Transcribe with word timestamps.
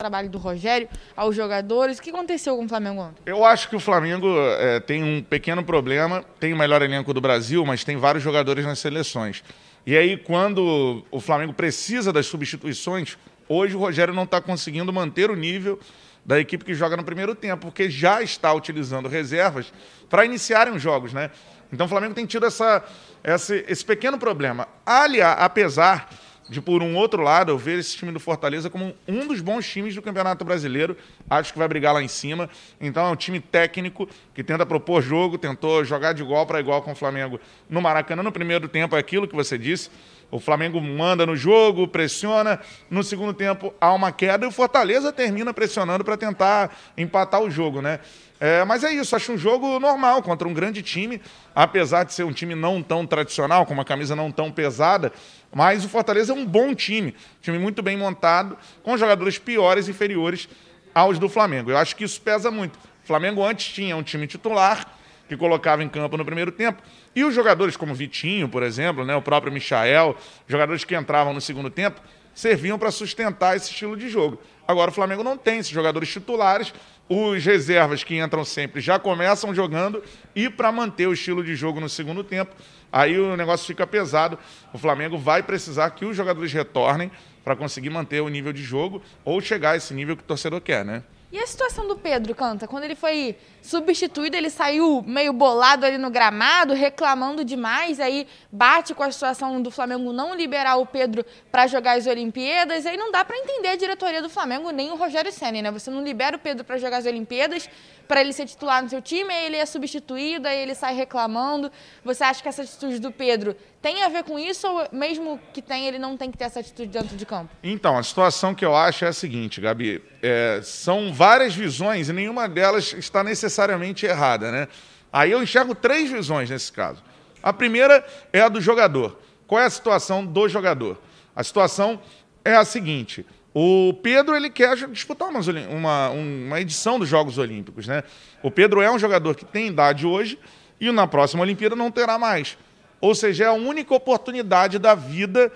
trabalho 0.00 0.30
do 0.30 0.38
Rogério, 0.38 0.88
aos 1.14 1.36
jogadores. 1.36 1.98
O 1.98 2.02
que 2.02 2.08
aconteceu 2.08 2.56
com 2.56 2.64
o 2.64 2.68
Flamengo 2.68 3.02
ontem? 3.02 3.20
Eu 3.26 3.44
acho 3.44 3.68
que 3.68 3.76
o 3.76 3.80
Flamengo 3.80 4.26
é, 4.58 4.80
tem 4.80 5.04
um 5.04 5.22
pequeno 5.22 5.62
problema. 5.62 6.24
Tem 6.40 6.54
o 6.54 6.56
melhor 6.56 6.80
elenco 6.80 7.12
do 7.12 7.20
Brasil, 7.20 7.66
mas 7.66 7.84
tem 7.84 7.98
vários 7.98 8.24
jogadores 8.24 8.64
nas 8.64 8.78
seleções. 8.78 9.44
E 9.86 9.94
aí, 9.94 10.16
quando 10.16 11.04
o 11.10 11.20
Flamengo 11.20 11.52
precisa 11.52 12.10
das 12.12 12.24
substituições, 12.24 13.18
hoje 13.46 13.76
o 13.76 13.78
Rogério 13.78 14.14
não 14.14 14.24
está 14.24 14.40
conseguindo 14.40 14.90
manter 14.90 15.30
o 15.30 15.36
nível 15.36 15.78
da 16.24 16.40
equipe 16.40 16.64
que 16.64 16.72
joga 16.72 16.96
no 16.96 17.04
primeiro 17.04 17.34
tempo, 17.34 17.66
porque 17.66 17.90
já 17.90 18.22
está 18.22 18.52
utilizando 18.54 19.06
reservas 19.06 19.70
para 20.08 20.24
iniciarem 20.24 20.74
os 20.74 20.80
jogos, 20.80 21.12
né? 21.12 21.30
Então 21.70 21.84
o 21.84 21.88
Flamengo 21.88 22.14
tem 22.14 22.24
tido 22.24 22.46
essa, 22.46 22.82
esse, 23.22 23.64
esse 23.68 23.84
pequeno 23.84 24.18
problema. 24.18 24.66
Aliás, 24.84 25.36
apesar 25.38 26.08
de, 26.50 26.60
por 26.60 26.82
um 26.82 26.96
outro 26.96 27.22
lado, 27.22 27.52
eu 27.52 27.56
ver 27.56 27.78
esse 27.78 27.96
time 27.96 28.10
do 28.10 28.18
Fortaleza 28.18 28.68
como 28.68 28.92
um 29.06 29.24
dos 29.24 29.40
bons 29.40 29.64
times 29.68 29.94
do 29.94 30.02
Campeonato 30.02 30.44
Brasileiro. 30.44 30.96
Acho 31.30 31.52
que 31.52 31.58
vai 31.58 31.68
brigar 31.68 31.94
lá 31.94 32.02
em 32.02 32.08
cima. 32.08 32.50
Então 32.80 33.06
é 33.06 33.08
um 33.08 33.14
time 33.14 33.38
técnico 33.38 34.08
que 34.34 34.42
tenta 34.42 34.66
propor 34.66 35.00
jogo, 35.00 35.38
tentou 35.38 35.84
jogar 35.84 36.12
de 36.12 36.22
igual 36.22 36.44
para 36.46 36.58
igual 36.58 36.82
com 36.82 36.90
o 36.90 36.94
Flamengo 36.96 37.38
no 37.68 37.80
Maracanã. 37.80 38.24
No 38.24 38.32
primeiro 38.32 38.66
tempo 38.66 38.96
é 38.96 38.98
aquilo 38.98 39.28
que 39.28 39.34
você 39.34 39.56
disse. 39.56 39.90
O 40.28 40.40
Flamengo 40.40 40.80
manda 40.80 41.24
no 41.24 41.36
jogo, 41.36 41.86
pressiona. 41.86 42.58
No 42.90 43.04
segundo 43.04 43.32
tempo 43.32 43.72
há 43.80 43.92
uma 43.92 44.10
queda 44.10 44.44
e 44.44 44.48
o 44.48 44.52
Fortaleza 44.52 45.12
termina 45.12 45.54
pressionando 45.54 46.04
para 46.04 46.16
tentar 46.16 46.76
empatar 46.96 47.40
o 47.40 47.48
jogo, 47.48 47.80
né? 47.80 48.00
É, 48.40 48.64
mas 48.64 48.82
é 48.82 48.90
isso, 48.90 49.14
acho 49.14 49.32
um 49.32 49.36
jogo 49.36 49.78
normal 49.78 50.22
contra 50.22 50.48
um 50.48 50.54
grande 50.54 50.82
time, 50.82 51.20
apesar 51.54 52.04
de 52.04 52.14
ser 52.14 52.24
um 52.24 52.32
time 52.32 52.54
não 52.54 52.82
tão 52.82 53.06
tradicional, 53.06 53.66
com 53.66 53.74
uma 53.74 53.84
camisa 53.84 54.16
não 54.16 54.32
tão 54.32 54.50
pesada, 54.50 55.12
mas 55.52 55.84
o 55.84 55.88
Fortaleza 55.88 56.32
é 56.32 56.36
um 56.36 56.46
bom 56.46 56.74
time, 56.74 57.14
time 57.40 57.58
muito 57.58 57.82
bem 57.82 57.96
montado, 57.96 58.56
com 58.82 58.96
jogadores 58.96 59.38
piores 59.38 59.88
e 59.88 59.90
inferiores 59.90 60.48
aos 60.94 61.18
do 61.18 61.28
Flamengo. 61.28 61.70
Eu 61.70 61.76
acho 61.76 61.96
que 61.96 62.04
isso 62.04 62.20
pesa 62.20 62.50
muito. 62.50 62.76
O 62.76 63.06
Flamengo 63.06 63.44
antes 63.44 63.72
tinha 63.72 63.96
um 63.96 64.02
time 64.02 64.26
titular, 64.26 64.86
que 65.28 65.36
colocava 65.36 65.82
em 65.82 65.88
campo 65.88 66.16
no 66.16 66.24
primeiro 66.24 66.50
tempo, 66.50 66.82
e 67.14 67.24
os 67.24 67.34
jogadores 67.34 67.76
como 67.76 67.94
Vitinho, 67.94 68.48
por 68.48 68.62
exemplo, 68.62 69.04
né, 69.04 69.14
o 69.14 69.22
próprio 69.22 69.52
Michael, 69.52 70.16
jogadores 70.48 70.84
que 70.84 70.96
entravam 70.96 71.32
no 71.32 71.40
segundo 71.40 71.70
tempo, 71.70 72.00
serviam 72.34 72.78
para 72.78 72.90
sustentar 72.90 73.56
esse 73.56 73.70
estilo 73.70 73.96
de 73.96 74.08
jogo. 74.08 74.40
Agora 74.66 74.90
o 74.90 74.94
Flamengo 74.94 75.22
não 75.22 75.36
tem 75.36 75.58
esses 75.58 75.72
jogadores 75.72 76.08
titulares, 76.08 76.72
os 77.08 77.44
reservas 77.44 78.04
que 78.04 78.16
entram 78.16 78.44
sempre 78.44 78.80
já 78.80 78.98
começam 78.98 79.52
jogando 79.52 80.02
e 80.34 80.48
para 80.48 80.70
manter 80.70 81.08
o 81.08 81.12
estilo 81.12 81.42
de 81.42 81.56
jogo 81.56 81.80
no 81.80 81.88
segundo 81.88 82.22
tempo, 82.22 82.54
aí 82.92 83.18
o 83.18 83.36
negócio 83.36 83.66
fica 83.66 83.86
pesado. 83.86 84.38
O 84.72 84.78
Flamengo 84.78 85.18
vai 85.18 85.42
precisar 85.42 85.90
que 85.90 86.04
os 86.04 86.16
jogadores 86.16 86.52
retornem 86.52 87.10
para 87.44 87.56
conseguir 87.56 87.90
manter 87.90 88.20
o 88.20 88.28
nível 88.28 88.52
de 88.52 88.62
jogo 88.62 89.02
ou 89.24 89.40
chegar 89.40 89.72
a 89.72 89.76
esse 89.76 89.94
nível 89.94 90.16
que 90.16 90.22
o 90.22 90.26
torcedor 90.26 90.60
quer, 90.60 90.84
né? 90.84 91.02
E 91.32 91.38
a 91.38 91.46
situação 91.46 91.86
do 91.86 91.96
Pedro, 91.96 92.34
Canta? 92.34 92.66
Quando 92.66 92.84
ele 92.84 92.96
foi 92.96 93.36
substituído, 93.62 94.36
ele 94.36 94.50
saiu 94.50 95.02
meio 95.06 95.32
bolado 95.32 95.84
ali 95.84 95.98
no 95.98 96.10
gramado, 96.10 96.74
reclamando 96.74 97.44
demais, 97.44 98.00
aí 98.00 98.26
bate 98.50 98.94
com 98.94 99.02
a 99.02 99.10
situação 99.10 99.60
do 99.60 99.70
Flamengo 99.70 100.12
não 100.12 100.34
liberar 100.34 100.76
o 100.76 100.86
Pedro 100.86 101.24
para 101.50 101.66
jogar 101.66 101.98
as 101.98 102.06
Olimpíadas, 102.06 102.86
aí 102.86 102.96
não 102.96 103.12
dá 103.12 103.24
para 103.24 103.36
entender 103.36 103.68
a 103.68 103.76
diretoria 103.76 104.22
do 104.22 104.28
Flamengo, 104.28 104.70
nem 104.70 104.90
o 104.90 104.96
Rogério 104.96 105.32
Senna, 105.32 105.62
né? 105.62 105.70
Você 105.70 105.90
não 105.90 106.02
libera 106.02 106.36
o 106.36 106.38
Pedro 106.38 106.64
para 106.64 106.78
jogar 106.78 106.98
as 106.98 107.06
Olimpíadas, 107.06 107.68
para 108.10 108.22
ele 108.22 108.32
ser 108.32 108.46
titular 108.46 108.82
no 108.82 108.88
seu 108.88 109.00
time, 109.00 109.32
aí 109.32 109.46
ele 109.46 109.56
é 109.56 109.64
substituído, 109.64 110.48
aí 110.48 110.58
ele 110.58 110.74
sai 110.74 110.94
reclamando. 110.96 111.70
Você 112.04 112.24
acha 112.24 112.42
que 112.42 112.48
essa 112.48 112.62
atitude 112.62 112.98
do 112.98 113.12
Pedro 113.12 113.54
tem 113.80 114.02
a 114.02 114.08
ver 114.08 114.24
com 114.24 114.36
isso 114.36 114.66
ou 114.66 114.88
mesmo 114.90 115.40
que 115.52 115.62
tem, 115.62 115.86
ele 115.86 115.98
não 115.98 116.16
tem 116.16 116.28
que 116.28 116.36
ter 116.36 116.44
essa 116.44 116.58
atitude 116.58 116.88
dentro 116.88 117.16
de 117.16 117.24
campo? 117.24 117.50
Então, 117.62 117.96
a 117.96 118.02
situação 118.02 118.52
que 118.52 118.64
eu 118.64 118.74
acho 118.74 119.04
é 119.04 119.08
a 119.08 119.12
seguinte, 119.12 119.60
Gabi, 119.60 120.02
é, 120.20 120.60
são 120.64 121.12
várias 121.12 121.54
visões 121.54 122.08
e 122.08 122.12
nenhuma 122.12 122.48
delas 122.48 122.92
está 122.92 123.22
necessariamente 123.50 124.06
errada, 124.06 124.52
né? 124.52 124.68
Aí 125.12 125.32
eu 125.32 125.42
enxergo 125.42 125.74
três 125.74 126.08
visões 126.08 126.48
nesse 126.48 126.72
caso. 126.72 127.02
A 127.42 127.52
primeira 127.52 128.06
é 128.32 128.40
a 128.40 128.48
do 128.48 128.60
jogador. 128.60 129.18
Qual 129.46 129.60
é 129.60 129.66
a 129.66 129.70
situação 129.70 130.24
do 130.24 130.48
jogador? 130.48 130.96
A 131.34 131.42
situação 131.42 132.00
é 132.44 132.54
a 132.54 132.64
seguinte: 132.64 133.26
o 133.52 133.92
Pedro 134.02 134.36
ele 134.36 134.48
quer 134.48 134.76
disputar 134.88 135.28
uma, 135.28 135.40
uma, 135.68 136.10
uma 136.10 136.60
edição 136.60 136.98
dos 136.98 137.08
Jogos 137.08 137.38
Olímpicos. 137.38 137.88
Né? 137.88 138.04
O 138.42 138.50
Pedro 138.50 138.80
é 138.80 138.90
um 138.90 138.98
jogador 138.98 139.34
que 139.34 139.44
tem 139.44 139.66
idade 139.66 140.06
hoje 140.06 140.38
e 140.80 140.90
na 140.92 141.06
próxima 141.06 141.42
Olimpíada 141.42 141.74
não 141.74 141.90
terá 141.90 142.16
mais. 142.18 142.56
Ou 143.00 143.14
seja, 143.14 143.44
é 143.44 143.46
a 143.48 143.52
única 143.52 143.94
oportunidade 143.94 144.78
da 144.78 144.94
vida 144.94 145.52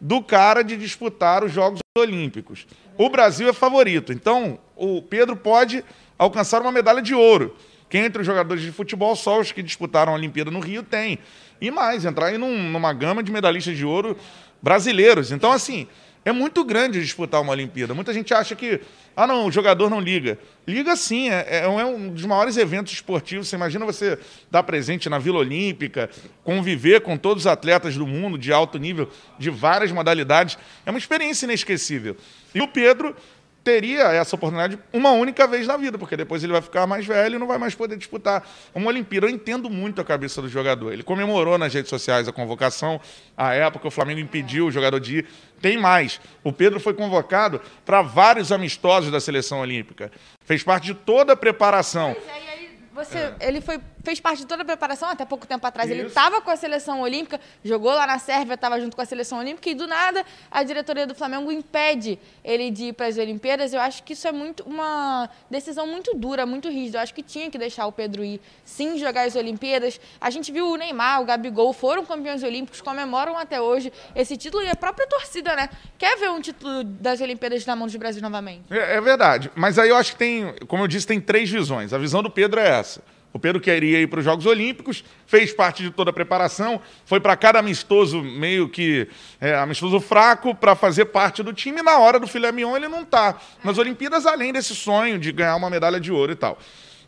do 0.00 0.22
cara 0.22 0.62
de 0.62 0.76
disputar 0.76 1.44
os 1.44 1.52
Jogos 1.52 1.80
Olímpicos. 1.96 2.66
O 2.98 3.08
Brasil 3.08 3.48
é 3.48 3.52
favorito, 3.52 4.12
então 4.12 4.58
o 4.76 5.00
Pedro 5.00 5.36
pode 5.36 5.84
alcançar 6.20 6.60
uma 6.60 6.70
medalha 6.70 7.00
de 7.00 7.14
ouro. 7.14 7.56
Que 7.88 7.98
entre 7.98 8.20
os 8.20 8.26
jogadores 8.26 8.62
de 8.62 8.70
futebol, 8.70 9.16
só 9.16 9.40
os 9.40 9.50
que 9.50 9.62
disputaram 9.62 10.12
a 10.12 10.14
Olimpíada 10.14 10.50
no 10.50 10.60
Rio 10.60 10.82
tem. 10.82 11.18
E 11.60 11.70
mais, 11.70 12.04
entrar 12.04 12.26
aí 12.26 12.38
num, 12.38 12.70
numa 12.70 12.92
gama 12.92 13.22
de 13.22 13.32
medalhistas 13.32 13.76
de 13.76 13.84
ouro 13.84 14.16
brasileiros. 14.62 15.32
Então, 15.32 15.50
assim, 15.50 15.88
é 16.24 16.30
muito 16.30 16.62
grande 16.62 17.00
disputar 17.00 17.40
uma 17.40 17.52
Olimpíada. 17.52 17.94
Muita 17.94 18.12
gente 18.12 18.32
acha 18.34 18.54
que, 18.54 18.80
ah, 19.16 19.26
não, 19.26 19.46
o 19.46 19.50
jogador 19.50 19.88
não 19.88 19.98
liga. 19.98 20.38
Liga 20.68 20.94
sim, 20.94 21.30
é, 21.30 21.46
é, 21.48 21.64
é 21.64 21.84
um 21.84 22.10
dos 22.10 22.24
maiores 22.26 22.56
eventos 22.58 22.92
esportivos. 22.92 23.48
Você 23.48 23.56
imagina 23.56 23.84
você 23.84 24.18
dar 24.50 24.62
presente 24.62 25.08
na 25.08 25.18
Vila 25.18 25.38
Olímpica, 25.38 26.10
conviver 26.44 27.00
com 27.00 27.16
todos 27.16 27.44
os 27.44 27.46
atletas 27.46 27.96
do 27.96 28.06
mundo 28.06 28.36
de 28.36 28.52
alto 28.52 28.78
nível, 28.78 29.08
de 29.38 29.50
várias 29.50 29.90
modalidades. 29.90 30.58
É 30.86 30.90
uma 30.90 30.98
experiência 30.98 31.46
inesquecível. 31.46 32.16
E 32.54 32.60
o 32.60 32.68
Pedro 32.68 33.16
teria 33.62 34.12
essa 34.12 34.36
oportunidade 34.36 34.78
uma 34.92 35.10
única 35.10 35.46
vez 35.46 35.66
na 35.66 35.76
vida, 35.76 35.98
porque 35.98 36.16
depois 36.16 36.42
ele 36.42 36.52
vai 36.52 36.62
ficar 36.62 36.86
mais 36.86 37.06
velho 37.06 37.36
e 37.36 37.38
não 37.38 37.46
vai 37.46 37.58
mais 37.58 37.74
poder 37.74 37.96
disputar 37.96 38.48
uma 38.74 38.88
Olimpíada. 38.88 39.26
Eu 39.26 39.30
entendo 39.30 39.68
muito 39.68 40.00
a 40.00 40.04
cabeça 40.04 40.40
do 40.40 40.48
jogador. 40.48 40.92
Ele 40.92 41.02
comemorou 41.02 41.58
nas 41.58 41.72
redes 41.72 41.90
sociais 41.90 42.26
a 42.28 42.32
convocação. 42.32 43.00
À 43.36 43.54
época, 43.54 43.88
o 43.88 43.90
Flamengo 43.90 44.20
impediu 44.20 44.66
o 44.66 44.70
jogador 44.70 44.98
de 44.98 45.18
ir. 45.18 45.26
Tem 45.60 45.76
mais. 45.76 46.20
O 46.42 46.52
Pedro 46.52 46.80
foi 46.80 46.94
convocado 46.94 47.60
para 47.84 48.02
vários 48.02 48.50
amistosos 48.50 49.10
da 49.10 49.20
seleção 49.20 49.60
olímpica. 49.60 50.10
Fez 50.44 50.62
parte 50.62 50.86
de 50.86 50.94
toda 50.94 51.34
a 51.34 51.36
preparação. 51.36 52.16
Mas 52.18 52.34
aí, 52.34 52.48
aí 52.48 52.70
você, 52.92 53.18
é. 53.18 53.34
ele 53.40 53.60
foi 53.60 53.78
fez 54.02 54.20
parte 54.20 54.40
de 54.40 54.46
toda 54.46 54.62
a 54.62 54.64
preparação, 54.64 55.08
até 55.08 55.24
pouco 55.24 55.46
tempo 55.46 55.66
atrás. 55.66 55.90
Isso. 55.90 55.98
Ele 55.98 56.08
estava 56.08 56.40
com 56.40 56.50
a 56.50 56.56
seleção 56.56 57.00
olímpica, 57.00 57.40
jogou 57.64 57.92
lá 57.92 58.06
na 58.06 58.18
Sérvia, 58.18 58.54
estava 58.54 58.80
junto 58.80 58.96
com 58.96 59.02
a 59.02 59.04
seleção 59.04 59.38
olímpica, 59.38 59.70
e 59.70 59.74
do 59.74 59.86
nada 59.86 60.24
a 60.50 60.62
diretoria 60.62 61.06
do 61.06 61.14
Flamengo 61.14 61.50
impede 61.50 62.18
ele 62.44 62.70
de 62.70 62.86
ir 62.86 62.92
para 62.92 63.06
as 63.06 63.18
Olimpíadas. 63.18 63.72
Eu 63.72 63.80
acho 63.80 64.02
que 64.02 64.12
isso 64.12 64.26
é 64.26 64.32
muito 64.32 64.62
uma 64.64 65.28
decisão 65.50 65.86
muito 65.86 66.14
dura, 66.14 66.46
muito 66.46 66.68
rígida. 66.68 66.98
Eu 66.98 67.02
acho 67.02 67.14
que 67.14 67.22
tinha 67.22 67.50
que 67.50 67.58
deixar 67.58 67.86
o 67.86 67.92
Pedro 67.92 68.24
ir, 68.24 68.40
sim, 68.64 68.98
jogar 68.98 69.26
as 69.26 69.36
Olimpíadas. 69.36 70.00
A 70.20 70.30
gente 70.30 70.50
viu 70.52 70.70
o 70.70 70.76
Neymar, 70.76 71.20
o 71.20 71.24
Gabigol, 71.24 71.72
foram 71.72 72.04
campeões 72.04 72.42
olímpicos, 72.42 72.80
comemoram 72.80 73.36
até 73.36 73.60
hoje 73.60 73.92
esse 74.14 74.36
título, 74.36 74.64
e 74.64 74.68
a 74.68 74.76
própria 74.76 75.06
torcida, 75.06 75.54
né? 75.54 75.68
Quer 75.98 76.18
ver 76.18 76.30
um 76.30 76.40
título 76.40 76.84
das 76.84 77.20
Olimpíadas 77.20 77.64
na 77.66 77.76
mão 77.76 77.86
do 77.86 77.98
Brasil 77.98 78.22
novamente. 78.22 78.64
É, 78.70 78.96
é 78.96 79.00
verdade. 79.00 79.50
Mas 79.54 79.78
aí 79.78 79.88
eu 79.88 79.96
acho 79.96 80.12
que 80.12 80.18
tem, 80.18 80.54
como 80.66 80.84
eu 80.84 80.88
disse, 80.88 81.06
tem 81.06 81.20
três 81.20 81.50
visões. 81.50 81.92
A 81.92 81.98
visão 81.98 82.22
do 82.22 82.30
Pedro 82.30 82.60
é 82.60 82.68
essa. 82.68 83.02
O 83.32 83.38
Pedro 83.38 83.60
queria 83.60 84.00
ir 84.00 84.08
para 84.08 84.18
os 84.18 84.24
Jogos 84.24 84.44
Olímpicos, 84.44 85.04
fez 85.26 85.52
parte 85.52 85.82
de 85.82 85.90
toda 85.90 86.10
a 86.10 86.12
preparação, 86.12 86.80
foi 87.04 87.20
para 87.20 87.36
cada 87.36 87.60
amistoso 87.60 88.22
meio 88.22 88.68
que 88.68 89.06
é, 89.40 89.54
amistoso 89.54 90.00
fraco 90.00 90.54
para 90.54 90.74
fazer 90.74 91.06
parte 91.06 91.42
do 91.42 91.52
time. 91.52 91.78
E 91.78 91.82
na 91.82 91.98
hora 91.98 92.18
do 92.18 92.26
filé 92.26 92.50
mignon 92.50 92.76
ele 92.76 92.88
não 92.88 93.02
está 93.02 93.40
nas 93.62 93.78
Olimpíadas, 93.78 94.26
além 94.26 94.52
desse 94.52 94.74
sonho 94.74 95.18
de 95.18 95.30
ganhar 95.30 95.54
uma 95.54 95.70
medalha 95.70 96.00
de 96.00 96.10
ouro 96.10 96.32
e 96.32 96.36
tal. 96.36 96.58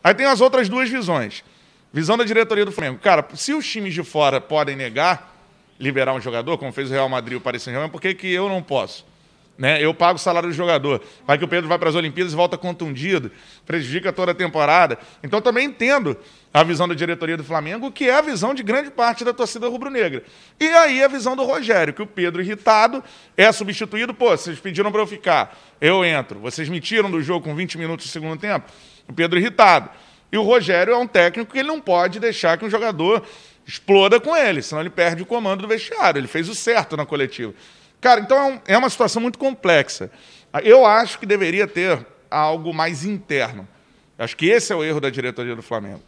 Aí 0.01 0.13
tem 0.13 0.25
as 0.25 0.39
outras 0.39 0.69
duas 0.69 0.89
visões. 0.89 1.43
Visão 1.91 2.17
da 2.17 2.23
diretoria 2.23 2.65
do 2.65 2.71
Flamengo. 2.71 2.99
Cara, 2.99 3.25
se 3.35 3.53
os 3.53 3.69
times 3.69 3.93
de 3.93 4.03
fora 4.03 4.39
podem 4.39 4.75
negar 4.75 5.31
liberar 5.79 6.13
um 6.13 6.21
jogador, 6.21 6.57
como 6.57 6.71
fez 6.71 6.89
o 6.89 6.93
Real 6.93 7.09
Madrid 7.09 7.33
e 7.33 7.35
o 7.35 7.41
Paris 7.41 7.61
Saint-Germain, 7.63 7.91
por 7.91 7.99
que, 7.99 8.13
que 8.13 8.31
eu 8.31 8.47
não 8.47 8.63
posso? 8.63 9.05
Né? 9.57 9.83
Eu 9.83 9.93
pago 9.93 10.15
o 10.15 10.19
salário 10.19 10.49
do 10.49 10.55
jogador. 10.55 11.01
Vai 11.27 11.37
que 11.37 11.45
o 11.45 11.47
Pedro 11.47 11.69
vai 11.69 11.77
para 11.77 11.89
as 11.89 11.95
Olimpíadas 11.95 12.33
e 12.33 12.35
volta 12.35 12.57
contundido, 12.57 13.31
prejudica 13.65 14.11
toda 14.11 14.31
a 14.31 14.35
temporada. 14.35 14.97
Então 15.23 15.39
também 15.41 15.67
entendo 15.67 16.17
a 16.51 16.63
visão 16.63 16.87
da 16.87 16.95
diretoria 16.95 17.37
do 17.37 17.43
Flamengo, 17.43 17.91
que 17.91 18.09
é 18.09 18.15
a 18.15 18.21
visão 18.21 18.53
de 18.53 18.63
grande 18.63 18.89
parte 18.89 19.23
da 19.23 19.31
torcida 19.31 19.67
rubro-negra. 19.67 20.23
E 20.59 20.65
aí 20.65 21.03
a 21.03 21.07
visão 21.07 21.35
do 21.35 21.43
Rogério, 21.43 21.93
que 21.93 22.01
o 22.01 22.07
Pedro 22.07 22.41
irritado 22.41 23.03
é 23.37 23.51
substituído. 23.51 24.13
Pô, 24.13 24.29
vocês 24.29 24.59
pediram 24.59 24.91
para 24.91 25.01
eu 25.01 25.07
ficar, 25.07 25.55
eu 25.79 26.03
entro. 26.03 26.39
Vocês 26.39 26.67
me 26.67 26.79
tiram 26.79 27.11
do 27.11 27.21
jogo 27.21 27.45
com 27.45 27.55
20 27.55 27.77
minutos 27.77 28.07
do 28.07 28.11
segundo 28.11 28.39
tempo. 28.39 28.71
O 29.07 29.13
Pedro 29.13 29.37
irritado. 29.37 29.89
E 30.31 30.37
o 30.37 30.41
Rogério 30.41 30.93
é 30.93 30.97
um 30.97 31.05
técnico 31.05 31.53
que 31.53 31.59
ele 31.59 31.67
não 31.67 31.79
pode 31.79 32.19
deixar 32.19 32.57
que 32.57 32.65
um 32.65 32.69
jogador 32.69 33.23
exploda 33.67 34.19
com 34.19 34.35
ele, 34.35 34.63
senão 34.63 34.81
ele 34.81 34.89
perde 34.89 35.21
o 35.21 35.25
comando 35.27 35.61
do 35.61 35.67
vestiário. 35.67 36.19
Ele 36.19 36.27
fez 36.27 36.49
o 36.49 36.55
certo 36.55 36.97
na 36.97 37.05
coletiva. 37.05 37.53
Cara, 38.03 38.19
então 38.19 38.61
é, 38.67 38.73
é 38.73 38.77
uma 38.77 38.89
situação 38.89 39.21
muito 39.21 39.39
complexa. 39.39 40.11
Eu 40.61 40.85
acho 40.85 41.17
que 41.17 41.25
deveria 41.25 41.65
ter 41.65 42.05
algo 42.29 42.73
mais 42.73 43.05
interno. 43.05 43.65
Acho 44.19 44.35
que 44.35 44.45
esse 44.45 44.73
é 44.73 44.75
o 44.75 44.83
erro 44.83 44.99
da 44.99 45.09
diretoria 45.09 45.55
do 45.55 45.63
Flamengo. 45.63 46.03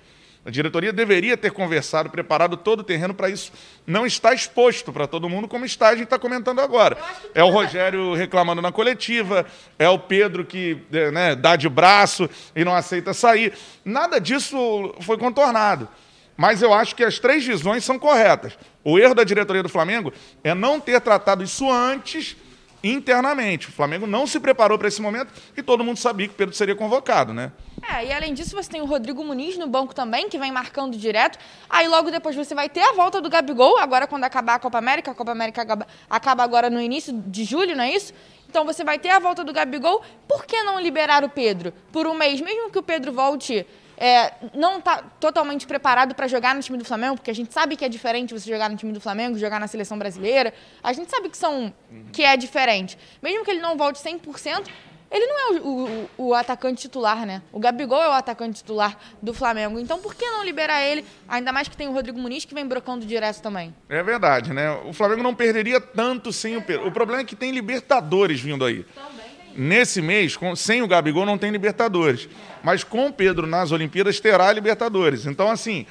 A 0.45 0.51
diretoria 0.51 0.91
deveria 0.91 1.37
ter 1.37 1.51
conversado, 1.51 2.09
preparado 2.09 2.57
todo 2.57 2.81
o 2.81 2.83
terreno 2.83 3.13
para 3.13 3.29
isso 3.29 3.51
não 3.87 4.05
estar 4.05 4.33
exposto 4.33 4.91
para 4.91 5.07
todo 5.07 5.29
mundo, 5.29 5.47
como 5.47 5.65
está, 5.65 5.87
a 5.87 5.95
gente 5.95 6.03
está 6.03 6.19
comentando 6.19 6.59
agora. 6.59 6.97
É 7.33 7.43
o 7.43 7.49
Rogério 7.49 8.13
reclamando 8.13 8.61
na 8.61 8.73
coletiva, 8.73 9.45
é 9.79 9.87
o 9.87 9.97
Pedro 9.97 10.43
que 10.43 10.77
né, 11.13 11.33
dá 11.33 11.55
de 11.55 11.69
braço 11.69 12.29
e 12.53 12.65
não 12.65 12.75
aceita 12.75 13.13
sair. 13.13 13.53
Nada 13.85 14.19
disso 14.19 14.93
foi 14.99 15.17
contornado. 15.17 15.87
Mas 16.35 16.61
eu 16.61 16.73
acho 16.73 16.93
que 16.93 17.03
as 17.05 17.17
três 17.19 17.45
visões 17.45 17.85
são 17.85 17.97
corretas. 17.97 18.57
O 18.85 18.99
erro 18.99 19.15
da 19.15 19.23
diretoria 19.23 19.63
do 19.63 19.69
Flamengo 19.69 20.13
é 20.43 20.53
não 20.53 20.79
ter 20.79 21.01
tratado 21.01 21.43
isso 21.43 21.71
antes 21.71 22.37
internamente. 22.83 23.69
O 23.69 23.71
Flamengo 23.71 24.05
não 24.05 24.27
se 24.27 24.39
preparou 24.39 24.77
para 24.77 24.87
esse 24.87 25.01
momento 25.01 25.33
e 25.57 25.63
todo 25.63 25.83
mundo 25.83 25.97
sabia 25.97 26.27
que 26.27 26.35
o 26.35 26.37
Pedro 26.37 26.53
seria 26.53 26.75
convocado, 26.75 27.33
né? 27.33 27.51
É, 27.91 28.05
e 28.05 28.13
além 28.13 28.31
disso, 28.31 28.55
você 28.55 28.69
tem 28.69 28.81
o 28.81 28.85
Rodrigo 28.85 29.23
Muniz 29.23 29.57
no 29.57 29.65
banco 29.65 29.95
também, 29.95 30.29
que 30.29 30.37
vem 30.37 30.51
marcando 30.51 30.95
direto. 30.95 31.39
Aí 31.67 31.87
logo 31.87 32.11
depois 32.11 32.35
você 32.35 32.53
vai 32.53 32.69
ter 32.69 32.81
a 32.81 32.93
volta 32.93 33.19
do 33.19 33.27
Gabigol, 33.27 33.79
agora 33.79 34.05
quando 34.05 34.23
acabar 34.23 34.53
a 34.53 34.59
Copa 34.59 34.77
América. 34.77 35.09
A 35.09 35.15
Copa 35.15 35.31
América 35.31 35.87
acaba 36.07 36.43
agora 36.43 36.69
no 36.69 36.79
início 36.79 37.11
de 37.25 37.43
julho, 37.43 37.75
não 37.75 37.83
é 37.83 37.91
isso? 37.91 38.13
Então 38.47 38.65
você 38.65 38.83
vai 38.83 38.99
ter 38.99 39.09
a 39.09 39.17
volta 39.17 39.43
do 39.43 39.51
Gabigol. 39.51 40.03
Por 40.27 40.45
que 40.45 40.61
não 40.61 40.79
liberar 40.79 41.23
o 41.23 41.29
Pedro 41.29 41.73
por 41.91 42.05
um 42.05 42.13
mês? 42.13 42.39
Mesmo 42.39 42.69
que 42.69 42.77
o 42.77 42.83
Pedro 42.83 43.11
volte 43.11 43.65
é, 43.97 44.33
não 44.53 44.79
está 44.79 45.03
totalmente 45.19 45.65
preparado 45.65 46.13
para 46.13 46.27
jogar 46.27 46.55
no 46.55 46.61
time 46.61 46.77
do 46.77 46.85
Flamengo, 46.85 47.15
porque 47.15 47.31
a 47.31 47.35
gente 47.35 47.53
sabe 47.53 47.75
que 47.75 47.85
é 47.85 47.89
diferente 47.89 48.33
você 48.33 48.49
jogar 48.49 48.69
no 48.69 48.75
time 48.75 48.91
do 48.91 48.99
Flamengo, 48.99 49.37
jogar 49.37 49.59
na 49.59 49.67
seleção 49.67 49.97
brasileira. 49.97 50.53
A 50.83 50.93
gente 50.93 51.09
sabe 51.09 51.29
que, 51.29 51.37
são, 51.37 51.73
que 52.11 52.23
é 52.23 52.35
diferente. 52.35 52.97
Mesmo 53.21 53.43
que 53.43 53.51
ele 53.51 53.61
não 53.61 53.77
volte 53.77 53.99
100%, 53.99 54.67
ele 55.11 55.25
não 55.27 55.39
é 55.39 55.59
o, 55.59 55.67
o, 55.67 56.09
o, 56.29 56.33
atacante 56.33 56.81
titular, 56.81 57.25
né? 57.25 57.41
O 57.51 57.59
Gabigol 57.59 58.01
é 58.01 58.09
o 58.09 58.11
atacante 58.11 58.57
titular 58.57 58.97
do 59.21 59.33
Flamengo. 59.33 59.79
Então, 59.79 59.99
por 59.99 60.15
que 60.15 60.25
não 60.25 60.43
liberar 60.43 60.81
ele? 60.81 61.05
Ainda 61.27 61.51
mais 61.51 61.67
que 61.67 61.77
tem 61.77 61.87
o 61.87 61.93
Rodrigo 61.93 62.19
Muniz 62.19 62.43
que 62.43 62.53
vem 62.53 62.65
brocando 62.67 63.05
direto 63.05 63.41
também. 63.41 63.73
É 63.87 64.01
verdade, 64.01 64.51
né? 64.51 64.71
O 64.85 64.93
Flamengo 64.93 65.23
não 65.23 65.33
perderia 65.33 65.79
tanto 65.79 66.33
sem 66.33 66.57
o 66.57 66.61
Pedro. 66.61 66.87
O 66.87 66.91
problema 66.91 67.21
é 67.21 67.25
que 67.25 67.35
tem 67.35 67.51
Libertadores 67.51 68.41
vindo 68.41 68.65
aí. 68.65 68.83
Também 68.83 69.24
Nesse 69.55 70.01
mês, 70.01 70.35
com, 70.35 70.55
sem 70.55 70.81
o 70.81 70.87
Gabigol, 70.87 71.25
não 71.25 71.37
tem 71.37 71.51
Libertadores. 71.51 72.27
Mas 72.63 72.83
com 72.83 73.07
o 73.07 73.13
Pedro 73.13 73.47
nas 73.47 73.71
Olimpíadas, 73.71 74.19
terá 74.19 74.51
Libertadores. 74.51 75.25
Então, 75.25 75.49
assim, 75.49 75.85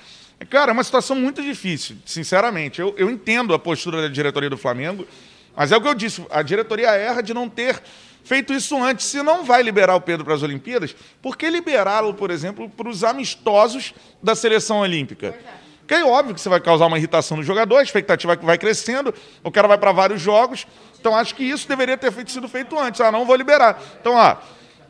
cara, 0.51 0.71
é 0.71 0.75
uma 0.75 0.85
situação 0.85 1.17
muito 1.17 1.43
difícil, 1.43 1.97
sinceramente. 2.05 2.81
Eu, 2.81 2.95
eu 2.97 3.11
entendo 3.11 3.55
a 3.55 3.59
postura 3.59 4.03
da 4.03 4.09
diretoria 4.09 4.51
do 4.51 4.59
Flamengo, 4.59 5.07
mas 5.57 5.73
é 5.73 5.77
o 5.77 5.81
que 5.81 5.89
eu 5.89 5.95
disse: 5.95 6.25
a 6.31 6.43
diretoria 6.43 6.91
erra 6.91 7.23
de 7.23 7.33
não 7.33 7.49
ter 7.49 7.81
feito 8.25 8.53
isso 8.53 8.77
antes. 8.83 9.07
Se 9.07 9.23
não 9.23 9.45
vai 9.45 9.63
liberar 9.63 9.95
o 9.95 10.01
Pedro 10.01 10.25
para 10.25 10.35
as 10.35 10.43
Olimpíadas, 10.43 10.95
por 11.23 11.37
que 11.37 11.49
liberá-lo, 11.49 12.15
por 12.15 12.31
exemplo, 12.31 12.69
para 12.69 12.89
os 12.89 13.05
amistosos 13.05 13.95
da 14.23 14.35
seleção 14.35 14.81
olímpica? 14.81 15.35
Porque 15.85 15.95
é 15.95 16.05
óbvio 16.05 16.35
que 16.35 16.41
você 16.41 16.49
vai 16.49 16.61
causar 16.61 16.87
uma 16.87 16.97
irritação 16.97 17.37
no 17.37 17.43
jogador, 17.43 17.77
a 17.77 17.83
expectativa 17.83 18.35
vai 18.37 18.57
crescendo, 18.57 19.15
o 19.43 19.51
cara 19.51 19.69
vai 19.69 19.77
para 19.77 19.93
vários 19.93 20.21
jogos. 20.21 20.67
Então 20.99 21.15
acho 21.15 21.35
que 21.35 21.45
isso 21.45 21.69
deveria 21.69 21.99
ter 21.99 22.11
feito, 22.11 22.31
sido 22.31 22.49
feito 22.49 22.79
antes. 22.79 23.03
Ah, 23.03 23.13
não 23.13 23.27
vou 23.27 23.37
liberar. 23.37 23.79
Então, 24.01 24.19
ah, 24.19 24.39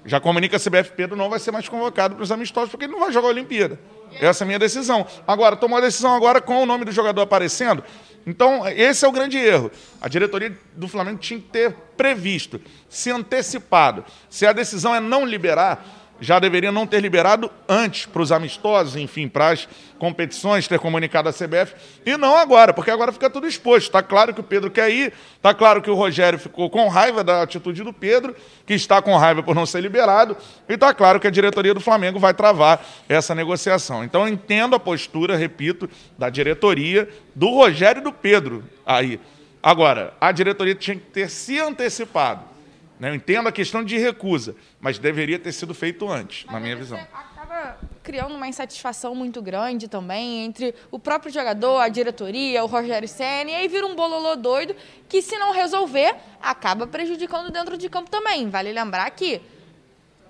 já 0.06 0.20
comunica 0.20 0.56
a 0.56 0.61
CBF 0.61 0.93
Pedro 0.93 1.17
não 1.17 1.29
vai 1.29 1.41
ser 1.41 1.50
mais 1.50 1.69
convocado 1.69 2.14
para 2.14 2.23
os 2.23 2.31
amistosos 2.31 2.70
porque 2.70 2.85
ele 2.85 2.93
não 2.93 3.00
vai 3.00 3.11
jogar 3.11 3.26
a 3.26 3.31
Olimpíada. 3.31 3.81
Essa 4.20 4.43
é 4.43 4.44
a 4.44 4.46
minha 4.46 4.58
decisão. 4.58 5.05
Agora, 5.26 5.56
tomou 5.56 5.79
a 5.79 5.81
decisão 5.81 6.14
agora 6.14 6.41
com 6.41 6.62
o 6.62 6.67
nome 6.67 6.85
do 6.85 6.93
jogador 6.93 7.23
aparecendo. 7.23 7.82
Então, 8.25 8.67
esse 8.69 9.05
é 9.05 9.08
o 9.08 9.12
grande 9.12 9.37
erro. 9.37 9.73
A 10.00 10.08
diretoria 10.08 10.56
do 10.76 10.87
Flamengo 10.87 11.19
tinha 11.19 11.41
que 11.41 11.49
ter 11.49 11.75
previsto, 11.96 12.61
se 12.88 13.11
antecipado. 13.11 14.05
Se 14.31 14.46
a 14.46 14.52
decisão 14.52 14.94
é 14.94 15.00
não 15.00 15.26
liberar, 15.26 15.85
já 16.21 16.39
deveria 16.39 16.71
não 16.71 16.87
ter 16.87 17.01
liberado 17.01 17.51
antes 17.69 18.07
para 18.07 18.23
os 18.23 18.33
amistosos, 18.33 18.97
enfim, 18.97 19.29
para 19.29 19.51
as 19.51 19.69
competições, 19.99 20.69
ter 20.69 20.79
comunicado 20.79 21.29
a 21.29 21.33
CBF, 21.33 21.75
e 22.05 22.17
não 22.17 22.37
agora, 22.37 22.73
porque 22.73 22.91
agora 22.91 23.13
fica 23.13 23.29
tudo 23.31 23.47
exposto. 23.47 23.87
Está 23.87 24.03
claro 24.03 24.33
que 24.33 24.41
o 24.41 24.45
Pedro 24.45 24.71
quer 24.71 24.91
ir, 24.91 25.13
está 25.37 25.53
claro 25.55 25.83
que 25.83 25.91
o 25.91 25.95
Rogério 25.95 26.39
ficou 26.39 26.69
com 26.71 26.89
raiva 26.89 27.25
da 27.25 27.43
atitude 27.43 27.83
do 27.83 27.93
Pedro, 27.93 28.35
que 28.67 28.75
está 28.75 29.01
com 29.03 29.17
raiva 29.17 29.43
por 29.43 29.55
não 29.55 29.67
ser 29.67 29.81
liberado, 29.81 30.37
e 30.69 30.75
está 30.75 30.93
claro 30.95 31.19
que 31.19 31.27
a 31.27 31.31
diretoria 31.31 31.75
do 31.75 31.81
Flamengo 31.81 32.19
vai 32.19 32.35
travar 32.35 32.85
essa 33.09 33.35
negociação. 33.35 34.05
Então, 34.05 34.29
entendo 34.29 34.77
a 34.77 34.81
postura, 34.81 35.37
repito, 35.37 35.89
da 36.19 36.31
diretoria, 36.31 37.09
do 37.35 37.49
Rogério 37.51 38.01
e 38.01 38.05
do 38.05 38.13
Pedro 38.13 38.65
aí. 38.87 39.21
Agora, 39.63 40.13
a 40.21 40.31
diretoria 40.31 40.75
tinha 40.75 40.97
que 40.97 41.07
ter 41.07 41.31
se 41.31 41.59
antecipado? 41.59 42.54
Eu 43.00 43.14
entendo 43.14 43.49
a 43.49 43.52
questão 43.52 43.85
de 43.85 43.99
recusa, 43.99 44.55
mas 44.81 44.99
deveria 44.99 45.38
ter 45.38 45.52
sido 45.52 45.75
feito 45.75 46.08
antes, 46.08 46.44
mas 46.44 46.55
na 46.55 46.61
minha 46.61 46.76
visão. 46.76 46.99
Acaba 47.12 47.79
criando 48.02 48.35
uma 48.35 48.46
insatisfação 48.46 49.14
muito 49.14 49.43
grande 49.43 49.88
também 49.88 50.44
entre 50.44 50.75
o 50.91 50.99
próprio 50.99 51.32
jogador, 51.32 51.81
a 51.81 51.88
diretoria, 51.88 52.62
o 52.62 52.67
Rogério 52.67 53.08
Senna, 53.08 53.50
e 53.50 53.55
aí 53.55 53.69
vira 53.69 53.87
um 53.87 53.94
bololô 53.94 54.37
doido 54.37 54.76
que, 55.08 55.20
se 55.20 55.37
não 55.38 55.52
resolver, 55.52 56.14
acaba 56.41 56.87
prejudicando 56.87 57.50
dentro 57.50 57.76
de 57.76 57.88
campo 57.88 58.11
também. 58.11 58.49
Vale 58.49 58.73
lembrar 58.73 59.11
que 59.11 59.41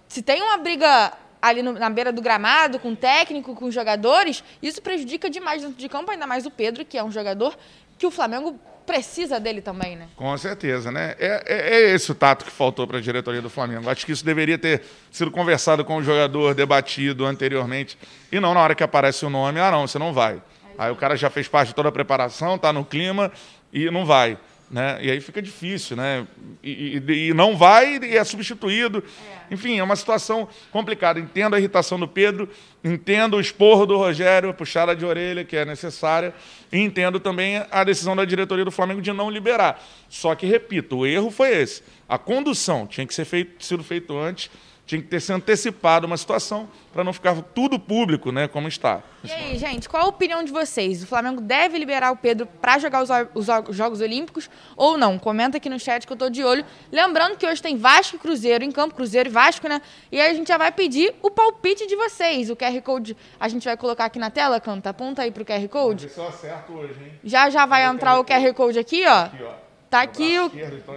se 0.08 0.22
tem 0.22 0.42
uma 0.42 0.56
briga 0.56 1.12
ali 1.42 1.62
no, 1.62 1.72
na 1.72 1.90
beira 1.90 2.10
do 2.10 2.22
gramado, 2.22 2.78
com 2.78 2.92
o 2.92 2.96
técnico, 2.96 3.54
com 3.54 3.66
os 3.66 3.74
jogadores, 3.74 4.42
isso 4.62 4.80
prejudica 4.80 5.28
demais 5.28 5.60
dentro 5.60 5.76
de 5.76 5.88
campo, 5.90 6.10
ainda 6.10 6.26
mais 6.26 6.46
o 6.46 6.50
Pedro, 6.50 6.84
que 6.84 6.96
é 6.96 7.04
um 7.04 7.10
jogador 7.10 7.54
que 7.98 8.06
o 8.06 8.10
Flamengo 8.10 8.58
precisa 8.86 9.40
dele 9.40 9.60
também, 9.60 9.96
né? 9.96 10.08
Com 10.16 10.36
certeza, 10.36 10.90
né? 10.90 11.14
É, 11.18 11.42
é, 11.46 11.74
é 11.76 11.94
esse 11.94 12.10
o 12.12 12.14
tato 12.14 12.44
que 12.44 12.50
faltou 12.50 12.86
para 12.86 12.98
a 12.98 13.00
diretoria 13.00 13.42
do 13.42 13.50
Flamengo. 13.50 13.88
Acho 13.88 14.04
que 14.04 14.12
isso 14.12 14.24
deveria 14.24 14.58
ter 14.58 14.82
sido 15.10 15.30
conversado 15.30 15.84
com 15.84 15.96
o 15.96 16.02
jogador, 16.02 16.54
debatido 16.54 17.24
anteriormente, 17.24 17.98
e 18.30 18.38
não 18.38 18.54
na 18.54 18.60
hora 18.60 18.74
que 18.74 18.82
aparece 18.82 19.24
o 19.24 19.30
nome, 19.30 19.60
ah, 19.60 19.70
não, 19.70 19.86
você 19.86 19.98
não 19.98 20.12
vai. 20.12 20.42
Aí 20.76 20.90
o 20.90 20.96
cara 20.96 21.16
já 21.16 21.30
fez 21.30 21.48
parte 21.48 21.68
de 21.68 21.74
toda 21.74 21.88
a 21.88 21.92
preparação, 21.92 22.56
está 22.56 22.72
no 22.72 22.84
clima 22.84 23.30
e 23.72 23.90
não 23.90 24.04
vai. 24.04 24.38
Né? 24.70 24.98
E 25.02 25.10
aí 25.10 25.20
fica 25.20 25.40
difícil, 25.40 25.96
né? 25.96 26.26
E, 26.62 27.00
e, 27.06 27.28
e 27.28 27.34
não 27.34 27.56
vai 27.56 27.98
e 27.98 28.16
é 28.16 28.24
substituído. 28.24 29.04
É. 29.50 29.54
Enfim, 29.54 29.78
é 29.78 29.82
uma 29.82 29.94
situação 29.94 30.48
complicada. 30.72 31.20
Entendo 31.20 31.54
a 31.54 31.58
irritação 31.58 31.98
do 31.98 32.08
Pedro, 32.08 32.48
entendo 32.82 33.36
o 33.36 33.40
esporro 33.40 33.86
do 33.86 33.96
Rogério, 33.96 34.50
a 34.50 34.54
puxada 34.54 34.96
de 34.96 35.04
orelha 35.04 35.44
que 35.44 35.56
é 35.56 35.64
necessária, 35.64 36.34
e 36.72 36.78
entendo 36.78 37.20
também 37.20 37.64
a 37.70 37.84
decisão 37.84 38.16
da 38.16 38.24
diretoria 38.24 38.64
do 38.64 38.70
Flamengo 38.70 39.00
de 39.00 39.12
não 39.12 39.30
liberar. 39.30 39.80
Só 40.08 40.34
que, 40.34 40.46
repito, 40.46 40.98
o 40.98 41.06
erro 41.06 41.30
foi 41.30 41.56
esse. 41.56 41.82
A 42.08 42.18
condução 42.18 42.86
tinha 42.86 43.06
que 43.06 43.14
ser 43.14 43.24
feito, 43.24 43.64
sido 43.64 43.84
feito 43.84 44.16
antes 44.16 44.50
tinha 44.86 45.00
que 45.00 45.08
ter 45.08 45.20
se 45.20 45.32
antecipado 45.32 46.06
uma 46.06 46.16
situação 46.16 46.68
para 46.92 47.02
não 47.02 47.12
ficar 47.12 47.34
tudo 47.54 47.78
público, 47.78 48.30
né, 48.30 48.46
como 48.46 48.68
está. 48.68 49.02
E 49.24 49.32
aí, 49.32 49.58
gente, 49.58 49.88
qual 49.88 50.04
a 50.04 50.06
opinião 50.06 50.44
de 50.44 50.52
vocês? 50.52 51.02
O 51.02 51.06
Flamengo 51.06 51.40
deve 51.40 51.78
liberar 51.78 52.12
o 52.12 52.16
Pedro 52.16 52.46
para 52.60 52.78
jogar 52.78 53.02
os, 53.02 53.08
os, 53.34 53.74
Jogos 53.74 54.00
Olímpicos 54.00 54.50
ou 54.76 54.98
não? 54.98 55.18
Comenta 55.18 55.56
aqui 55.56 55.70
no 55.70 55.80
chat 55.80 56.06
que 56.06 56.12
eu 56.12 56.14
estou 56.14 56.28
de 56.28 56.44
olho. 56.44 56.64
Lembrando 56.92 57.36
que 57.36 57.46
hoje 57.46 57.62
tem 57.62 57.76
Vasco 57.76 58.16
e 58.16 58.18
Cruzeiro 58.18 58.62
em 58.62 58.70
campo, 58.70 58.94
Cruzeiro 58.94 59.30
e 59.30 59.32
Vasco, 59.32 59.66
né? 59.66 59.80
E 60.12 60.20
aí 60.20 60.30
a 60.30 60.34
gente 60.34 60.48
já 60.48 60.58
vai 60.58 60.70
pedir 60.70 61.14
o 61.22 61.30
palpite 61.30 61.86
de 61.86 61.96
vocês. 61.96 62.50
O 62.50 62.56
QR 62.56 62.80
Code 62.82 63.16
a 63.40 63.48
gente 63.48 63.64
vai 63.64 63.76
colocar 63.76 64.04
aqui 64.04 64.18
na 64.18 64.30
tela, 64.30 64.60
Canta. 64.60 64.90
Aponta 64.90 65.22
aí 65.22 65.30
para 65.30 65.42
o 65.42 65.46
QR 65.46 65.66
Code. 65.68 65.68
Vamos 65.68 66.02
ver 66.02 66.08
se 66.10 66.18
eu 66.18 66.28
acerto 66.28 66.72
hoje, 66.74 67.02
hein? 67.02 67.12
Já 67.24 67.48
já 67.48 67.64
vai 67.64 67.86
entrar 67.86 68.18
o 68.18 68.24
QR 68.24 68.52
Code 68.52 68.78
aqui, 68.78 69.06
ó. 69.06 69.22
Aqui, 69.22 69.42
ó. 69.42 69.64
Tá 69.94 70.02
aqui 70.02 70.40
o, 70.40 70.46
então 70.46 70.96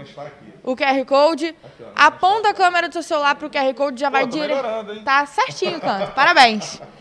o 0.63 0.75
QR 0.75 1.05
Code. 1.05 1.49
Aqui, 1.49 1.83
Aponta 1.95 2.49
a 2.49 2.53
câmera 2.55 2.89
do 2.89 2.93
seu 2.93 3.03
celular 3.03 3.35
pro 3.35 3.47
QR 3.47 3.71
Code, 3.75 4.01
já 4.01 4.07
Pô, 4.07 4.13
vai 4.13 4.25
direto. 4.25 5.03
Tá 5.05 5.23
certinho, 5.27 5.79
canto. 5.79 6.13
Parabéns. 6.13 6.81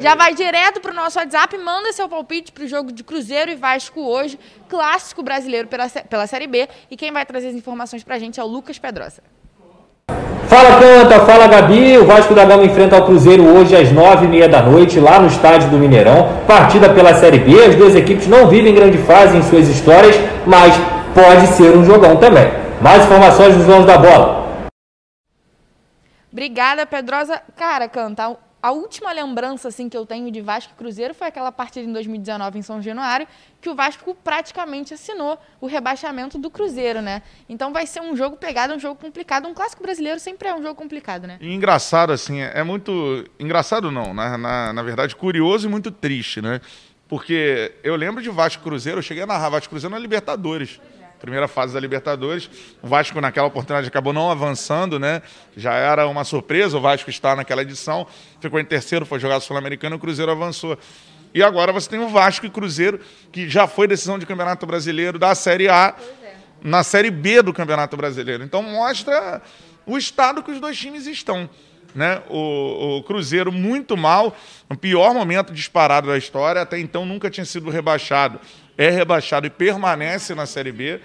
Já 0.00 0.14
vai 0.16 0.34
direto 0.34 0.80
pro 0.80 0.92
nosso 0.92 1.18
WhatsApp, 1.18 1.56
manda 1.58 1.92
seu 1.92 2.08
palpite 2.08 2.50
pro 2.50 2.66
jogo 2.66 2.90
de 2.90 3.04
Cruzeiro 3.04 3.50
e 3.52 3.54
Vasco 3.54 4.00
hoje, 4.00 4.40
clássico 4.66 5.22
brasileiro 5.22 5.68
pela, 5.68 5.86
pela 5.88 6.26
Série 6.26 6.46
B. 6.46 6.66
E 6.90 6.96
quem 6.96 7.12
vai 7.12 7.24
trazer 7.26 7.48
as 7.48 7.54
informações 7.54 8.02
pra 8.02 8.18
gente 8.18 8.40
é 8.40 8.42
o 8.42 8.46
Lucas 8.46 8.78
Pedrosa. 8.78 9.22
Fala 10.48 10.80
Canta, 10.80 11.20
fala 11.26 11.46
Gabi. 11.46 11.98
O 11.98 12.06
Vasco 12.06 12.34
da 12.34 12.46
Gama 12.46 12.64
enfrenta 12.64 12.96
o 12.96 13.04
Cruzeiro 13.04 13.44
hoje 13.44 13.76
às 13.76 13.92
nove 13.92 14.24
e 14.24 14.28
meia 14.28 14.48
da 14.48 14.62
noite, 14.62 14.98
lá 14.98 15.20
no 15.20 15.28
estádio 15.28 15.68
do 15.68 15.78
Mineirão. 15.78 16.42
Partida 16.48 16.88
pela 16.88 17.14
Série 17.14 17.38
B. 17.38 17.62
As 17.62 17.76
duas 17.76 17.94
equipes 17.94 18.26
não 18.26 18.48
vivem 18.48 18.74
grande 18.74 18.96
fase 18.98 19.36
em 19.36 19.42
suas 19.42 19.68
histórias, 19.68 20.16
mas 20.46 20.74
pode 21.14 21.46
ser 21.48 21.76
um 21.76 21.84
jogão 21.84 22.16
também. 22.16 22.46
Mais 22.82 23.04
informações 23.04 23.56
nos 23.56 23.66
donos 23.66 23.86
da 23.86 23.98
bola. 23.98 24.42
Obrigada, 26.32 26.86
Pedrosa. 26.86 27.40
Cara, 27.56 27.88
Canta, 27.88 28.36
a 28.62 28.70
última 28.70 29.12
lembrança 29.12 29.68
assim 29.68 29.88
que 29.88 29.96
eu 29.96 30.06
tenho 30.06 30.30
de 30.30 30.40
Vasco 30.40 30.72
e 30.74 30.78
Cruzeiro 30.78 31.12
foi 31.12 31.26
aquela 31.26 31.50
partida 31.50 31.86
em 31.86 31.92
2019 31.92 32.58
em 32.58 32.62
São 32.62 32.80
Januário, 32.80 33.26
que 33.60 33.68
o 33.68 33.74
Vasco 33.74 34.14
praticamente 34.14 34.94
assinou 34.94 35.36
o 35.60 35.66
rebaixamento 35.66 36.38
do 36.38 36.48
Cruzeiro, 36.48 37.02
né? 37.02 37.22
Então 37.48 37.72
vai 37.72 37.86
ser 37.86 38.00
um 38.00 38.16
jogo 38.16 38.36
pegado, 38.36 38.72
um 38.72 38.78
jogo 38.78 38.98
complicado. 39.00 39.46
Um 39.46 39.52
clássico 39.52 39.82
brasileiro 39.82 40.18
sempre 40.20 40.48
é 40.48 40.54
um 40.54 40.62
jogo 40.62 40.74
complicado, 40.74 41.26
né? 41.26 41.38
E 41.40 41.52
engraçado, 41.52 42.12
assim, 42.12 42.40
é 42.40 42.62
muito. 42.62 43.24
Engraçado 43.38 43.90
não, 43.90 44.14
na, 44.14 44.38
na, 44.38 44.72
na 44.72 44.82
verdade, 44.82 45.14
curioso 45.16 45.66
e 45.66 45.70
muito 45.70 45.90
triste, 45.90 46.40
né? 46.40 46.60
Porque 47.08 47.74
eu 47.82 47.94
lembro 47.94 48.22
de 48.22 48.30
Vasco 48.30 48.62
Cruzeiro, 48.62 48.98
eu 48.98 49.02
cheguei 49.02 49.24
a 49.24 49.26
narrar 49.26 49.50
Vasco 49.50 49.68
Cruzeiro 49.68 49.94
na 49.94 50.00
Libertadores 50.00 50.80
primeira 51.22 51.46
fase 51.46 51.72
da 51.72 51.78
Libertadores. 51.78 52.50
O 52.82 52.88
Vasco, 52.88 53.18
naquela 53.20 53.46
oportunidade, 53.46 53.86
acabou 53.86 54.12
não 54.12 54.28
avançando, 54.28 54.98
né? 54.98 55.22
Já 55.56 55.74
era 55.74 56.06
uma 56.08 56.24
surpresa 56.24 56.76
o 56.76 56.80
Vasco 56.80 57.08
estar 57.08 57.36
naquela 57.36 57.62
edição. 57.62 58.06
Ficou 58.40 58.58
em 58.58 58.64
terceiro, 58.64 59.06
foi 59.06 59.20
jogar 59.20 59.38
Sul-Americano 59.38 59.94
e 59.94 59.98
o 59.98 60.00
Cruzeiro 60.00 60.32
avançou. 60.32 60.76
E 61.32 61.40
agora 61.42 61.72
você 61.72 61.88
tem 61.88 62.00
o 62.00 62.08
Vasco 62.08 62.44
e 62.44 62.50
Cruzeiro, 62.50 63.00
que 63.30 63.48
já 63.48 63.68
foi 63.68 63.86
decisão 63.86 64.18
de 64.18 64.26
Campeonato 64.26 64.66
Brasileiro 64.66 65.18
da 65.18 65.34
Série 65.34 65.68
A, 65.68 65.94
é. 66.22 66.34
na 66.60 66.82
Série 66.82 67.10
B 67.10 67.40
do 67.40 67.52
Campeonato 67.52 67.96
Brasileiro. 67.96 68.42
Então 68.42 68.60
mostra 68.60 69.40
o 69.86 69.96
estado 69.96 70.42
que 70.42 70.50
os 70.50 70.60
dois 70.60 70.76
times 70.76 71.06
estão. 71.06 71.48
Né? 71.94 72.20
O, 72.28 72.98
o, 72.98 73.02
Cruzeiro 73.04 73.52
muito 73.52 73.96
mal, 73.96 74.34
o 74.68 74.76
pior 74.76 75.14
momento 75.14 75.52
disparado 75.52 76.08
da 76.08 76.18
história, 76.18 76.62
até 76.62 76.78
então 76.78 77.06
nunca 77.06 77.30
tinha 77.30 77.44
sido 77.44 77.70
rebaixado. 77.70 78.40
É 78.76 78.90
rebaixado 78.90 79.46
e 79.46 79.50
permanece 79.50 80.34
na 80.34 80.46
Série 80.46 80.72
B. 80.72 81.00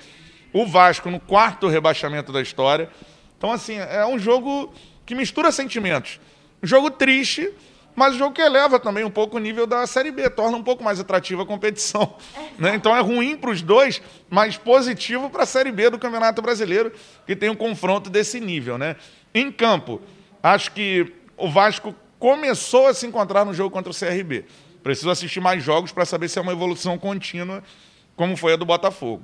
O 0.54 0.66
Vasco 0.66 1.10
no 1.10 1.20
quarto 1.20 1.68
rebaixamento 1.68 2.32
da 2.32 2.42
história. 2.42 2.90
Então, 3.38 3.52
assim, 3.52 3.78
é 3.78 4.06
um 4.06 4.18
jogo 4.18 4.74
que 5.06 5.14
mistura 5.14 5.52
sentimentos. 5.52 6.20
Um 6.62 6.68
jogo 6.68 6.90
triste, 6.90 7.54
mas 7.96 8.16
o 8.16 8.18
jogo 8.18 8.34
que 8.34 8.42
eleva 8.42 8.80
também 8.80 9.04
um 9.04 9.10
pouco 9.10 9.38
o 9.38 9.40
nível 9.40 9.66
da 9.66 9.86
Série 9.88 10.12
B, 10.12 10.30
torna 10.30 10.58
um 10.58 10.64
pouco 10.64 10.84
mais 10.84 11.00
atrativa 11.00 11.44
a 11.44 11.46
competição. 11.46 12.16
Né? 12.58 12.74
Então 12.74 12.96
é 12.96 13.00
ruim 13.02 13.38
para 13.38 13.52
os 13.52 13.62
dois, 13.62 14.02
mas 14.28 14.58
positivo 14.58 15.30
para 15.30 15.44
a 15.44 15.46
Série 15.46 15.72
B 15.72 15.92
do 15.92 16.00
Campeonato 16.00 16.42
Brasileiro, 16.42 16.92
que 17.28 17.36
tem 17.36 17.52
um 17.52 17.56
confronto 17.56 18.10
desse 18.10 18.40
nível. 18.40 18.80
Né? 18.80 18.96
Em 19.32 19.52
campo, 19.52 20.02
acho 20.42 20.72
que 20.72 21.14
o 21.38 21.48
Vasco 21.48 21.94
começou 22.18 22.88
a 22.88 22.96
se 22.96 23.06
encontrar 23.06 23.46
no 23.46 23.54
jogo 23.54 23.70
contra 23.70 23.92
o 23.92 23.96
CRB. 23.96 24.46
Preciso 24.84 25.10
assistir 25.10 25.40
mais 25.40 25.64
jogos 25.64 25.92
para 25.92 26.06
saber 26.06 26.30
se 26.30 26.40
é 26.40 26.42
uma 26.42 26.52
evolução 26.52 26.98
contínua, 26.98 27.64
como 28.16 28.36
foi 28.38 28.54
a 28.54 28.56
do 28.56 28.66
Botafogo. 28.66 29.24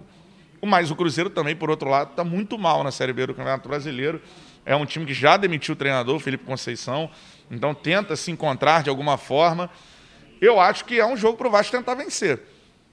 Mas 0.66 0.90
o 0.92 0.96
Cruzeiro 0.96 1.30
também, 1.30 1.56
por 1.56 1.70
outro 1.70 1.90
lado, 1.90 2.12
está 2.12 2.24
muito 2.24 2.58
mal 2.58 2.84
na 2.84 2.92
Série 2.92 3.12
B 3.12 3.28
do 3.28 3.34
Campeonato 3.34 3.68
Brasileiro. 3.68 4.22
É 4.66 4.76
um 4.76 4.86
time 4.86 5.06
que 5.06 5.14
já 5.14 5.36
demitiu 5.36 5.74
o 5.74 5.76
treinador, 5.76 6.20
Felipe 6.20 6.46
Conceição, 6.46 7.10
então 7.52 7.74
tenta 7.74 8.16
se 8.16 8.32
encontrar 8.32 8.82
de 8.82 8.90
alguma 8.90 9.18
forma. 9.18 9.70
Eu 10.40 10.60
acho 10.60 10.86
que 10.86 11.00
é 11.00 11.06
um 11.06 11.18
jogo 11.18 11.38
para 11.38 11.48
o 11.48 11.52
Vasco 11.52 11.76
tentar 11.76 11.96
vencer. 11.96 12.42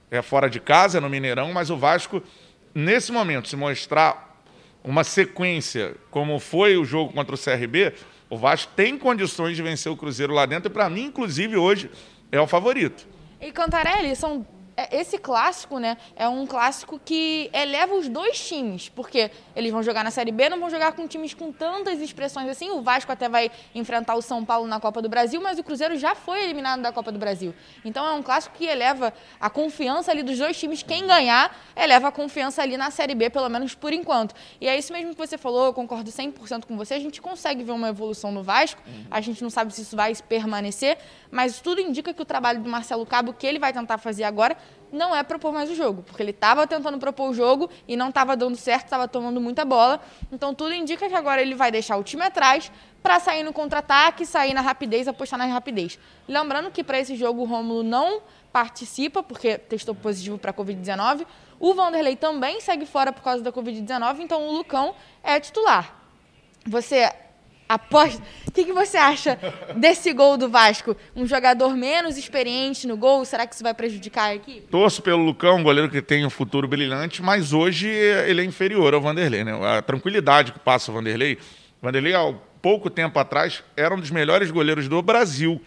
É 0.09 0.21
fora 0.21 0.49
de 0.49 0.59
casa, 0.59 0.97
é 0.97 1.01
no 1.01 1.09
Mineirão, 1.09 1.53
mas 1.53 1.69
o 1.69 1.77
Vasco, 1.77 2.21
nesse 2.75 3.11
momento, 3.11 3.47
se 3.47 3.55
mostrar 3.55 4.43
uma 4.83 5.03
sequência 5.03 5.95
como 6.09 6.39
foi 6.39 6.75
o 6.75 6.83
jogo 6.83 7.13
contra 7.13 7.35
o 7.35 7.37
CRB, 7.37 7.93
o 8.29 8.37
Vasco 8.37 8.73
tem 8.75 8.97
condições 8.97 9.55
de 9.55 9.61
vencer 9.61 9.91
o 9.91 9.95
Cruzeiro 9.95 10.33
lá 10.33 10.45
dentro, 10.45 10.69
e 10.69 10.73
para 10.73 10.89
mim, 10.89 11.03
inclusive, 11.03 11.55
hoje 11.55 11.89
é 12.31 12.39
o 12.39 12.47
favorito. 12.47 13.07
E 13.39 13.51
Cantarelli, 13.51 14.15
são 14.15 14.45
esse 14.91 15.17
clássico, 15.17 15.79
né, 15.79 15.97
é 16.15 16.27
um 16.27 16.45
clássico 16.45 16.99
que 17.03 17.49
eleva 17.53 17.93
os 17.95 18.07
dois 18.07 18.39
times, 18.47 18.89
porque 18.89 19.29
eles 19.55 19.71
vão 19.71 19.83
jogar 19.83 20.03
na 20.03 20.11
Série 20.11 20.31
B, 20.31 20.49
não 20.49 20.59
vão 20.59 20.69
jogar 20.69 20.93
com 20.93 21.07
times 21.07 21.33
com 21.33 21.51
tantas 21.51 21.99
expressões 21.99 22.47
assim. 22.49 22.69
O 22.71 22.81
Vasco 22.81 23.11
até 23.11 23.27
vai 23.27 23.51
enfrentar 23.75 24.15
o 24.15 24.21
São 24.21 24.43
Paulo 24.45 24.67
na 24.67 24.79
Copa 24.79 25.01
do 25.01 25.09
Brasil, 25.09 25.41
mas 25.41 25.59
o 25.59 25.63
Cruzeiro 25.63 25.97
já 25.97 26.15
foi 26.15 26.43
eliminado 26.43 26.81
da 26.81 26.91
Copa 26.91 27.11
do 27.11 27.19
Brasil. 27.19 27.53
Então 27.83 28.05
é 28.05 28.13
um 28.13 28.23
clássico 28.23 28.55
que 28.57 28.65
eleva 28.65 29.13
a 29.39 29.49
confiança 29.49 30.11
ali 30.11 30.23
dos 30.23 30.37
dois 30.37 30.57
times. 30.57 30.81
Quem 30.83 31.05
ganhar, 31.05 31.55
eleva 31.75 32.07
a 32.07 32.11
confiança 32.11 32.61
ali 32.61 32.77
na 32.77 32.91
Série 32.91 33.15
B, 33.15 33.29
pelo 33.29 33.49
menos 33.49 33.75
por 33.75 33.91
enquanto. 33.93 34.33
E 34.59 34.67
é 34.67 34.77
isso 34.77 34.93
mesmo 34.93 35.11
que 35.11 35.17
você 35.17 35.37
falou, 35.37 35.65
eu 35.65 35.73
concordo 35.73 36.09
100% 36.09 36.65
com 36.65 36.77
você. 36.77 36.93
A 36.93 36.99
gente 36.99 37.21
consegue 37.21 37.63
ver 37.63 37.71
uma 37.71 37.89
evolução 37.89 38.31
no 38.31 38.43
Vasco, 38.43 38.81
a 39.09 39.21
gente 39.21 39.41
não 39.43 39.49
sabe 39.49 39.73
se 39.73 39.81
isso 39.81 39.95
vai 39.95 40.13
permanecer, 40.27 40.97
mas 41.29 41.59
tudo 41.59 41.81
indica 41.81 42.13
que 42.13 42.21
o 42.21 42.25
trabalho 42.25 42.61
do 42.61 42.69
Marcelo 42.69 43.05
Cabo, 43.05 43.33
que 43.33 43.45
ele 43.45 43.59
vai 43.59 43.73
tentar 43.73 43.97
fazer 43.97 44.23
agora, 44.23 44.57
não 44.91 45.15
é 45.15 45.23
propor 45.23 45.53
mais 45.53 45.69
o 45.69 45.75
jogo, 45.75 46.03
porque 46.03 46.21
ele 46.21 46.31
estava 46.31 46.67
tentando 46.67 46.97
propor 46.97 47.29
o 47.29 47.33
jogo 47.33 47.69
e 47.87 47.95
não 47.95 48.09
estava 48.09 48.35
dando 48.35 48.57
certo, 48.57 48.85
estava 48.85 49.07
tomando 49.07 49.39
muita 49.39 49.63
bola. 49.63 50.01
Então 50.31 50.53
tudo 50.53 50.73
indica 50.73 51.07
que 51.07 51.15
agora 51.15 51.41
ele 51.41 51.55
vai 51.55 51.71
deixar 51.71 51.95
o 51.97 52.03
time 52.03 52.23
atrás 52.23 52.71
para 53.01 53.19
sair 53.19 53.43
no 53.43 53.53
contra-ataque, 53.53 54.25
sair 54.25 54.53
na 54.53 54.61
rapidez, 54.61 55.07
apostar 55.07 55.39
na 55.39 55.45
rapidez. 55.45 55.97
Lembrando 56.27 56.69
que 56.69 56.83
para 56.83 56.99
esse 56.99 57.15
jogo 57.15 57.41
o 57.41 57.45
Rômulo 57.45 57.83
não 57.83 58.21
participa 58.51 59.23
porque 59.23 59.57
testou 59.57 59.95
positivo 59.95 60.37
para 60.37 60.51
a 60.51 60.53
Covid-19. 60.53 61.25
O 61.59 61.73
Vanderlei 61.73 62.15
também 62.15 62.59
segue 62.59 62.85
fora 62.85 63.13
por 63.13 63.23
causa 63.23 63.41
da 63.41 63.51
Covid-19, 63.51 64.19
então 64.19 64.47
o 64.47 64.51
Lucão 64.51 64.93
é 65.23 65.39
titular. 65.39 65.95
Você 66.65 67.11
aposta. 67.73 68.21
O 68.47 68.51
que, 68.51 68.65
que, 68.65 68.73
você 68.73 68.97
acha 68.97 69.37
desse 69.75 70.11
gol 70.13 70.37
do 70.37 70.49
Vasco? 70.49 70.95
Um 71.15 71.25
jogador 71.25 71.75
menos 71.75 72.17
experiente 72.17 72.85
no 72.85 72.97
gol, 72.97 73.23
será 73.23 73.47
que 73.47 73.55
isso 73.55 73.63
vai 73.63 73.73
prejudicar 73.73 74.25
a 74.25 74.35
equipe? 74.35 74.67
Torço 74.69 75.01
pelo 75.01 75.23
Lucão, 75.23 75.57
um 75.57 75.63
goleiro 75.63 75.89
que 75.89 76.01
tem 76.01 76.25
um 76.25 76.29
futuro 76.29 76.67
brilhante, 76.67 77.21
mas 77.21 77.53
hoje 77.53 77.87
ele 77.87 78.41
é 78.41 78.45
inferior 78.45 78.93
ao 78.93 79.01
Vanderlei. 79.01 79.43
Né? 79.43 79.53
A 79.77 79.81
tranquilidade 79.81 80.51
que 80.51 80.59
passa 80.59 80.91
o 80.91 80.93
Vanderlei. 80.93 81.37
O 81.81 81.85
Vanderlei, 81.85 82.13
há 82.13 82.33
pouco 82.61 82.89
tempo 82.89 83.17
atrás, 83.17 83.63
era 83.75 83.95
um 83.95 83.99
dos 83.99 84.11
melhores 84.11 84.51
goleiros 84.51 84.87
do 84.87 85.01
Brasil. 85.01 85.61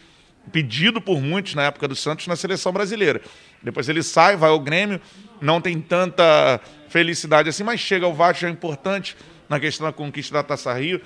Pedido 0.52 1.00
por 1.00 1.22
muitos 1.22 1.54
na 1.54 1.62
época 1.62 1.88
do 1.88 1.96
Santos 1.96 2.26
na 2.26 2.36
seleção 2.36 2.70
brasileira. 2.70 3.22
Depois 3.62 3.88
ele 3.88 4.02
sai, 4.02 4.36
vai 4.36 4.50
ao 4.50 4.60
Grêmio, 4.60 5.00
não 5.40 5.58
tem 5.58 5.80
tanta 5.80 6.60
felicidade 6.88 7.48
assim, 7.48 7.64
mas 7.64 7.80
chega 7.80 8.04
ao 8.04 8.12
Vasco, 8.12 8.44
é 8.44 8.50
importante 8.50 9.16
na 9.48 9.58
questão 9.58 9.86
da 9.86 9.92
conquista 9.92 10.34
da 10.34 10.42
Taça 10.42 10.72
Rio. 10.74 11.00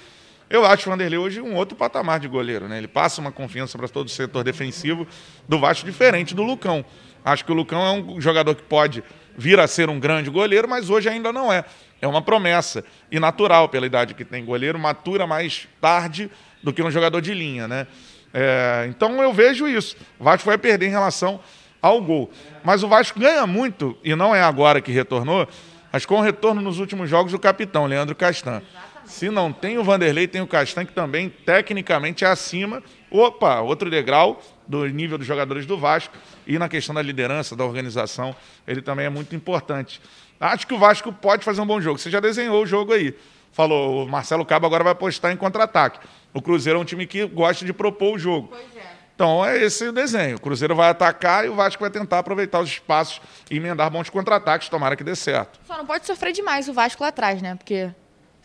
Eu 0.50 0.64
acho 0.64 0.88
o 0.88 0.92
Vanderlei 0.92 1.18
hoje 1.18 1.40
um 1.42 1.54
outro 1.54 1.76
patamar 1.76 2.18
de 2.18 2.26
goleiro, 2.26 2.68
né? 2.68 2.78
Ele 2.78 2.88
passa 2.88 3.20
uma 3.20 3.30
confiança 3.30 3.76
para 3.76 3.86
todo 3.86 4.06
o 4.06 4.10
setor 4.10 4.42
defensivo 4.42 5.06
do 5.46 5.58
Vasco 5.58 5.84
diferente 5.84 6.34
do 6.34 6.42
Lucão. 6.42 6.84
Acho 7.22 7.44
que 7.44 7.52
o 7.52 7.54
Lucão 7.54 7.82
é 7.84 7.92
um 7.92 8.20
jogador 8.20 8.54
que 8.54 8.62
pode 8.62 9.04
vir 9.36 9.60
a 9.60 9.66
ser 9.66 9.90
um 9.90 10.00
grande 10.00 10.30
goleiro, 10.30 10.66
mas 10.66 10.88
hoje 10.88 11.08
ainda 11.08 11.32
não 11.32 11.52
é. 11.52 11.64
É 12.00 12.06
uma 12.06 12.22
promessa 12.22 12.82
e 13.10 13.20
natural 13.20 13.68
pela 13.68 13.84
idade 13.84 14.14
que 14.14 14.24
tem. 14.24 14.44
Goleiro 14.44 14.78
matura 14.78 15.26
mais 15.26 15.68
tarde 15.80 16.30
do 16.62 16.72
que 16.72 16.82
um 16.82 16.90
jogador 16.90 17.20
de 17.20 17.34
linha, 17.34 17.68
né? 17.68 17.86
É, 18.32 18.86
então 18.88 19.22
eu 19.22 19.32
vejo 19.32 19.68
isso. 19.68 19.96
O 20.18 20.24
Vasco 20.24 20.46
vai 20.46 20.56
perder 20.56 20.86
em 20.86 20.90
relação 20.90 21.40
ao 21.82 22.00
gol. 22.00 22.30
Mas 22.64 22.82
o 22.82 22.88
Vasco 22.88 23.20
ganha 23.20 23.46
muito, 23.46 23.98
e 24.02 24.14
não 24.14 24.34
é 24.34 24.42
agora 24.42 24.80
que 24.80 24.92
retornou, 24.92 25.46
mas 25.92 26.06
com 26.06 26.16
o 26.16 26.20
retorno 26.20 26.60
nos 26.60 26.78
últimos 26.78 27.08
jogos 27.08 27.32
do 27.32 27.38
capitão, 27.38 27.86
Leandro 27.86 28.14
Castan. 28.14 28.62
Se 29.08 29.30
não 29.30 29.52
tem 29.52 29.78
o 29.78 29.82
Vanderlei, 29.82 30.28
tem 30.28 30.42
o 30.42 30.46
Castan, 30.46 30.84
que 30.84 30.92
também 30.92 31.30
tecnicamente 31.30 32.24
é 32.24 32.28
acima. 32.28 32.82
Opa, 33.10 33.60
outro 33.60 33.90
degrau 33.90 34.40
do 34.66 34.86
nível 34.86 35.16
dos 35.16 35.26
jogadores 35.26 35.64
do 35.64 35.78
Vasco. 35.78 36.14
E 36.46 36.58
na 36.58 36.68
questão 36.68 36.94
da 36.94 37.00
liderança, 37.00 37.56
da 37.56 37.64
organização, 37.64 38.36
ele 38.66 38.82
também 38.82 39.06
é 39.06 39.08
muito 39.08 39.34
importante. 39.34 40.00
Acho 40.38 40.66
que 40.66 40.74
o 40.74 40.78
Vasco 40.78 41.10
pode 41.10 41.42
fazer 41.42 41.60
um 41.60 41.66
bom 41.66 41.80
jogo. 41.80 41.98
Você 41.98 42.10
já 42.10 42.20
desenhou 42.20 42.62
o 42.62 42.66
jogo 42.66 42.92
aí. 42.92 43.14
Falou, 43.50 44.04
o 44.04 44.08
Marcelo 44.08 44.44
Cabo 44.44 44.66
agora 44.66 44.84
vai 44.84 44.92
apostar 44.92 45.32
em 45.32 45.36
contra-ataque. 45.36 46.06
O 46.34 46.42
Cruzeiro 46.42 46.78
é 46.78 46.82
um 46.82 46.84
time 46.84 47.06
que 47.06 47.26
gosta 47.26 47.64
de 47.64 47.72
propor 47.72 48.14
o 48.14 48.18
jogo. 48.18 48.48
Pois 48.48 48.76
é. 48.76 48.88
Então 49.14 49.44
é 49.44 49.60
esse 49.64 49.88
o 49.88 49.92
desenho. 49.92 50.36
O 50.36 50.40
Cruzeiro 50.40 50.76
vai 50.76 50.90
atacar 50.90 51.46
e 51.46 51.48
o 51.48 51.54
Vasco 51.54 51.80
vai 51.80 51.90
tentar 51.90 52.18
aproveitar 52.18 52.60
os 52.60 52.68
espaços 52.68 53.20
e 53.50 53.56
emendar 53.56 53.90
bons 53.90 54.08
contra-ataques, 54.10 54.68
tomara 54.68 54.94
que 54.94 55.02
dê 55.02 55.16
certo. 55.16 55.58
Só 55.66 55.76
não 55.76 55.86
pode 55.86 56.06
sofrer 56.06 56.32
demais 56.32 56.68
o 56.68 56.72
Vasco 56.72 57.02
lá 57.02 57.08
atrás, 57.08 57.42
né? 57.42 57.56
Porque 57.56 57.90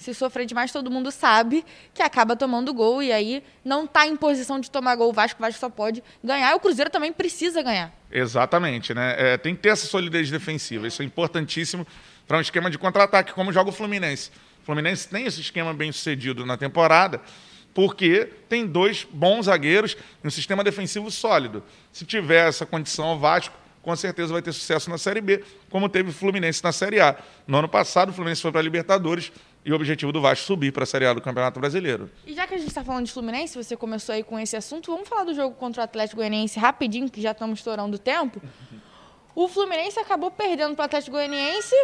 se 0.04 0.14
sofrer 0.14 0.46
demais, 0.46 0.72
todo 0.72 0.92
mundo 0.92 1.12
sabe 1.12 1.66
que 1.94 2.04
acaba 2.04 2.36
tomando 2.36 2.74
gol 2.74 3.02
e 3.02 3.12
aí 3.12 3.44
não 3.66 3.86
está 3.86 4.06
em 4.06 4.16
posição 4.16 4.60
de 4.60 4.70
tomar 4.70 4.96
gol. 4.96 5.10
O 5.10 5.14
Vasco, 5.14 5.40
o 5.40 5.42
Vasco 5.42 5.60
só 5.60 5.70
pode 5.70 6.04
ganhar 6.24 6.52
e 6.52 6.56
o 6.56 6.60
Cruzeiro 6.60 6.92
também 6.92 7.12
precisa 7.12 7.62
ganhar. 7.62 7.92
Exatamente, 8.12 8.94
né? 8.94 9.16
É, 9.18 9.38
tem 9.38 9.56
que 9.56 9.62
ter 9.62 9.70
essa 9.70 9.88
solidez 9.88 10.30
defensiva. 10.30 10.88
Isso 10.88 11.02
é 11.02 11.06
importantíssimo 11.06 11.88
para 12.28 12.38
um 12.38 12.42
esquema 12.42 12.70
de 12.70 12.78
contra-ataque, 12.78 13.34
como 13.34 13.52
joga 13.52 13.70
o 13.70 13.74
Fluminense. 13.74 14.30
O 14.62 14.66
Fluminense 14.66 15.08
tem 15.08 15.26
esse 15.26 15.42
esquema 15.42 15.74
bem 15.74 15.92
sucedido 15.92 16.46
na 16.46 16.58
temporada 16.58 17.20
porque 17.74 18.30
tem 18.48 18.68
dois 18.68 19.08
bons 19.12 19.46
zagueiros 19.46 19.98
e 20.24 20.28
um 20.28 20.30
sistema 20.30 20.64
defensivo 20.64 21.10
sólido. 21.10 21.64
Se 21.92 22.06
tiver 22.06 22.48
essa 22.48 22.66
condição, 22.66 23.16
o 23.16 23.20
Vasco 23.20 23.64
com 23.82 23.96
certeza 23.98 24.32
vai 24.32 24.42
ter 24.42 24.54
sucesso 24.54 24.90
na 24.90 24.98
Série 24.98 25.20
B, 25.20 25.44
como 25.70 25.90
teve 25.90 26.10
o 26.10 26.14
Fluminense 26.14 26.64
na 26.64 26.72
Série 26.72 27.02
A. 27.02 27.18
No 27.46 27.58
ano 27.58 27.68
passado, 27.68 28.10
o 28.10 28.14
Fluminense 28.14 28.42
foi 28.42 28.52
para 28.52 28.62
a 28.62 28.64
Libertadores 28.64 29.32
e 29.66 29.72
o 29.72 29.76
objetivo 29.76 30.12
do 30.12 30.22
Vasco 30.22 30.46
subir 30.46 30.72
para 30.72 30.84
a 30.84 30.86
Série 30.86 31.06
A 31.06 31.14
do 31.14 31.22
Campeonato 31.22 31.60
Brasileiro. 31.60 32.10
E 32.26 32.34
já 32.34 32.46
que 32.46 32.54
a 32.54 32.58
gente 32.58 32.68
está 32.68 32.84
falando 32.84 33.06
de 33.06 33.12
Fluminense, 33.12 33.62
você 33.62 33.76
começou 33.76 34.14
aí 34.14 34.24
com 34.24 34.38
esse 34.38 34.56
assunto, 34.56 34.92
vamos 34.92 35.08
falar 35.08 35.24
do 35.24 35.34
jogo 35.34 35.56
contra 35.56 35.82
o 35.82 35.84
Atlético 35.84 36.18
Goianiense 36.18 36.60
rapidinho, 36.60 37.10
que 37.10 37.22
já 37.22 37.32
estamos 37.32 37.60
estourando 37.60 37.96
o 37.96 38.00
tempo. 38.00 38.42
O 39.36 39.48
Fluminense 39.48 40.00
acabou 40.00 40.30
perdendo 40.30 40.76
para 40.76 40.84
o 40.84 40.86
Atlético 40.86 41.16
Goianiense. 41.16 41.76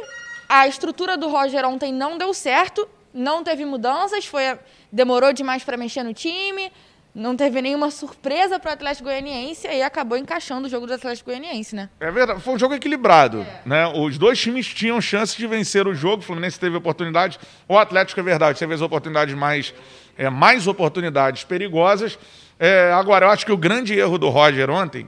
A 0.47 0.67
estrutura 0.67 1.17
do 1.17 1.29
Roger 1.29 1.65
ontem 1.65 1.93
não 1.93 2.17
deu 2.17 2.33
certo, 2.33 2.87
não 3.13 3.43
teve 3.43 3.65
mudanças, 3.65 4.25
foi 4.25 4.59
demorou 4.91 5.31
demais 5.31 5.63
para 5.63 5.77
mexer 5.77 6.03
no 6.03 6.13
time 6.13 6.71
não 7.19 7.35
teve 7.35 7.61
nenhuma 7.61 7.91
surpresa 7.91 8.59
para 8.59 8.71
o 8.71 8.73
Atlético 8.73 9.09
Goianiense 9.09 9.67
e 9.67 9.81
acabou 9.81 10.17
encaixando 10.17 10.67
o 10.67 10.69
jogo 10.69 10.87
do 10.87 10.93
Atlético 10.93 11.29
Goianiense, 11.29 11.75
né? 11.75 11.89
É 11.99 12.09
verdade, 12.09 12.41
foi 12.41 12.53
um 12.53 12.59
jogo 12.59 12.73
equilibrado, 12.73 13.41
é. 13.41 13.61
né? 13.65 13.87
Os 13.87 14.17
dois 14.17 14.39
times 14.39 14.65
tinham 14.67 14.99
chance 15.01 15.37
de 15.37 15.45
vencer 15.45 15.87
o 15.87 15.93
jogo, 15.93 16.23
o 16.23 16.25
Fluminense 16.25 16.59
teve 16.59 16.75
oportunidade, 16.77 17.39
o 17.67 17.77
Atlético 17.77 18.19
é 18.19 18.23
verdade, 18.23 18.57
teve 18.57 18.73
as 18.73 18.81
oportunidades 18.81 19.35
mais, 19.35 19.73
é, 20.17 20.29
mais 20.29 20.65
oportunidades 20.65 21.43
perigosas. 21.43 22.17
É, 22.57 22.91
agora, 22.93 23.25
eu 23.25 23.29
acho 23.29 23.45
que 23.45 23.51
o 23.51 23.57
grande 23.57 23.97
erro 23.97 24.17
do 24.17 24.29
Roger 24.29 24.69
ontem, 24.69 25.07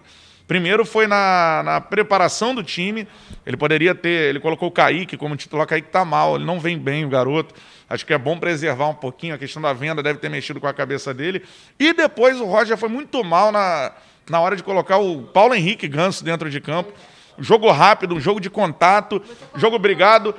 Primeiro 0.51 0.83
foi 0.83 1.07
na, 1.07 1.61
na 1.63 1.79
preparação 1.79 2.53
do 2.53 2.61
time. 2.61 3.07
Ele 3.45 3.55
poderia 3.55 3.95
ter. 3.95 4.27
Ele 4.27 4.37
colocou 4.37 4.67
o 4.67 4.71
Kaique 4.71 5.15
como 5.15 5.37
titular. 5.37 5.63
O 5.63 5.69
Kaique 5.69 5.87
tá 5.87 6.03
mal, 6.03 6.35
ele 6.35 6.43
não 6.43 6.59
vem 6.59 6.77
bem, 6.77 7.05
o 7.05 7.07
garoto. 7.07 7.55
Acho 7.91 8.05
que 8.05 8.13
é 8.13 8.17
bom 8.17 8.39
preservar 8.39 8.87
um 8.87 8.93
pouquinho. 8.93 9.35
A 9.35 9.37
questão 9.37 9.61
da 9.61 9.73
venda 9.73 10.01
deve 10.01 10.17
ter 10.17 10.29
mexido 10.29 10.61
com 10.61 10.67
a 10.67 10.73
cabeça 10.73 11.13
dele. 11.13 11.43
E 11.77 11.91
depois 11.91 12.39
o 12.39 12.45
Roger 12.45 12.77
foi 12.77 12.87
muito 12.87 13.21
mal 13.21 13.51
na, 13.51 13.91
na 14.29 14.39
hora 14.39 14.55
de 14.55 14.63
colocar 14.63 14.97
o 14.97 15.23
Paulo 15.23 15.53
Henrique 15.53 15.89
Ganso 15.89 16.23
dentro 16.23 16.49
de 16.49 16.61
campo. 16.61 16.93
Jogo 17.37 17.69
rápido, 17.69 18.15
um 18.15 18.19
jogo 18.21 18.39
de 18.39 18.49
contato, 18.49 19.21
jogo 19.55 19.77
brigado. 19.77 20.33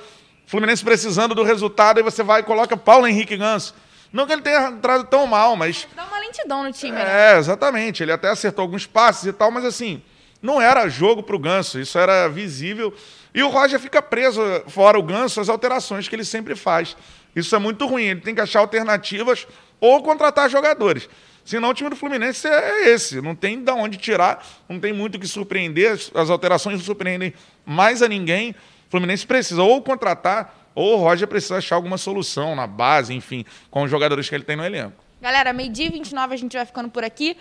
Fluminense 0.47 0.83
precisando 0.83 1.35
do 1.35 1.43
resultado, 1.43 1.99
aí 1.99 2.03
você 2.03 2.23
vai 2.23 2.41
e 2.41 2.43
coloca 2.43 2.75
Paulo 2.75 3.07
Henrique 3.07 3.37
Ganso. 3.37 3.75
Não 4.11 4.27
que 4.27 4.33
ele 4.33 4.43
tenha 4.43 4.69
entrado 4.69 5.05
tão 5.05 5.27
mal, 5.27 5.55
mas. 5.55 5.87
Dá 5.95 6.05
uma 6.05 6.21
lentidão 6.21 6.65
no 6.65 6.73
time, 6.73 6.93
né? 6.93 7.35
É, 7.35 7.39
exatamente. 7.39 8.03
Ele 8.03 8.13
até 8.13 8.31
acertou 8.31 8.63
alguns 8.63 8.87
passes 8.87 9.27
e 9.27 9.33
tal, 9.33 9.51
mas 9.51 9.67
assim, 9.67 10.01
não 10.41 10.59
era 10.59 10.89
jogo 10.89 11.23
para 11.23 11.37
o 11.37 11.39
Ganso, 11.39 11.79
isso 11.79 11.99
era 11.99 12.29
visível. 12.29 12.95
E 13.35 13.43
o 13.43 13.49
Roger 13.49 13.79
fica 13.79 14.01
preso, 14.03 14.41
fora 14.69 14.99
o 14.99 15.03
Ganso, 15.03 15.41
as 15.41 15.49
alterações 15.51 16.09
que 16.09 16.17
ele 16.17 16.25
sempre 16.25 16.55
faz. 16.55 16.97
Isso 17.35 17.55
é 17.55 17.59
muito 17.59 17.87
ruim. 17.87 18.05
Ele 18.05 18.21
tem 18.21 18.35
que 18.35 18.41
achar 18.41 18.61
alternativas 18.61 19.47
ou 19.81 20.03
contratar 20.03 20.49
jogadores. 20.51 21.09
Senão 21.45 21.71
o 21.71 21.75
time 21.75 21.91
do 21.91 21.97
Fluminense 21.97 22.47
é 22.47 22.91
esse. 22.91 23.21
Não 23.21 23.35
tem 23.35 23.63
de 23.63 23.71
onde 23.73 23.97
tirar, 23.99 24.47
não 24.69 24.79
tem 24.79 24.93
muito 24.93 25.17
o 25.17 25.19
que 25.19 25.27
surpreender. 25.27 25.99
As 26.15 26.31
alterações 26.31 26.79
não 26.79 26.85
surpreendem 26.85 27.35
mais 27.67 28.03
a 28.03 28.09
ninguém. 28.09 28.51
O 28.53 28.91
Fluminense 28.91 29.27
precisa 29.27 29.63
ou 29.63 29.83
contratar, 29.83 30.71
ou 30.75 30.95
o 30.95 30.97
Roger 31.03 31.27
precisa 31.27 31.57
achar 31.57 31.77
alguma 31.77 31.99
solução 31.99 32.55
na 32.55 32.67
base, 32.67 33.15
enfim, 33.15 33.45
com 33.71 33.83
os 33.83 33.91
jogadores 33.91 34.29
que 34.29 34.35
ele 34.35 34.45
tem 34.45 34.57
no 34.57 34.65
elenco. 34.65 35.03
Galera, 35.21 35.53
meio-dia 35.53 35.91
29 35.91 36.35
a 36.35 36.37
gente 36.37 36.57
vai 36.57 36.67
ficando 36.67 36.91
por 36.91 37.05
aqui. 37.05 37.37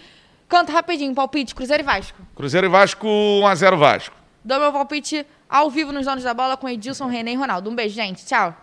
Canta 0.47 0.71
rapidinho, 0.71 1.13
palpite, 1.13 1.55
Cruzeiro 1.55 1.83
e 1.83 1.85
Vasco. 1.85 2.17
Cruzeiro 2.35 2.67
e 2.67 2.69
Vasco, 2.69 3.07
1x0 3.07 3.77
Vasco. 3.77 4.15
Dou 4.43 4.59
meu 4.59 4.71
palpite 4.71 5.25
ao 5.49 5.69
vivo 5.69 5.91
nos 5.91 6.05
Donos 6.05 6.23
da 6.23 6.33
Bola 6.33 6.57
com 6.57 6.67
Edilson, 6.67 7.07
René 7.07 7.33
e 7.33 7.35
Ronaldo. 7.35 7.69
Um 7.69 7.75
beijo, 7.75 7.95
gente. 7.95 8.25
Tchau. 8.25 8.55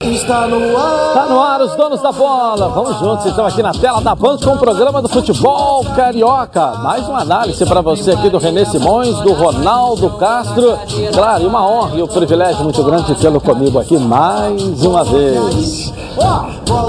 Está 0.00 0.46
no 0.46 0.76
ar. 0.76 1.14
Tá 1.14 1.26
no 1.26 1.40
ar 1.40 1.60
os 1.60 1.74
donos 1.74 2.02
da 2.02 2.12
bola. 2.12 2.68
Vamos 2.68 2.98
juntos, 2.98 3.26
então, 3.26 3.46
aqui 3.46 3.62
na 3.62 3.72
tela 3.72 4.00
da 4.00 4.14
Band 4.14 4.38
com 4.38 4.50
o 4.50 4.58
programa 4.58 5.00
do 5.00 5.08
futebol 5.08 5.84
carioca. 5.96 6.72
Mais 6.78 7.08
uma 7.08 7.20
análise 7.20 7.64
para 7.64 7.80
você 7.80 8.12
aqui 8.12 8.28
do 8.28 8.38
Renê 8.38 8.64
Simões, 8.66 9.16
do 9.20 9.32
Ronaldo 9.32 10.10
Castro. 10.18 10.78
Claro, 11.12 11.44
e 11.44 11.46
uma 11.46 11.66
honra 11.68 11.96
e 11.96 12.02
um 12.02 12.08
privilégio 12.08 12.62
muito 12.64 12.82
grande 12.82 13.14
tê-lo 13.14 13.40
comigo 13.40 13.78
aqui 13.78 13.96
mais 13.96 14.84
uma 14.84 15.04
vez. 15.04 15.92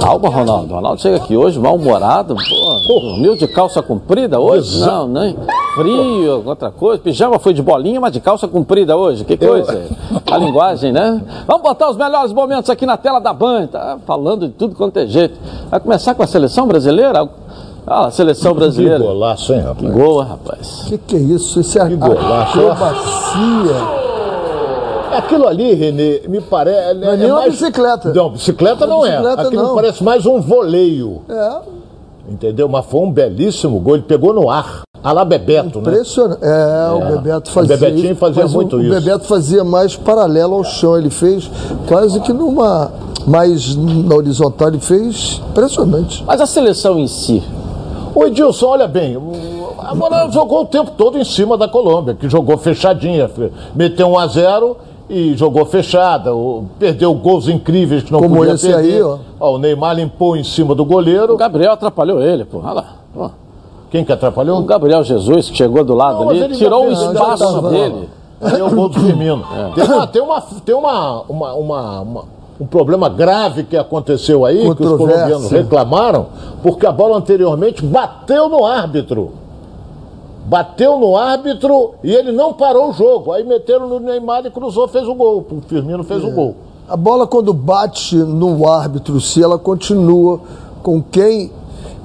Calma, 0.02 0.30
Ronaldo. 0.30 0.74
Ronaldo 0.74 1.02
chega 1.02 1.18
aqui 1.18 1.38
hoje 1.38 1.60
mal-humorado. 1.60 2.36
Dormiu 2.88 3.36
de 3.36 3.48
calça 3.48 3.82
comprida 3.82 4.40
hoje? 4.40 4.80
Não, 4.80 5.08
nem 5.08 5.36
frio, 5.76 6.44
outra 6.46 6.72
coisa. 6.72 7.02
Pijama 7.02 7.40
foi 7.40 7.54
de 7.54 7.62
bolinha, 7.62 8.00
mas 8.00 8.12
de 8.12 8.20
calça 8.20 8.48
comprida 8.48 8.96
hoje. 8.96 9.24
Que 9.26 9.36
coisa. 9.38 9.88
A 10.32 10.38
linguagem, 10.38 10.92
né? 10.92 11.22
Vamos 11.48 11.64
botar 11.64 11.90
os 11.90 11.98
melhores 11.98 12.32
momentos 12.34 12.70
aqui 12.70 12.86
na 12.86 12.98
tela 12.98 13.20
da 13.20 13.34
Band. 13.34 13.68
Tá 13.68 13.98
falando 14.06 14.48
de 14.48 14.54
tudo 14.54 14.76
quanto 14.76 14.98
é 14.98 15.08
jeito. 15.08 15.40
Vai 15.70 15.80
começar 15.80 16.14
com 16.16 16.24
a 16.24 16.28
seleção 16.28 16.68
brasileira? 16.68 17.28
Ah, 17.86 18.06
a 18.08 18.12
seleção 18.12 18.54
brasileira. 18.54 18.98
Que 19.00 19.06
golaço, 19.06 19.54
hein, 19.54 19.60
rapaz? 19.62 19.80
Que 19.80 19.92
gol, 19.92 20.20
rapaz. 20.22 20.84
Que 20.88 20.98
que 20.98 21.16
é 21.16 21.20
isso? 21.20 21.60
Isso 21.60 21.78
é 21.80 21.88
Que 21.88 21.96
golaço. 21.96 22.60
acrobacia. 22.60 24.04
Aquilo 25.18 25.48
ali, 25.48 25.74
Renê, 25.76 26.22
me 26.28 26.42
parece. 26.42 26.94
Não 26.96 27.12
é 27.12 27.18
nem 27.18 27.32
uma 27.32 27.44
bicicleta. 27.44 28.12
Não, 28.14 28.30
bicicleta 28.32 28.88
não, 28.88 29.06
é. 29.06 29.12
Bicicleta 29.12 29.42
Aquilo 29.44 29.64
não. 29.64 29.76
parece 29.76 30.04
mais 30.04 30.26
um 30.26 30.42
voleio. 30.42 31.22
É, 31.30 31.58
Entendeu? 32.30 32.68
Mas 32.70 32.86
foi 32.86 33.02
um 33.02 33.12
belíssimo 33.12 33.80
gol. 33.80 33.96
Ele 33.96 34.04
pegou 34.04 34.34
no 34.34 34.50
ar. 34.50 34.84
A 35.04 35.12
lá 35.12 35.26
Bebeto, 35.26 35.82
né? 35.82 35.92
impressionante. 35.92 36.40
É, 36.42 36.92
o 36.92 37.00
Bebeto 37.18 37.52
fazia 37.52 37.76
Bebetinho 37.78 38.12
isso, 38.12 38.16
fazia 38.20 38.44
mas 38.44 38.52
o- 38.54 38.56
muito 38.56 38.76
o, 38.78 38.82
isso. 38.82 38.90
Bebeto 38.90 39.26
fazia 39.26 39.64
mais 39.64 39.96
paralelo 39.96 40.54
ao 40.56 40.64
chão. 40.64 40.98
Ele 40.98 41.10
fez 41.10 41.50
quase 41.88 42.20
que 42.22 42.32
numa. 42.32 42.92
Mais 43.26 43.74
na 43.76 44.16
horizontal, 44.16 44.68
ele 44.68 44.80
fez 44.80 45.42
impressionante. 45.50 46.24
Mas 46.28 46.42
a 46.42 46.46
seleção 46.46 47.00
em 47.00 47.08
si, 47.08 47.42
O 48.16 48.26
Edilson, 48.26 48.68
olha 48.68 48.88
bem, 48.88 49.16
o- 49.18 49.74
a 49.80 49.96
Moral 49.96 50.32
jogou 50.32 50.62
o 50.62 50.66
tempo 50.66 50.92
todo 50.98 51.18
em 51.18 51.24
cima 51.24 51.58
da 51.58 51.68
Colômbia, 51.68 52.14
que 52.14 52.30
jogou 52.30 52.58
fechadinha. 52.58 53.28
fe- 53.28 53.52
Meteu 53.74 54.08
1 54.10 54.20
a 54.20 54.28
0 54.28 54.78
e 55.10 55.36
jogou 55.36 55.66
fechada. 55.66 56.34
o- 56.36 56.66
Perdeu 56.78 57.14
gols 57.16 57.48
incríveis 57.48 58.04
que 58.04 58.12
não 58.12 58.20
Como 58.20 58.36
podia 58.36 58.54
esse 58.54 58.68
perder. 58.68 58.96
aí, 58.96 59.02
ó. 59.40 59.52
O 59.54 59.58
Neymar 59.58 59.96
limpou 59.96 60.36
em 60.38 60.44
cima 60.44 60.76
do 60.76 60.86
goleiro. 60.86 61.34
o 61.34 61.38
Gabriel 61.38 61.72
atrapalhou 61.74 62.22
ele, 62.22 62.46
pô. 62.46 62.60
Olha 62.64 62.72
lá. 62.74 62.86
Pô. 63.14 63.32
Quem 63.94 64.04
que 64.04 64.12
atrapalhou? 64.12 64.60
O 64.60 64.64
Gabriel 64.64 65.04
Jesus, 65.04 65.52
que 65.52 65.56
chegou 65.56 65.84
do 65.84 65.94
lado 65.94 66.22
Não, 66.22 66.30
ali, 66.32 66.40
ele 66.40 66.56
tirou 66.56 66.88
o 66.88 66.92
espaço 66.92 67.44
tava- 67.54 67.70
dele. 67.70 68.10
Aí 68.42 68.60
é 68.60 68.64
o 68.64 68.72
gol 68.72 68.90
do 68.90 69.00
Firmino. 69.00 69.44
Tem, 69.76 69.84
uma, 69.86 70.08
tem, 70.08 70.22
uma, 70.24 70.42
tem 70.42 70.76
uma, 70.76 71.22
uma, 71.30 71.54
uma- 71.54 72.00
uma- 72.02 72.26
um 72.60 72.66
problema 72.66 73.08
grave 73.08 73.64
que 73.66 73.78
aconteceu 73.78 74.46
aí, 74.46 74.64
que 74.76 74.84
os 74.84 74.98
colombianos 74.98 75.52
reclamaram, 75.52 76.26
porque 76.64 76.88
a 76.88 76.92
bola 76.92 77.18
anteriormente 77.18 77.86
bateu 77.86 78.50
no 78.50 78.66
árbitro. 78.66 79.30
Bateu 80.48 80.98
no 80.98 81.16
árbitro 81.16 81.92
e 82.04 82.12
ele 82.16 82.32
não 82.32 82.52
parou 82.52 82.90
o 82.90 82.94
jogo. 82.94 83.32
Aí 83.32 83.44
meteram 83.44 83.88
no 83.88 84.00
Neymar 84.00 84.44
e 84.44 84.50
cruzou, 84.50 84.88
fez 84.88 85.08
o 85.08 85.14
gol. 85.14 85.46
O 85.52 85.62
Firmino 85.68 86.04
fez 86.04 86.24
o 86.24 86.32
gol. 86.32 86.56
A 86.90 86.98
bola, 86.98 87.28
quando 87.28 87.54
bate 87.54 88.16
no 88.16 88.68
árbitro, 88.68 89.22
se 89.22 89.42
ela 89.44 89.60
continua 89.60 90.40
com 90.82 91.00
quem 91.00 91.52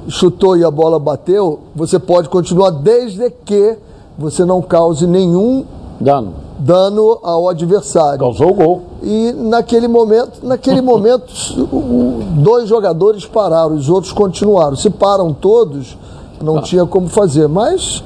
chutou 0.09 0.57
e 0.57 0.65
a 0.65 0.71
bola 0.71 0.99
bateu, 0.99 1.61
você 1.75 1.99
pode 1.99 2.29
continuar 2.29 2.71
desde 2.71 3.31
que 3.45 3.77
você 4.19 4.45
não 4.45 4.61
cause 4.61 5.07
nenhum 5.07 5.65
Dano. 6.01 6.35
dano 6.59 7.19
ao 7.23 7.49
adversário. 7.49 8.19
Causou 8.19 8.51
o 8.51 8.55
gol. 8.55 8.83
E 9.03 9.33
naquele 9.33 9.87
momento, 9.87 10.41
naquele 10.43 10.81
momento, 10.81 11.27
dois 12.43 12.69
jogadores 12.69 13.25
pararam, 13.27 13.75
os 13.75 13.89
outros 13.89 14.13
continuaram. 14.13 14.77
Se 14.77 14.91
param 14.91 15.33
todos, 15.33 15.97
não 16.43 16.63
tinha 16.63 16.85
como 16.87 17.09
fazer. 17.09 17.49
Mas 17.49 18.03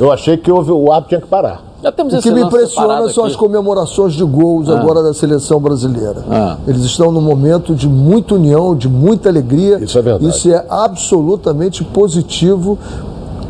Eu 0.00 0.10
achei 0.12 0.36
que 0.36 0.50
houve, 0.50 0.72
o 0.72 0.90
árbitro 0.90 1.10
tinha 1.10 1.20
que 1.20 1.28
parar. 1.28 1.62
Já 1.84 1.92
temos 1.92 2.14
o 2.14 2.18
que 2.18 2.30
me 2.30 2.40
impressiona 2.40 3.10
são 3.10 3.24
aqui. 3.24 3.34
as 3.34 3.36
comemorações 3.36 4.14
de 4.14 4.24
gols 4.24 4.70
agora 4.70 5.02
da 5.02 5.12
seleção 5.12 5.60
brasileira. 5.60 6.24
Ah. 6.30 6.56
Eles 6.66 6.80
estão 6.82 7.12
num 7.12 7.20
momento 7.20 7.74
de 7.74 7.86
muita 7.86 8.36
união, 8.36 8.74
de 8.74 8.88
muita 8.88 9.28
alegria. 9.28 9.76
Isso 9.84 9.98
é 9.98 10.00
verdade. 10.00 10.26
Isso 10.26 10.50
é 10.50 10.64
absolutamente 10.70 11.84
positivo. 11.84 12.78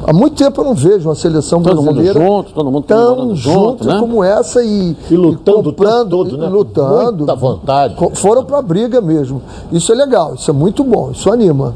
Há 0.04 0.12
muito 0.12 0.34
tempo 0.34 0.60
eu 0.60 0.64
não 0.64 0.74
vejo 0.74 1.08
uma 1.08 1.14
seleção 1.14 1.62
Todo 1.62 1.76
mundo 1.76 1.94
brasileira 1.94 2.20
junto, 2.20 2.52
todo 2.52 2.72
mundo 2.72 2.84
tão 2.84 3.36
junto, 3.36 3.84
junto 3.84 3.86
né? 3.86 4.00
como 4.00 4.24
essa 4.24 4.64
e, 4.64 4.96
E 5.08 5.16
lutando 5.16 5.60
o 5.60 5.62
comprando, 5.72 6.24
tempo 6.24 6.30
todo, 6.30 6.36
né? 6.36 6.46
e 6.46 6.50
lutando. 6.50 7.16
Muita 7.18 7.34
vontade. 7.36 7.94
Foram 8.14 8.44
para 8.44 8.58
a 8.58 8.62
briga 8.62 9.00
mesmo. 9.00 9.40
Isso 9.70 9.92
é 9.92 9.94
legal, 9.94 10.34
isso 10.34 10.50
é 10.50 10.52
muito 10.52 10.82
bom, 10.82 11.12
isso 11.12 11.32
anima. 11.32 11.72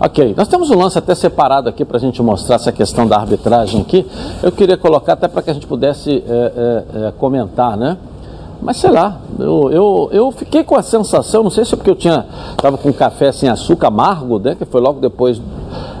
Ok, 0.00 0.34
nós 0.36 0.48
temos 0.48 0.70
um 0.70 0.78
lance 0.78 0.98
até 0.98 1.14
separado 1.14 1.68
aqui 1.68 1.84
para 1.84 1.96
a 1.96 2.00
gente 2.00 2.20
mostrar 2.22 2.56
essa 2.56 2.72
questão 2.72 3.06
da 3.06 3.16
arbitragem 3.16 3.80
aqui. 3.80 4.06
Eu 4.42 4.50
queria 4.50 4.76
colocar 4.76 5.12
até 5.14 5.28
para 5.28 5.42
que 5.42 5.50
a 5.50 5.54
gente 5.54 5.66
pudesse 5.66 6.22
é, 6.26 6.52
é, 6.96 7.06
é, 7.06 7.12
comentar, 7.12 7.76
né? 7.76 7.96
Mas 8.60 8.76
sei 8.76 8.90
lá, 8.90 9.18
eu, 9.38 9.70
eu, 9.72 10.08
eu 10.12 10.30
fiquei 10.30 10.62
com 10.62 10.76
a 10.76 10.82
sensação, 10.82 11.42
não 11.42 11.50
sei 11.50 11.64
se 11.64 11.74
é 11.74 11.76
porque 11.76 11.90
eu 11.90 11.96
tinha 11.96 12.26
estava 12.50 12.78
com 12.78 12.92
café 12.92 13.32
sem 13.32 13.48
açúcar 13.48 13.88
amargo, 13.88 14.38
né? 14.38 14.54
Que 14.54 14.64
foi 14.64 14.80
logo 14.80 15.00
depois 15.00 15.40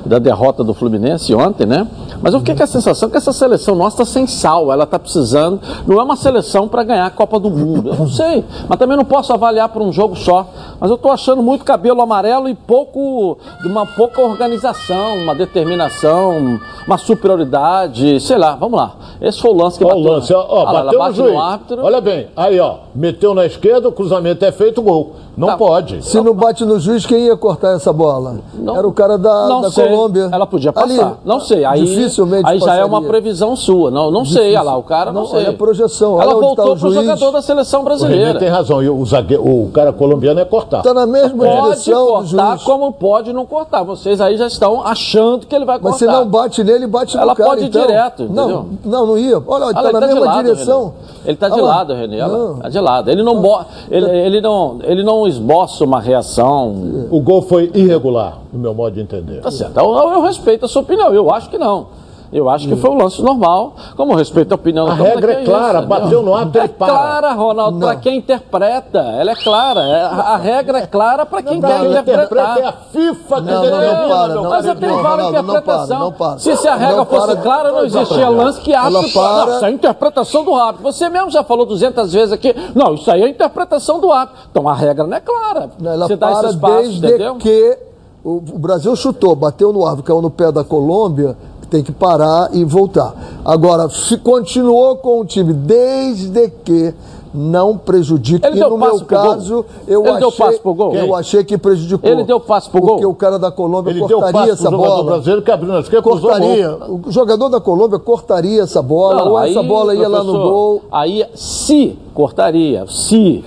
da 0.04 0.18
derrota 0.18 0.62
do 0.64 0.74
Fluminense 0.74 1.34
ontem, 1.34 1.66
né? 1.66 1.86
Mas 2.20 2.34
eu 2.34 2.40
fiquei 2.40 2.54
com 2.54 2.62
a 2.62 2.66
sensação 2.66 3.08
que 3.10 3.16
essa 3.16 3.32
seleção 3.32 3.74
nossa 3.74 4.02
está 4.02 4.12
sem 4.12 4.26
sal, 4.26 4.72
ela 4.72 4.84
está 4.84 4.98
precisando. 4.98 5.60
Não 5.86 6.00
é 6.00 6.02
uma 6.02 6.16
seleção 6.16 6.68
para 6.68 6.82
ganhar 6.84 7.06
a 7.06 7.10
Copa 7.10 7.38
do 7.40 7.50
Mundo. 7.50 7.90
Eu 7.90 7.96
não 7.96 8.08
sei, 8.08 8.44
mas 8.68 8.78
também 8.78 8.96
não 8.96 9.04
posso 9.04 9.32
avaliar 9.32 9.68
por 9.68 9.82
um 9.82 9.92
jogo 9.92 10.16
só. 10.16 10.46
Mas 10.80 10.90
eu 10.90 10.96
estou 10.96 11.10
achando 11.10 11.42
muito 11.42 11.64
cabelo 11.64 12.00
amarelo 12.00 12.48
e 12.48 12.54
pouco, 12.54 13.38
uma 13.64 13.86
pouca 13.86 14.20
organização, 14.22 15.16
uma 15.18 15.34
determinação, 15.34 16.60
uma 16.86 16.98
superioridade, 16.98 18.20
sei 18.20 18.38
lá. 18.38 18.54
Vamos 18.56 18.78
lá. 18.78 18.94
Esse 19.20 19.40
foi 19.40 19.50
o 19.50 19.54
lance 19.54 19.78
que 19.78 19.84
Olha 19.84 19.94
o 19.94 19.98
bateu. 19.98 20.12
lance, 20.14 20.34
ó, 20.34 20.46
ó, 20.48 20.60
ela 20.62 20.84
bateu 20.84 20.92
no 20.92 20.98
bate 21.04 21.16
juiz. 21.16 21.36
árbitro. 21.36 21.84
Olha 21.84 22.00
bem, 22.00 22.28
aí 22.36 22.58
ó, 22.60 22.76
meteu 22.94 23.34
na 23.34 23.46
esquerda, 23.46 23.88
o 23.88 23.92
cruzamento 23.92 24.44
é 24.44 24.52
feito, 24.52 24.82
gol. 24.82 25.14
Não 25.36 25.48
Tá. 25.48 25.56
pode. 25.56 26.04
Se 26.04 26.20
não 26.20 26.34
bate 26.34 26.62
no 26.64 26.78
juiz, 26.78 27.06
quem 27.06 27.26
ia 27.26 27.36
cortar 27.36 27.74
essa 27.74 27.90
bola? 27.92 28.36
Não- 28.52 28.76
Era 28.76 28.86
o 28.86 28.92
cara 28.92 29.16
da, 29.16 29.48
não 29.48 29.62
da 29.62 29.70
sei. 29.70 29.88
Colômbia. 29.88 30.28
Ela 30.30 30.46
podia 30.46 30.72
passar. 30.72 30.84
Ali, 30.84 31.14
não 31.24 31.40
sei. 31.40 31.64
Aí, 31.64 31.84
dificilmente 31.84 32.46
aí 32.48 32.58
já 32.58 32.74
é 32.74 32.84
uma 32.84 33.00
passaria. 33.00 33.08
previsão 33.08 33.56
sua. 33.56 33.90
Não, 33.90 34.10
não 34.10 34.24
sei. 34.26 34.50
Olha 34.52 34.62
lá, 34.62 34.76
o 34.76 34.82
cara 34.82 35.10
não, 35.10 35.22
Não, 35.22 35.28
sei. 35.28 35.46
a 35.46 35.52
projeção, 35.54 36.20
Ela 36.20 36.34
voltou 36.34 36.54
tá 36.56 36.62
o 36.64 36.66
pro 36.76 36.90
juiz. 36.92 36.94
jogador 36.94 37.30
da 37.30 37.40
seleção 37.42 37.80
O 37.80 37.84
brasileira. 37.84 38.38
tem 38.38 38.48
razão, 38.48 38.82
e 38.82 38.90
o, 38.90 39.04
zague- 39.06 39.38
o 39.38 39.70
cara 39.72 39.92
colombiano 39.92 40.38
é 40.38 40.44
cortar. 40.44 40.78
Está 40.80 40.92
na 40.92 41.06
mesma 41.06 41.44
Pode 41.46 41.62
direção 41.62 42.04
do 42.06 42.12
cortar 42.12 42.48
juiz. 42.50 42.62
como 42.64 42.92
pode 42.92 43.32
não 43.32 43.46
cortar. 43.46 43.82
Vocês 43.84 44.20
aí 44.20 44.36
já 44.36 44.46
estão 44.46 44.86
achando 44.86 45.46
que 45.46 45.54
ele 45.56 45.64
vai 45.64 45.76
Mas 45.76 45.82
cortar. 45.92 45.98
se 45.98 46.06
não 46.06 46.26
bate 46.26 46.62
nele, 46.62 46.86
bate 46.86 47.16
Ela 47.16 47.26
no 47.32 47.36
cara. 47.36 47.48
pode 47.50 47.62
ir 47.62 47.68
então. 47.68 47.80
direto, 47.80 48.22
entendeu? 48.24 48.46
Não, 48.48 48.66
não, 48.84 49.06
não 49.06 49.18
ia. 49.18 49.42
Olha, 49.46 49.70
está 49.70 49.82
ele 49.82 49.92
na 49.92 50.00
tá 50.00 50.06
de 50.06 50.14
mesma 50.14 50.26
lado, 50.26 50.44
direção. 50.44 50.80
René. 50.82 50.92
Ele 51.24 51.36
tá 51.36 51.48
de 51.48 51.60
lado, 51.60 51.94
René. 51.94 52.16
Olha 52.22 52.26
lá. 52.26 52.38
Não. 52.38 52.54
Tá 52.58 52.68
de 52.68 52.80
lado. 52.80 53.10
Ele 53.10 53.22
não, 53.22 53.40
bo- 53.40 53.60
ele, 53.90 54.06
ele 54.10 54.40
não, 54.40 54.78
ele 54.82 55.02
não 55.22 55.28
esboça 55.28 55.84
uma 55.84 56.00
reação. 56.00 57.06
O 57.10 57.20
gol 57.20 57.42
foi 57.42 57.70
irregular, 57.74 58.38
no 58.52 58.58
meu 58.58 58.74
modo 58.74 58.94
de 58.94 59.00
entender. 59.00 59.40
Tá 59.40 59.50
certo. 59.50 59.78
Eu, 59.78 59.94
eu 59.94 60.22
respeito 60.22 60.64
a 60.64 60.68
sua 60.68 60.82
opinião. 60.82 61.14
Eu 61.14 61.32
acho 61.32 61.48
que 61.48 61.58
não. 61.58 62.01
Eu 62.32 62.48
acho 62.48 62.66
que 62.66 62.74
foi 62.76 62.88
um 62.90 62.96
lance 62.96 63.20
normal. 63.22 63.74
Como 63.94 64.14
respeito 64.14 64.52
a 64.52 64.54
opinião 64.54 64.86
A 64.86 64.92
do 64.92 64.96
Tom, 64.96 65.02
regra 65.04 65.34
que 65.36 65.42
é 65.42 65.44
clara, 65.44 65.78
isso, 65.80 65.88
bateu 65.88 66.22
no 66.22 66.34
árbitro, 66.34 66.60
É 66.60 66.64
ele 66.64 66.72
para. 66.72 66.92
clara, 66.92 67.32
Ronaldo, 67.34 67.78
para 67.78 67.92
Não. 67.94 68.00
quem 68.00 68.16
interpreta. 68.16 68.98
Ela 68.98 69.32
é 69.32 69.34
clara. 69.34 69.80
É- 69.82 70.02
a, 70.02 70.08
a 70.08 70.36
regra 70.38 70.78
é 70.78 70.86
clara 70.86 71.26
para 71.26 71.42
quem 71.42 71.60
quer 71.60 71.80
Quem 71.80 71.90
interpreta 71.90 72.22
interpretar. 72.22 72.58
é 72.58 72.64
a 72.64 72.72
FIFA 72.72 73.34
que 73.36 73.40
Não, 73.42 73.52
não, 73.54 73.60
determina, 73.62 73.92
não 74.02 74.08
para, 74.08 74.34
não. 74.34 74.42
Mas 74.50 74.66
até 74.68 74.86
vale 74.88 75.04
a 75.04 75.16
não 75.16 75.28
interpretação. 75.30 75.86
para, 75.88 75.98
não 75.98 76.12
para. 76.12 76.38
Se, 76.38 76.56
se 76.56 76.68
a 76.68 76.74
regra 76.74 76.96
Não 76.96 77.04
fosse 77.04 77.26
para. 77.26 77.36
clara, 77.42 77.70
não 77.72 77.84
existia 77.84 78.28
lance 78.30 78.60
que 78.62 78.74
árbitro... 78.74 79.10
Para- 79.12 79.46
Não, 79.46 79.54
isso 79.56 79.64
é 79.64 79.68
a 79.68 79.70
interpretação 79.70 80.44
do 80.44 80.54
árbitro. 80.54 80.90
Você 80.92 81.08
mesmo 81.10 81.30
já 81.30 81.44
falou 81.44 81.66
200 81.66 82.12
vezes 82.14 82.32
aqui. 82.32 82.54
Não, 82.74 82.94
isso 82.94 83.10
aí 83.10 83.20
é 83.20 83.26
a 83.26 83.28
interpretação 83.28 84.00
do 84.00 84.10
árbitro. 84.10 84.40
Então 84.50 84.66
a 84.66 84.74
regra 84.74 85.06
não 85.06 85.16
é 85.16 85.20
clara. 85.20 85.68
Ela 85.84 86.06
Você 86.06 86.16
dá 86.16 86.28
para 86.28 86.38
esse 86.46 86.54
espaço, 86.54 86.72
desde 86.76 87.06
entendeu? 87.06 87.34
que 87.36 87.78
o, 88.24 88.40
Brasil 88.40 88.94
chutou, 88.96 89.34
bateu 89.36 89.72
no 89.72 89.84
árvore, 89.84 90.04
caiu 90.06 90.22
no 90.22 90.30
pé 90.30 90.50
da 90.52 90.62
Colômbia, 90.64 91.36
tem 91.72 91.82
que 91.82 91.90
parar 91.90 92.50
e 92.52 92.66
voltar. 92.66 93.14
Agora, 93.42 93.88
se 93.88 94.18
continuou 94.18 94.96
com 94.96 95.20
o 95.20 95.24
time 95.24 95.54
desde 95.54 96.50
que 96.62 96.92
não 97.34 97.78
prejudique. 97.78 98.46
Ele 98.46 98.58
e 98.58 98.60
no 98.60 98.76
meu 98.76 99.00
caso, 99.06 99.64
eu 99.88 100.02
Ele 100.02 100.10
achei, 100.10 100.20
deu 100.20 100.32
passe 100.32 100.60
pro 100.60 100.74
gol? 100.74 100.94
eu 100.94 101.14
achei 101.14 101.42
que 101.42 101.56
prejudicou. 101.56 102.10
Ele 102.10 102.24
deu 102.24 102.38
passe 102.38 102.68
pro 102.68 102.78
gol? 102.78 102.90
Porque 102.90 103.06
o 103.06 103.14
cara 103.14 103.38
da 103.38 103.50
Colômbia 103.50 103.90
Ele 103.90 104.00
cortaria 104.00 104.52
essa 104.52 104.68
pro 104.68 104.76
jogador 104.76 104.96
bola. 104.96 105.04
brasileiro 105.12 105.40
que 105.40 105.50
abriu 105.50 105.72
na 105.72 105.80
esquerda, 105.80 106.10
mão. 106.10 106.20
Cortaria. 106.20 106.78
O 106.90 107.10
jogador 107.10 107.48
da 107.48 107.58
Colômbia 107.58 107.98
cortaria 107.98 108.62
essa 108.62 108.82
bola, 108.82 109.24
Não, 109.24 109.32
ou 109.32 109.38
essa 109.38 109.60
aí, 109.60 109.66
bola 109.66 109.94
ia 109.94 110.08
lá 110.08 110.22
no 110.22 110.32
gol. 110.34 110.82
Aí, 110.92 111.24
se 111.34 111.98
cortaria, 112.12 112.84
se. 112.86 113.42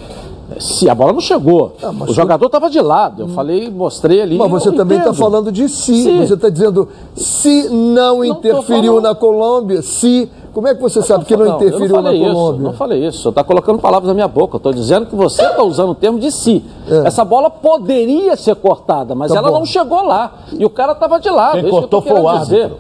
Se 0.60 0.88
a 0.90 0.94
bola 0.96 1.12
não 1.14 1.20
chegou, 1.22 1.74
Ah, 1.82 1.92
o 2.08 2.14
jogador 2.14 2.46
estava 2.46 2.70
de 2.70 2.80
lado. 2.80 3.24
Eu 3.24 3.28
falei, 3.30 3.70
mostrei 3.70 4.22
ali. 4.22 4.38
Mas 4.38 4.50
você 4.52 4.70
eu 4.70 4.74
também 4.76 4.98
está 5.00 5.14
falando 5.14 5.52
de 5.52 5.68
si. 5.68 6.04
Se. 6.04 6.18
Você 6.20 6.34
está 6.36 6.50
dizendo 6.50 6.88
se 7.16 7.68
não 7.70 8.18
tô 8.18 8.24
interferiu 8.26 8.94
falando- 8.96 9.04
na 9.04 9.16
Colômbia, 9.16 9.82
se. 9.82 10.30
Como 10.54 10.68
é 10.70 10.74
que 10.76 10.82
você 10.82 11.02
sabe 11.02 11.26
que 11.26 11.36
não, 11.36 11.44
eu 11.46 11.50
não 11.50 11.56
interferiu 11.58 12.02
na 12.02 12.14
isso, 12.14 12.32
Colômbia? 12.34 12.62
Não 12.62 12.74
falei 12.74 13.06
isso. 13.06 13.24
Você 13.24 13.30
está 13.30 13.44
colocando 13.44 13.78
palavras 13.80 14.08
na 14.08 14.14
minha 14.14 14.28
boca. 14.28 14.56
Eu 14.56 14.58
estou 14.58 14.72
dizendo 14.72 15.06
que 15.06 15.16
você 15.16 15.42
está 15.42 15.62
usando 15.64 15.90
o 15.90 15.96
termo 15.96 16.18
de 16.18 16.32
si. 16.32 16.64
É. 16.90 17.08
Essa 17.08 17.26
bola 17.26 17.50
poderia 17.50 18.38
ser 18.38 18.56
cortada, 18.56 19.14
mas 19.16 19.32
Tá 19.34 19.40
ela 19.40 19.50
bom. 19.50 19.60
não 19.60 19.66
chegou 19.66 20.04
lá. 20.06 20.32
E 20.58 20.64
o 20.64 20.70
cara 20.70 20.94
estava 20.94 21.20
de 21.20 21.30
lado. 21.30 21.54
Quem 21.56 21.60
é 21.60 21.64
isso 21.64 21.70
que 21.72 21.76
eu 21.76 21.80
cortou 21.82 22.02
foi 22.02 22.12
o 22.14 22.24
querendo 22.24 22.40
dizer. 22.42 22.74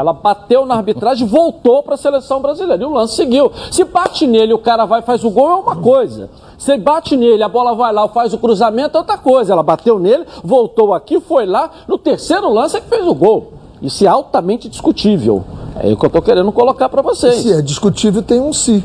Ela 0.00 0.12
bateu 0.12 0.66
na 0.66 0.74
arbitragem 0.74 1.26
voltou 1.26 1.82
para 1.82 1.94
a 1.94 1.98
seleção 1.98 2.40
brasileira. 2.40 2.82
E 2.82 2.86
o 2.86 2.92
lance 2.92 3.14
seguiu. 3.14 3.52
Se 3.70 3.84
bate 3.84 4.26
nele, 4.26 4.52
o 4.54 4.58
cara 4.58 4.84
vai 4.84 5.02
faz 5.02 5.24
o 5.24 5.30
gol, 5.30 5.50
é 5.50 5.54
uma 5.56 5.76
coisa. 5.76 6.30
Se 6.58 6.76
bate 6.76 7.16
nele, 7.16 7.42
a 7.42 7.48
bola 7.48 7.74
vai 7.74 7.92
lá, 7.92 8.06
faz 8.08 8.32
o 8.32 8.38
cruzamento, 8.38 8.96
é 8.96 9.00
outra 9.00 9.16
coisa. 9.16 9.52
Ela 9.52 9.62
bateu 9.62 9.98
nele, 9.98 10.26
voltou 10.42 10.92
aqui, 10.92 11.20
foi 11.20 11.46
lá. 11.46 11.70
No 11.86 11.96
terceiro 11.96 12.52
lance 12.52 12.76
é 12.76 12.80
que 12.80 12.88
fez 12.88 13.06
o 13.06 13.14
gol. 13.14 13.52
Isso 13.80 14.04
é 14.04 14.08
altamente 14.08 14.68
discutível. 14.68 15.44
É 15.76 15.92
o 15.92 15.96
que 15.96 16.04
eu 16.04 16.08
estou 16.08 16.20
querendo 16.20 16.52
colocar 16.52 16.88
para 16.88 17.00
vocês. 17.00 17.36
Se 17.36 17.52
é 17.52 17.62
discutível, 17.62 18.22
tem 18.22 18.40
um 18.40 18.52
se. 18.52 18.84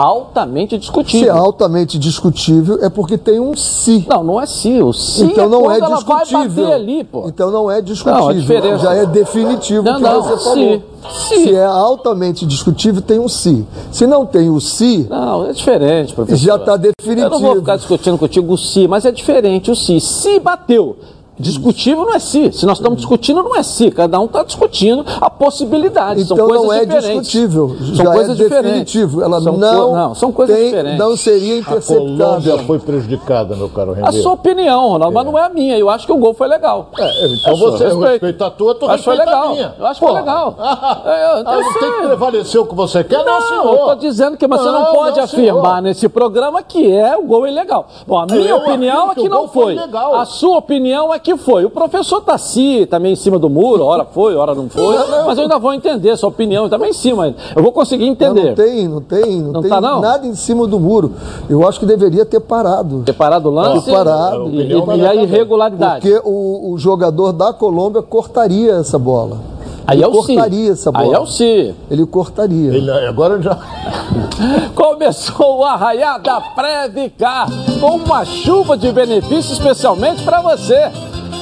Altamente 0.00 0.70
Se 0.70 0.76
é 0.76 0.78
discutível. 0.78 1.36
altamente 1.36 1.98
discutível, 1.98 2.78
é 2.82 2.88
porque 2.88 3.18
tem 3.18 3.38
um 3.38 3.54
se. 3.56 4.06
Não, 4.08 4.24
não 4.24 4.40
é 4.40 4.46
se. 4.46 4.80
O 4.82 4.92
se 4.92 5.24
então 5.24 5.44
é 5.44 5.48
não 5.48 5.60
quando 5.62 5.72
é 5.74 5.78
ela 5.78 6.00
vai 6.00 6.22
discutível. 6.24 6.64
bater 6.64 6.74
ali, 6.74 7.04
pô. 7.04 7.28
Então 7.28 7.50
não 7.50 7.70
é 7.70 7.82
discutível. 7.82 8.60
Não, 8.62 8.78
Já 8.78 8.94
é 8.94 9.04
definitivo 9.06 9.82
Não, 9.82 9.96
que 9.96 10.02
não, 10.02 10.22
você 10.22 10.38
se. 10.38 10.44
falou. 10.44 10.82
Se. 11.28 11.34
Se 11.44 11.54
é 11.54 11.64
altamente 11.64 12.46
discutível, 12.46 13.02
tem 13.02 13.18
um 13.18 13.28
se. 13.28 13.66
Se 13.90 14.06
não 14.06 14.24
tem 14.26 14.48
o 14.50 14.60
se, 14.60 15.06
Não, 15.08 15.46
é 15.46 15.52
diferente, 15.52 16.14
professor. 16.14 16.38
já 16.44 16.56
está 16.56 16.76
definitivo. 16.76 17.26
Eu 17.26 17.30
não 17.30 17.40
vou 17.40 17.56
ficar 17.56 17.76
discutindo 17.76 18.16
contigo 18.18 18.52
o 18.52 18.58
se, 18.58 18.86
mas 18.88 19.04
é 19.04 19.12
diferente 19.12 19.70
o 19.70 19.76
se. 19.76 20.00
Se 20.00 20.38
bateu. 20.40 20.96
Discutível 21.40 22.04
não 22.04 22.14
é 22.14 22.18
se. 22.18 22.52
Se 22.52 22.66
nós 22.66 22.78
estamos 22.78 22.98
discutindo, 22.98 23.42
não 23.42 23.56
é 23.56 23.62
se. 23.62 23.90
Cada 23.90 24.20
um 24.20 24.26
está 24.26 24.42
discutindo 24.44 25.04
a 25.20 25.30
possibilidade. 25.30 26.22
Então 26.22 26.36
são 26.36 26.46
coisas 26.46 26.66
não 26.66 26.72
é 26.72 26.84
diferentes. 26.84 27.26
discutível, 27.30 27.76
São 27.78 27.94
já 27.94 28.04
coisas 28.12 28.30
é 28.40 28.42
diferentes. 28.42 28.92
definitivo. 28.92 29.22
Ela 29.22 29.40
são 29.40 29.56
não, 29.56 29.88
co- 29.88 29.96
não, 29.96 30.14
são 30.14 30.32
coisas 30.32 30.56
tem- 30.56 30.66
diferentes. 30.66 30.98
não 30.98 31.16
seria 31.16 31.54
A 31.54 31.58
interceptável. 31.58 32.16
Colômbia 32.16 32.58
foi 32.58 32.78
prejudicada, 32.78 33.56
meu 33.56 33.68
caro 33.68 33.92
A 33.92 33.94
Renê. 34.10 34.22
sua 34.22 34.32
opinião, 34.32 34.88
Ronaldo, 34.90 35.14
mas 35.14 35.24
não 35.26 35.38
é 35.38 35.42
a 35.44 35.48
minha. 35.48 35.78
Eu 35.78 35.88
acho 35.88 36.06
que 36.06 36.12
o 36.12 36.16
gol 36.18 36.34
foi 36.34 36.46
legal. 36.48 36.90
É, 36.98 37.26
então 37.26 37.52
Eu 37.52 37.56
sou, 37.56 37.70
você 37.72 37.84
respeito. 37.84 38.10
respeita 38.10 38.46
a 38.46 38.50
tua, 38.50 38.74
tu 38.74 38.86
Acho 38.90 39.02
foi 39.04 39.16
respeita 39.16 39.36
a 39.36 39.40
legal. 39.40 39.54
minha. 39.54 39.74
Eu 39.78 39.86
acho 39.86 40.00
que 40.00 40.06
foi 40.06 40.14
legal. 40.14 40.56
É, 41.04 41.24
eu- 41.24 41.36
eu 41.38 41.44
Ah, 41.46 41.56
não 41.56 41.72
sei. 41.72 41.80
tem 41.80 41.92
que 41.92 42.06
prevalecer 42.06 42.60
o 42.60 42.66
que 42.66 42.74
você 42.74 43.02
quer, 43.04 43.24
não, 43.24 43.40
Não, 43.40 43.48
senhor. 43.48 43.74
eu 43.74 43.86
tô 43.86 43.94
dizendo 43.96 44.36
que 44.36 44.46
você 44.46 44.64
não, 44.64 44.80
Não, 44.84 44.92
pode 44.92 45.16
não, 45.16 45.24
afirmar 45.24 45.62
senhor. 45.70 45.80
nesse 45.82 46.08
programa 46.08 46.62
que 46.62 46.92
é 46.92 47.16
o 47.16 47.22
gol 47.22 47.46
ilegal. 47.46 47.86
Bom, 48.06 48.18
a 48.18 48.26
minha 48.26 48.48
Eu 48.50 48.56
opinião 48.58 49.10
é 49.10 49.14
que 49.14 49.28
não 49.28 49.48
foi 49.48 49.74
legal. 49.74 50.14
A 50.14 50.24
sua 50.24 50.58
opinião 50.58 51.12
é 51.14 51.18
que 51.18 51.29
foi. 51.36 51.64
O 51.64 51.70
professor 51.70 52.20
Tassi 52.22 52.86
também 52.90 53.12
em 53.12 53.16
cima 53.16 53.38
do 53.38 53.48
muro, 53.50 53.84
hora 53.84 54.04
foi, 54.04 54.34
hora 54.36 54.54
não 54.54 54.68
foi. 54.68 54.96
Mas 55.26 55.36
eu 55.38 55.42
ainda 55.44 55.58
vou 55.58 55.72
entender 55.74 56.16
sua 56.16 56.28
opinião 56.28 56.68
também 56.68 56.90
em 56.90 56.92
cima. 56.92 57.34
Eu 57.56 57.62
vou 57.62 57.72
conseguir 57.72 58.04
Não, 58.06 58.12
entender. 58.12 58.44
não 58.48 58.54
tem, 58.54 58.88
não 58.88 59.00
tem, 59.00 59.40
não, 59.42 59.52
Não 59.52 59.60
tem 59.62 59.70
tá, 59.70 59.80
não? 59.80 60.00
nada 60.00 60.26
em 60.26 60.34
cima 60.34 60.66
do 60.66 60.78
muro. 60.80 61.12
Eu 61.48 61.66
acho 61.68 61.78
que 61.80 61.86
deveria 61.86 62.24
ter 62.24 62.40
parado. 62.40 63.02
Separado 63.06 63.48
o 63.48 63.52
lance 63.52 63.84
Separado. 63.84 64.48
e, 64.50 64.70
e- 64.70 64.74
Opinião 64.74 65.06
e 65.14 65.18
a 65.18 65.22
irregularidade. 65.22 66.00
Porque 66.08 66.20
o, 66.24 66.72
o 66.72 66.78
jogador 66.78 67.32
da 67.32 67.52
Colômbia 67.52 68.02
cortaria 68.02 68.72
essa 68.74 68.98
bola. 68.98 69.38
Aí 69.86 69.96
Ele 69.96 70.04
é 70.04 70.08
o 70.08 70.22
si. 70.22 70.34
cortaria 70.34 70.72
essa 70.72 70.92
bola. 70.92 71.04
Aí 71.04 71.12
é 71.12 71.18
o 71.18 71.26
si. 71.26 71.74
Ele 71.90 72.06
cortaria. 72.06 72.72
Ele- 72.74 72.90
agora 73.08 73.40
já. 73.42 73.58
Começou 74.74 75.58
o 75.58 75.64
Arraiá 75.64 76.18
da 76.18 76.40
Previcar 76.40 77.48
com 77.80 77.96
uma 77.96 78.24
chuva 78.24 78.76
de 78.76 78.90
benefícios 78.92 79.52
especialmente 79.58 80.22
para 80.22 80.40
você. 80.40 80.90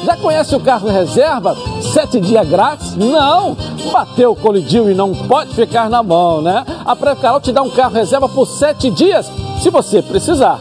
Já 0.05 0.17
conhece 0.17 0.55
o 0.55 0.61
carro 0.61 0.89
reserva? 0.89 1.57
Sete 1.93 2.21
dias 2.21 2.49
grátis? 2.49 2.97
Não! 2.97 3.57
Bateu, 3.93 4.35
colidiu 4.37 4.91
e 4.91 4.95
não 4.95 5.15
pode 5.15 5.55
ficar 5.55 5.89
na 5.91 6.03
mão, 6.03 6.41
né? 6.41 6.65
A 6.85 6.95
Previcar 6.97 7.41
te 7.41 7.53
dá 7.53 7.63
um 7.63 7.71
carro 7.71 7.95
reserva 7.95 8.29
por 8.29 8.47
sete 8.47 8.91
dias, 8.91 9.31
se 9.61 9.71
você 9.71 10.03
precisar. 10.03 10.61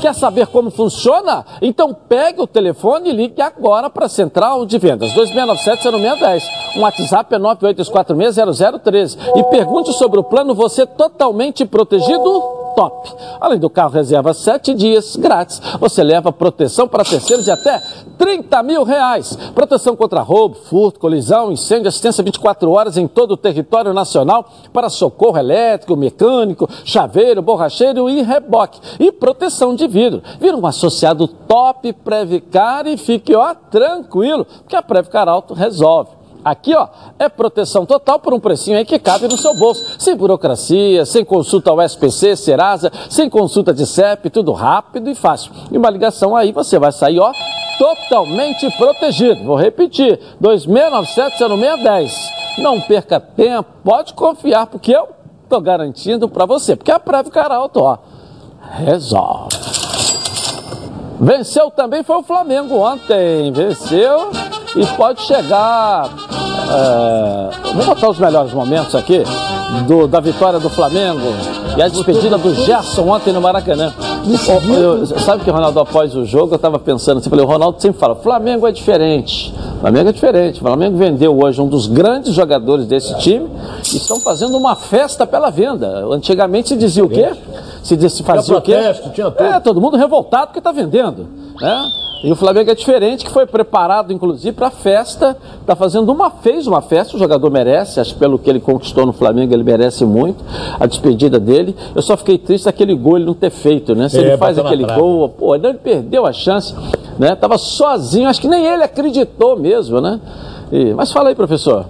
Quer 0.00 0.14
saber 0.14 0.46
como 0.48 0.70
funciona? 0.70 1.46
Então 1.62 1.94
pegue 1.94 2.42
o 2.42 2.46
telefone 2.46 3.08
e 3.08 3.12
ligue 3.12 3.40
agora 3.40 3.88
para 3.88 4.04
a 4.04 4.08
Central 4.08 4.66
de 4.66 4.76
Vendas, 4.76 5.12
2697-0610. 5.14 6.42
Um 6.76 6.80
WhatsApp 6.82 7.34
é 7.34 7.38
982460013. 7.38 9.16
E 9.36 9.42
pergunte 9.44 9.92
sobre 9.94 10.20
o 10.20 10.24
plano 10.24 10.54
Você 10.54 10.84
Totalmente 10.84 11.64
Protegido 11.64 12.63
Top. 12.74 13.10
Além 13.40 13.58
do 13.58 13.70
carro 13.70 13.92
reserva 13.92 14.34
7 14.34 14.74
dias 14.74 15.16
grátis, 15.16 15.60
você 15.78 16.02
leva 16.02 16.32
proteção 16.32 16.88
para 16.88 17.04
terceiros 17.04 17.44
de 17.44 17.50
até 17.50 17.80
30 18.18 18.62
mil 18.62 18.82
reais. 18.82 19.36
Proteção 19.54 19.94
contra 19.94 20.20
roubo, 20.20 20.56
furto, 20.56 20.98
colisão, 20.98 21.52
incêndio, 21.52 21.88
assistência 21.88 22.24
24 22.24 22.70
horas 22.70 22.96
em 22.96 23.06
todo 23.06 23.32
o 23.32 23.36
território 23.36 23.92
nacional 23.92 24.48
para 24.72 24.88
socorro 24.88 25.38
elétrico, 25.38 25.96
mecânico, 25.96 26.68
chaveiro, 26.84 27.42
borracheiro 27.42 28.08
e 28.08 28.22
reboque. 28.22 28.80
E 28.98 29.12
proteção 29.12 29.74
de 29.74 29.86
vidro. 29.86 30.22
Vira 30.40 30.56
um 30.56 30.66
associado 30.66 31.26
top 31.28 31.92
Previcar 31.92 32.86
e 32.86 32.96
fique 32.96 33.34
ó, 33.34 33.54
tranquilo, 33.54 34.44
porque 34.44 34.76
a 34.76 34.82
Previcar 34.82 35.28
Alto 35.28 35.54
resolve. 35.54 36.23
Aqui, 36.44 36.74
ó, 36.74 36.88
é 37.18 37.28
proteção 37.28 37.86
total 37.86 38.18
por 38.18 38.34
um 38.34 38.40
precinho 38.40 38.76
aí 38.76 38.84
que 38.84 38.98
cabe 38.98 39.26
no 39.26 39.38
seu 39.38 39.54
bolso. 39.54 39.96
Sem 39.98 40.14
burocracia, 40.14 41.06
sem 41.06 41.24
consulta 41.24 41.70
ao 41.70 41.80
SPC, 41.80 42.36
Serasa, 42.36 42.92
sem 43.08 43.30
consulta 43.30 43.72
de 43.72 43.86
CEP, 43.86 44.28
tudo 44.28 44.52
rápido 44.52 45.08
e 45.08 45.14
fácil. 45.14 45.52
E 45.72 45.78
uma 45.78 45.88
ligação 45.88 46.36
aí 46.36 46.52
você 46.52 46.78
vai 46.78 46.92
sair, 46.92 47.18
ó, 47.18 47.32
totalmente 47.78 48.70
protegido. 48.76 49.42
Vou 49.44 49.56
repetir, 49.56 50.20
2697-0610. 50.42 52.12
Não 52.58 52.78
perca 52.80 53.18
tempo, 53.18 53.70
pode 53.82 54.12
confiar, 54.12 54.66
porque 54.66 54.94
eu 54.94 55.08
tô 55.48 55.58
garantindo 55.60 56.28
para 56.28 56.44
você. 56.44 56.76
Porque 56.76 56.92
a 56.92 57.00
Previcar 57.00 57.50
Alto, 57.50 57.80
ó, 57.80 57.96
resolve. 58.60 59.56
Venceu 61.18 61.70
também 61.70 62.02
foi 62.02 62.16
o 62.16 62.22
Flamengo 62.22 62.76
ontem. 62.76 63.50
Venceu 63.52 64.30
e 64.76 64.86
pode 64.96 65.22
chegar. 65.22 66.08
é, 66.66 67.50
vou 67.74 67.84
botar 67.84 68.08
os 68.08 68.18
melhores 68.18 68.52
momentos 68.52 68.94
aqui 68.94 69.22
do- 69.86 70.06
da 70.06 70.18
vitória 70.20 70.58
do 70.58 70.70
Flamengo 70.70 71.20
e 71.76 71.82
a 71.82 71.88
despedida 71.88 72.38
do 72.38 72.54
Gerson 72.54 73.02
ontem 73.08 73.32
no 73.32 73.40
Maracanã. 73.40 73.92
Eu- 74.74 75.06
sabe 75.20 75.44
que, 75.44 75.50
Ronaldo, 75.50 75.78
após 75.80 76.14
o 76.16 76.24
jogo, 76.24 76.52
eu 76.54 76.56
estava 76.56 76.78
pensando 76.78 77.18
assim, 77.18 77.28
falei, 77.28 77.44
o 77.44 77.48
Ronaldo 77.48 77.80
sempre 77.82 77.98
fala, 78.00 78.14
Flamengo 78.16 78.66
é 78.66 78.72
diferente. 78.72 79.54
Flamengo 79.80 80.08
é 80.08 80.12
diferente. 80.12 80.56
O 80.60 80.62
Flamengo 80.62 80.96
vendeu 80.96 81.38
hoje 81.38 81.60
um 81.60 81.66
dos 81.68 81.86
grandes 81.86 82.32
jogadores 82.32 82.86
desse 82.86 83.14
time 83.18 83.46
e 83.92 83.96
estão 83.96 84.18
fazendo 84.20 84.56
uma 84.56 84.74
festa 84.74 85.26
pela 85.26 85.50
venda. 85.50 86.06
Antigamente 86.10 86.70
se 86.70 86.76
dizia 86.76 87.04
o 87.04 87.08
quê? 87.08 87.30
Se, 87.82 87.94
diz- 87.96 88.14
se 88.14 88.22
fazia 88.22 88.56
o 88.56 88.62
quê? 88.62 88.94
tinha 89.12 89.30
tudo. 89.30 89.44
É, 89.46 89.60
todo 89.60 89.80
mundo 89.80 89.96
revoltado 89.98 90.46
porque 90.46 90.60
está 90.60 90.72
vendendo. 90.72 91.26
Né? 91.60 91.82
E 92.26 92.32
o 92.32 92.36
Flamengo 92.36 92.70
é 92.70 92.74
diferente, 92.74 93.22
que 93.22 93.30
foi 93.30 93.44
preparado, 93.44 94.10
inclusive, 94.10 94.50
para 94.56 94.68
a 94.68 94.70
festa. 94.70 95.36
Está 95.60 95.76
fazendo 95.76 96.10
uma, 96.10 96.30
fez 96.30 96.66
uma 96.66 96.80
festa, 96.80 97.16
o 97.16 97.18
jogador 97.18 97.50
merece, 97.50 98.00
acho 98.00 98.14
que 98.14 98.18
pelo 98.18 98.38
que 98.38 98.48
ele 98.48 98.60
conquistou 98.60 99.04
no 99.04 99.12
Flamengo, 99.12 99.52
ele 99.52 99.62
merece 99.62 100.06
muito. 100.06 100.42
A 100.80 100.86
despedida 100.86 101.38
dele. 101.38 101.76
Eu 101.94 102.00
só 102.00 102.16
fiquei 102.16 102.38
triste 102.38 102.64
daquele 102.64 102.94
gol 102.94 103.16
ele 103.18 103.26
não 103.26 103.34
ter 103.34 103.50
feito, 103.50 103.94
né? 103.94 104.08
Se 104.08 104.16
É, 104.16 104.20
ele 104.20 104.36
faz 104.38 104.58
aquele 104.58 104.84
gol, 104.98 105.28
pô, 105.28 105.54
ele 105.54 105.74
perdeu 105.74 106.24
a 106.24 106.32
chance, 106.32 106.74
né? 107.18 107.34
Tava 107.36 107.58
sozinho, 107.58 108.26
acho 108.26 108.40
que 108.40 108.48
nem 108.48 108.64
ele 108.64 108.82
acreditou 108.82 109.54
mesmo, 109.58 110.00
né? 110.00 110.18
E- 110.72 110.94
mas 110.94 111.12
fala 111.12 111.28
aí, 111.28 111.34
professor. 111.34 111.84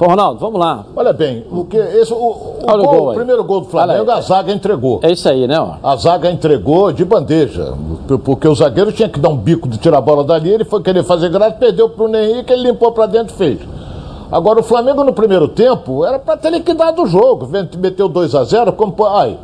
Ô, 0.00 0.06
Ronaldo, 0.06 0.40
vamos 0.40 0.58
lá. 0.58 0.84
Olha 0.96 1.12
bem, 1.12 1.44
o 1.50 1.64
que 1.64 1.76
esse, 1.76 2.12
o, 2.12 2.16
o 2.16 2.56
Olha 2.66 2.82
o 2.82 2.84
gol- 2.84 2.94
gol 2.98 3.10
aí. 3.10 3.16
o 3.16 3.18
primeiro 3.18 3.44
gol 3.44 3.60
do 3.60 3.66
Flamengo, 3.68 4.10
a 4.10 4.20
zaga 4.20 4.52
entregou. 4.52 4.98
É 5.02 5.12
isso 5.12 5.28
aí, 5.28 5.46
né? 5.46 5.58
Ó. 5.60 5.74
A 5.82 5.96
zaga 5.96 6.30
entregou 6.30 6.92
de 6.92 7.04
bandeja, 7.04 7.74
porque 8.24 8.48
o 8.48 8.54
zagueiro 8.54 8.90
tinha 8.92 9.08
que 9.08 9.20
dar 9.20 9.28
um 9.28 9.36
bico 9.36 9.68
de 9.68 9.78
tirar 9.78 9.98
a 9.98 10.00
bola 10.00 10.24
dali, 10.24 10.50
ele 10.50 10.64
foi 10.64 10.82
querer 10.82 11.04
fazer 11.04 11.28
graça, 11.28 11.52
perdeu 11.56 11.88
pro 11.88 12.08
Henrique, 12.14 12.52
ele 12.52 12.62
limpou 12.68 12.90
pra 12.92 13.06
dentro 13.06 13.34
e 13.34 13.38
fez. 13.38 13.58
Agora 14.32 14.58
o 14.58 14.62
Flamengo 14.64 15.04
no 15.04 15.12
primeiro 15.12 15.46
tempo 15.46 16.04
era 16.04 16.18
pra 16.18 16.36
ter 16.36 16.50
liquidado 16.50 17.02
o 17.02 17.06
jogo, 17.06 17.48
meteu 17.78 18.08
2 18.08 18.34
a 18.34 18.42
0 18.42 18.72
como 18.72 18.94
ai, 19.06 19.38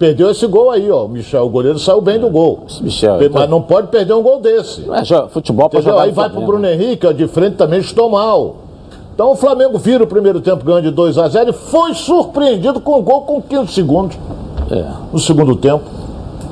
perdeu 0.00 0.28
esse 0.30 0.46
gol 0.48 0.70
aí, 0.70 0.90
ó, 0.90 1.04
o 1.04 1.08
Michel, 1.08 1.44
o 1.44 1.48
goleiro 1.48 1.78
saiu 1.78 2.00
bem 2.00 2.18
do 2.18 2.28
gol. 2.28 2.60
Michel, 2.80 3.18
Mas 3.18 3.26
então- 3.26 3.46
não 3.46 3.62
pode 3.62 3.86
perder 3.88 4.14
um 4.14 4.22
gol 4.22 4.40
desse. 4.40 4.84
É 4.90 5.28
futebol 5.28 5.68
para 5.68 5.78
Entendeu? 5.78 5.94
jogar 5.94 6.04
Aí 6.06 6.10
vai 6.10 6.28
pro. 6.28 6.40
Bruno 6.40 6.66
Henrique, 6.66 7.06
ó, 7.06 7.12
de 7.12 7.28
frente 7.28 7.54
também 7.56 7.78
estou 7.78 8.10
mal. 8.10 8.56
Então 9.16 9.32
o 9.32 9.34
Flamengo 9.34 9.78
vira 9.78 10.04
o 10.04 10.06
primeiro 10.06 10.42
tempo 10.42 10.62
ganhando 10.62 10.82
de 10.84 10.90
2 10.90 11.16
a 11.16 11.26
0 11.26 11.48
e 11.48 11.52
foi 11.54 11.94
surpreendido 11.94 12.78
com 12.82 12.98
um 12.98 13.02
gol 13.02 13.22
com 13.22 13.40
15 13.40 13.72
segundos 13.72 14.18
É. 14.70 14.84
no 15.10 15.18
segundo 15.18 15.56
tempo. 15.56 15.84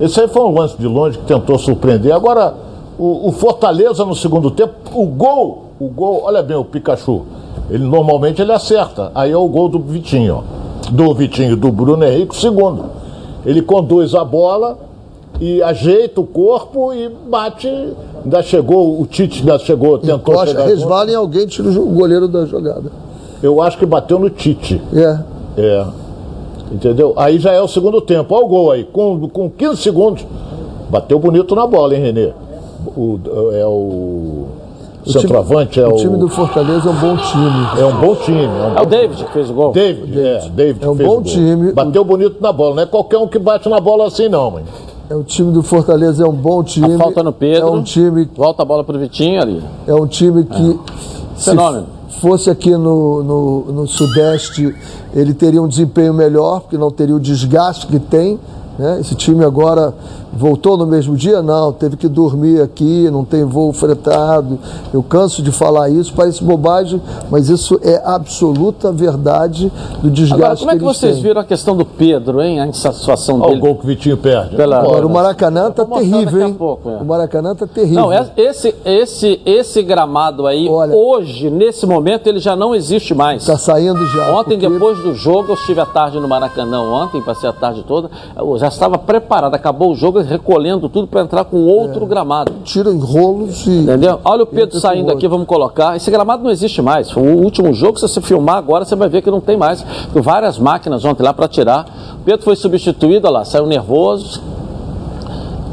Esse 0.00 0.18
aí 0.22 0.29
foi 0.29 0.42
um 0.42 0.59
lance 0.59 0.74
de 0.79 0.87
longe 0.87 1.18
que 1.18 1.24
tentou 1.27 1.59
surpreender. 1.59 2.14
Agora, 2.14 2.55
o, 2.98 3.29
o 3.29 3.33
Fortaleza 3.33 4.03
no 4.07 4.14
segundo 4.14 4.50
tempo, 4.50 4.72
o 4.94 5.05
gol, 5.07 5.64
o 5.79 5.88
gol, 5.88 6.22
olha 6.24 6.42
bem, 6.42 6.57
o 6.57 6.64
Pikachu, 6.64 7.22
ele 7.68 7.85
normalmente 7.85 8.40
ele 8.40 8.50
acerta. 8.53 9.12
Aí 9.14 9.31
é 9.31 9.37
o 9.37 9.46
gol 9.46 9.68
do 9.68 9.79
Vitinho, 9.79 10.38
ó. 10.38 10.90
Do 10.90 11.12
Vitinho, 11.14 11.57
do 11.57 11.70
Bruno 11.70 12.03
Henrique, 12.03 12.35
o 12.35 12.40
segundo. 12.40 12.87
Ele 13.44 13.61
conduz 13.61 14.14
a 14.14 14.24
bola 14.24 14.79
e 15.40 15.62
ajeita 15.62 16.20
o 16.20 16.27
corpo 16.27 16.92
e 16.92 17.09
bate. 17.09 17.68
Ainda 18.25 18.42
chegou, 18.42 19.01
o 19.01 19.07
Tite 19.07 19.40
ainda 19.40 19.59
chegou, 19.59 19.99
tentou 19.99 20.16
Encosta, 20.35 20.47
chegar 20.47 20.62
junto. 20.62 20.75
resvala 20.75 21.11
em 21.11 21.14
alguém, 21.14 21.47
tira 21.47 21.68
o 21.68 21.87
goleiro 21.87 22.27
da 22.29 22.44
jogada. 22.47 22.90
Eu 23.42 23.61
acho 23.61 23.77
que 23.77 23.85
bateu 23.85 24.18
no 24.18 24.31
Tite. 24.31 24.81
É. 24.94 25.18
É. 25.59 25.87
Entendeu? 26.73 27.12
Aí 27.16 27.38
já 27.38 27.53
é 27.53 27.61
o 27.61 27.68
segundo 27.68 28.01
tempo. 28.01 28.35
Olha 28.35 28.44
o 28.44 28.49
gol 28.49 28.70
aí. 28.73 28.85
Com, 28.85 29.29
com 29.29 29.51
15 29.51 29.77
segundos. 29.83 30.27
Bateu 30.88 31.18
bonito 31.18 31.55
na 31.55 31.66
bola, 31.66 31.94
hein, 31.94 32.03
Renê? 32.03 32.33
O, 32.97 33.18
é 33.53 33.66
o. 33.66 33.70
O 33.70 34.47
time- 35.07 35.20
centroavante 35.20 35.79
é 35.79 35.87
o. 35.87 35.92
O 35.92 35.97
time 35.97 36.16
do 36.16 36.29
Fortaleza 36.29 36.88
é 36.88 36.90
um 36.92 36.97
bom 36.97 37.16
time. 37.16 37.81
É 37.81 37.85
um 37.85 38.01
bom 38.01 38.14
time. 38.16 38.44
É 38.44 38.49
um 38.49 38.79
É 38.79 38.83
o 38.83 38.87
David 38.87 39.25
que 39.25 39.33
fez 39.33 39.51
o 39.51 39.55
gol. 39.55 39.73
David, 39.73 40.18
é, 40.18 40.49
David 40.49 40.85
É 40.85 40.88
um 40.90 40.97
fez 40.97 41.07
bom 41.09 41.14
o 41.14 41.16
gol. 41.20 41.25
time. 41.25 41.73
Bateu 41.73 42.05
bonito 42.05 42.37
na 42.40 42.51
bola. 42.53 42.77
Não 42.77 42.83
é 42.83 42.87
qualquer 42.87 43.18
um 43.18 43.27
que 43.29 43.38
bate 43.38 43.68
na 43.68 43.79
bola 43.81 44.07
assim, 44.07 44.29
não, 44.29 44.51
mãe. 44.51 44.64
É 45.09 45.14
o 45.14 45.23
time 45.23 45.53
do 45.53 45.62
Fortaleza 45.62 46.25
é 46.25 46.27
um 46.27 46.33
bom 46.33 46.62
time. 46.62 46.95
A 46.95 46.99
falta 46.99 47.23
no 47.23 47.33
Pedro. 47.33 47.69
É 47.69 47.71
um 47.71 47.83
time, 47.83 48.29
Volta 48.35 48.62
a 48.62 48.64
bola 48.64 48.83
pro 48.83 48.99
Vitinho 48.99 49.40
ali. 49.40 49.62
é 49.87 49.95
um 49.95 50.07
time 50.07 50.45
que 50.45 50.81
se 51.37 51.51
Fenômeno. 51.51 51.87
fosse 52.21 52.49
aqui 52.49 52.71
no, 52.71 53.23
no, 53.23 53.61
no 53.73 53.87
Sudeste, 53.87 54.75
ele 55.14 55.35
teria 55.35 55.62
um 55.62 55.69
desempenho 55.69 56.14
melhor, 56.14 56.61
porque 56.61 56.79
não 56.79 56.90
teria 56.90 57.14
o 57.14 57.21
desgaste 57.21 57.87
que 57.87 57.99
tem. 57.99 58.38
Né? 58.79 58.99
Esse 59.01 59.14
time 59.14 59.45
agora 59.45 59.95
voltou 60.37 60.77
no 60.77 60.87
mesmo 60.87 61.16
dia? 61.16 61.42
Não, 61.42 61.73
teve 61.73 61.97
que 61.97 62.09
dormir 62.09 62.61
aqui, 62.61 63.09
não 63.11 63.25
tem 63.25 63.44
voo 63.44 63.73
fretado. 63.73 64.59
Eu 64.92 65.03
canso 65.03 65.42
de 65.42 65.51
falar 65.53 65.88
isso, 65.90 66.12
parece 66.14 66.42
bobagem, 66.42 67.01
mas 67.31 67.49
isso 67.49 67.79
é 67.83 68.03
absoluta 68.05 68.90
verdade 68.92 69.70
do 70.03 70.11
desgaste 70.11 70.42
Agora, 70.44 70.57
como 70.59 70.70
é 70.70 70.77
que 70.77 70.85
eles 70.85 70.97
vocês 70.97 71.14
têm. 71.14 71.23
viram 71.23 71.40
a 71.40 71.44
questão 71.44 71.77
do 71.77 71.85
Pedro, 71.85 72.42
hein? 72.42 72.61
A 72.61 72.66
insatisfação 72.66 73.37
Olha 73.37 73.44
o 73.44 73.49
dele. 73.51 73.61
gol 73.61 73.75
que 73.77 73.85
o 73.85 73.87
Vitinho 73.87 74.16
perde. 74.16 74.57
Pela- 74.57 74.79
Agora, 74.81 75.07
o 75.07 75.11
Maracanã 75.11 75.70
tá 75.70 75.85
terrível, 75.85 76.47
hein? 76.47 76.55
pouco, 76.55 76.88
é. 76.90 76.97
O 76.97 77.05
Maracanã 77.05 77.55
tá 77.55 77.66
terrível. 77.66 78.03
Não, 78.03 78.12
é- 78.12 78.31
esse, 78.37 78.75
esse, 78.85 79.40
esse 79.47 79.83
gramado 79.83 80.47
aí, 80.47 80.68
Olha- 80.68 80.94
hoje, 80.94 81.49
nesse 81.51 81.87
momento, 81.87 82.27
ele 82.27 82.38
já 82.38 82.57
não 82.57 82.75
existe 82.75 83.14
mais. 83.14 83.44
Tá 83.47 83.57
saindo 83.57 84.05
já. 84.09 84.33
Ontem, 84.33 84.59
porque- 84.59 84.68
depois 84.68 84.99
do 84.99 85.14
jogo, 85.14 85.51
eu 85.51 85.55
estive 85.55 85.81
à 85.81 85.87
tarde 85.87 86.18
no 86.18 86.27
Maracanã 86.29 86.81
ontem, 86.81 87.20
passei 87.23 87.49
a 87.49 87.53
tarde 87.53 87.85
toda, 87.87 88.11
eu 88.37 88.59
já 88.59 88.68
estava 88.68 88.99
preparado, 88.99 89.55
acabou 89.55 89.92
o 89.92 89.94
jogo, 89.94 90.23
recolhendo 90.24 90.88
tudo 90.88 91.06
para 91.06 91.22
entrar 91.22 91.44
com 91.44 91.58
outro 91.64 92.04
gramado. 92.06 92.52
Tira 92.64 92.90
em 92.90 92.98
rolos 92.98 93.66
e. 93.66 93.70
Entendeu? 93.70 94.20
Olha 94.24 94.42
o 94.42 94.46
Pedro 94.46 94.78
saindo 94.80 95.12
aqui, 95.12 95.28
vamos 95.28 95.46
colocar. 95.46 95.96
Esse 95.96 96.10
gramado 96.10 96.42
não 96.42 96.50
existe 96.50 96.82
mais. 96.82 97.10
Foi 97.10 97.22
o 97.22 97.37
último 97.37 97.72
jogo, 97.72 97.98
se 97.98 98.08
você 98.08 98.20
filmar 98.20 98.56
agora, 98.56 98.84
você 98.84 98.96
vai 98.96 99.08
ver 99.08 99.22
que 99.22 99.30
não 99.30 99.40
tem 99.40 99.56
mais. 99.56 99.84
Tem 100.12 100.22
várias 100.22 100.58
máquinas 100.58 101.04
ontem 101.04 101.22
lá 101.22 101.32
para 101.32 101.48
tirar. 101.48 101.87
O 102.20 102.24
Pedro 102.24 102.42
foi 102.42 102.56
substituído, 102.56 103.26
olha 103.26 103.38
lá, 103.38 103.44
saiu 103.44 103.66
nervoso, 103.66 104.42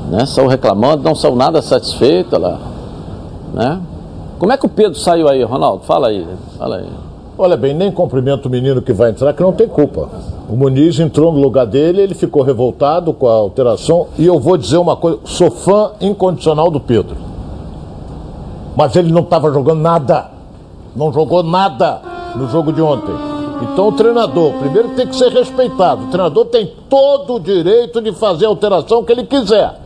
né? 0.10 0.26
Saiu 0.26 0.48
reclamando, 0.48 1.04
não 1.04 1.16
saiu 1.16 1.36
nada 1.36 1.62
satisfeito, 1.62 2.36
olha 2.36 2.48
lá. 2.48 2.60
Né? 3.54 3.82
Como 4.38 4.52
é 4.52 4.58
que 4.58 4.66
o 4.66 4.70
Pedro 4.70 4.98
saiu 4.98 5.28
aí, 5.28 5.44
Ronaldo? 5.44 5.84
Fala 5.84 6.08
aí, 6.08 6.28
fala 6.58 6.78
aí. 6.78 6.90
Olha 7.38 7.56
bem, 7.56 7.74
nem 7.74 7.92
cumprimento 7.92 8.48
o 8.48 8.50
menino 8.50 8.82
que 8.82 8.92
vai 8.92 9.12
entrar, 9.12 9.34
que 9.34 9.42
não 9.42 9.54
tem 9.54 9.68
culpa. 9.68 10.10
O 10.52 10.56
Muniz 10.58 11.00
entrou 11.00 11.32
no 11.32 11.40
lugar 11.40 11.66
dele, 11.66 12.02
ele 12.02 12.14
ficou 12.14 12.44
revoltado 12.44 13.14
com 13.14 13.26
a 13.26 13.32
alteração. 13.32 14.08
E 14.20 14.26
eu 14.26 14.38
vou 14.38 14.58
dizer 14.58 14.76
uma 14.76 14.98
coisa: 14.98 15.20
sou 15.24 15.50
fã 15.50 15.92
incondicional 16.02 16.70
do 16.70 16.78
Pedro. 16.78 17.16
Mas 18.76 18.94
ele 18.98 19.14
não 19.14 19.22
estava 19.22 19.50
jogando 19.50 19.80
nada. 19.80 20.30
Não 20.94 21.14
jogou 21.14 21.42
nada 21.42 22.02
no 22.36 22.50
jogo 22.50 22.74
de 22.74 22.82
ontem. 22.82 23.16
Então 23.62 23.88
o 23.88 23.92
treinador, 23.94 24.52
primeiro 24.60 24.90
tem 24.90 25.08
que 25.08 25.16
ser 25.16 25.32
respeitado. 25.32 26.04
O 26.04 26.08
treinador 26.08 26.46
tem 26.48 26.70
todo 26.90 27.36
o 27.36 27.40
direito 27.40 28.02
de 28.02 28.12
fazer 28.12 28.46
a 28.46 28.50
alteração 28.50 29.06
que 29.06 29.14
ele 29.14 29.24
quiser. 29.24 29.80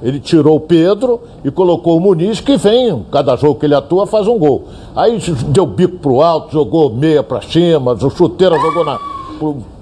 Ele 0.00 0.20
tirou 0.20 0.54
o 0.54 0.60
Pedro 0.60 1.20
e 1.44 1.50
colocou 1.50 1.96
o 1.96 2.00
Muniz, 2.00 2.38
que 2.38 2.56
vem, 2.56 3.04
cada 3.10 3.34
jogo 3.34 3.58
que 3.58 3.66
ele 3.66 3.74
atua, 3.74 4.06
faz 4.06 4.28
um 4.28 4.38
gol. 4.38 4.66
Aí 4.94 5.18
deu 5.48 5.66
bico 5.66 5.98
pro 5.98 6.22
alto, 6.22 6.52
jogou 6.52 6.90
meia 6.90 7.24
pra 7.24 7.42
cima, 7.42 7.92
o 7.92 8.10
chuteira 8.10 8.56
jogou 8.56 8.84
na. 8.84 9.00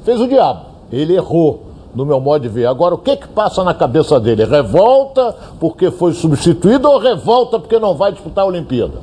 Fez 0.05 0.21
o 0.21 0.29
diabo. 0.29 0.61
Ele 0.93 1.15
errou, 1.17 1.63
no 1.95 2.05
meu 2.07 2.21
modo 2.21 2.43
de 2.43 2.49
ver. 2.49 2.67
Agora, 2.67 2.95
o 2.95 2.99
que 2.99 3.17
que 3.17 3.29
passa 3.29 3.65
na 3.65 3.75
cabeça 3.75 4.21
dele? 4.21 4.45
Revolta 4.45 5.35
porque 5.59 5.91
foi 5.91 6.13
substituído 6.13 6.89
ou 6.89 6.99
revolta 6.99 7.59
porque 7.59 7.79
não 7.79 7.95
vai 7.95 8.13
disputar 8.13 8.45
a 8.45 8.49
Olimpíada? 8.49 8.99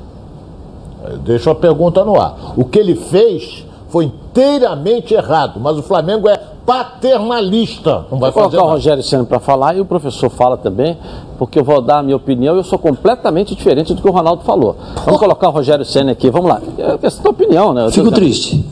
Eh, 1.06 1.18
Deixa 1.24 1.52
a 1.52 1.56
pergunta 1.56 2.04
no 2.06 2.20
ar. 2.20 2.54
O 2.56 2.64
que 2.66 2.80
ele 2.80 2.96
fez 2.96 3.66
foi 3.90 4.06
inteiramente 4.06 5.14
errado, 5.14 5.60
mas 5.60 5.78
o 5.78 5.84
Flamengo 5.84 6.30
é 6.30 6.40
paternalista. 6.66 8.06
Não 8.12 8.20
vai 8.20 8.32
Vou 8.32 8.44
colocar 8.44 8.64
o. 8.66 8.70
Rogério 8.70 9.04
Senna 9.04 9.26
para 9.26 9.40
falar 9.40 9.76
e 9.76 9.82
o 9.82 9.86
professor 9.86 10.30
fala 10.30 10.56
também, 10.58 10.98
porque 11.38 11.60
eu 11.60 11.64
vou 11.64 11.82
dar 11.82 11.98
a 12.00 12.04
minha 12.04 12.16
opinião 12.16 12.56
e 12.56 12.60
eu 12.60 12.64
sou 12.64 12.78
completamente 12.80 13.56
diferente 13.56 13.94
do 13.94 14.02
que 14.02 14.08
o 14.08 14.12
Ronaldo 14.12 14.44
falou. 14.44 14.76
Vamos 15.04 15.20
colocar 15.20 15.50
o 15.50 15.52
Rogério 15.52 15.84
Senna 15.84 16.12
aqui, 16.12 16.30
vamos 16.30 16.50
lá. 16.50 16.62
É 16.78 16.98
questão 16.98 17.24
da 17.24 17.30
opinião, 17.32 17.74
né? 17.74 17.86
Eu 17.86 17.92
Fico 17.92 18.10
tô- 18.10 18.16
triste. 18.16 18.64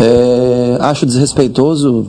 É, 0.00 0.78
acho 0.80 1.04
desrespeitoso, 1.04 2.06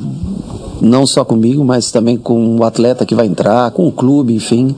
não 0.81 1.05
só 1.05 1.25
comigo, 1.25 1.63
mas 1.63 1.91
também 1.91 2.17
com 2.17 2.57
o 2.57 2.63
atleta 2.63 3.05
que 3.05 3.13
vai 3.13 3.27
entrar, 3.27 3.69
com 3.71 3.87
o 3.87 3.91
clube, 3.91 4.33
enfim. 4.33 4.75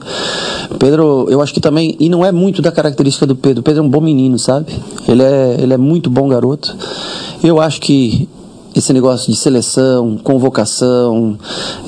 Pedro, 0.78 1.26
eu 1.30 1.40
acho 1.40 1.54
que 1.54 1.60
também, 1.60 1.96
e 2.00 2.08
não 2.08 2.24
é 2.24 2.32
muito 2.32 2.60
da 2.60 2.72
característica 2.72 3.26
do 3.26 3.36
Pedro, 3.36 3.60
o 3.60 3.62
Pedro 3.62 3.82
é 3.82 3.86
um 3.86 3.88
bom 3.88 4.00
menino, 4.00 4.38
sabe? 4.38 4.66
Ele 5.08 5.22
é, 5.22 5.56
ele 5.60 5.72
é 5.72 5.78
muito 5.78 6.10
bom 6.10 6.28
garoto. 6.28 6.76
Eu 7.42 7.60
acho 7.60 7.80
que 7.80 8.28
esse 8.74 8.92
negócio 8.92 9.30
de 9.30 9.38
seleção, 9.38 10.18
convocação, 10.22 11.38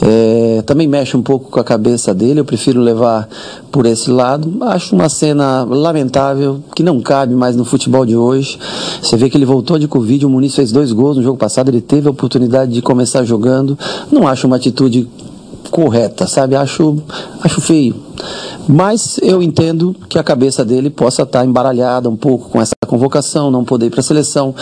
é, 0.01 0.62
também 0.64 0.87
mexe 0.87 1.16
um 1.16 1.22
pouco 1.22 1.51
com 1.51 1.59
a 1.59 1.64
cabeça 1.64 2.14
dele. 2.14 2.40
Eu 2.40 2.44
prefiro 2.44 2.81
levar 2.81 3.29
por 3.72 3.87
esse 3.87 4.11
lado. 4.11 4.53
Acho 4.62 4.94
uma 4.94 5.09
cena 5.09 5.64
lamentável 5.64 6.61
que 6.75 6.83
não 6.83 7.01
cabe 7.01 7.35
mais 7.35 7.57
no 7.57 7.64
futebol 7.64 8.07
de 8.07 8.16
hoje. 8.16 8.59
Você 9.03 9.16
vê 9.16 9.29
que 9.29 9.37
ele 9.37 9.44
voltou 9.44 9.79
de 9.79 9.88
Covid, 9.88 10.27
o 10.27 10.31
Muniz 10.31 10.55
fez 10.55 10.70
dois 10.70 10.92
gols 10.92 11.16
no 11.16 11.22
jogo 11.22 11.37
passado, 11.37 11.68
ele 11.68 11.81
teve 11.81 12.07
a 12.09 12.11
oportunidade 12.11 12.72
de 12.72 12.81
começar 12.81 13.25
jogando. 13.25 13.79
Não 14.11 14.27
acho 14.27 14.46
uma 14.46 14.57
atitude 14.57 15.09
correta, 15.68 16.26
sabe? 16.26 16.57
Acho, 16.57 16.96
acho 17.42 17.61
feio. 17.61 17.94
Mas 18.68 19.18
eu 19.22 19.42
entendo 19.42 19.94
que 20.09 20.18
a 20.18 20.24
cabeça 20.24 20.64
dele 20.64 20.90
possa 20.90 21.22
estar 21.22 21.44
embaralhada 21.44 22.09
um 22.09 22.16
pouco 22.16 22.50
com 22.50 22.61
essa 22.61 22.74
convocação, 22.87 23.50
não 23.50 23.64
poder 23.64 23.87
ir 23.87 23.90
para 23.90 24.00
a 24.00 24.02
seleção, 24.02 24.55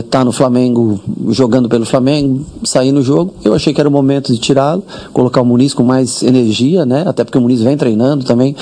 estar 0.00 0.24
no 0.24 0.32
Flamengo, 0.32 1.00
jogando 1.28 1.68
pelo 1.68 1.86
Flamengo, 1.86 2.44
sair 2.64 2.90
no 2.90 3.02
jogo. 3.02 3.34
Eu 3.44 3.54
achei 3.54 3.72
que 3.72 3.80
era 3.80 3.88
o 3.88 3.92
momento 3.92 4.32
de 4.32 4.38
tirá-lo, 4.38 4.82
colocar 5.12 5.42
o 5.42 5.44
Muniz 5.44 5.74
com 5.74 5.84
mais 5.84 6.22
energia, 6.22 6.84
né? 6.84 7.04
Até 7.06 7.22
porque 7.22 7.38
o 7.38 7.40
Muniz 7.40 7.62
vem 7.62 7.76
treinando 7.76 8.24
também 8.24 8.56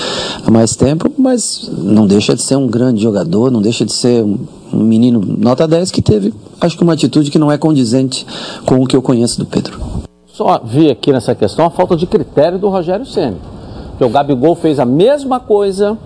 há 0.45 0.51
mais 0.51 0.77
tempo, 0.77 1.11
mas 1.17 1.71
não 1.73 2.07
deixa 2.07 2.35
de 2.35 2.43
ser 2.43 2.57
um 2.57 2.67
grande 2.67 3.03
jogador, 3.03 3.51
não 3.51 3.63
deixa 3.63 3.87
de 3.87 3.93
ser 3.93 4.23
um, 4.23 4.39
um 4.73 4.85
menino 4.85 5.21
nota 5.39 5.67
10 5.67 5.91
que 5.91 6.03
teve, 6.03 6.35
acho 6.61 6.77
que 6.77 6.83
uma 6.83 6.93
atitude 6.93 7.31
que 7.31 7.39
não 7.39 7.51
é 7.51 7.57
condizente 7.57 8.27
com 8.67 8.83
o 8.83 8.87
que 8.87 8.97
eu 8.97 9.03
conheço 9.03 9.39
do 9.39 9.47
Pedro. 9.47 10.08
Só 10.39 10.61
vi 10.63 10.89
aqui 10.89 11.13
nessa 11.13 11.35
questão 11.35 11.67
a 11.67 11.71
falta 11.71 11.97
de 11.97 12.07
critério 12.07 12.61
do 12.61 12.69
Rogério 12.69 13.05
Senna. 13.05 13.39
que 13.99 14.05
o 14.05 14.09
Gabigol 14.09 14.55
fez 14.55 14.79
a 14.79 14.85
mesma 14.85 15.41
coisa, 15.41 15.99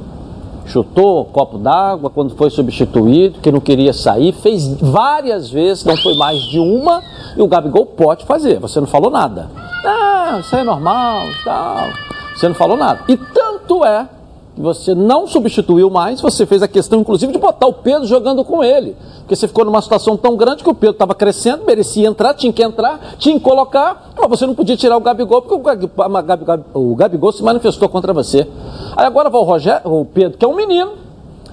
chutou 0.64 1.21
o 1.21 1.25
copo 1.27 1.59
d'água 1.59 2.09
quando 2.09 2.35
foi 2.35 2.49
substituído, 2.49 3.40
que 3.40 3.53
não 3.53 3.61
queria 3.61 3.92
sair, 3.92 4.33
fez 4.33 4.75
várias 4.81 5.51
vezes, 5.51 5.85
não 5.85 5.99
foi 5.99 6.14
mais 6.14 6.40
de 6.45 6.59
uma, 6.59 7.03
e 7.37 7.42
o 7.42 7.47
Gabigol 7.47 7.85
pode 7.85 8.25
fazer. 8.25 8.59
Você 8.59 8.81
não 8.81 8.87
falou 8.87 9.11
nada. 9.11 9.51
Ah, 9.85 10.38
isso 10.40 10.57
é 10.57 10.64
normal, 10.64 11.25
tal. 11.45 11.88
Você 12.35 12.49
não 12.49 12.55
falou 12.55 12.79
nada. 12.79 13.01
E 13.09 13.18
tanto 13.18 13.85
é 13.85 14.09
você 14.57 14.95
não 14.95 15.27
substituiu 15.27 15.88
mais, 15.88 16.21
você 16.21 16.45
fez 16.45 16.62
a 16.62 16.69
questão, 16.69 17.01
inclusive, 17.01 17.33
de 17.33 17.38
botar 17.38 17.67
o 17.67 17.73
Pedro 17.73 18.07
jogando 18.07 18.45
com 18.45 18.62
ele. 18.62 18.95
Porque 19.21 19.35
você 19.35 19.49
ficou 19.49 19.65
numa 19.65 19.81
situação 19.81 20.17
tão 20.17 20.37
grande 20.37 20.62
que 20.62 20.69
o 20.69 20.75
Pedro 20.75 20.93
estava 20.93 21.15
crescendo, 21.15 21.65
merecia 21.65 22.07
entrar, 22.07 22.35
tinha 22.35 22.53
que 22.53 22.62
entrar, 22.62 23.17
tinha 23.19 23.35
que 23.35 23.41
colocar, 23.41 24.12
mas 24.19 24.29
você 24.29 24.47
não 24.47 24.55
podia 24.55 24.77
tirar 24.77 24.97
o 24.97 25.01
Gabigol, 25.01 25.41
porque 25.41 25.55
o, 25.55 26.93
o 26.93 26.95
Gabigol 26.95 27.33
se 27.33 27.43
manifestou 27.43 27.88
contra 27.88 28.12
você. 28.12 28.47
Aí 28.95 29.07
agora 29.07 29.31
vai 29.31 29.41
o, 29.41 29.45
Rogério, 29.45 29.81
o 29.91 30.05
Pedro, 30.05 30.37
que 30.37 30.45
é 30.45 30.49
um 30.49 30.55
menino, 30.55 30.93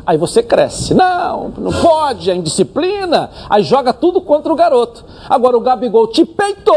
aí 0.05 0.17
você 0.17 0.43
cresce. 0.43 0.93
Não, 0.93 1.53
não 1.57 1.71
pode, 1.71 2.29
é 2.29 2.35
indisciplina. 2.35 3.29
Aí 3.49 3.63
joga 3.63 3.93
tudo 3.93 4.19
contra 4.19 4.51
o 4.51 4.55
garoto. 4.55 5.05
Agora 5.29 5.55
o 5.55 5.61
Gabigol 5.61 6.07
te 6.07 6.25
peitou 6.25 6.75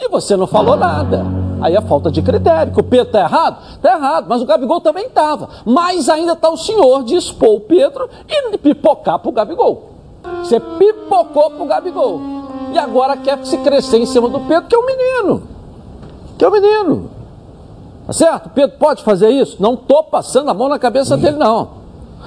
e 0.00 0.08
você 0.08 0.36
não 0.36 0.48
falou 0.48 0.76
nada. 0.76 1.39
Aí 1.60 1.74
é 1.74 1.80
falta 1.80 2.10
de 2.10 2.22
critério. 2.22 2.72
Que 2.72 2.80
o 2.80 2.84
Pedro 2.84 3.06
está 3.06 3.20
errado? 3.20 3.58
Está 3.74 3.96
errado, 3.96 4.26
mas 4.28 4.42
o 4.42 4.46
Gabigol 4.46 4.80
também 4.80 5.06
estava. 5.06 5.48
Mas 5.64 6.08
ainda 6.08 6.32
está 6.32 6.48
o 6.48 6.56
senhor 6.56 7.02
de 7.04 7.16
expor 7.16 7.56
o 7.56 7.60
Pedro 7.60 8.08
e 8.28 8.58
pipocar 8.58 9.18
para 9.18 9.28
o 9.28 9.32
Gabigol. 9.32 9.90
Você 10.42 10.60
pipocou 10.60 11.50
para 11.50 11.62
o 11.62 11.66
Gabigol. 11.66 12.20
E 12.72 12.78
agora 12.78 13.16
quer 13.16 13.44
se 13.44 13.58
crescer 13.58 13.98
em 13.98 14.06
cima 14.06 14.28
do 14.28 14.40
Pedro, 14.40 14.68
que 14.68 14.74
é 14.74 14.78
um 14.78 14.86
menino. 14.86 15.42
Que 16.38 16.44
é 16.44 16.48
um 16.48 16.52
menino. 16.52 17.10
Tá 18.06 18.12
certo? 18.12 18.50
Pedro 18.50 18.76
pode 18.78 19.02
fazer 19.02 19.30
isso? 19.30 19.56
Não 19.60 19.74
estou 19.74 20.04
passando 20.04 20.50
a 20.50 20.54
mão 20.54 20.68
na 20.68 20.78
cabeça 20.78 21.16
dele, 21.16 21.36
não. 21.36 21.80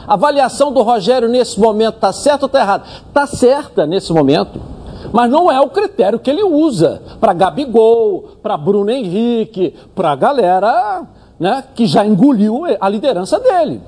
A 0.08 0.14
avaliação 0.14 0.72
do 0.72 0.82
Rogério 0.82 1.30
nesse 1.30 1.60
momento 1.60 1.96
está 1.96 2.12
certa 2.12 2.46
ou 2.46 2.48
está 2.48 2.60
errada? 2.60 2.84
Está 3.08 3.28
certa 3.28 3.86
nesse 3.86 4.12
momento 4.12 4.73
mas 5.14 5.30
não 5.30 5.50
é 5.50 5.62
o 5.62 5.70
critério 5.70 6.18
que 6.18 6.30
ele 6.30 6.44
usa 6.44 7.02
para 7.22 7.34
Gabigol, 7.34 8.30
para 8.42 8.58
Bruno 8.58 8.90
Henrique, 8.90 9.76
para 9.94 10.12
a 10.12 10.16
galera 10.16 11.04
né, 11.40 11.64
que 11.76 11.86
já 11.86 12.04
engoliu 12.04 12.64
a 12.80 12.90
liderança 12.90 13.40
dele. 13.40 13.80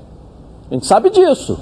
A 0.70 0.74
gente 0.74 0.86
sabe 0.86 1.10
disso. 1.10 1.58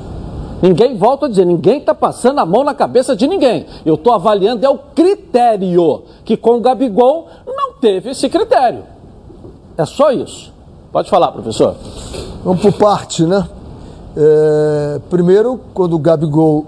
Ninguém, 0.63 0.97
volta 0.97 1.27
a 1.27 1.29
dizer, 1.29 1.47
ninguém 1.47 1.79
está 1.79 1.95
passando 1.95 2.39
a 2.41 2.47
mão 2.47 2.63
na 2.63 2.75
cabeça 2.75 3.17
de 3.17 3.27
ninguém. 3.27 3.67
Eu 3.87 3.95
estou 3.95 4.13
avaliando 4.13 4.65
é 4.65 4.69
o 4.69 4.79
critério, 4.79 6.03
que 6.25 6.37
com 6.37 6.57
o 6.57 6.61
Gabigol 6.61 7.29
não 7.47 7.73
teve 7.75 8.11
esse 8.11 8.29
critério. 8.29 8.85
É 9.77 9.87
só 9.87 10.11
isso. 10.13 10.53
Pode 10.93 11.09
falar, 11.09 11.33
professor. 11.33 11.75
Vamos 12.45 12.61
por 12.61 12.73
parte, 12.75 13.25
né? 13.25 13.49
É, 14.17 15.01
primeiro, 15.11 15.59
quando 15.73 15.95
o 15.95 15.99
Gabigol 15.99 16.67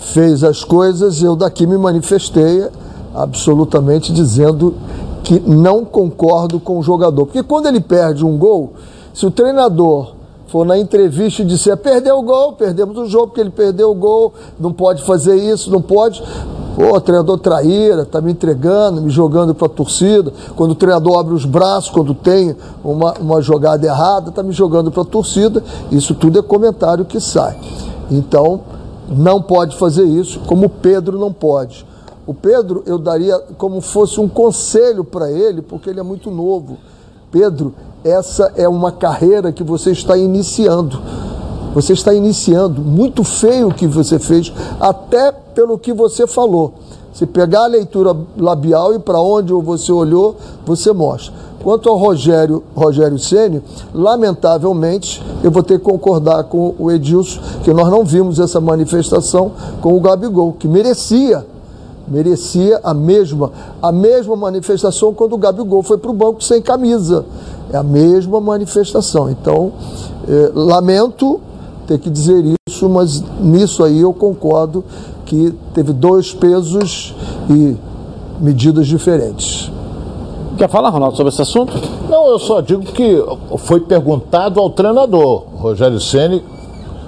fez 0.00 0.42
as 0.42 0.64
coisas, 0.64 1.22
eu 1.22 1.36
daqui 1.36 1.66
me 1.66 1.76
manifestei 1.76 2.66
absolutamente 3.14 4.12
dizendo 4.12 4.74
que 5.22 5.38
não 5.40 5.84
concordo 5.84 6.58
com 6.58 6.78
o 6.78 6.82
jogador. 6.82 7.26
Porque 7.26 7.42
quando 7.42 7.66
ele 7.66 7.80
perde 7.80 8.24
um 8.24 8.36
gol, 8.36 8.72
se 9.12 9.26
o 9.26 9.30
treinador 9.30 10.14
for 10.46 10.64
na 10.64 10.78
entrevista 10.78 11.42
e 11.42 11.44
disser 11.44 11.76
perdeu 11.76 12.18
o 12.18 12.22
gol, 12.22 12.54
perdemos 12.54 12.96
o 12.98 13.06
jogo 13.06 13.28
porque 13.28 13.40
ele 13.40 13.50
perdeu 13.50 13.90
o 13.90 13.94
gol, 13.94 14.32
não 14.58 14.72
pode 14.72 15.04
fazer 15.04 15.36
isso, 15.36 15.70
não 15.70 15.82
pode. 15.82 16.22
Pô, 16.74 16.98
treinador 17.00 17.38
traíra, 17.38 18.06
tá 18.06 18.20
me 18.20 18.32
entregando, 18.32 19.02
me 19.02 19.10
jogando 19.10 19.54
para 19.54 19.66
a 19.66 19.70
torcida. 19.70 20.32
Quando 20.56 20.70
o 20.70 20.74
treinador 20.74 21.18
abre 21.18 21.34
os 21.34 21.44
braços, 21.44 21.90
quando 21.90 22.14
tem 22.14 22.56
uma, 22.82 23.12
uma 23.20 23.42
jogada 23.42 23.86
errada, 23.86 24.30
tá 24.30 24.42
me 24.42 24.52
jogando 24.52 24.90
para 24.90 25.02
a 25.02 25.04
torcida. 25.04 25.62
Isso 25.92 26.14
tudo 26.14 26.38
é 26.38 26.42
comentário 26.42 27.04
que 27.04 27.20
sai. 27.20 27.56
Então, 28.10 28.60
não 29.10 29.42
pode 29.42 29.76
fazer 29.76 30.04
isso, 30.04 30.40
como 30.46 30.68
Pedro 30.68 31.18
não 31.18 31.32
pode. 31.32 31.84
O 32.26 32.32
Pedro 32.32 32.84
eu 32.86 32.96
daria 32.96 33.36
como 33.58 33.80
fosse 33.80 34.20
um 34.20 34.28
conselho 34.28 35.02
para 35.02 35.30
ele, 35.30 35.60
porque 35.60 35.90
ele 35.90 35.98
é 35.98 36.02
muito 36.02 36.30
novo. 36.30 36.78
Pedro, 37.32 37.74
essa 38.04 38.52
é 38.56 38.68
uma 38.68 38.92
carreira 38.92 39.52
que 39.52 39.64
você 39.64 39.90
está 39.90 40.16
iniciando. 40.16 41.00
Você 41.74 41.92
está 41.92 42.14
iniciando. 42.14 42.82
Muito 42.82 43.24
feio 43.24 43.68
o 43.68 43.74
que 43.74 43.86
você 43.86 44.18
fez, 44.18 44.52
até 44.78 45.32
pelo 45.32 45.78
que 45.78 45.92
você 45.92 46.26
falou. 46.26 46.74
Se 47.12 47.26
pegar 47.26 47.64
a 47.64 47.68
leitura 47.68 48.16
labial 48.36 48.94
e 48.94 48.98
para 48.98 49.20
onde 49.20 49.52
você 49.52 49.90
olhou, 49.90 50.36
você 50.64 50.92
mostra. 50.92 51.34
Quanto 51.62 51.90
ao 51.90 51.96
Rogério, 51.98 52.62
Rogério 52.74 53.18
Ceni, 53.18 53.62
lamentavelmente, 53.94 55.22
eu 55.42 55.50
vou 55.50 55.62
ter 55.62 55.78
que 55.78 55.84
concordar 55.84 56.44
com 56.44 56.74
o 56.78 56.90
Edilson, 56.90 57.40
que 57.62 57.72
nós 57.72 57.88
não 57.90 58.04
vimos 58.04 58.38
essa 58.38 58.60
manifestação 58.60 59.52
com 59.82 59.94
o 59.94 60.00
Gabigol, 60.00 60.54
que 60.54 60.66
merecia, 60.66 61.44
merecia 62.08 62.80
a 62.82 62.94
mesma, 62.94 63.52
a 63.82 63.92
mesma 63.92 64.34
manifestação 64.36 65.12
quando 65.12 65.34
o 65.34 65.38
Gabigol 65.38 65.82
foi 65.82 65.98
para 65.98 66.10
o 66.10 66.14
banco 66.14 66.42
sem 66.42 66.62
camisa. 66.62 67.26
É 67.70 67.76
a 67.76 67.82
mesma 67.82 68.40
manifestação. 68.40 69.30
Então, 69.30 69.72
eh, 70.26 70.50
lamento 70.54 71.40
ter 71.86 71.98
que 71.98 72.08
dizer 72.08 72.42
isso, 72.68 72.88
mas 72.88 73.22
nisso 73.40 73.84
aí 73.84 74.00
eu 74.00 74.12
concordo 74.14 74.82
que 75.26 75.54
teve 75.74 75.92
dois 75.92 76.32
pesos 76.32 77.14
e 77.50 77.76
medidas 78.40 78.86
diferentes. 78.86 79.70
Quer 80.60 80.68
falar, 80.68 80.90
Ronaldo, 80.90 81.16
sobre 81.16 81.32
esse 81.32 81.40
assunto? 81.40 81.72
Não, 82.06 82.26
eu 82.26 82.38
só 82.38 82.60
digo 82.60 82.82
que 82.82 83.24
foi 83.56 83.80
perguntado 83.80 84.60
ao 84.60 84.68
treinador, 84.68 85.44
Rogério 85.56 85.98
Ceni, 85.98 86.44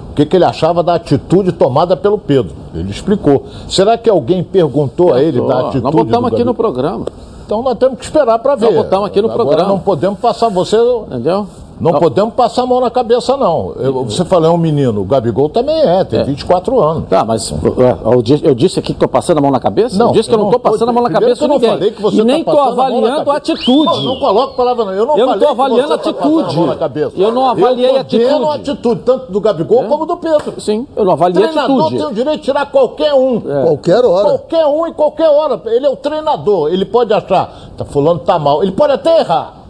o 0.09 0.15
que, 0.15 0.25
que, 0.25 0.35
ele 0.35 0.43
achava 0.43 0.81
da 0.81 0.95
atitude 0.95 1.51
tomada 1.51 1.95
pelo 1.95 2.17
Pedro. 2.17 2.51
Ele 2.73 2.89
explicou. 2.89 3.45
Será 3.69 3.95
que 3.95 4.09
alguém 4.09 4.43
perguntou 4.43 5.13
a 5.13 5.21
ele 5.21 5.39
da 5.39 5.67
atitude? 5.67 5.83
Nós 5.83 5.93
botamos 5.93 6.33
aqui 6.33 6.43
no 6.43 6.55
programa. 6.55 7.05
Então 7.45 7.61
nós 7.61 7.77
temos 7.77 7.99
que 7.99 8.05
esperar 8.05 8.39
para 8.39 8.55
ver. 8.55 8.65
Nós 8.71 8.85
botamos 8.85 9.05
aqui 9.05 9.21
no 9.21 9.29
Agora 9.29 9.45
programa. 9.45 9.69
Não 9.69 9.79
podemos 9.79 10.17
passar 10.17 10.49
você. 10.49 10.77
Entendeu? 11.05 11.45
Não 11.83 11.99
podemos 11.99 12.33
passar 12.33 12.63
a 12.63 12.65
mão 12.65 12.79
na 12.79 12.89
cabeça, 12.89 13.35
não. 13.35 13.73
Eu, 13.77 14.05
você 14.05 14.23
falou, 14.23 14.49
é 14.49 14.53
um 14.53 14.57
menino. 14.57 15.01
O 15.01 15.03
Gabigol 15.03 15.49
também 15.49 15.75
é, 15.75 16.03
tem 16.03 16.21
é. 16.21 16.23
24 16.23 16.79
anos. 16.81 17.09
Tá, 17.09 17.25
mas 17.25 17.51
eu, 17.51 18.23
eu 18.43 18.55
disse 18.55 18.79
aqui 18.79 18.87
que 18.87 18.93
estou 18.93 19.09
passando 19.09 19.39
a 19.39 19.41
mão 19.41 19.51
na 19.51 19.59
cabeça? 19.59 19.97
Não, 19.97 20.07
eu 20.07 20.13
disse 20.13 20.29
que 20.29 20.35
eu 20.35 20.39
não 20.39 20.45
estou 20.45 20.59
passando 20.59 20.89
a 20.89 20.93
mão 20.93 21.03
na 21.03 21.09
cabeça 21.09 21.45
de 21.45 21.51
ninguém. 21.51 21.69
Falei 21.69 21.91
que 21.91 22.01
você 22.01 22.21
e 22.21 22.23
nem 22.23 22.39
estou 22.39 22.55
tá 22.55 22.67
avaliando 22.67 23.29
a, 23.29 23.33
a 23.33 23.37
atitude. 23.37 23.85
Não, 23.85 24.03
não 24.03 24.19
coloco 24.19 24.55
palavra, 24.55 24.85
não. 24.85 24.93
Eu 24.93 25.05
não 25.05 25.17
eu 25.17 25.25
não 25.25 25.33
estou 25.33 25.49
avaliando 25.49 25.91
a 25.91 25.95
atitude. 25.95 26.57
A 26.59 27.21
eu 27.21 27.31
não 27.31 27.49
avaliei 27.49 27.89
eu 27.89 27.97
a 27.97 28.01
atitude. 28.01 28.23
Eu 28.23 28.51
a 28.51 28.55
atitude, 28.55 29.01
tanto 29.01 29.31
do 29.31 29.41
Gabigol 29.41 29.83
é? 29.83 29.87
como 29.87 30.05
do 30.05 30.17
Pedro. 30.17 30.59
Sim, 30.61 30.87
eu 30.95 31.03
não 31.03 31.13
avaliei 31.13 31.43
a 31.43 31.47
atitude. 31.47 31.71
O 31.71 31.77
treinador 31.77 31.97
tem 31.97 32.05
o 32.05 32.13
direito 32.13 32.39
de 32.39 32.43
tirar 32.45 32.65
qualquer 32.67 33.13
um. 33.13 33.41
É. 33.45 33.63
Qualquer 33.63 34.05
hora. 34.05 34.29
Qualquer 34.29 34.65
um 34.65 34.87
em 34.87 34.93
qualquer 34.93 35.29
hora. 35.29 35.61
Ele 35.65 35.85
é 35.85 35.89
o 35.89 35.95
treinador. 35.95 36.71
Ele 36.71 36.85
pode 36.85 37.13
achar, 37.13 37.71
tá, 37.77 37.83
fulano 37.85 38.19
tá 38.19 38.39
mal. 38.39 38.63
Ele 38.63 38.71
pode 38.71 38.93
até 38.93 39.19
errar. 39.19 39.62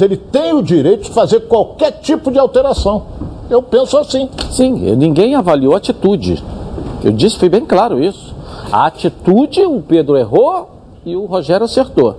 Ele 0.00 0.16
tem 0.16 0.52
o 0.52 0.62
direito 0.62 1.04
de 1.04 1.10
fazer 1.10 1.40
qualquer 1.40 1.92
tipo 1.92 2.30
de 2.30 2.38
alteração. 2.38 3.06
Eu 3.48 3.62
penso 3.62 3.96
assim. 3.96 4.28
Sim, 4.50 4.94
ninguém 4.96 5.34
avaliou 5.34 5.74
a 5.74 5.78
atitude. 5.78 6.42
Eu 7.02 7.12
disse, 7.12 7.38
foi 7.38 7.48
bem 7.48 7.64
claro 7.64 8.02
isso. 8.02 8.34
A 8.70 8.86
atitude, 8.86 9.62
o 9.62 9.80
Pedro 9.80 10.16
errou 10.16 10.68
e 11.04 11.16
o 11.16 11.24
Rogério 11.24 11.64
acertou. 11.64 12.16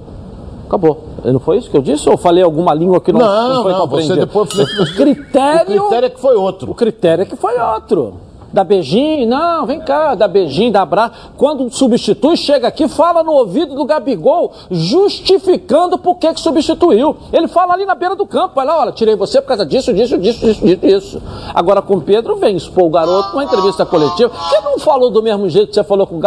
Acabou. 0.67 1.05
Não 1.23 1.39
foi 1.39 1.57
isso 1.57 1.69
que 1.69 1.77
eu 1.77 1.81
disse? 1.81 2.09
Ou 2.09 2.17
falei 2.17 2.43
alguma 2.43 2.73
língua 2.73 2.99
que 2.99 3.11
não, 3.11 3.19
não, 3.19 3.53
não 3.55 3.63
foi 3.63 3.71
não, 3.73 3.81
compreendida? 3.81 4.15
Você 4.15 4.19
depois... 4.21 4.53
o 4.89 4.95
critério... 4.95 5.83
O 5.83 5.87
critério 5.87 6.05
é 6.05 6.09
que 6.09 6.19
foi 6.19 6.35
outro. 6.35 6.71
O 6.71 6.75
critério 6.75 7.21
é 7.21 7.25
que 7.25 7.35
foi 7.35 7.59
outro 7.59 8.28
dá 8.51 8.63
beijinho, 8.63 9.27
não, 9.27 9.65
vem 9.65 9.79
cá, 9.79 10.15
dá 10.15 10.27
beijinho, 10.27 10.71
dá 10.71 10.81
abraço. 10.81 11.31
Quando 11.37 11.69
substitui, 11.71 12.37
chega 12.37 12.67
aqui, 12.67 12.87
fala 12.87 13.23
no 13.23 13.31
ouvido 13.31 13.75
do 13.75 13.85
Gabigol, 13.85 14.51
justificando 14.69 15.97
por 15.97 16.15
que, 16.15 16.35
substituiu. 16.39 17.15
Ele 17.31 17.47
fala 17.47 17.73
ali 17.73 17.85
na 17.85 17.95
beira 17.95 18.15
do 18.15 18.25
campo, 18.25 18.59
olha, 18.59 18.73
olha, 18.73 18.91
tirei 18.91 19.15
você 19.15 19.41
por 19.41 19.47
causa 19.47 19.65
disso, 19.65 19.93
disso, 19.93 20.17
disso, 20.17 20.39
disso, 20.39 20.65
disso, 20.65 20.77
disso. 20.77 21.21
Agora 21.53 21.81
com 21.81 21.95
o 21.95 22.01
Pedro 22.01 22.35
vem 22.35 22.55
expor 22.55 22.85
o 22.85 22.89
garoto 22.89 23.31
numa 23.31 23.43
entrevista 23.43 23.85
coletiva, 23.85 24.29
que 24.29 24.61
não 24.61 24.79
falou 24.79 25.09
do 25.09 25.21
mesmo 25.21 25.49
jeito 25.49 25.69
que 25.69 25.75
você 25.75 25.83
falou 25.83 26.05
com 26.05 26.17
o 26.17 26.19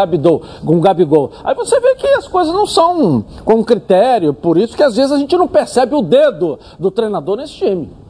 com 0.65 0.77
o 0.77 0.81
Gabigol. 0.81 1.31
Aí 1.45 1.55
você 1.55 1.79
vê 1.81 1.95
que 1.95 2.07
as 2.09 2.27
coisas 2.29 2.53
não 2.53 2.67
são 2.67 3.25
com 3.45 3.65
critério, 3.65 4.35
por 4.35 4.57
isso 4.57 4.77
que 4.77 4.83
às 4.83 4.97
vezes 4.97 5.13
a 5.13 5.19
gente 5.19 5.37
não 5.37 5.49
percebe 5.49 5.95
o 5.95 6.03
dedo 6.03 6.59
do 6.79 6.91
treinador 6.91 7.37
nesse 7.37 7.55
time. 7.55 8.02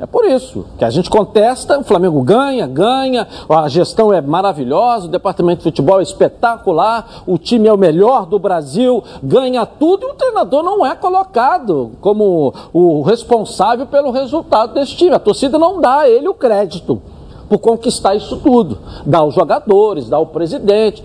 É 0.00 0.06
por 0.06 0.24
isso 0.24 0.64
que 0.78 0.84
a 0.84 0.88
gente 0.88 1.10
contesta, 1.10 1.78
o 1.78 1.84
Flamengo 1.84 2.22
ganha, 2.22 2.66
ganha, 2.66 3.28
a 3.50 3.68
gestão 3.68 4.10
é 4.10 4.22
maravilhosa, 4.22 5.04
o 5.04 5.10
departamento 5.10 5.58
de 5.58 5.64
futebol 5.64 6.00
é 6.00 6.02
espetacular, 6.02 7.22
o 7.26 7.36
time 7.36 7.68
é 7.68 7.72
o 7.72 7.76
melhor 7.76 8.24
do 8.24 8.38
Brasil, 8.38 9.04
ganha 9.22 9.66
tudo 9.66 10.06
e 10.06 10.10
o 10.10 10.14
treinador 10.14 10.62
não 10.62 10.86
é 10.86 10.96
colocado 10.96 11.92
como 12.00 12.54
o 12.72 13.02
responsável 13.02 13.86
pelo 13.86 14.10
resultado 14.10 14.72
desse 14.72 14.96
time. 14.96 15.14
A 15.14 15.18
torcida 15.18 15.58
não 15.58 15.78
dá 15.78 15.98
a 15.98 16.08
ele 16.08 16.28
o 16.28 16.34
crédito. 16.34 17.02
Por 17.50 17.58
conquistar 17.58 18.14
isso 18.14 18.36
tudo. 18.36 18.78
Dá 19.04 19.24
os 19.24 19.34
jogadores, 19.34 20.08
dá 20.08 20.20
o 20.20 20.26
presidente, 20.26 21.02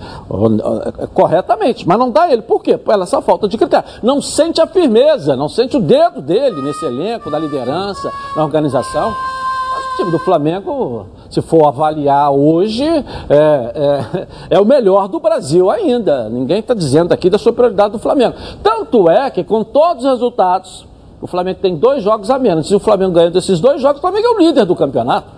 corretamente, 1.12 1.88
mas 1.88 1.98
não 1.98 2.12
dá 2.12 2.32
ele. 2.32 2.44
Por 2.44 2.62
quê? 2.62 2.78
Por 2.78 2.94
essa 2.94 3.20
falta 3.20 3.48
de 3.48 3.58
critério. 3.58 3.90
Não 4.04 4.22
sente 4.22 4.62
a 4.62 4.68
firmeza, 4.68 5.36
não 5.36 5.50
sente 5.50 5.76
o 5.76 5.82
dedo 5.82 6.22
dele 6.22 6.62
nesse 6.62 6.86
elenco, 6.86 7.32
da 7.32 7.40
liderança, 7.40 8.12
na 8.36 8.44
organização. 8.44 9.10
Mas 9.10 9.94
o 9.94 9.98
time 9.98 10.12
do 10.12 10.20
Flamengo, 10.20 11.08
se 11.32 11.42
for 11.42 11.68
avaliar 11.68 12.32
hoje, 12.32 12.86
é, 12.86 13.04
é, 13.30 14.28
é 14.52 14.60
o 14.60 14.66
melhor 14.66 15.08
do 15.08 15.20
Brasil 15.20 15.72
ainda. 15.72 16.30
Ninguém 16.30 16.60
está 16.60 16.76
dizendo 16.76 17.12
aqui 17.12 17.28
da 17.28 17.40
superioridade 17.40 17.94
do 17.94 18.00
Flamengo. 18.00 18.36
Tanto 18.62 19.10
é 19.10 19.32
que, 19.32 19.44
com 19.44 19.64
todos 19.64 20.06
os 20.06 20.12
resultados, 20.12 20.86
o 21.20 21.26
Flamengo 21.26 21.60
tem 21.60 21.76
dois 21.76 22.04
jogos 22.04 22.30
a 22.30 22.38
menos. 22.38 22.68
Se 22.68 22.76
o 22.76 22.80
Flamengo 22.80 23.14
ganha 23.14 23.32
desses 23.32 23.60
dois 23.60 23.82
jogos, 23.82 23.98
o 23.98 24.02
Flamengo 24.02 24.28
é 24.28 24.30
o 24.30 24.38
líder 24.38 24.64
do 24.66 24.76
campeonato. 24.76 25.35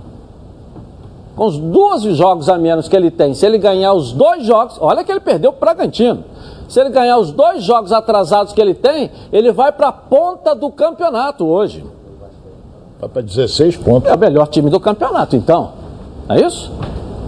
Com 1.37 1.45
os 1.45 1.59
dois 1.59 2.01
jogos 2.17 2.49
a 2.49 2.57
menos 2.57 2.87
que 2.87 2.95
ele 2.95 3.11
tem, 3.11 3.35
se 3.35 3.45
ele 3.45 3.59
ganhar 3.59 3.93
os 3.93 4.11
dois 4.11 4.43
jogos, 4.43 4.75
olha 4.81 5.03
que 5.03 5.11
ele 5.11 5.19
perdeu 5.19 5.51
o 5.51 5.53
Bragantino. 5.53 6.23
Se 6.67 6.81
ele 6.81 6.89
ganhar 6.89 7.19
os 7.19 7.31
dois 7.31 7.63
jogos 7.63 7.91
atrasados 7.91 8.53
que 8.53 8.59
ele 8.59 8.73
tem, 8.73 9.11
ele 9.31 9.51
vai 9.51 9.71
para 9.71 9.89
a 9.89 9.91
ponta 9.91 10.55
do 10.55 10.71
campeonato 10.71 11.45
hoje. 11.45 11.85
Vai 12.99 13.07
para 13.07 13.21
16 13.21 13.77
pontos. 13.77 14.09
É 14.09 14.15
o 14.15 14.17
melhor 14.17 14.47
time 14.47 14.71
do 14.71 14.79
campeonato, 14.79 15.35
então. 15.35 15.73
É 16.27 16.41
isso? 16.41 16.71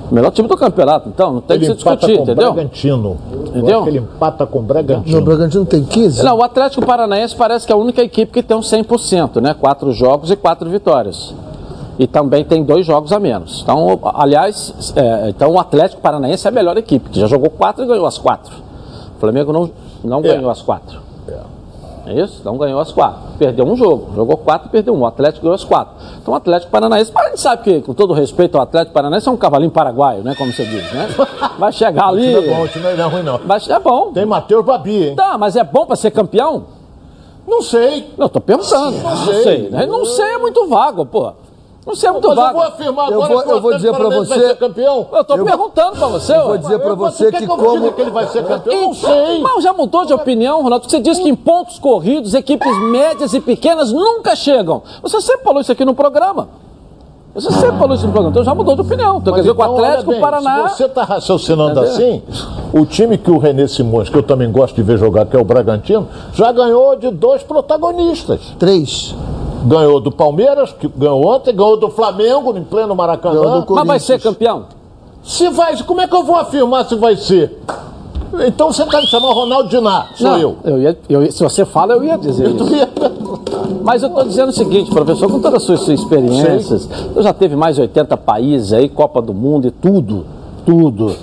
O 0.10 0.16
melhor 0.16 0.32
time 0.32 0.48
do 0.48 0.58
campeonato, 0.58 1.08
então. 1.08 1.34
Não 1.34 1.42
tem 1.42 1.58
ele 1.58 1.68
que 1.68 1.72
se 1.72 1.76
discutir, 1.76 2.18
com 2.18 2.24
entendeu? 2.24 2.52
Bragantino. 2.52 3.18
Entendeu? 3.46 3.88
ele 3.88 4.00
empata 4.00 4.44
com 4.48 4.58
o 4.58 4.64
Bragantino. 4.64 5.20
No 5.20 5.24
Bragantino 5.24 5.66
tem 5.68 5.84
15? 5.84 6.24
Não, 6.24 6.40
o 6.40 6.44
Atlético 6.44 6.84
Paranaense 6.84 7.36
parece 7.36 7.68
que 7.68 7.72
é 7.72 7.76
a 7.76 7.78
única 7.78 8.02
equipe 8.02 8.32
que 8.32 8.42
tem 8.42 8.58
um 8.58 8.62
100%, 8.62 9.40
né? 9.40 9.54
Quatro 9.54 9.92
jogos 9.92 10.32
e 10.32 10.36
quatro 10.36 10.68
vitórias. 10.68 11.32
E 12.00 12.08
também 12.08 12.46
tem 12.46 12.64
dois 12.64 12.86
jogos 12.86 13.12
a 13.12 13.20
menos. 13.20 13.60
Então, 13.62 14.00
aliás, 14.16 14.94
é, 14.96 15.30
então 15.30 15.52
o 15.52 15.60
Atlético 15.60 16.02
Paranaense 16.02 16.48
é 16.48 16.50
a 16.50 16.52
melhor 16.52 16.78
equipe, 16.78 17.10
que 17.10 17.20
já 17.20 17.28
jogou 17.28 17.50
quatro 17.50 17.84
e 17.84 17.88
ganhou 17.88 18.06
as 18.06 18.18
quatro. 18.18 18.56
O 19.18 19.20
Flamengo 19.20 19.52
não, 19.52 19.70
não 20.02 20.20
É. 20.20 20.34
ganhou 20.36 20.50
as 20.50 20.62
quatro. 20.62 21.02
É 22.06 22.14
isso? 22.14 22.42
Não 22.44 22.58
ganhou 22.58 22.80
as 22.80 22.92
quatro. 22.92 23.20
Perdeu 23.38 23.66
um 23.68 23.76
jogo. 23.76 24.14
Jogou 24.16 24.36
quatro 24.38 24.68
e 24.70 24.72
perdeu 24.72 24.96
um. 24.96 25.02
O 25.02 25.06
Atlético 25.06 25.44
ganhou 25.44 25.54
as 25.54 25.64
quatro. 25.64 25.94
Então 26.20 26.34
o 26.34 26.38
Atlético 26.38 26.72
Paranaense, 26.72 27.12
mas 27.14 27.26
a 27.26 27.30
gente 27.30 27.42
sabe 27.42 27.62
que, 27.64 27.82
com 27.82 27.94
todo 27.94 28.14
respeito 28.14 28.56
ao 28.56 28.64
Atlético 28.64 28.94
Paranaense, 28.94 29.28
é 29.28 29.32
um 29.32 29.38
cavalinho 29.38 29.70
paraguaio, 29.70 30.24
né? 30.24 30.34
Como 30.36 30.52
você 30.52 30.66
diz, 30.66 30.92
né? 30.92 31.08
Vai 31.60 31.72
chegar 31.72 32.12
O 32.12 32.16
time 32.18 32.34
ali. 32.36 32.48
é 32.50 32.56
bom, 32.56 32.64
o 32.64 32.68
time 32.68 32.84
não 32.96 33.04
é 33.06 33.08
ruim, 33.08 33.22
não. 33.24 33.40
Mas 33.46 33.70
é 33.70 33.78
bom. 33.80 34.12
Tem 34.14 34.26
Matheus 34.26 34.66
Babi, 34.66 35.10
hein? 35.10 35.16
Tá, 35.16 35.38
mas 35.38 35.56
é 35.56 35.64
bom 35.64 35.86
pra 35.86 35.96
ser 35.96 36.10
campeão? 36.10 36.64
Não 37.48 37.62
sei. 37.62 38.10
Não, 38.18 38.28
tô 38.28 38.40
pensando. 38.40 38.98
Não 39.04 39.26
sei. 39.26 39.44
sei. 39.44 39.70
né? 39.70 39.86
Não 39.86 40.06
sei 40.06 40.26
é 40.34 40.38
muito 40.40 40.68
vago, 40.68 41.06
pô. 41.06 41.34
Não 41.90 41.96
sei 41.96 42.08
é 42.08 42.12
muito 42.12 42.28
Mas 42.28 42.38
eu 42.38 42.44
vago. 42.44 42.58
vou 42.60 42.68
afirmar 42.68 43.12
Eu 43.12 43.24
agora 43.24 43.34
vou- 43.34 43.42
que 43.44 43.50
o 43.50 43.52
eu 43.56 43.62
vou 43.62 43.74
dizer 43.74 43.92
Paranaense 43.92 44.26
você- 44.28 44.38
vai 44.40 44.48
ser 44.50 44.56
campeão. 44.58 45.08
Eu 45.12 45.24
tô 45.24 45.36
Eu- 45.38 45.44
perguntando 45.46 45.98
pra 45.98 46.08
você, 46.08 46.36
Eu 46.36 46.46
vou 46.46 46.58
dizer 46.60 46.80
pra 46.80 46.90
Eu- 46.90 46.96
você 46.96 47.32
quer 47.32 47.38
que 47.40 47.44
eu 47.46 47.58
diga 47.58 47.68
como... 47.70 47.92
que 47.94 48.02
ele 48.02 48.12
vai 48.12 48.28
ser 48.28 48.46
campeão? 48.46 48.76
Eu 48.76 48.82
não 48.90 48.94
sei. 48.94 49.42
Mas 49.42 49.64
já 49.64 49.74
mudou 49.74 50.06
de 50.06 50.14
opinião, 50.14 50.62
Ronaldo. 50.62 50.88
Você 50.88 51.00
disse 51.00 51.24
que 51.24 51.30
em 51.30 51.36
pontos 51.36 51.80
corridos, 51.80 52.36
equipes 52.36 52.78
médias 52.92 53.34
e 53.34 53.42
pequenas 53.42 53.92
nunca 53.92 54.36
chegam. 54.36 54.84
Você 55.02 55.20
sempre 55.20 55.44
falou 55.44 55.62
isso 55.62 55.72
aqui 55.72 55.84
no 55.84 55.96
programa. 55.96 56.48
Você 57.34 57.52
sempre 57.52 57.78
falou 57.80 57.96
isso 57.96 58.06
no 58.06 58.12
programa. 58.12 58.32
Então 58.32 58.44
já 58.44 58.54
mudou 58.54 58.76
de 58.76 58.82
opinião. 58.82 59.18
Então, 59.18 59.34
quer 59.34 59.40
dizer, 59.42 59.54
que 59.56 59.60
o 59.60 59.64
então, 59.64 59.74
olha 59.76 59.86
Atlético 59.88 60.12
bem, 60.12 60.22
Paraná. 60.22 60.70
Se 60.70 60.78
você 60.78 60.86
está 60.86 61.04
raciocinando 61.04 61.72
Entendeu? 61.72 61.92
assim, 61.92 62.24
o 62.72 62.86
time 62.86 63.18
que 63.18 63.32
o 63.32 63.38
René 63.40 63.68
Simões, 63.68 64.10
que 64.10 64.16
eu 64.18 64.24
também 64.24 64.52
gosto 64.52 64.76
de 64.76 64.84
ver 64.84 64.98
jogar, 64.98 65.26
que 65.26 65.36
é 65.36 65.40
o 65.40 65.44
Bragantino, 65.44 66.08
já 66.34 66.52
ganhou 66.52 66.96
de 66.96 67.10
dois 67.12 67.42
protagonistas. 67.42 68.42
Três. 68.60 69.16
Ganhou 69.66 70.00
do 70.00 70.12
Palmeiras, 70.12 70.72
que 70.72 70.88
ganhou 70.88 71.26
ontem, 71.26 71.54
ganhou 71.54 71.78
do 71.78 71.90
Flamengo 71.90 72.56
em 72.58 72.64
pleno 72.64 72.96
Maracanã. 72.96 73.66
Mas 73.70 73.88
vai 73.88 74.00
ser 74.00 74.20
campeão? 74.22 74.66
Se 75.24 75.50
vai, 75.50 75.76
como 75.84 76.00
é 76.02 76.08
que 76.08 76.16
eu 76.16 76.24
vou 76.24 76.36
afirmar 76.36 76.86
se 76.86 76.96
vai 76.96 77.16
ser? 77.18 77.60
Então 78.46 78.72
você 78.72 78.84
está 78.84 79.02
me 79.02 79.08
chamando 79.08 79.34
Ronaldo 79.34 79.70
Diná, 79.70 80.06
sou 80.16 80.30
Não, 80.30 80.38
eu. 80.40 80.56
eu 80.64 80.82
ia- 80.82 80.98
eu 81.10 81.32
se 81.32 81.44
você 81.44 81.66
fala, 81.66 81.94
eu 81.94 82.04
ia 82.04 82.16
dizer 82.18 82.56
Tu 82.56 82.64
isso. 82.64 82.76
ia- 82.76 82.90
Mas 83.84 84.04
eu 84.04 84.10
estou 84.10 84.24
dizendo 84.24 84.50
o 84.50 84.54
seguinte, 84.54 84.90
professor, 84.92 85.28
com 85.30 85.40
todas 85.40 85.56
as 85.56 85.64
suas, 85.64 85.80
suas 85.82 86.00
experiências, 86.00 86.88
eu 87.16 87.24
já 87.24 87.34
teve 87.34 87.56
mais 87.56 87.76
de 87.76 87.82
80 87.82 88.16
países 88.16 88.72
aí, 88.72 88.88
Copa 88.88 89.20
do 89.22 89.34
Mundo 89.34 89.68
e 89.68 89.72
tudo, 89.72 90.26
tudo. 90.74 91.16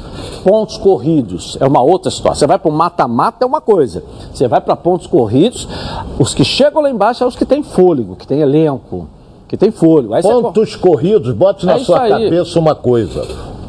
Pontos 0.43 0.77
corridos 0.77 1.57
é 1.61 1.67
uma 1.67 1.81
outra 1.83 2.09
história. 2.09 2.37
Você 2.37 2.47
vai 2.47 2.59
para 2.59 2.69
o 2.71 2.73
mata-mata 2.75 3.45
é 3.45 3.47
uma 3.47 3.61
coisa. 3.61 4.03
Você 4.33 4.49
vai 4.49 4.61
para 4.61 4.75
pontos 4.75 5.07
corridos, 5.07 5.69
os 6.19 6.35
que 6.35 6.45
chegam 6.45 6.83
lá 6.83 6.91
embaixo 6.91 7.19
são 7.21 7.29
os 7.29 7.37
que 7.37 7.45
têm 7.45 7.63
fôlego, 7.63 8.17
que 8.17 8.27
têm 8.27 8.41
elenco, 8.41 9.09
que 9.49 9.57
tem 9.57 9.71
fôlego. 9.71 10.15
Aí 10.15 10.23
você- 10.23 10.29
Pontos 10.33 10.75
corridos, 10.77 11.33
bote 11.33 11.65
na 11.65 11.75
É 11.75 11.77
isso 11.77 11.87
sua 11.87 12.03
aí. 12.03 12.11
cabeça 12.11 12.59
uma 12.59 12.75
coisa. 12.75 13.25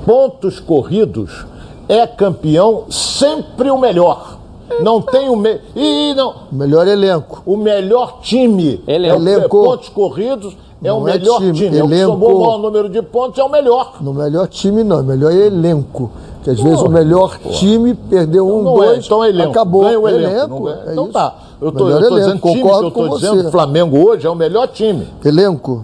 Pontos 0.05 0.59
corridos 0.59 1.45
é 1.87 2.05
campeão 2.07 2.85
sempre 2.89 3.69
o 3.69 3.77
melhor. 3.77 4.37
Não 4.81 5.01
tem 5.01 5.29
o 5.29 5.35
me... 5.35 5.59
Ih, 5.75 6.13
não. 6.15 6.33
Melhor 6.51 6.87
elenco. 6.87 7.41
O 7.45 7.55
melhor 7.55 8.19
time. 8.21 8.83
Elenco. 8.87 9.15
É 9.15 9.17
o- 9.17 9.21
Elenco. 9.21 9.63
Pontos 9.63 9.89
corridos 9.89 10.55
é 10.83 10.87
Não 10.89 11.01
o 11.01 11.07
é 11.07 11.13
melhor 11.13 11.37
time, 11.39 11.53
time. 11.53 11.77
É 11.77 11.83
o 11.83 11.87
que 11.87 11.93
elenco. 11.93 12.11
somou 12.11 12.35
o 12.35 12.39
maior 12.45 12.57
número 12.59 12.89
de 12.89 13.01
pontos, 13.01 13.39
é 13.39 13.43
o 13.43 13.49
melhor. 13.49 13.93
No 14.01 14.13
melhor 14.13 14.47
time, 14.47 14.83
não. 14.83 15.01
Melhor 15.03 15.31
elenco. 15.31 16.11
Que 16.43 16.51
às 16.51 16.59
vezes 16.61 16.79
o 16.81 16.89
melhor 16.89 17.37
time 17.39 17.93
perdeu 17.93 18.47
um, 18.47 18.61
Não 18.63 18.73
dois, 18.75 18.91
é, 18.91 19.05
então 19.05 19.23
é 19.23 19.29
elenco. 19.29 19.49
acabou. 19.51 19.81
Ganha 19.83 19.99
o 19.99 20.07
elenco. 20.07 20.47
não 20.47 20.61
ganha. 20.63 20.77
é 20.85 20.91
então 20.91 21.03
isso. 21.05 21.13
tá. 21.13 21.35
Eu 21.59 21.71
tô, 21.71 21.85
Melhor 21.85 22.01
eu 22.03 22.09
tô 22.09 22.15
elenco, 22.15 22.19
dizendo 22.19 22.39
time 22.41 22.53
que 22.53 22.61
concordo 22.61 22.87
eu 22.87 22.91
tô 22.91 22.99
com 23.09 23.15
dizendo 23.15 23.41
você. 23.41 23.47
o 23.47 23.51
Flamengo 23.51 24.07
hoje 24.07 24.27
é 24.27 24.29
o 24.29 24.35
melhor 24.35 24.67
time. 24.67 25.07
Elenco. 25.25 25.83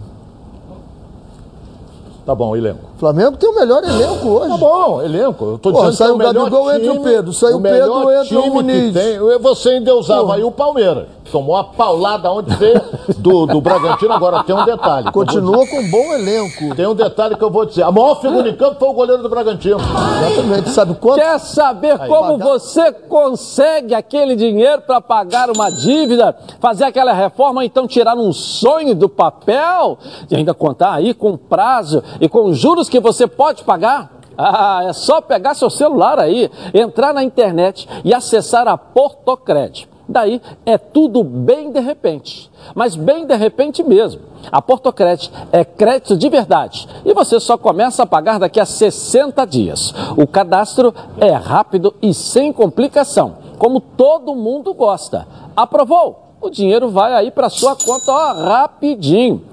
Tá 2.26 2.34
bom, 2.36 2.56
elenco. 2.56 2.93
Flamengo 2.98 3.36
tem 3.38 3.50
o 3.50 3.56
melhor 3.56 3.84
elenco 3.84 4.28
hoje. 4.28 4.50
Tá 4.50 4.58
bom, 4.58 5.02
elenco. 5.02 5.46
Eu 5.46 5.58
tô 5.58 5.72
Porra, 5.72 5.90
dizendo 5.92 5.98
saiu 5.98 6.18
que 6.18 6.24
é 6.24 6.28
o 6.28 6.30
o 6.30 6.34
Gabigol, 6.34 6.66
melhor 6.66 6.76
entra 6.80 6.90
o 6.92 6.94
time, 6.94 7.04
Pedro. 7.04 7.34
Saiu 7.34 7.58
o 7.58 7.60
melhor 7.60 7.86
Pedro, 8.06 8.12
entra 8.12 8.22
o 8.22 8.26
time 8.44 8.50
Muniz. 8.50 8.94
que 8.94 9.00
tem. 9.00 9.40
Você 9.40 9.78
endeusava 9.78 10.22
Porra. 10.22 10.36
aí 10.36 10.44
o 10.44 10.52
Palmeiras. 10.52 11.08
Tomou 11.32 11.56
a 11.56 11.64
paulada 11.64 12.30
onde 12.32 12.54
veio 12.58 12.80
do, 13.18 13.46
do 13.48 13.60
Bragantino. 13.62 14.14
Agora 14.14 14.44
tem 14.44 14.56
um 14.56 14.66
detalhe. 14.66 15.12
Continua 15.12 15.66
com 15.66 15.80
um 15.80 15.90
bom 15.90 16.14
elenco. 16.14 16.76
Tem 16.76 16.86
um 16.86 16.94
detalhe 16.94 17.36
que 17.36 17.44
eu 17.44 17.50
vou 17.50 17.66
dizer. 17.66 17.82
A 17.84 17.92
maior 17.92 18.20
figura 18.22 18.48
em 18.50 18.56
campo 18.56 18.76
foi 18.78 18.90
o 18.90 18.94
goleiro 18.94 19.24
do 19.24 19.30
Bragantino. 19.30 19.78
Exatamente. 19.80 20.70
Sabe 20.70 20.94
quanto? 20.96 21.16
Quer 21.20 21.40
saber 21.40 21.98
como 21.98 22.38
Pagar- 22.38 22.46
você 22.46 22.92
consegue 22.92 23.96
aquele 23.96 24.36
dinheiro 24.36 24.82
para 24.84 25.02
pagar 25.02 25.50
uma 25.50 25.70
dívida, 25.72 26.36
fazer 26.60 26.84
aquela 26.84 27.14
reforma, 27.14 27.62
ou 27.62 27.66
então 27.66 27.88
tirar 27.88 28.16
um 28.16 28.32
sonho 28.34 28.94
do 28.94 29.10
papel 29.10 29.98
e 30.30 30.36
ainda 30.36 30.54
contar 30.54 30.94
aí 30.94 31.14
com 31.14 31.36
prazo 31.38 32.04
e 32.20 32.28
com 32.30 32.54
juros 32.54 32.83
que 32.90 33.00
você 33.00 33.28
pode 33.28 33.64
pagar? 33.64 34.12
Ah, 34.38 34.82
é 34.86 34.94
só 34.94 35.22
pegar 35.22 35.54
seu 35.54 35.70
celular 35.70 36.20
aí, 36.20 36.50
entrar 36.74 37.14
na 37.14 37.24
internet 37.24 37.88
e 38.04 38.14
acessar 38.14 38.68
a 38.68 38.78
Portocred. 38.78 39.88
Daí 40.08 40.42
é 40.66 40.78
tudo 40.78 41.24
bem 41.24 41.72
de 41.72 41.80
repente, 41.80 42.52
mas 42.76 42.96
bem 42.96 43.26
de 43.26 43.36
repente 43.36 43.82
mesmo. 43.82 44.22
A 44.52 44.62
Portocred 44.62 45.32
é 45.52 45.64
crédito 45.64 46.18
de 46.18 46.28
verdade 46.28 46.88
e 47.06 47.14
você 47.14 47.40
só 47.40 47.58
começa 47.58 48.04
a 48.04 48.06
pagar 48.06 48.38
daqui 48.38 48.60
a 48.60 48.66
60 48.66 49.46
dias. 49.46 49.94
O 50.18 50.28
cadastro 50.28 50.94
é 51.18 51.32
rápido 51.32 51.96
e 52.02 52.14
sem 52.14 52.52
complicação, 52.52 53.38
como 53.58 53.80
todo 53.80 54.36
mundo 54.36 54.74
gosta. 54.74 55.26
Aprovou? 55.56 56.36
O 56.42 56.50
dinheiro 56.50 56.90
vai 56.90 57.14
aí 57.14 57.32
para 57.32 57.50
sua 57.50 57.74
conta 57.74 58.12
ó, 58.12 58.34
rapidinho. 58.34 59.53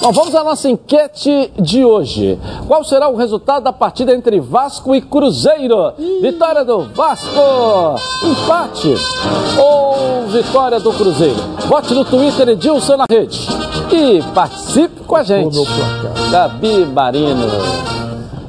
Bom, 0.00 0.12
vamos 0.12 0.34
à 0.36 0.44
nossa 0.44 0.68
enquete 0.68 1.50
de 1.58 1.84
hoje. 1.84 2.38
Qual 2.68 2.84
será 2.84 3.08
o 3.08 3.16
resultado 3.16 3.64
da 3.64 3.72
partida 3.72 4.14
entre 4.14 4.38
Vasco 4.38 4.94
e 4.94 5.00
Cruzeiro? 5.00 5.92
Vitória 6.20 6.64
do 6.64 6.84
Vasco, 6.94 7.40
empate 8.22 8.94
ou 9.58 10.28
vitória 10.28 10.78
do 10.78 10.92
Cruzeiro? 10.92 11.36
Vote 11.66 11.92
no 11.94 12.04
Twitter 12.04 12.50
Edilson 12.50 12.98
na 12.98 13.04
rede 13.10 13.40
e 13.92 14.22
participe 14.32 15.00
com 15.04 15.16
a 15.16 15.22
gente. 15.24 15.58
Gabi 16.30 16.84
Marino. 16.86 17.46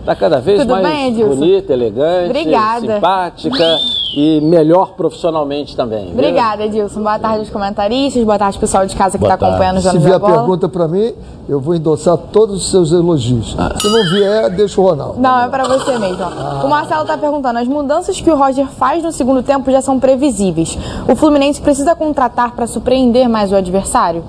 Tá 0.05 0.15
cada 0.15 0.39
vez 0.39 0.61
Tudo 0.61 0.71
mais 0.71 0.87
bem, 0.87 1.25
bonita, 1.25 1.73
elegante, 1.73 2.29
Obrigada. 2.29 2.95
simpática. 2.95 3.77
E 4.15 4.39
melhor 4.41 4.93
profissionalmente 4.93 5.75
também. 5.75 6.11
Obrigada, 6.11 6.65
Edilson. 6.65 7.01
Boa 7.01 7.19
tarde 7.19 7.39
aos 7.39 7.49
comentaristas, 7.49 8.23
boa 8.23 8.39
tarde 8.39 8.57
pessoal 8.57 8.85
de 8.85 8.95
casa 8.95 9.17
que 9.17 9.23
está 9.23 9.33
acompanhando 9.35 9.77
o 9.77 9.81
Se 9.81 9.85
Jornal 9.85 10.01
vier 10.03 10.11
da 10.11 10.15
a 10.15 10.19
Bola. 10.19 10.33
pergunta 10.41 10.69
para 10.69 10.87
mim, 10.87 11.13
eu 11.49 11.59
vou 11.59 11.75
endossar 11.75 12.17
todos 12.17 12.55
os 12.55 12.71
seus 12.71 12.91
elogios. 12.91 13.55
Se 13.81 13.87
não 13.89 14.03
vier, 14.11 14.49
deixa 14.55 14.79
o 14.79 14.83
Ronaldo. 14.85 15.19
Não, 15.19 15.39
é 15.39 15.47
pra 15.49 15.65
você 15.65 15.97
mesmo. 15.97 16.23
ó. 16.23 16.65
O 16.65 16.69
Marcelo 16.69 17.05
tá 17.05 17.17
perguntando: 17.17 17.59
as 17.59 17.67
mudanças 17.67 18.19
que 18.21 18.31
o 18.31 18.35
Roger 18.37 18.67
faz 18.67 19.03
no 19.03 19.11
segundo 19.11 19.43
tempo 19.43 19.69
já 19.71 19.81
são 19.81 19.99
previsíveis. 19.99 20.77
O 21.07 21.15
Fluminense 21.15 21.61
precisa 21.61 21.93
contratar 21.95 22.51
para 22.55 22.65
surpreender 22.67 23.27
mais 23.29 23.51
o 23.51 23.55
adversário? 23.55 24.23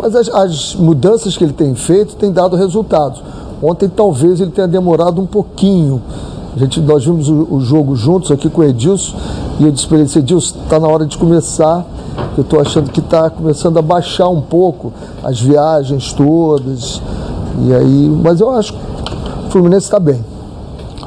Mas 0.00 0.14
as, 0.14 0.28
as 0.28 0.74
mudanças 0.76 1.36
que 1.36 1.44
ele 1.44 1.52
tem 1.52 1.74
feito 1.74 2.14
têm 2.16 2.30
dado 2.32 2.56
resultados. 2.56 3.22
Ontem 3.62 3.88
talvez 3.88 4.40
ele 4.40 4.50
tenha 4.52 4.68
demorado 4.68 5.20
um 5.20 5.26
pouquinho. 5.26 6.00
A 6.58 6.60
gente, 6.60 6.80
nós 6.80 7.04
vimos 7.04 7.28
o, 7.28 7.46
o 7.54 7.60
jogo 7.60 7.94
juntos 7.94 8.32
aqui 8.32 8.50
com 8.50 8.62
o 8.62 8.64
Edilson 8.64 9.16
e 9.60 9.64
eu 9.64 9.70
disse 9.70 9.86
para 9.86 9.98
ele, 9.98 10.06
"Esse 10.06 10.18
Edilson, 10.18 10.58
está 10.64 10.80
na 10.80 10.88
hora 10.88 11.06
de 11.06 11.16
começar. 11.16 11.86
Eu 12.36 12.42
estou 12.42 12.60
achando 12.60 12.90
que 12.90 12.98
está 12.98 13.30
começando 13.30 13.78
a 13.78 13.82
baixar 13.82 14.28
um 14.28 14.40
pouco 14.40 14.92
as 15.22 15.40
viagens 15.40 16.12
todas. 16.12 17.00
E 17.64 17.72
aí, 17.72 18.08
mas 18.24 18.40
eu 18.40 18.50
acho 18.50 18.72
que 18.72 18.78
o 19.46 19.50
Fluminense 19.50 19.86
está 19.86 20.00
bem. 20.00 20.24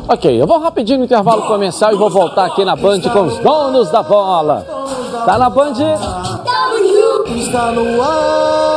Ok, 0.07 0.41
eu 0.41 0.47
vou 0.47 0.57
rapidinho 0.59 0.99
no 0.99 1.03
intervalo 1.05 1.41
comercial 1.41 1.91
e 1.91 1.97
vou 1.97 2.09
voltar 2.09 2.45
aqui 2.45 2.63
na 2.63 2.77
Band 2.77 3.01
com 3.01 3.23
os 3.23 3.37
donos 3.39 3.91
da 3.91 4.03
bola. 4.03 4.65
Tá 5.25 5.37
na 5.37 5.49
Band? 5.49 5.73
Está 7.35 7.71
no 7.73 8.01
ar, 8.01 8.70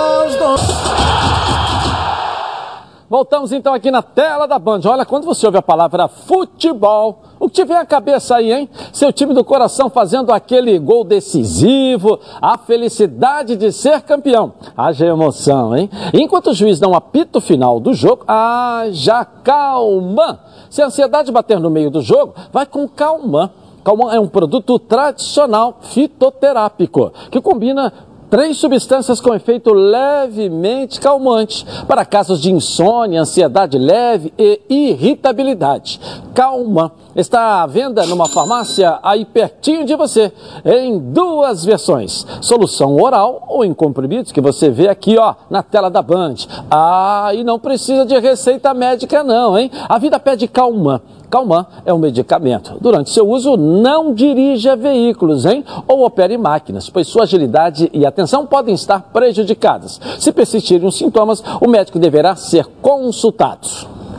Voltamos 3.08 3.52
então 3.52 3.74
aqui 3.74 3.90
na 3.90 4.02
tela 4.02 4.46
da 4.46 4.58
Band. 4.58 4.80
Olha, 4.86 5.04
quando 5.04 5.24
você 5.24 5.44
ouve 5.44 5.58
a 5.58 5.62
palavra 5.62 6.08
futebol, 6.08 7.22
o 7.38 7.48
que 7.48 7.56
te 7.56 7.64
vem 7.64 7.76
à 7.76 7.84
cabeça 7.84 8.36
aí, 8.36 8.52
hein? 8.52 8.68
Seu 8.92 9.12
time 9.12 9.34
do 9.34 9.44
coração 9.44 9.90
fazendo 9.90 10.32
aquele 10.32 10.78
gol 10.78 11.04
decisivo, 11.04 12.18
a 12.40 12.56
felicidade 12.56 13.56
de 13.56 13.70
ser 13.70 14.00
campeão. 14.02 14.54
Haja 14.74 15.06
emoção, 15.06 15.76
hein? 15.76 15.90
Enquanto 16.14 16.50
o 16.50 16.54
juiz 16.54 16.80
não 16.80 16.94
apita 16.94 17.38
o 17.38 17.42
final 17.42 17.78
do 17.78 17.92
jogo, 17.92 18.24
haja 18.26 19.24
calma. 19.24 20.40
Se 20.70 20.80
a 20.80 20.86
ansiedade 20.86 21.30
bater 21.30 21.60
no 21.60 21.68
meio 21.68 21.90
do 21.90 22.00
jogo, 22.00 22.34
vai 22.50 22.64
com 22.64 22.88
calma. 22.88 23.52
Calmã 23.84 24.14
é 24.14 24.18
um 24.18 24.26
produto 24.26 24.78
tradicional 24.78 25.76
fitoterápico 25.82 27.12
que 27.30 27.38
combina 27.38 27.92
Três 28.34 28.56
substâncias 28.56 29.20
com 29.20 29.32
efeito 29.32 29.72
levemente 29.72 30.98
calmante 30.98 31.64
para 31.86 32.04
casos 32.04 32.42
de 32.42 32.50
insônia, 32.50 33.20
ansiedade 33.20 33.78
leve 33.78 34.34
e 34.36 34.60
irritabilidade. 34.68 36.00
Calma 36.34 36.90
está 37.14 37.62
à 37.62 37.66
venda 37.68 38.04
numa 38.06 38.28
farmácia 38.28 38.98
aí 39.04 39.24
pertinho 39.24 39.84
de 39.84 39.94
você, 39.94 40.32
em 40.64 40.98
duas 40.98 41.64
versões: 41.64 42.26
solução 42.40 43.00
oral 43.00 43.44
ou 43.46 43.64
em 43.64 43.72
comprimidos 43.72 44.32
que 44.32 44.40
você 44.40 44.68
vê 44.68 44.88
aqui, 44.88 45.16
ó, 45.16 45.36
na 45.48 45.62
tela 45.62 45.88
da 45.88 46.02
Band. 46.02 46.34
Ah, 46.68 47.30
e 47.32 47.44
não 47.44 47.60
precisa 47.60 48.04
de 48.04 48.18
receita 48.18 48.74
médica 48.74 49.22
não, 49.22 49.56
hein? 49.56 49.70
A 49.88 49.96
vida 49.96 50.18
pede 50.18 50.48
calma. 50.48 51.00
Calman 51.34 51.66
é 51.84 51.92
um 51.92 51.98
medicamento. 51.98 52.76
Durante 52.80 53.10
seu 53.10 53.28
uso, 53.28 53.56
não 53.56 54.14
dirija 54.14 54.76
veículos, 54.76 55.44
hein? 55.44 55.64
Ou 55.88 56.04
opere 56.04 56.38
máquinas, 56.38 56.88
pois 56.88 57.08
sua 57.08 57.24
agilidade 57.24 57.90
e 57.92 58.06
atenção 58.06 58.46
podem 58.46 58.72
estar 58.72 59.10
prejudicadas. 59.12 60.00
Se 60.20 60.30
persistirem 60.30 60.86
os 60.86 60.96
sintomas, 60.96 61.42
o 61.60 61.66
médico 61.68 61.98
deverá 61.98 62.36
ser 62.36 62.66
consultado. 62.80 63.66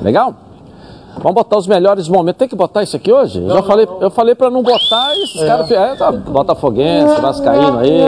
Legal? 0.02 0.34
Vamos 1.20 1.36
botar 1.36 1.58
os 1.58 1.66
melhores 1.68 2.10
momentos. 2.10 2.38
Tem 2.40 2.50
que 2.50 2.56
botar 2.58 2.84
isso 2.84 2.98
aqui 2.98 3.14
hoje? 3.14 3.42
Eu 3.42 3.50
já 3.50 3.64
falei, 3.64 3.88
eu 4.02 4.12
falei 4.12 4.36
para 4.36 4.50
não 4.50 4.62
botar 4.62 5.14
esses 5.24 5.42
caras. 5.42 5.72
É, 5.72 5.96
tá, 5.96 6.12
Botafoguense, 6.12 7.22
Vascaíno 7.22 7.80
aí, 7.80 8.02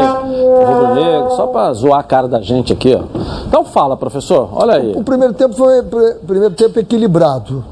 Rubro 0.66 0.96
Negro, 0.96 1.32
só 1.38 1.48
para 1.48 1.72
zoar 1.72 2.02
a 2.02 2.04
cara 2.04 2.28
da 2.28 2.42
gente 2.42 2.74
aqui, 2.74 2.94
ó. 2.94 3.04
Então 3.48 3.64
fala, 3.64 3.96
professor, 3.96 4.50
olha 4.52 4.74
aí. 4.74 4.92
O 4.98 5.04
primeiro 5.06 5.34
tempo 5.34 5.56
foi 5.56 5.82
pr- 5.84 6.18
primeiro 6.28 6.54
tempo 6.54 6.78
equilibrado, 6.78 7.64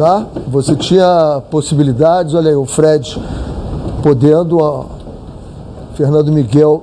tá? 0.00 0.26
Você 0.48 0.74
tinha 0.76 1.42
possibilidades, 1.50 2.32
olha 2.32 2.48
aí, 2.48 2.56
o 2.56 2.64
Fred 2.64 3.22
podendo, 4.02 4.56
ó, 4.56 4.86
Fernando 5.92 6.32
Miguel 6.32 6.82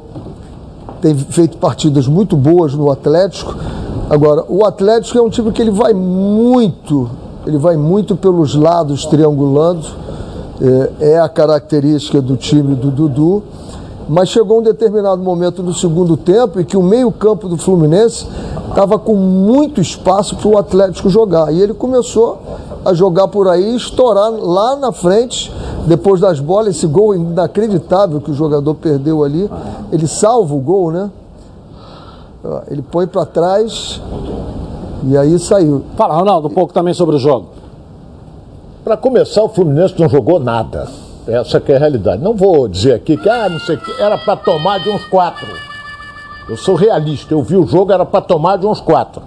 tem 1.02 1.16
feito 1.16 1.58
partidas 1.58 2.08
muito 2.08 2.38
boas 2.38 2.76
no 2.76 2.92
Atlético. 2.92 3.56
Agora, 4.08 4.46
o 4.48 4.64
Atlético 4.64 5.18
é 5.18 5.22
um 5.24 5.32
time 5.32 5.52
que 5.52 5.60
ele 5.60 5.72
vai 5.72 5.96
muito, 5.96 7.10
ele 7.48 7.58
vai 7.58 7.76
muito 7.76 8.16
pelos 8.16 8.54
lados 8.54 9.04
triangulando. 9.08 9.88
É, 11.02 11.14
é 11.14 11.20
a 11.20 11.28
característica 11.28 12.22
do 12.22 12.38
time 12.38 12.76
do 12.76 12.92
Dudu. 12.92 13.44
Mas 14.08 14.30
chegou 14.30 14.60
um 14.60 14.64
determinado 14.64 15.22
momento 15.22 15.64
no 15.64 15.74
segundo 15.74 16.16
tempo 16.16 16.60
em 16.60 16.64
que 16.64 16.78
o 16.78 16.84
meio-campo 16.84 17.50
do 17.50 17.58
Fluminense 17.58 18.28
estava 18.70 18.98
com 19.00 19.16
muito 19.16 19.82
espaço 19.82 20.36
para 20.36 20.48
o 20.48 20.58
Atlético 20.58 21.10
jogar. 21.10 21.52
E 21.52 21.60
ele 21.60 21.74
começou 21.74 22.40
a 22.88 22.94
jogar 22.94 23.28
por 23.28 23.50
aí, 23.50 23.76
estourar 23.76 24.32
lá 24.32 24.78
na 24.78 24.94
frente, 24.94 25.52
depois 25.86 26.22
das 26.22 26.40
bolas, 26.40 26.78
esse 26.78 26.88
gol 26.88 27.14
inacreditável 27.14 28.22
que 28.22 28.32
o 28.32 28.34
jogador 28.34 28.74
perdeu 28.76 29.26
ali. 29.26 29.52
Ele 29.92 30.08
salva 30.08 30.56
o 30.56 30.60
gol, 30.60 30.90
né? 30.90 31.12
Ó, 32.46 32.62
Ele 32.72 32.82
põe 32.82 33.06
para 33.06 33.26
trás 33.26 34.00
e 35.04 35.18
aí 35.18 35.38
saiu. 35.38 35.84
Fala, 35.98 36.16
Ronaldo, 36.16 36.48
um 36.48 36.52
pouco 36.52 36.72
também 36.72 36.94
sobre 36.94 37.18
o 37.18 37.20
jogo. 37.20 37.48
Para 38.86 38.96
começar, 38.96 39.44
o 39.44 39.50
Fluminense 39.50 40.00
não 40.00 40.08
jogou 40.08 40.40
nada. 40.40 40.88
Essa 41.28 41.60
que 41.60 41.74
é 41.74 41.76
a 41.76 41.80
realidade. 41.80 42.24
Não 42.24 42.36
vou 42.36 42.70
dizer 42.70 42.94
aqui 42.94 43.18
que, 43.18 43.30
ah, 43.30 43.50
não 43.50 43.60
sei 43.60 43.76
o 43.76 43.80
que, 43.82 44.02
era 44.02 44.18
para 44.18 44.38
tomar 44.38 44.80
de 44.80 44.90
uns 44.90 45.04
quatro. 45.08 45.46
Eu 46.48 46.56
sou 46.56 46.76
realista, 46.76 47.34
eu 47.34 47.44
vi 47.44 47.58
o 47.58 47.68
jogo, 47.68 47.92
era 47.92 48.06
para 48.06 48.22
tomar 48.22 48.56
de 48.56 48.66
uns 48.66 48.80
quatro. 48.80 49.22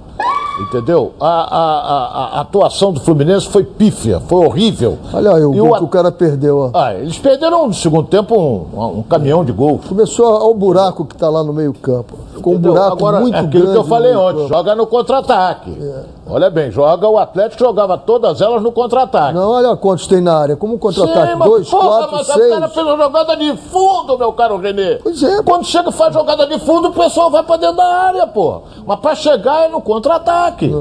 Entendeu? 0.69 1.13
A, 1.21 1.27
a, 1.27 1.61
a- 1.61 2.39
a 2.39 2.41
atuação 2.43 2.93
do 2.93 3.01
Fluminense 3.01 3.49
foi 3.49 3.65
pífia, 3.65 4.21
foi 4.21 4.47
horrível. 4.47 4.99
Olha 5.13 5.35
aí 5.35 5.45
o 5.45 5.53
gol 5.53 5.77
que 5.79 5.85
o 5.85 5.89
cara 5.89 6.13
perdeu. 6.13 6.59
Ó. 6.59 6.71
Ah, 6.79 6.95
eles 6.95 7.19
perderam 7.19 7.67
no 7.67 7.75
segundo 7.75 8.07
tempo 8.09 8.37
um, 8.39 8.99
um 8.99 9.03
caminhão 9.03 9.45
de 9.45 9.53
gol. 9.53 9.81
Começou 9.89 10.27
ao 10.27 10.55
buraco 10.55 11.05
que 11.05 11.15
está 11.15 11.29
lá 11.29 11.43
no 11.43 11.53
meio-campo. 11.53 12.15
Ficou 12.41 12.53
um 12.55 12.57
Entendeu? 12.57 12.73
buraco 12.73 12.93
Agora, 12.93 13.21
muito 13.21 13.35
é 13.37 13.41
grande. 13.43 13.57
aquilo 13.59 13.73
que 13.73 13.79
eu 13.79 13.85
falei 13.85 14.15
ontem, 14.17 14.49
joga 14.49 14.75
no 14.75 14.87
contra-ataque. 14.87 15.79
É. 15.81 16.03
Olha 16.29 16.49
bem, 16.51 16.71
joga 16.71 17.09
o 17.09 17.19
Atlético 17.19 17.63
jogava 17.65 17.99
todas 17.99 18.41
elas 18.41 18.63
no 18.63 18.71
contra-ataque. 18.73 19.35
Não, 19.35 19.51
olha 19.51 19.77
quantos 19.77 20.07
tem 20.07 20.21
na 20.21 20.37
área. 20.39 20.57
Como 20.57 20.75
um 20.75 20.79
contra-ataque? 20.79 21.35
Mas, 21.35 21.49
Dois, 21.49 21.69
porra, 21.71 21.87
quatro, 21.89 22.13
mas 22.17 22.27
seis. 22.27 22.47
o 22.47 22.51
cara 22.55 22.69
fez 22.69 22.87
uma 22.87 22.97
jogada 22.97 23.37
de 23.37 23.57
fundo, 23.57 24.19
meu 24.19 24.33
caro 24.33 24.57
Renê. 24.59 24.97
Pois 25.03 25.23
é. 25.23 25.43
Quando 25.43 25.65
chega 25.65 25.89
e 25.91 25.93
faz 25.93 26.15
jogada 26.15 26.47
de 26.47 26.59
fundo, 26.61 26.89
o 26.89 26.93
pessoal 26.93 27.31
vai 27.31 27.43
pra 27.43 27.57
dentro 27.57 27.77
da 27.77 27.85
área, 27.85 28.27
pô. 28.27 28.63
Mas 28.87 28.99
pra 29.01 29.15
chegar 29.15 29.65
é 29.65 29.69
no 29.69 29.81
contra-ataque. 29.81 30.73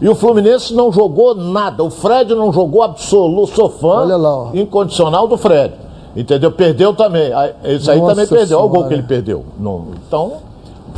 E 0.00 0.08
o 0.08 0.14
Fluminense 0.14 0.74
não 0.74 0.92
jogou 0.92 1.34
nada. 1.34 1.82
O 1.82 1.90
Fred 1.90 2.34
não 2.34 2.52
jogou 2.52 2.82
absoluto. 2.82 3.54
Sou 3.54 3.68
fã 3.70 4.00
Olha 4.02 4.16
lá, 4.16 4.34
ó. 4.36 4.48
incondicional 4.54 5.26
do 5.26 5.36
Fred. 5.36 5.74
Entendeu? 6.14 6.50
Perdeu 6.50 6.92
também. 6.94 7.30
Esse 7.64 7.90
aí 7.90 7.98
Nossa 8.00 8.10
também 8.14 8.26
perdeu. 8.26 8.58
Olha 8.58 8.66
o 8.66 8.68
gol 8.68 8.76
Senhora. 8.78 8.88
que 8.88 8.94
ele 8.94 9.02
perdeu. 9.06 9.44
Então, 10.06 10.32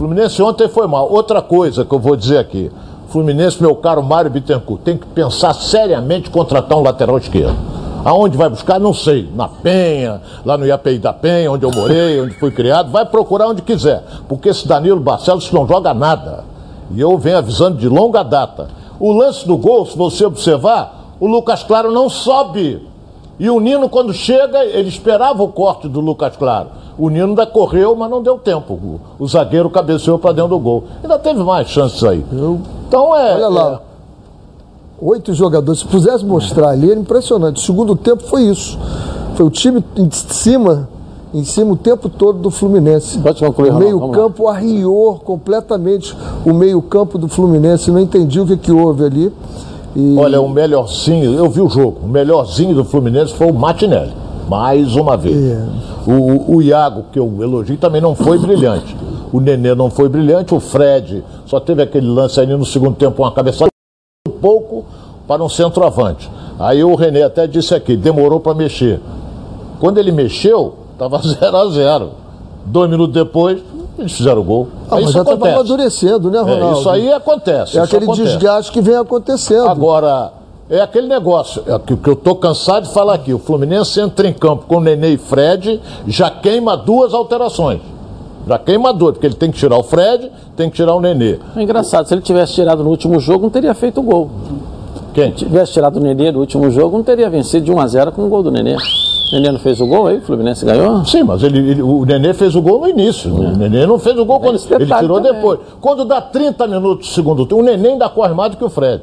Fluminense 0.02 0.42
ontem 0.42 0.66
foi 0.66 0.88
mal. 0.88 1.08
Outra 1.12 1.40
coisa 1.40 1.84
que 1.84 1.94
eu 1.94 1.98
vou 2.00 2.16
dizer 2.16 2.38
aqui. 2.38 2.72
Fluminense, 3.06 3.62
meu 3.62 3.72
caro 3.76 4.02
Mário 4.02 4.32
Bittencourt, 4.32 4.80
tem 4.82 4.96
que 4.96 5.06
pensar 5.06 5.54
seriamente 5.54 6.28
em 6.28 6.32
contratar 6.32 6.76
um 6.76 6.82
lateral 6.82 7.16
esquerdo. 7.18 7.54
Aonde 8.04 8.36
vai 8.36 8.48
buscar? 8.48 8.80
Não 8.80 8.92
sei. 8.92 9.30
Na 9.32 9.46
Penha, 9.46 10.20
lá 10.44 10.58
no 10.58 10.66
IAPI 10.66 10.98
da 10.98 11.12
Penha, 11.12 11.52
onde 11.52 11.64
eu 11.64 11.70
morei, 11.70 12.20
onde 12.20 12.34
fui 12.34 12.50
criado. 12.50 12.90
Vai 12.90 13.06
procurar 13.06 13.46
onde 13.46 13.62
quiser. 13.62 14.02
Porque 14.28 14.48
esse 14.48 14.66
Danilo 14.66 14.98
Barcelos 14.98 15.52
não 15.52 15.68
joga 15.68 15.94
nada. 15.94 16.42
E 16.90 17.00
eu 17.00 17.16
venho 17.16 17.38
avisando 17.38 17.78
de 17.78 17.88
longa 17.88 18.24
data. 18.24 18.70
O 18.98 19.12
lance 19.12 19.46
do 19.46 19.56
gol, 19.56 19.86
se 19.86 19.96
você 19.96 20.24
observar, 20.26 21.14
o 21.20 21.28
Lucas 21.28 21.62
Claro 21.62 21.92
não 21.92 22.08
sobe. 22.08 22.84
E 23.38 23.48
o 23.48 23.60
Nino, 23.60 23.88
quando 23.88 24.12
chega, 24.12 24.64
ele 24.64 24.88
esperava 24.88 25.44
o 25.44 25.48
corte 25.52 25.88
do 25.88 26.00
Lucas 26.00 26.36
Claro. 26.36 26.81
O 26.98 27.08
Nino 27.08 27.28
ainda 27.28 27.46
correu, 27.46 27.96
mas 27.96 28.10
não 28.10 28.22
deu 28.22 28.38
tempo. 28.38 29.00
O, 29.18 29.26
zagueiro 29.26 29.70
cabeceou 29.70 30.18
para 30.18 30.32
dentro 30.32 30.50
do 30.50 30.58
gol. 30.58 30.84
Ainda 31.02 31.18
teve 31.18 31.42
mais 31.42 31.68
chances 31.68 32.02
aí. 32.04 32.24
Então 32.88 33.16
é. 33.16 33.34
Olha 33.34 33.48
lá. 33.48 33.80
Oito 35.00 35.34
jogadores. 35.34 35.80
Se 35.80 35.86
pudesse 35.86 36.24
mostrar 36.24 36.68
ali, 36.68 36.90
era 36.90 37.00
impressionante. 37.00 37.56
O 37.56 37.60
segundo 37.60 37.96
tempo 37.96 38.22
foi 38.24 38.42
isso. 38.42 38.78
Foi 39.34 39.46
o 39.46 39.50
time 39.50 39.82
em 39.96 40.10
cima, 40.10 40.88
em 41.32 41.42
cima 41.42 41.72
o 41.72 41.76
tempo 41.76 42.08
todo 42.08 42.38
do 42.38 42.50
Fluminense. 42.50 43.18
Pode 43.18 43.40
concluir, 43.40 43.70
O 43.70 43.78
meio-campo 43.78 44.46
arriou 44.48 45.18
completamente 45.18 46.16
o 46.44 46.52
meio-campo 46.52 47.18
do 47.18 47.26
Fluminense. 47.26 47.90
Não 47.90 47.98
entendi 47.98 48.38
o 48.38 48.46
que, 48.46 48.56
que 48.56 48.70
houve 48.70 49.04
ali. 49.04 49.32
E 49.94 50.16
Olha, 50.16 50.40
o 50.40 50.48
melhorzinho, 50.48 51.34
eu 51.34 51.50
vi 51.50 51.60
o 51.60 51.68
jogo, 51.68 51.98
o 52.02 52.08
melhorzinho 52.08 52.74
do 52.74 52.84
Fluminense 52.84 53.34
foi 53.34 53.50
o 53.50 53.52
Martinelli, 53.52 54.12
mais 54.52 54.94
uma 54.96 55.16
vez. 55.16 55.34
É. 55.34 55.66
O, 56.06 56.56
o 56.56 56.62
Iago, 56.62 57.06
que 57.10 57.18
eu 57.18 57.26
elogio, 57.40 57.78
também 57.78 58.02
não 58.02 58.14
foi 58.14 58.38
brilhante. 58.38 58.94
O 59.32 59.40
Nenê 59.40 59.74
não 59.74 59.88
foi 59.88 60.10
brilhante, 60.10 60.54
o 60.54 60.60
Fred 60.60 61.24
só 61.46 61.58
teve 61.58 61.80
aquele 61.82 62.06
lance 62.06 62.38
ali 62.38 62.54
no 62.54 62.66
segundo 62.66 62.94
tempo, 62.94 63.22
uma 63.22 63.32
cabeçada 63.32 63.70
um 64.28 64.32
pouco 64.32 64.84
para 65.26 65.42
um 65.42 65.48
centroavante. 65.48 66.30
Aí 66.58 66.84
o 66.84 66.94
René 66.94 67.22
até 67.22 67.46
disse 67.46 67.74
aqui, 67.74 67.96
demorou 67.96 68.40
para 68.40 68.52
mexer. 68.52 69.00
Quando 69.80 69.96
ele 69.96 70.12
mexeu, 70.12 70.74
estava 70.92 71.18
0 71.18 71.56
a 71.56 71.70
0 71.70 72.10
Dois 72.66 72.90
minutos 72.90 73.14
depois, 73.14 73.58
eles 73.98 74.12
fizeram 74.12 74.42
o 74.42 74.44
gol. 74.44 74.68
Ah, 74.84 74.96
mas 74.96 75.04
isso 75.04 75.12
já 75.14 75.22
estava 75.22 75.48
amadurecendo, 75.48 76.30
né, 76.30 76.38
É, 76.38 76.42
Ronaldo? 76.42 76.78
isso 76.78 76.90
aí 76.90 77.10
acontece. 77.10 77.78
É 77.78 77.80
aquele 77.80 78.04
acontece. 78.04 78.28
desgaste 78.28 78.70
que 78.70 78.82
vem 78.82 78.96
acontecendo. 78.96 79.66
Agora, 79.66 80.30
é 80.72 80.80
aquele 80.80 81.06
negócio 81.06 81.62
é 81.66 81.78
que, 81.78 81.94
que 81.96 82.08
eu 82.08 82.16
tô 82.16 82.34
cansado 82.34 82.84
de 82.88 82.92
falar 82.94 83.14
aqui. 83.14 83.32
O 83.34 83.38
Fluminense 83.38 84.00
entra 84.00 84.26
em 84.26 84.32
campo 84.32 84.64
com 84.66 84.80
Nenê 84.80 85.10
e 85.14 85.18
Fred, 85.18 85.80
já 86.06 86.30
queima 86.30 86.76
duas 86.76 87.12
alterações. 87.12 87.80
Já 88.48 88.58
queima 88.58 88.92
duas, 88.92 89.12
porque 89.12 89.26
ele 89.26 89.34
tem 89.36 89.50
que 89.50 89.58
tirar 89.58 89.76
o 89.78 89.82
Fred, 89.84 90.30
tem 90.56 90.68
que 90.68 90.74
tirar 90.76 90.94
o 90.94 91.00
Nenê. 91.00 91.38
É 91.54 91.62
engraçado, 91.62 92.06
se 92.08 92.14
ele 92.14 92.22
tivesse 92.22 92.54
tirado 92.54 92.82
no 92.82 92.90
último 92.90 93.20
jogo, 93.20 93.42
não 93.44 93.50
teria 93.50 93.74
feito 93.74 94.00
o 94.00 94.02
gol. 94.02 94.30
Quem? 95.14 95.30
Se 95.32 95.44
tivesse 95.44 95.72
tirado 95.74 95.96
o 95.96 96.00
Nenê 96.00 96.32
no 96.32 96.40
último 96.40 96.70
jogo, 96.70 96.96
não 96.96 97.04
teria 97.04 97.28
vencido 97.28 97.66
de 97.66 97.70
1 97.70 97.78
a 97.80 97.86
0 97.86 98.10
com 98.12 98.24
o 98.24 98.28
gol 98.28 98.42
do 98.42 98.50
Nenê. 98.50 98.74
O 98.74 99.34
Nenê 99.34 99.52
não 99.52 99.58
fez 99.60 99.80
o 99.80 99.86
gol 99.86 100.06
aí, 100.08 100.16
o 100.18 100.22
Fluminense 100.22 100.64
ganhou? 100.64 101.04
Sim, 101.04 101.22
mas 101.22 101.42
ele, 101.42 101.58
ele- 101.58 101.82
o 101.82 102.04
Nenê 102.04 102.32
fez 102.34 102.56
o 102.56 102.62
gol 102.62 102.80
no 102.80 102.88
início. 102.88 103.32
O 103.32 103.56
Nenê 103.56 103.86
não 103.86 103.98
fez 103.98 104.18
o 104.18 104.24
gol 104.24 104.40
quando 104.40 104.56
esse 104.56 104.72
ele 104.74 104.86
tirou 104.86 105.20
também. 105.20 105.34
depois. 105.34 105.60
Quando 105.80 106.04
dá 106.04 106.20
30 106.20 106.66
minutos 106.66 107.08
do 107.08 107.14
segundo 107.14 107.44
tempo, 107.46 107.60
o 107.60 107.64
Nenê 107.64 107.90
ainda 107.90 108.08
corre 108.08 108.34
mais 108.34 108.50
do 108.50 108.56
que 108.56 108.64
o 108.64 108.70
Fred. 108.70 109.02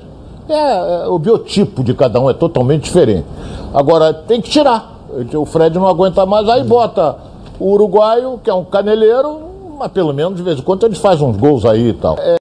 É, 0.49 1.03
é, 1.03 1.07
o 1.07 1.19
biotipo 1.19 1.83
de 1.83 1.93
cada 1.93 2.19
um 2.19 2.29
é 2.29 2.33
totalmente 2.33 2.83
diferente. 2.83 3.25
Agora, 3.73 4.13
tem 4.13 4.41
que 4.41 4.49
tirar. 4.49 4.95
O 5.35 5.45
Fred 5.45 5.77
não 5.77 5.87
aguenta 5.87 6.25
mais, 6.25 6.47
aí 6.49 6.63
bota 6.63 7.15
o 7.59 7.71
uruguaio, 7.71 8.39
que 8.43 8.49
é 8.49 8.53
um 8.53 8.63
caneleiro, 8.65 9.39
mas 9.77 9.91
pelo 9.91 10.13
menos 10.13 10.35
de 10.37 10.43
vez 10.43 10.59
em 10.59 10.61
quando 10.61 10.85
ele 10.85 10.95
faz 10.95 11.21
uns 11.21 11.35
gols 11.37 11.65
aí 11.65 11.89
e 11.89 11.93
tal. 11.93 12.15
É, 12.19 12.35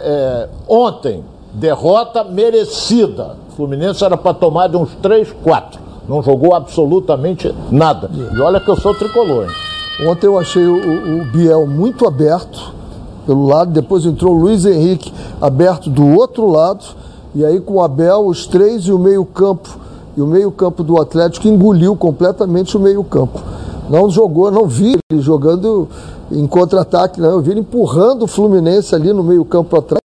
é, 0.00 0.48
ontem, 0.68 1.24
derrota 1.54 2.24
merecida. 2.24 3.36
O 3.50 3.52
Fluminense 3.56 4.04
era 4.04 4.16
para 4.16 4.34
tomar 4.34 4.68
de 4.68 4.76
uns 4.76 4.94
3, 5.02 5.32
4. 5.42 5.80
Não 6.08 6.22
jogou 6.22 6.54
absolutamente 6.54 7.54
nada. 7.70 8.10
E 8.12 8.40
olha 8.40 8.58
que 8.60 8.68
eu 8.68 8.76
sou 8.76 8.94
tricolor. 8.94 9.44
hein? 9.44 10.08
Ontem 10.08 10.26
eu 10.26 10.38
achei 10.38 10.64
o- 10.64 11.20
o 11.20 11.24
Biel 11.26 11.66
muito 11.66 12.06
aberto 12.08 12.72
pelo 13.26 13.46
lado, 13.46 13.70
depois 13.70 14.04
entrou 14.04 14.32
Luiz 14.32 14.64
Henrique 14.64 15.12
aberto 15.40 15.90
do 15.90 16.06
outro 16.06 16.46
lado, 16.46 16.84
e 17.34 17.44
aí 17.44 17.60
com 17.60 17.74
o 17.74 17.82
Abel, 17.82 18.26
os 18.26 18.46
três 18.46 18.84
e 18.84 18.92
o 18.92 18.98
meio-campo. 18.98 19.78
E 20.16 20.20
o 20.20 20.26
meio-campo 20.26 20.82
do 20.82 21.00
Atlético 21.00 21.46
engoliu 21.46 21.94
completamente 21.94 22.76
o 22.76 22.80
meio-campo. 22.80 23.40
Não 23.88 24.10
jogou, 24.10 24.50
não 24.50 24.66
vi 24.66 24.96
ele 25.10 25.20
jogando 25.20 25.88
em 26.30 26.46
contra-ataque, 26.46 27.20
não. 27.20 27.30
Eu 27.30 27.40
vi 27.40 27.52
ele 27.52 27.60
empurrando 27.60 28.24
o 28.24 28.26
Fluminense 28.26 28.94
ali 28.94 29.12
no 29.12 29.22
meio-campo 29.22 29.76
atrás. 29.76 30.00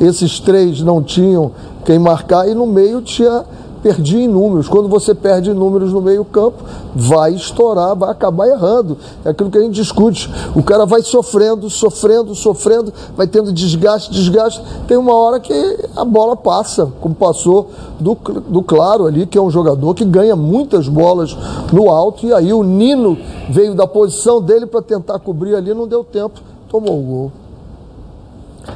Esses 0.00 0.38
três 0.38 0.80
não 0.82 1.02
tinham 1.02 1.50
quem 1.84 1.98
marcar 1.98 2.48
e 2.48 2.54
no 2.54 2.66
meio 2.66 3.02
tinha 3.02 3.44
perdi 3.82 4.18
em 4.18 4.28
números. 4.28 4.68
Quando 4.68 4.88
você 4.88 5.14
perde 5.14 5.50
em 5.50 5.54
números 5.54 5.92
no 5.92 6.00
meio-campo, 6.00 6.62
vai 6.94 7.32
estourar, 7.34 7.96
vai 7.96 8.10
acabar 8.10 8.48
errando. 8.48 8.96
É 9.24 9.30
aquilo 9.30 9.50
que 9.50 9.58
a 9.58 9.62
gente 9.62 9.74
discute. 9.74 10.30
O 10.54 10.62
cara 10.62 10.86
vai 10.86 11.02
sofrendo, 11.02 11.68
sofrendo, 11.68 12.34
sofrendo, 12.34 12.92
vai 13.16 13.26
tendo 13.26 13.52
desgaste, 13.52 14.10
desgaste. 14.10 14.62
Tem 14.86 14.96
uma 14.96 15.14
hora 15.14 15.40
que 15.40 15.52
a 15.96 16.04
bola 16.04 16.36
passa, 16.36 16.92
como 17.00 17.14
passou 17.14 17.70
do, 17.98 18.16
do 18.48 18.62
Claro 18.62 19.06
ali, 19.06 19.26
que 19.26 19.38
é 19.38 19.42
um 19.42 19.50
jogador 19.50 19.94
que 19.94 20.04
ganha 20.04 20.36
muitas 20.36 20.88
bolas 20.88 21.36
no 21.72 21.90
alto. 21.90 22.26
E 22.26 22.32
aí 22.32 22.52
o 22.52 22.62
Nino 22.62 23.16
veio 23.48 23.74
da 23.74 23.86
posição 23.86 24.40
dele 24.40 24.66
para 24.66 24.82
tentar 24.82 25.18
cobrir 25.18 25.54
ali, 25.54 25.72
não 25.74 25.86
deu 25.86 26.04
tempo, 26.04 26.40
tomou 26.68 26.98
o 26.98 27.02
gol. 27.02 27.32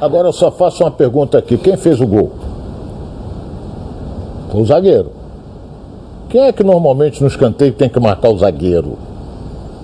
Agora 0.01 0.27
eu 0.27 0.33
só 0.33 0.51
faço 0.51 0.83
uma 0.83 0.91
pergunta 0.91 1.37
aqui: 1.37 1.57
quem 1.57 1.77
fez 1.77 2.01
o 2.01 2.07
gol? 2.07 2.31
O 4.59 4.65
zagueiro. 4.65 5.11
Quem 6.29 6.41
é 6.41 6.51
que 6.51 6.63
normalmente 6.63 7.21
no 7.21 7.27
escanteio 7.27 7.73
tem 7.73 7.89
que 7.89 7.99
marcar 7.99 8.29
o 8.29 8.37
zagueiro? 8.37 8.97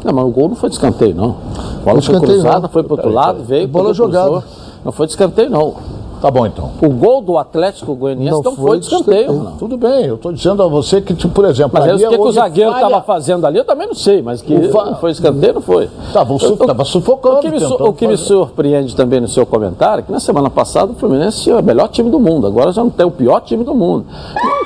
Não, 0.04 0.14
mas 0.14 0.26
o 0.26 0.30
gol 0.30 0.50
não 0.50 0.56
foi 0.56 0.70
de 0.70 0.76
escanteio, 0.76 1.14
não. 1.14 1.36
A 1.82 1.84
bola 1.84 2.02
foi 2.02 2.20
cruzada, 2.20 2.60
não. 2.62 2.70
foi 2.70 2.84
pro 2.84 2.94
outro 2.94 3.10
lado, 3.10 3.44
veio, 3.44 3.68
Bola 3.68 3.86
cruzou. 3.86 4.08
jogada. 4.08 4.44
Não 4.84 4.92
foi 4.92 5.06
de 5.06 5.14
escanteio, 5.14 5.50
não. 5.50 5.76
Tá 6.22 6.30
bom 6.30 6.46
então. 6.46 6.72
O 6.84 6.90
gol 6.90 7.22
do 7.22 7.38
Atlético 7.38 7.96
Goianiense 7.96 8.32
Não 8.32 8.44
não, 8.44 8.56
foi 8.56 8.66
foi 8.72 8.80
de 8.80 8.86
escanteio. 8.86 9.54
Tudo 9.58 9.76
bem, 9.76 10.06
eu 10.06 10.16
estou 10.16 10.32
dizendo 10.32 10.62
a 10.62 10.68
você 10.68 11.02
que, 11.02 11.14
por 11.28 11.46
exemplo, 11.46 11.72
Mas 11.74 11.94
o 11.94 11.98
que, 11.98 12.06
é 12.06 12.10
que 12.10 12.18
o 12.20 12.32
zagueiro 12.32 12.72
falha- 12.72 12.86
estava 12.86 13.04
fazendo 13.04 13.48
ali, 13.48 13.58
eu 13.58 13.66
também 13.66 13.88
não 13.88 13.96
sei, 13.96 14.22
mas 14.22 14.42
que 14.42 14.56
va- 14.68 14.96
foi 14.96 15.12
escanteio, 15.12 15.56
não 15.56 15.62
foi. 15.62 15.90
Tava 16.14 16.86
su- 16.86 16.92
sufocando, 16.92 17.38
O 17.38 17.40
que, 17.42 17.50
me, 17.50 17.60
su- 17.60 17.74
o 17.84 17.94
que 17.94 18.08
me 18.08 18.18
surpreende 18.18 18.96
também 18.96 19.20
no 19.20 19.28
seu 19.28 19.46
comentário 19.46 20.02
é 20.02 20.04
que 20.04 20.12
na 20.12 20.20
semana 20.20 20.50
passada 20.50 20.92
o 20.92 20.96
Fluminense 20.96 21.42
tinha 21.42 21.58
o 21.58 21.64
melhor 21.64 21.88
time 21.88 22.10
do 22.10 22.20
mundo, 22.20 22.46
agora 22.46 22.72
já 22.72 22.84
não 22.84 22.92
tem 22.92 23.06
o 23.06 23.12
pior 23.12 23.40
time 23.42 23.64
do 23.64 23.74
mundo. 23.74 24.06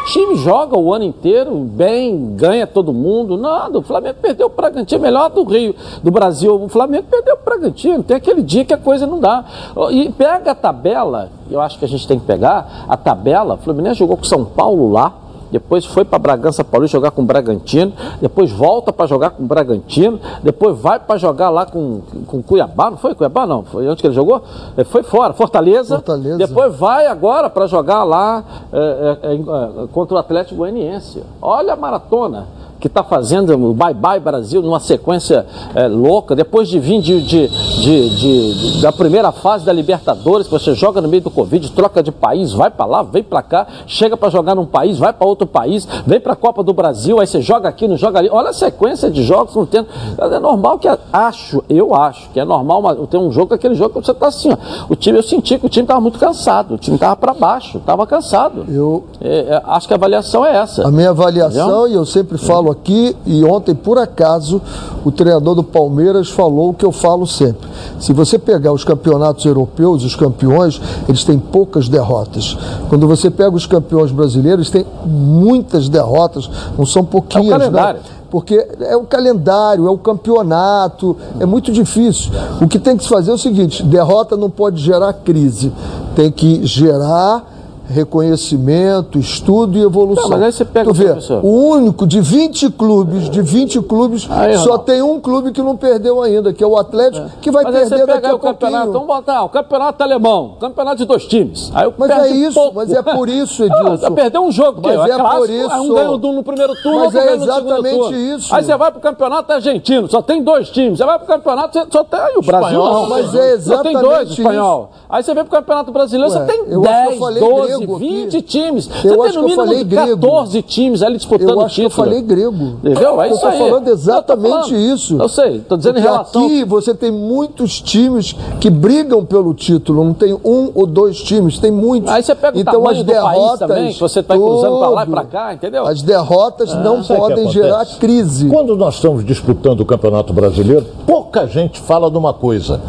O 0.02 0.06
time 0.12 0.36
joga 0.36 0.78
o 0.78 0.94
ano 0.94 1.06
inteiro 1.06 1.56
bem, 1.56 2.34
ganha 2.36 2.68
todo 2.68 2.94
mundo, 2.94 3.38
nada. 3.38 3.80
O 3.80 3.82
Flamengo 3.82 4.18
perdeu 4.22 4.48
o 4.48 4.50
Bragantino, 4.50 5.02
melhor 5.02 5.30
do 5.30 5.44
Rio, 5.44 5.74
do 6.04 6.12
Brasil. 6.12 6.54
O 6.62 6.68
Flamengo 6.70 7.06
perdeu 7.10 7.36
o 7.36 7.46
Bragantino, 7.46 8.04
tem 8.04 8.18
aquele 8.18 8.42
dia 8.44 8.64
que 8.66 8.74
a 8.74 8.78
coisa 8.78 9.08
não 9.08 9.20
dá. 9.20 9.44
E 9.92 10.10
pega 10.12 10.52
a 10.52 10.56
tabela, 10.56 11.30
eu 11.50 11.62
acho 11.62 11.78
que 11.80 11.86
a 11.86 11.88
gente 11.88 12.08
tem 12.08 12.20
que 12.20 12.26
pegar 12.26 12.86
a 12.88 12.98
tabela. 12.98 13.56
O 13.56 13.58
Fluminense 13.58 14.00
jogou 14.00 14.18
com 14.18 14.24
São 14.24 14.44
Paulo 14.46 14.92
lá, 14.92 15.14
depois 15.52 15.86
foi 15.86 16.04
para 16.04 16.18
Bragança 16.20 16.64
Paulista 16.64 16.98
jogar 16.98 17.12
com 17.12 17.22
o 17.22 17.26
Bragantino, 17.26 17.94
depois 18.20 18.52
volta 18.52 18.92
para 18.92 19.06
jogar 19.06 19.30
com 19.30 19.44
o 19.44 19.46
Bragantino, 19.46 20.20
depois 20.44 20.78
vai 20.78 21.00
para 21.00 21.18
jogar 21.18 21.50
lá 21.50 21.66
com, 21.66 22.02
com 22.28 22.42
Cuiabá, 22.42 22.90
não 22.90 22.98
foi 22.98 23.16
Cuiabá 23.16 23.46
não, 23.46 23.64
foi 23.64 23.88
onde 23.88 24.02
que 24.02 24.08
ele 24.08 24.14
jogou? 24.14 24.42
Eh, 24.76 24.84
Foi 24.84 25.04
fora, 25.04 25.34
Fortaleza, 25.34 25.96
Fortaleza. 25.96 26.38
depois 26.38 26.76
vai 26.76 27.06
agora 27.08 27.50
para 27.50 27.68
jogar 27.68 28.04
lá 28.04 28.44
eh, 28.74 29.18
eh, 29.24 29.36
eh, 29.36 29.88
contra 29.94 30.16
o 30.16 30.18
Atlético 30.18 30.56
Goianiense. 30.58 31.24
Olha 31.42 31.74
a 31.74 31.76
maratona 31.76 32.48
que 32.80 32.88
está 32.88 33.04
fazendo 33.04 33.54
o 33.54 33.74
Bye 33.74 33.94
Bye 33.94 34.20
Brasil 34.20 34.62
numa 34.62 34.80
sequência 34.80 35.46
eh, 35.74 35.88
louca, 35.88 36.36
depois 36.36 36.68
de 36.70 36.80
vir 36.80 37.02
de, 37.02 37.22
de- 37.22 37.48
de- 37.50 38.82
da 38.82 38.92
primeira 38.92 39.32
fase 39.32 39.66
da 39.66 39.74
Libertadores, 39.74 40.48
que 40.48 40.54
você 40.54 40.74
joga 40.74 41.02
no 41.02 41.08
meio 41.08 41.24
do 41.24 41.32
Covid, 41.32 41.72
troca 41.72 42.04
de 42.04 42.12
país, 42.12 42.52
vai 42.54 42.70
para 42.70 42.86
lá, 42.86 43.04
vem 43.04 43.24
para 43.24 43.42
cá, 43.42 43.68
chega 43.88 44.16
para 44.18 44.30
jogar 44.30 44.56
num 44.56 44.66
país, 44.66 44.98
vai 44.98 45.14
para 45.14 45.28
outro 45.28 45.48
país, 45.48 45.88
vem 46.06 46.20
para 46.20 46.34
a 46.34 46.36
Copa 46.36 46.64
do 46.64 46.74
Brasil, 46.74 47.20
aí 47.20 47.28
você 47.28 47.42
joga 47.42 47.68
aqui, 47.70 47.88
não 47.88 47.98
joga 47.98 48.20
ali. 48.20 48.30
Olha 48.32 48.50
a 48.50 48.54
sequência 48.54 49.10
de 49.10 49.24
jogos, 49.24 49.56
não 49.56 49.66
tem. 49.66 49.86
É 50.18 50.40
normal 50.40 50.78
que 50.80 50.88
acho, 51.12 51.64
eu 51.70 51.94
acho 51.96 52.30
que 52.32 52.40
é 52.40 52.46
normal 52.46 52.80
uma- 52.80 52.96
ter 53.08 53.18
um 53.18 53.32
jogo, 53.32 53.54
aquele 53.54 53.76
jogo 53.76 54.00
que 54.00 54.06
você 54.06 54.12
está 54.12 54.28
assim, 54.28 54.52
ó. 54.52 54.58
O 54.90 54.96
time, 54.96 55.18
eu 55.18 55.24
senti 55.24 55.58
que 55.58 55.66
o 55.66 55.70
time 55.70 55.84
estava 55.84 56.02
muito 56.02 56.20
cansado, 56.20 56.76
o 56.76 56.78
time 56.78 56.96
estava 56.96 57.16
para 57.16 57.34
baixo, 57.34 57.78
estava 57.78 58.06
cansado. 58.06 58.66
Eu, 58.68 59.04
É, 59.22 59.40
é, 59.56 59.62
acho 59.66 59.88
que 59.88 59.94
a 59.94 59.98
avaliação 59.98 60.46
é 60.46 60.56
essa. 60.58 60.88
A 60.88 60.92
minha 60.92 61.10
avaliação, 61.12 61.88
e 61.88 61.94
eu 61.94 62.06
sempre 62.06 62.38
falo 62.38 62.75
aqui, 62.76 63.16
e 63.26 63.44
ontem, 63.44 63.74
por 63.74 63.98
acaso, 63.98 64.62
o 65.04 65.12
treinador 65.12 65.56
do 65.56 65.64
Palmeiras 65.64 66.30
falou 66.30 66.70
o 66.70 66.74
que 66.74 66.86
eu 66.86 66.92
falo 66.92 67.26
sempre. 67.26 67.68
Se 68.00 68.14
você 68.14 68.38
pegar 68.38 68.72
os 68.72 68.84
campeonatos 68.84 69.46
europeus, 69.46 70.04
os 70.04 70.16
campeões, 70.16 70.82
eles 71.08 71.24
têm 71.24 71.40
poucas 71.40 71.88
derrotas. 71.88 72.58
Quando 72.90 73.08
você 73.08 73.30
pega 73.30 73.56
os 73.56 73.66
campeões 73.66 74.12
brasileiros, 74.12 74.70
tem 74.70 74.86
muitas 75.06 75.90
derrotas, 75.90 76.50
não 76.78 76.86
são 76.86 77.04
pouquinhas. 77.04 77.50
não. 77.50 77.60
calendário. 77.60 78.02
Porque 78.30 78.68
é 78.82 78.98
o 78.98 79.04
calendário, 79.04 79.88
é 79.88 79.90
o 79.90 79.98
campeonato, 79.98 81.16
é 81.40 81.46
muito 81.46 81.72
difícil. 81.72 82.32
O 82.60 82.68
que 82.68 82.78
tem 82.78 82.98
que 82.98 83.04
se 83.04 83.10
fazer 83.10 83.32
é 83.32 83.34
o 83.34 83.38
seguinte: 83.38 83.82
derrota 83.84 84.36
não 84.36 84.50
pode 84.50 84.82
gerar 84.82 85.14
crise, 85.14 85.72
tem 86.16 86.30
que 86.30 86.66
gerar 86.66 87.55
reconhecimento, 87.88 89.18
estudo 89.20 89.78
e 89.78 89.82
evolução. 89.82 90.24
Não, 90.24 90.30
mas 90.32 90.42
aí 90.44 90.52
você 90.52 90.66
pega 90.66 90.86
tu 90.86 90.92
o 90.92 90.94
vê, 90.94 91.06
professor. 91.06 91.44
o 91.44 91.48
único 91.70 92.06
de 92.08 92.20
20 92.22 92.70
clubes, 92.72 93.30
de 93.30 93.42
20 93.42 93.82
clubes, 93.82 94.28
Aí, 94.30 94.58
só 94.58 94.78
tem 94.78 95.02
um 95.02 95.20
clube 95.20 95.52
que 95.52 95.62
não 95.62 95.76
perdeu 95.76 96.22
ainda, 96.22 96.54
que 96.54 96.64
é 96.64 96.68
o 96.68 96.78
Atlético, 96.78 97.30
que 97.42 97.52
vai 97.52 97.64
Mas 97.64 97.76
aí 97.76 97.84
você 97.84 97.90
perder 97.90 98.06
pega 98.06 98.14
daqui 98.16 98.26
aí 98.28 98.32
a 98.32 98.36
o 98.36 98.40
campeonato, 98.40 98.92
vamos 98.92 99.08
botar, 99.08 99.44
o 99.44 99.50
campeonato 99.50 100.04
alemão, 100.04 100.56
campeonato 100.60 100.98
de 100.98 101.06
dois 101.06 101.26
times. 101.26 101.72
Aí 101.74 101.92
Mas 101.98 102.10
é 102.10 102.30
isso, 102.30 102.54
pouco. 102.54 102.76
mas 102.76 102.92
é 102.92 103.02
por 103.02 103.30
isso, 103.30 103.64
Ah, 103.66 103.66
Edilson. 103.66 103.98
Você 103.98 104.12
perdeu 104.12 104.44
um 104.44 104.52
jogo, 104.52 104.80
Mas 104.84 104.96
porque 104.96 105.12
é 105.12 105.16
clássico, 105.16 105.40
por 105.40 105.50
isso. 105.50 105.72
aí 105.72 105.80
um 105.80 106.16
um 106.16 106.32
no 106.34 106.44
primeiro 106.44 106.74
turno, 106.82 107.00
Mas 107.06 107.16
é 107.16 107.36
exatamente 107.36 108.16
isso. 108.16 108.54
Aí 108.56 108.64
você 108.64 108.76
vai 108.78 108.92
pro 108.92 109.00
campeonato 109.02 109.52
argentino, 109.52 110.10
só 110.10 110.22
tem 110.22 110.44
dois 110.44 110.70
times. 110.70 110.98
Você 110.98 111.06
vai 111.06 111.18
pro 111.18 111.28
campeonato, 111.28 111.80
só 111.92 112.04
tem 112.04 112.20
aí 112.20 112.36
o 112.38 112.42
Brasil 112.42 112.68
Espanhol, 112.80 112.94
não. 112.94 113.10
mas 113.10 113.36
é 113.36 113.60
Só 113.60 113.82
tem 113.84 113.94
dois, 113.94 114.06
exatamente 114.06 114.42
espanhol. 114.42 114.90
Aí 115.10 115.24
você 115.24 115.34
vem 115.34 115.44
pro 115.44 115.52
campeonato 115.58 115.92
brasileiro, 115.92 116.32
Ué, 116.34 116.40
você 116.40 116.46
tem 116.46 116.56
eu 116.58 116.64
acho 116.64 116.70
que 116.70 116.76
eu 116.76 116.82
10, 117.10 117.20
falei 117.20 117.40
12, 117.44 117.75
grego 117.78 117.96
aqui. 117.98 118.08
20 118.26 118.42
times. 118.42 118.88
Eu 118.88 119.02
você 119.02 119.08
acho 119.08 119.16
tem 119.22 119.30
que 119.30 119.36
no 119.36 119.40
eu 119.40 119.44
mínimo 119.44 119.56
falei 119.66 119.84
grego. 119.84 120.22
14 120.28 120.62
times 120.62 121.02
ali 121.04 121.18
disputando 121.18 121.50
Eu 121.50 121.58
o 121.58 121.62
acho 121.62 121.76
que 121.76 121.82
eu 121.82 121.90
título. 121.90 122.06
falei 122.08 122.22
grego. 122.22 122.66
Entendeu? 122.84 123.22
É 123.22 123.30
eu 123.30 123.36
isso 123.36 123.46
aí. 123.46 123.58
falando 123.60 123.88
Eu 123.88 123.94
exatamente 123.94 124.50
falando. 124.52 124.76
isso. 124.76 125.18
Eu 125.22 125.30
sei, 125.30 125.60
tô 125.60 125.78
dizendo 125.78 126.00
em 126.00 126.02
Porque 126.02 126.14
relação... 126.14 126.46
aqui 126.46 126.64
você 126.64 126.94
tem 126.94 127.12
muitos 127.12 127.82
times 127.82 128.36
que 128.60 128.70
brigam 128.70 129.24
pelo 129.26 129.54
título, 129.54 130.04
não 130.04 130.14
tem 130.14 130.34
um 130.34 130.72
ou 130.74 130.86
dois 130.86 131.18
times, 131.22 131.60
tem 131.60 131.72
muitos. 131.72 132.12
Aí 132.12 132.24
você 132.24 132.36
pega 132.36 132.58
o 132.58 132.62
então 132.62 132.74
tamanho 132.74 133.00
as 133.00 133.04
do 133.04 133.12
país 133.12 133.24
derrotas, 133.34 133.60
também, 133.60 133.94
que 133.94 134.00
você 134.00 134.24
tá 134.24 134.36
cruzando 134.38 134.80
pra 134.80 134.90
lá 134.90 135.04
e 135.04 135.08
pra 135.10 135.26
cá, 135.26 135.54
entendeu? 135.54 135.86
As 135.86 136.02
derrotas 136.02 136.74
não 136.76 137.04
Sabe 137.04 137.20
o 137.20 137.24
que 137.24 137.30
podem 137.30 137.50
gerar 137.50 137.86
crise. 138.00 138.48
Quando 138.48 138.76
nós 138.76 138.96
estamos 138.96 139.26
disputando 139.26 139.82
o 139.82 139.86
Campeonato 139.86 140.34
Brasileiro, 140.34 140.86
pouca 141.06 141.46
gente 141.48 141.80
fala 141.80 142.10
de 142.10 142.18
uma 142.18 142.34
coisa. 142.34 142.82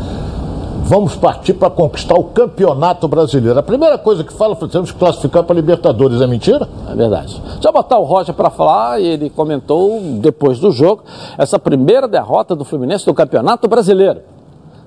Vamos 0.87 1.17
partir 1.17 1.55
para 1.55 1.69
conquistar 1.69 2.15
o 2.15 2.25
campeonato 2.25 3.09
brasileiro. 3.09 3.59
A 3.59 3.63
primeira 3.63 3.99
coisa 3.99 4.23
que 4.23 4.33
fala 4.33 4.55
foi 4.55 4.69
temos 4.69 4.93
que 4.93 4.99
classificar 4.99 5.43
para 5.43 5.57
Libertadores, 5.57 6.21
é 6.21 6.27
mentira? 6.27 6.69
É 6.89 6.95
verdade. 6.95 7.41
Deixa 7.55 7.69
eu 7.69 7.73
botar 7.73 7.99
o 7.99 8.05
Roger 8.05 8.35
para 8.35 8.51
falar, 8.51 9.01
e 9.01 9.07
ele 9.07 9.29
comentou 9.29 10.01
depois 10.21 10.61
do 10.61 10.71
jogo 10.71 11.03
essa 11.37 11.59
primeira 11.59 12.07
derrota 12.07 12.55
do 12.55 12.65
Fluminense 12.65 13.05
do 13.05 13.13
Campeonato 13.13 13.67
Brasileiro. 13.67 14.21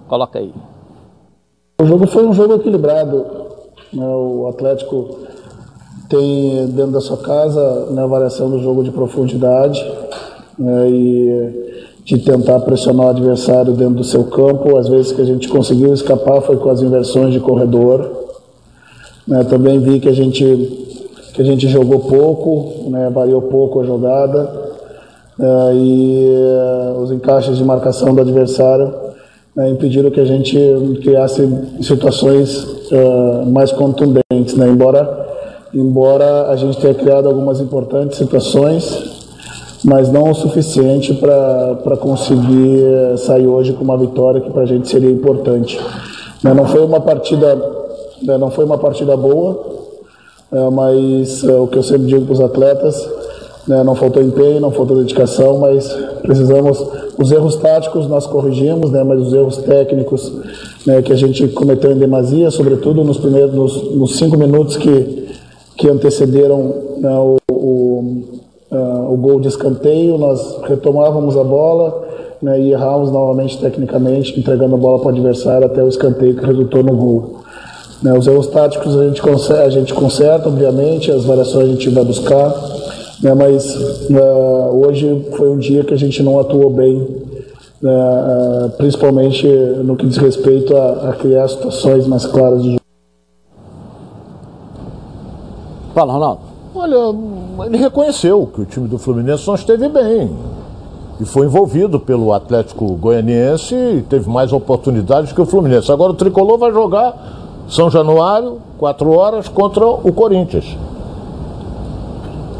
Coloca 0.08 0.40
aí. 0.40 0.54
O 1.82 1.86
jogo 1.86 2.08
foi 2.08 2.26
um 2.26 2.34
jogo 2.34 2.56
equilibrado. 2.56 3.26
Né? 3.94 4.06
O 4.06 4.48
Atlético 4.48 5.20
tem 6.08 6.68
dentro 6.68 6.94
da 6.94 7.02
sua 7.02 7.18
casa 7.18 7.88
né, 7.92 8.02
a 8.02 8.08
variação 8.08 8.50
do 8.50 8.60
jogo 8.60 8.84
de 8.84 8.92
profundidade 8.92 9.80
né, 10.58 10.90
e 10.90 11.69
de 12.10 12.18
tentar 12.18 12.60
pressionar 12.62 13.06
o 13.06 13.10
adversário 13.10 13.72
dentro 13.74 13.96
do 13.96 14.04
seu 14.04 14.24
campo. 14.24 14.76
Às 14.78 14.88
vezes 14.88 15.12
que 15.12 15.22
a 15.22 15.26
gente 15.26 15.48
conseguiu 15.48 15.94
escapar 15.94 16.42
foi 16.42 16.58
com 16.58 16.68
as 16.72 16.82
inversões 16.82 17.32
de 17.32 17.40
corredor. 17.40 18.30
Né, 19.28 19.44
também 19.44 19.80
vi 19.80 20.00
que 20.00 20.10
a 20.10 20.14
gente 20.14 20.88
que 21.36 21.44
a 21.44 21.46
gente 21.46 21.68
jogou 21.68 22.00
pouco, 22.00 22.90
né, 22.90 23.12
variou 23.14 23.44
pouco 23.44 23.80
a 23.80 23.86
jogada 23.86 24.52
né, 25.38 25.76
e 25.76 26.28
uh, 26.96 27.00
os 27.00 27.12
encaixes 27.12 27.58
de 27.58 27.64
marcação 27.64 28.14
do 28.16 28.22
adversário 28.22 28.92
né, 29.56 29.70
impediram 29.70 30.10
que 30.10 30.20
a 30.20 30.26
gente 30.26 30.58
criasse 31.04 31.48
situações 31.82 32.64
uh, 32.92 33.46
mais 33.52 33.72
contundentes. 33.72 34.56
Né, 34.56 34.68
embora 34.68 35.28
embora 35.72 36.50
a 36.50 36.56
gente 36.56 36.80
tenha 36.80 36.96
criado 36.96 37.28
algumas 37.28 37.62
importantes 37.62 38.18
situações 38.18 39.19
mas 39.90 40.12
não 40.12 40.30
o 40.30 40.36
suficiente 40.36 41.16
para 41.16 41.98
conseguir 41.98 43.18
sair 43.18 43.48
hoje 43.48 43.74
com 43.74 43.84
uma 43.84 43.98
vitória 43.98 44.40
que 44.40 44.52
para 44.52 44.62
a 44.62 44.66
gente 44.66 44.88
seria 44.88 45.10
importante. 45.10 45.80
Né, 46.44 46.54
não 46.54 46.66
foi 46.68 46.86
uma 46.86 47.02
partida, 47.02 47.56
né, 48.22 48.38
não 48.38 48.52
foi 48.52 48.66
uma 48.66 48.78
partida 48.78 49.18
boa, 49.18 49.60
é, 50.52 50.70
mas 50.70 51.44
é, 51.44 51.54
o 51.54 51.66
que 51.66 51.80
eu 51.80 51.82
sempre 51.82 52.06
digo 52.06 52.24
para 52.26 52.34
os 52.34 52.40
atletas, 52.40 53.10
né, 53.68 53.84
não 53.84 53.96
faltou 53.96 54.22
empenho, 54.22 54.60
não 54.60 54.70
faltou 54.70 54.96
dedicação, 54.96 55.58
mas 55.58 55.92
precisamos 56.22 56.86
os 57.18 57.32
erros 57.32 57.56
táticos 57.56 58.08
nós 58.08 58.28
corrigimos, 58.28 58.92
né, 58.92 59.04
mas 59.04 59.20
os 59.20 59.34
erros 59.34 59.58
técnicos 59.58 60.32
né, 60.86 61.02
que 61.02 61.12
a 61.12 61.16
gente 61.16 61.48
cometeu 61.48 61.92
em 61.92 61.98
demasia, 61.98 62.52
sobretudo 62.52 63.04
nos 63.04 63.18
primeiros 63.18 63.56
nos, 63.56 63.96
nos 63.96 64.18
cinco 64.18 64.38
minutos 64.38 64.78
que 64.78 65.28
que 65.76 65.90
antecederam 65.90 66.76
né, 66.98 67.18
o, 67.18 67.38
o 67.50 68.39
uh, 68.72 69.14
o 69.14 69.18
gol 69.18 69.40
de 69.40 69.48
escanteio, 69.48 70.18
nós 70.18 70.60
retomávamos 70.64 71.36
a 71.38 71.44
bola 71.44 72.08
né, 72.42 72.60
e 72.60 72.72
errávamos 72.72 73.12
novamente 73.12 73.58
tecnicamente, 73.58 74.40
entregando 74.40 74.76
a 74.76 74.78
bola 74.78 75.00
para 75.00 75.08
o 75.08 75.10
adversário 75.10 75.66
até 75.66 75.84
o 75.84 75.88
escanteio 75.88 76.36
que 76.36 76.46
resultou 76.46 76.84
no 76.84 76.96
gol. 76.96 77.36
Né, 78.02 78.18
os 78.18 78.28
erros 78.28 78.48
táticos 78.48 78.96
a 78.96 79.08
gente, 79.08 79.22
conserta, 79.22 79.64
a 79.64 79.70
gente 79.70 79.94
conserta, 79.94 80.48
obviamente, 80.48 81.12
as 81.12 81.26
variações 81.26 81.66
a 81.66 81.72
gente 81.72 81.90
vai 81.90 82.06
buscar, 82.06 82.50
né, 83.22 83.34
mas 83.34 83.76
uh, 83.76 84.86
hoje 84.86 85.28
foi 85.36 85.50
um 85.50 85.58
dia 85.58 85.84
que 85.84 85.94
a 85.94 85.98
gente 85.98 86.24
não 86.24 86.40
atuou 86.40 86.70
bem, 86.70 86.96
uh, 87.02 88.70
principalmente 88.78 89.46
no 89.48 89.98
que 89.98 90.06
diz 90.06 90.18
respeito 90.18 90.76
a, 90.78 91.10
a 91.10 91.14
criar 91.14 91.48
situações 91.50 92.08
mais 92.08 92.26
claras 92.26 92.62
de 92.64 92.70
jogo. 92.70 92.80
Fala, 95.94 96.14
Ronaldo. 96.14 96.59
Olha, 96.82 97.14
ele 97.66 97.76
reconheceu 97.76 98.50
que 98.54 98.62
o 98.62 98.66
time 98.66 98.88
do 98.88 98.98
Fluminense 98.98 99.46
não 99.46 99.56
esteve 99.56 99.90
bem. 99.90 100.32
E 101.20 101.26
foi 101.26 101.46
envolvido 101.46 102.00
pelo 102.00 102.32
Atlético 102.32 102.86
Goianiense 102.96 103.76
e 103.76 104.02
teve 104.02 104.30
mais 104.30 104.54
oportunidades 104.54 105.34
que 105.34 105.42
o 105.42 105.46
Fluminense. 105.46 105.92
Agora 105.92 106.14
o 106.14 106.16
Tricolor 106.16 106.58
vai 106.58 106.72
jogar 106.72 107.14
São 107.68 107.92
Januário, 107.92 108.60
4 108.78 109.12
horas, 109.12 109.50
contra 109.50 109.86
o 109.86 110.14
Corinthians. 110.14 110.78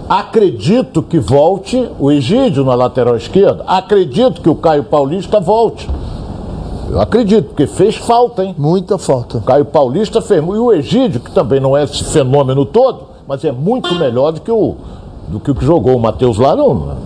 Acredito 0.10 1.02
que 1.02 1.18
volte 1.18 1.90
o 1.98 2.12
Egídio 2.12 2.66
na 2.66 2.76
lateral 2.76 3.16
esquerda. 3.16 3.64
Acredito 3.66 4.42
que 4.42 4.50
o 4.50 4.56
Caio 4.56 4.84
Paulista 4.84 5.40
volte. 5.40 5.90
Eu 6.90 7.00
acredito, 7.00 7.50
porque 7.50 7.68
fez 7.68 7.96
falta, 7.96 8.44
hein? 8.44 8.54
Muita 8.58 8.98
falta. 8.98 9.40
Caio 9.40 9.64
Paulista 9.64 10.22
fez. 10.22 10.44
E 10.44 10.46
o 10.46 10.74
Egídio, 10.74 11.22
que 11.22 11.32
também 11.32 11.62
não 11.62 11.78
é 11.78 11.86
esse 11.86 12.04
fenômeno 12.04 12.66
todo, 12.66 13.09
mas 13.30 13.46
é 13.46 13.52
muito 13.52 13.94
melhor 13.94 14.32
do 14.32 14.42
que 14.42 14.52
o, 14.52 14.76
do 15.28 15.40
que, 15.40 15.52
o 15.52 15.56
que 15.56 15.64
jogou 15.64 15.96
o 15.96 16.00
Matheus 16.00 16.40
lá, 16.40 16.56
não, 16.56 16.98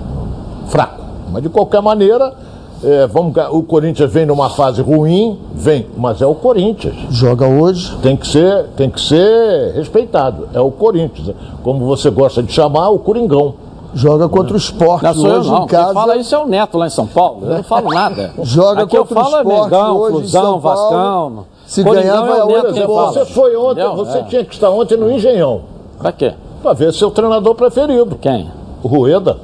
fraco. 0.68 1.04
Mas 1.34 1.44
de 1.44 1.50
qualquer 1.50 1.82
maneira, 1.82 2.34
é, 2.82 3.06
vamos, 3.08 3.34
o 3.52 3.62
Corinthians 3.62 4.10
vem 4.10 4.26
numa 4.26 4.50
fase 4.50 4.82
ruim, 4.82 5.38
vem, 5.54 5.86
mas 5.98 6.22
é 6.22 6.26
o 6.26 6.34
Corinthians. 6.34 6.96
Joga 7.10 7.46
hoje. 7.46 7.94
Tem 8.02 8.16
que 8.16 8.26
ser, 8.26 8.68
tem 8.78 8.90
que 8.90 9.02
ser 9.02 9.74
respeitado. 9.76 10.48
É 10.54 10.62
o 10.62 10.72
Corinthians. 10.72 11.36
Como 11.62 11.86
você 11.86 12.10
gosta 12.10 12.42
de 12.42 12.54
chamar, 12.54 12.88
o 12.90 13.00
Coringão. 13.00 13.56
Joga 13.94 14.28
contra 14.30 14.54
o 14.54 14.58
esporte 14.58 15.04
Não 15.04 15.14
sou 15.14 15.28
eu 15.28 15.40
hoje 15.40 15.52
não. 15.52 15.64
em 15.66 15.68
casa. 15.68 15.86
Quem 15.86 15.94
fala 15.94 16.16
isso 16.16 16.34
é 16.34 16.38
o 16.40 16.48
Neto 16.48 16.78
lá 16.78 16.88
em 16.88 16.90
São 16.90 17.06
Paulo. 17.06 17.42
Eu 17.44 17.58
não 17.58 17.64
falo 17.64 17.94
nada. 17.94 18.34
Joga 18.42 18.84
Aqui 18.84 18.96
eu 18.96 19.06
contra 19.06 19.20
o 19.20 19.24
falo 19.24 19.36
é 19.36 19.42
Sport 19.42 19.64
Mengão, 19.66 19.98
hoje 19.98 20.16
em 20.16 20.20
Flusão, 20.22 20.42
São 20.42 20.62
Paulo. 20.62 20.82
Vascão. 20.90 21.46
Se 21.68 21.84
Coringão 21.84 22.04
ganhar, 22.04 22.24
é 22.26 22.30
vai 22.30 22.40
o 22.40 22.44
a 22.44 22.72
Neto. 22.72 22.88
Você 22.88 23.26
foi 23.26 23.56
ontem, 23.58 23.84
Entendeu? 23.84 23.96
você 24.06 24.18
É. 24.20 24.24
tinha 24.24 24.46
que 24.46 24.54
estar 24.54 24.70
ontem 24.70 24.98
no 24.98 25.12
Engenhão. 25.12 25.73
Pra 26.04 26.12
quê? 26.12 26.34
Para 26.62 26.74
ver 26.74 26.92
seu 26.94 27.10
treinador 27.10 27.56
preferido. 27.56 28.18
Quem? 28.18 28.52
O 28.84 28.90
Rueda. 28.90 29.38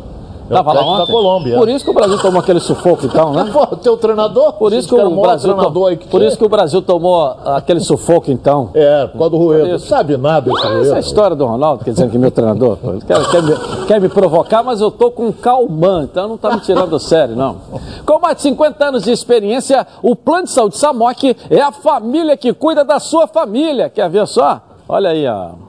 É 0.49 0.53
Tava 0.55 0.73
lá 0.73 0.81
ontem? 0.81 1.05
da 1.05 1.11
Colômbia. 1.13 1.57
Por 1.57 1.69
isso 1.69 1.85
que 1.85 1.91
o 1.91 1.93
Brasil 1.93 2.17
tomou 2.17 2.41
aquele 2.41 2.59
sufoco 2.59 3.05
então, 3.05 3.31
né? 3.31 3.49
Pô, 3.53 3.65
teu 3.77 3.95
treinador? 3.95 4.53
Por 4.53 4.73
isso 4.73 4.89
que 4.89 4.95
é 4.99 5.05
o 5.05 5.11
maior 5.11 5.21
Brasil 5.21 5.53
treinador 5.53 5.87
aí 5.87 5.97
que 5.97 6.07
Por 6.07 6.21
isso 6.21 6.37
que 6.37 6.43
o 6.43 6.49
Brasil 6.49 6.81
tomou 6.81 7.37
aquele 7.45 7.79
sufoco 7.79 8.29
então. 8.31 8.71
É, 8.73 9.05
por 9.07 9.19
causa 9.19 9.29
do 9.29 9.37
Rueda. 9.37 9.75
isso. 9.75 9.87
Sabe 9.87 10.17
nada 10.17 10.51
esse 10.51 10.67
Essa 10.67 10.95
é 10.97 10.99
história 10.99 11.35
do 11.35 11.45
Ronaldo, 11.45 11.85
quer 11.85 11.91
dizer 11.91 12.09
que 12.09 12.17
meu 12.17 12.31
treinador 12.31 12.77
quer, 13.07 13.29
quer 13.29 13.43
me, 13.43 13.85
quer 13.85 14.01
me 14.01 14.09
provocar, 14.09 14.63
mas 14.63 14.81
eu 14.81 14.91
tô 14.91 15.11
com 15.11 15.31
calmante, 15.31 16.09
então 16.11 16.27
não 16.27 16.37
tá 16.37 16.55
me 16.55 16.61
tirando 16.61 16.93
a 16.95 16.99
sério, 16.99 17.35
não. 17.35 17.57
Com 18.05 18.19
mais 18.19 18.35
de 18.37 18.41
50 18.41 18.85
anos 18.85 19.03
de 19.03 19.11
experiência, 19.11 19.87
o 20.01 20.15
Plano 20.15 20.43
de 20.45 20.51
Saúde 20.51 20.77
Samok 20.77 21.37
é 21.49 21.61
a 21.61 21.71
família 21.71 22.35
que 22.35 22.51
cuida 22.53 22.83
da 22.83 22.99
sua 22.99 23.27
família. 23.27 23.87
Quer 23.87 24.09
ver 24.09 24.27
só? 24.27 24.59
Olha 24.89 25.11
aí, 25.11 25.27
ó. 25.27 25.68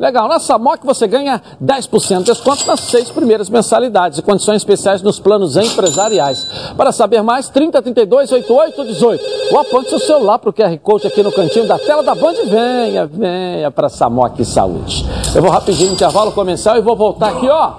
Legal, 0.00 0.26
na 0.28 0.38
Samok 0.40 0.86
você 0.86 1.06
ganha 1.06 1.42
10% 1.62 2.20
de 2.20 2.24
desconto 2.24 2.66
nas 2.66 2.80
seis 2.80 3.10
primeiras 3.10 3.50
mensalidades 3.50 4.18
e 4.18 4.22
condições 4.22 4.56
especiais 4.56 5.02
nos 5.02 5.20
planos 5.20 5.58
empresariais. 5.58 6.46
Para 6.74 6.90
saber 6.90 7.22
mais, 7.22 7.50
3032 7.50 8.32
8818 8.32 9.52
ou 9.52 9.60
aponte 9.60 9.90
seu 9.90 10.00
celular 10.00 10.38
para 10.38 10.48
o 10.48 10.52
QR 10.54 10.74
Code 10.78 11.06
aqui 11.06 11.22
no 11.22 11.30
cantinho 11.30 11.68
da 11.68 11.78
tela 11.78 12.02
da 12.02 12.14
Band 12.14 12.32
venha, 12.46 13.04
venha 13.04 13.70
para 13.70 13.90
Samok 13.90 14.42
Saúde. 14.42 15.04
Eu 15.34 15.42
vou 15.42 15.50
rapidinho 15.50 15.88
no 15.88 15.94
intervalo 15.94 16.32
comercial 16.32 16.78
e 16.78 16.80
vou 16.80 16.96
voltar 16.96 17.28
aqui, 17.28 17.46
ó, 17.50 17.72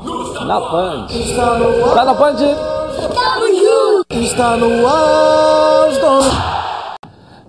na 0.46 0.60
Band. 0.60 1.08
Tá 1.96 2.06
na 2.06 2.14
Band? 2.14 2.36
Está 4.12 4.58
no 4.58 4.88
ar. 4.88 6.61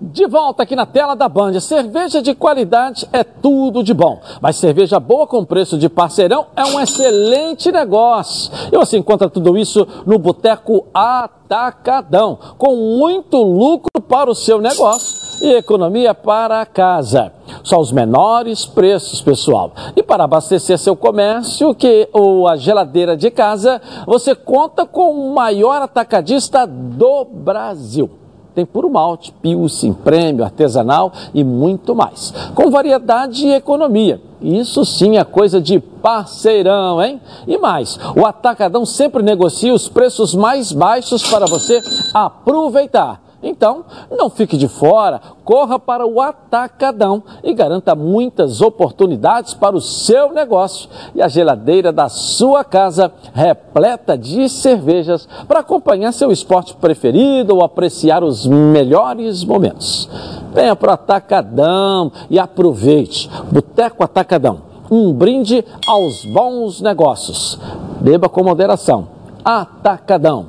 De 0.04 0.26
volta 0.26 0.64
aqui 0.64 0.74
na 0.74 0.84
tela 0.84 1.14
da 1.14 1.28
Band. 1.28 1.60
Cerveja 1.60 2.20
de 2.20 2.34
qualidade 2.34 3.08
é 3.12 3.22
tudo 3.22 3.84
de 3.84 3.94
bom. 3.94 4.20
Mas 4.40 4.56
cerveja 4.56 4.98
boa 4.98 5.28
com 5.28 5.44
preço 5.44 5.78
de 5.78 5.88
parceirão 5.88 6.46
é 6.56 6.64
um 6.64 6.80
excelente 6.80 7.70
negócio. 7.70 8.52
E 8.72 8.76
você 8.76 8.98
encontra 8.98 9.30
tudo 9.30 9.56
isso 9.56 9.86
no 10.04 10.18
Boteco 10.18 10.88
Atacadão, 10.92 12.36
com 12.58 12.74
muito 12.98 13.40
lucro 13.40 14.02
para 14.02 14.28
o 14.28 14.34
seu 14.34 14.60
negócio 14.60 15.46
e 15.46 15.54
economia 15.54 16.12
para 16.12 16.66
casa. 16.66 17.32
só 17.62 17.78
os 17.78 17.92
menores 17.92 18.66
preços, 18.66 19.22
pessoal. 19.22 19.70
E 19.94 20.02
para 20.02 20.24
abastecer 20.24 20.78
seu 20.78 20.96
comércio, 20.96 21.76
que 21.76 22.08
ou 22.12 22.48
a 22.48 22.56
geladeira 22.56 23.16
de 23.16 23.30
casa, 23.30 23.80
você 24.04 24.34
conta 24.34 24.84
com 24.84 25.12
o 25.12 25.32
maior 25.32 25.80
atacadista 25.80 26.66
do 26.66 27.24
Brasil. 27.24 28.21
Tem 28.54 28.66
puro 28.66 28.90
malte, 28.90 29.32
pilsen, 29.40 29.92
prêmio, 29.92 30.44
artesanal 30.44 31.12
e 31.32 31.42
muito 31.42 31.94
mais. 31.94 32.32
Com 32.54 32.70
variedade 32.70 33.46
e 33.46 33.54
economia. 33.54 34.20
Isso 34.42 34.84
sim 34.84 35.16
é 35.16 35.24
coisa 35.24 35.60
de 35.60 35.78
parceirão, 35.78 37.02
hein? 37.02 37.20
E 37.46 37.56
mais, 37.58 37.98
o 38.16 38.26
Atacadão 38.26 38.84
sempre 38.84 39.22
negocia 39.22 39.72
os 39.72 39.88
preços 39.88 40.34
mais 40.34 40.72
baixos 40.72 41.22
para 41.22 41.46
você 41.46 41.80
aproveitar. 42.12 43.22
Então, 43.42 43.84
não 44.08 44.30
fique 44.30 44.56
de 44.56 44.68
fora, 44.68 45.20
corra 45.44 45.78
para 45.78 46.06
o 46.06 46.20
Atacadão 46.20 47.22
e 47.42 47.52
garanta 47.52 47.94
muitas 47.94 48.60
oportunidades 48.60 49.52
para 49.52 49.76
o 49.76 49.80
seu 49.80 50.32
negócio 50.32 50.88
e 51.14 51.20
a 51.20 51.26
geladeira 51.26 51.90
da 51.90 52.08
sua 52.08 52.62
casa 52.62 53.12
repleta 53.34 54.16
de 54.16 54.48
cervejas 54.48 55.28
para 55.48 55.60
acompanhar 55.60 56.12
seu 56.12 56.30
esporte 56.30 56.76
preferido 56.76 57.56
ou 57.56 57.64
apreciar 57.64 58.22
os 58.22 58.46
melhores 58.46 59.42
momentos. 59.44 60.08
Venha 60.54 60.76
para 60.76 60.90
o 60.90 60.94
Atacadão 60.94 62.12
e 62.30 62.38
aproveite. 62.38 63.28
Boteco 63.50 64.04
Atacadão, 64.04 64.60
um 64.90 65.12
brinde 65.12 65.64
aos 65.86 66.24
bons 66.26 66.80
negócios. 66.80 67.58
Beba 68.00 68.28
com 68.28 68.44
moderação. 68.44 69.08
Atacadão, 69.44 70.46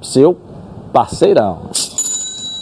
seu 0.00 0.36
parceirão. 0.92 1.70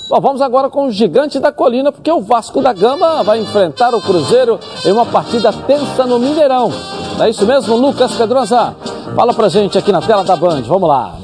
Bom, 0.07 0.21
vamos 0.21 0.43
agora 0.43 0.69
com 0.69 0.87
o 0.87 0.93
gigante 0.93 1.41
da 1.41 1.51
colina, 1.51 1.91
porque 1.91 2.13
o 2.13 2.21
Vasco 2.21 2.61
da 2.61 2.75
Gama 2.75 3.23
vai 3.23 3.41
enfrentar 3.41 3.95
o 3.95 4.03
Cruzeiro 4.03 4.61
em 4.85 4.93
uma 4.93 5.07
partida 5.07 5.51
tensa 5.51 6.05
no 6.05 6.19
Mineirão. 6.19 6.71
É 7.19 7.31
isso 7.31 7.47
mesmo, 7.47 7.75
Lucas 7.77 8.13
Pedrosa? 8.15 8.77
Fala 9.17 9.33
pra 9.33 9.49
gente 9.49 9.79
aqui 9.79 9.91
na 9.91 10.03
tela 10.03 10.23
da 10.23 10.37
Band, 10.37 10.63
vamos 10.63 10.89
lá. 10.89 11.24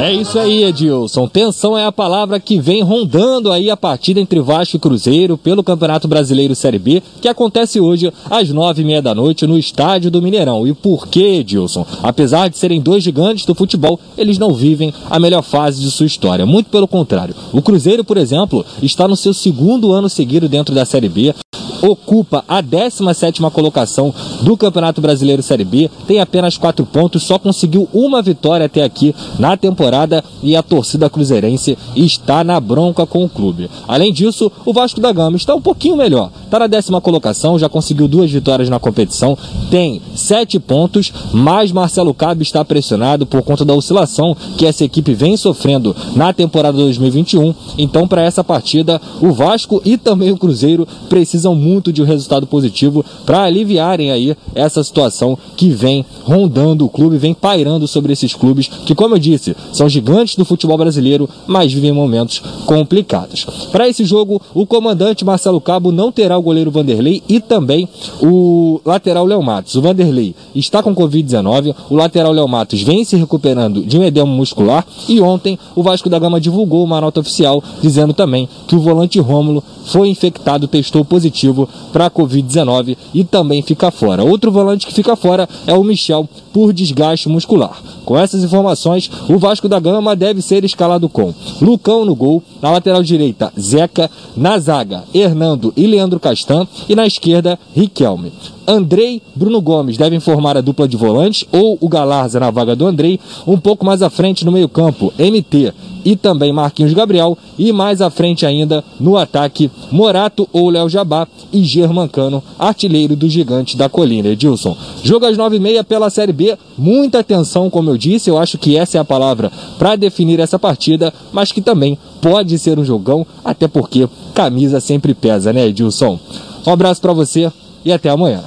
É 0.00 0.10
isso 0.10 0.38
aí, 0.38 0.64
Edilson. 0.64 1.28
Tensão 1.28 1.76
é 1.76 1.84
a 1.84 1.92
palavra 1.92 2.40
que 2.40 2.58
vem 2.58 2.82
rondando 2.82 3.52
aí 3.52 3.68
a 3.68 3.76
partida 3.76 4.18
entre 4.18 4.40
Vasco 4.40 4.76
e 4.76 4.78
Cruzeiro 4.78 5.36
pelo 5.36 5.62
Campeonato 5.62 6.08
Brasileiro 6.08 6.54
Série 6.54 6.78
B, 6.78 7.02
que 7.20 7.28
acontece 7.28 7.78
hoje 7.78 8.10
às 8.30 8.48
nove 8.48 8.80
e 8.80 8.84
meia 8.86 9.02
da 9.02 9.14
noite 9.14 9.46
no 9.46 9.58
Estádio 9.58 10.10
do 10.10 10.22
Mineirão. 10.22 10.66
E 10.66 10.72
por 10.72 11.06
que, 11.06 11.40
Edilson? 11.40 11.84
Apesar 12.02 12.48
de 12.48 12.56
serem 12.56 12.80
dois 12.80 13.04
gigantes 13.04 13.44
do 13.44 13.54
futebol, 13.54 14.00
eles 14.16 14.38
não 14.38 14.54
vivem 14.54 14.90
a 15.10 15.20
melhor 15.20 15.42
fase 15.42 15.82
de 15.82 15.90
sua 15.90 16.06
história. 16.06 16.46
Muito 16.46 16.70
pelo 16.70 16.88
contrário. 16.88 17.34
O 17.52 17.60
Cruzeiro, 17.60 18.02
por 18.02 18.16
exemplo, 18.16 18.64
está 18.82 19.06
no 19.06 19.16
seu 19.16 19.34
segundo 19.34 19.92
ano 19.92 20.08
seguido 20.08 20.48
dentro 20.48 20.74
da 20.74 20.86
Série 20.86 21.10
B, 21.10 21.34
ocupa 21.82 22.44
a 22.46 22.62
17ª 22.62 23.50
colocação 23.50 24.14
do 24.42 24.56
Campeonato 24.56 25.00
Brasileiro 25.00 25.42
Série 25.42 25.64
B, 25.64 25.90
tem 26.06 26.20
apenas 26.20 26.56
quatro 26.56 26.84
pontos, 26.84 27.22
só 27.22 27.38
conseguiu 27.38 27.88
uma 27.92 28.22
vitória 28.22 28.66
até 28.66 28.82
aqui 28.82 29.14
na 29.38 29.56
temporada 29.56 30.22
e 30.42 30.56
a 30.56 30.62
torcida 30.62 31.10
cruzeirense 31.10 31.76
está 31.96 32.44
na 32.44 32.58
bronca 32.60 33.06
com 33.06 33.24
o 33.24 33.28
clube. 33.28 33.70
Além 33.86 34.12
disso, 34.12 34.50
o 34.64 34.72
Vasco 34.72 35.00
da 35.00 35.12
Gama 35.12 35.36
está 35.36 35.54
um 35.54 35.60
pouquinho 35.60 35.96
melhor, 35.96 36.30
está 36.44 36.58
na 36.58 36.66
décima 36.66 37.00
colocação, 37.00 37.58
já 37.58 37.68
conseguiu 37.68 38.08
duas 38.08 38.30
vitórias 38.30 38.68
na 38.68 38.78
competição, 38.78 39.36
tem 39.70 40.00
sete 40.14 40.58
pontos, 40.58 41.12
mas 41.32 41.72
Marcelo 41.72 42.14
Cabe 42.14 42.42
está 42.42 42.64
pressionado 42.64 43.26
por 43.26 43.42
conta 43.42 43.64
da 43.64 43.74
oscilação 43.74 44.36
que 44.56 44.66
essa 44.66 44.84
equipe 44.84 45.14
vem 45.14 45.36
sofrendo 45.36 45.94
na 46.14 46.32
temporada 46.32 46.76
2021. 46.78 47.54
Então, 47.78 48.06
para 48.06 48.22
essa 48.22 48.42
partida, 48.44 49.00
o 49.20 49.32
Vasco 49.32 49.80
e 49.84 49.96
também 49.96 50.30
o 50.30 50.36
Cruzeiro 50.36 50.86
precisam 51.08 51.54
muito 51.54 51.69
muito 51.70 51.92
de 51.92 52.02
um 52.02 52.04
resultado 52.04 52.46
positivo 52.46 53.04
para 53.24 53.42
aliviarem 53.42 54.10
aí 54.10 54.36
essa 54.54 54.82
situação 54.82 55.38
que 55.56 55.70
vem 55.70 56.04
rondando 56.24 56.84
o 56.84 56.88
clube, 56.88 57.16
vem 57.16 57.32
pairando 57.32 57.86
sobre 57.86 58.12
esses 58.12 58.34
clubes 58.34 58.66
que, 58.66 58.94
como 58.94 59.14
eu 59.14 59.18
disse, 59.18 59.54
são 59.72 59.88
gigantes 59.88 60.34
do 60.34 60.44
futebol 60.44 60.76
brasileiro, 60.76 61.28
mas 61.46 61.72
vivem 61.72 61.92
momentos 61.92 62.42
complicados. 62.66 63.44
Para 63.70 63.88
esse 63.88 64.04
jogo, 64.04 64.40
o 64.52 64.66
comandante 64.66 65.24
Marcelo 65.24 65.60
Cabo 65.60 65.92
não 65.92 66.10
terá 66.10 66.36
o 66.36 66.42
goleiro 66.42 66.70
Vanderlei 66.70 67.22
e 67.28 67.40
também 67.40 67.88
o 68.20 68.80
lateral 68.84 69.24
Léo 69.24 69.42
Matos. 69.42 69.76
O 69.76 69.82
Vanderlei 69.82 70.34
está 70.54 70.82
com 70.82 70.94
Covid-19, 70.94 71.74
o 71.88 71.94
lateral 71.94 72.32
Léo 72.32 72.48
Matos 72.48 72.82
vem 72.82 73.04
se 73.04 73.16
recuperando 73.16 73.84
de 73.84 73.98
um 73.98 74.02
edema 74.02 74.30
muscular 74.30 74.84
e 75.08 75.20
ontem 75.20 75.58
o 75.76 75.82
Vasco 75.82 76.08
da 76.08 76.18
Gama 76.18 76.40
divulgou 76.40 76.82
uma 76.82 77.00
nota 77.00 77.20
oficial 77.20 77.62
dizendo 77.80 78.12
também 78.12 78.48
que 78.66 78.74
o 78.74 78.80
volante 78.80 79.20
Rômulo 79.20 79.62
foi 79.84 80.08
infectado, 80.08 80.68
testou 80.68 81.04
positivo 81.04 81.59
para 81.92 82.06
a 82.06 82.10
Covid-19 82.10 82.96
e 83.14 83.24
também 83.24 83.62
fica 83.62 83.90
fora. 83.90 84.24
Outro 84.24 84.50
volante 84.50 84.86
que 84.86 84.94
fica 84.94 85.16
fora 85.16 85.48
é 85.66 85.74
o 85.74 85.84
Michel 85.84 86.28
por 86.52 86.72
desgaste 86.72 87.28
muscular. 87.28 87.80
Com 88.10 88.18
essas 88.18 88.42
informações, 88.42 89.08
o 89.28 89.38
Vasco 89.38 89.68
da 89.68 89.78
Gama 89.78 90.16
deve 90.16 90.42
ser 90.42 90.64
escalado 90.64 91.08
com 91.08 91.32
Lucão 91.62 92.04
no 92.04 92.12
gol, 92.12 92.42
na 92.60 92.68
lateral 92.68 93.04
direita 93.04 93.52
Zeca, 93.56 94.10
na 94.36 94.58
zaga 94.58 95.04
Hernando 95.14 95.72
e 95.76 95.86
Leandro 95.86 96.18
Castan 96.18 96.66
e 96.88 96.96
na 96.96 97.06
esquerda 97.06 97.56
Riquelme. 97.72 98.32
Andrei 98.66 99.20
Bruno 99.34 99.60
Gomes 99.60 99.96
devem 99.96 100.20
formar 100.20 100.56
a 100.56 100.60
dupla 100.60 100.86
de 100.86 100.96
volantes 100.96 101.44
ou 101.50 101.78
o 101.80 101.88
Galarza 101.88 102.38
na 102.38 102.50
vaga 102.50 102.76
do 102.76 102.86
Andrei, 102.86 103.18
um 103.46 103.58
pouco 103.58 103.84
mais 103.84 104.02
à 104.02 104.10
frente 104.10 104.44
no 104.44 104.52
meio-campo, 104.52 105.12
MT 105.18 105.72
e 106.04 106.16
também 106.16 106.52
Marquinhos 106.52 106.92
Gabriel 106.92 107.36
e 107.58 107.72
mais 107.72 108.00
à 108.00 108.10
frente 108.10 108.46
ainda 108.46 108.84
no 108.98 109.16
ataque 109.16 109.70
Morato 109.90 110.48
ou 110.52 110.70
Léo 110.70 110.88
Jabá 110.88 111.26
e 111.52 111.64
Germancano, 111.64 112.42
artilheiro 112.58 113.16
do 113.16 113.28
Gigante 113.28 113.76
da 113.76 113.88
Colina. 113.88 114.28
Edilson. 114.28 114.76
Jogo 115.02 115.26
às 115.26 115.36
nove 115.36 115.56
e 115.56 115.60
meia 115.60 115.82
pela 115.82 116.08
Série 116.08 116.32
B, 116.32 116.56
muita 116.78 117.18
atenção, 117.18 117.68
como 117.68 117.90
eu 117.90 117.98
disse, 118.00 118.30
eu 118.30 118.38
acho 118.38 118.56
que 118.56 118.76
essa 118.76 118.96
é 118.96 119.00
a 119.00 119.04
palavra 119.04 119.52
para 119.78 119.94
definir 119.94 120.40
essa 120.40 120.58
partida, 120.58 121.12
mas 121.32 121.52
que 121.52 121.60
também 121.60 121.98
pode 122.22 122.58
ser 122.58 122.78
um 122.78 122.84
jogão, 122.84 123.26
até 123.44 123.68
porque 123.68 124.08
camisa 124.34 124.80
sempre 124.80 125.14
pesa, 125.14 125.52
né, 125.52 125.66
Edilson? 125.66 126.18
Um 126.66 126.72
abraço 126.72 127.00
para 127.00 127.12
você 127.12 127.52
e 127.84 127.92
até 127.92 128.08
amanhã. 128.08 128.42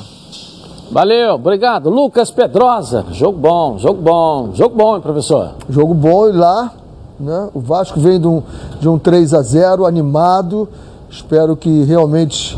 Valeu, 0.91 1.35
obrigado. 1.35 1.89
Lucas 1.89 2.29
Pedrosa, 2.29 3.05
jogo 3.11 3.37
bom, 3.37 3.77
jogo 3.77 4.01
bom, 4.01 4.49
jogo 4.53 4.75
bom, 4.75 4.95
hein, 4.95 5.01
professor? 5.01 5.55
Jogo 5.69 5.93
bom 5.93 6.29
e 6.29 6.31
lá, 6.31 6.71
né? 7.19 7.49
O 7.53 7.59
Vasco 7.59 7.99
vem 7.99 8.19
de 8.19 8.27
um, 8.27 8.43
de 8.79 8.89
um 8.89 8.97
3 8.99 9.33
a 9.33 9.41
0 9.41 9.85
animado. 9.85 10.67
Espero 11.09 11.55
que 11.55 11.83
realmente 11.83 12.57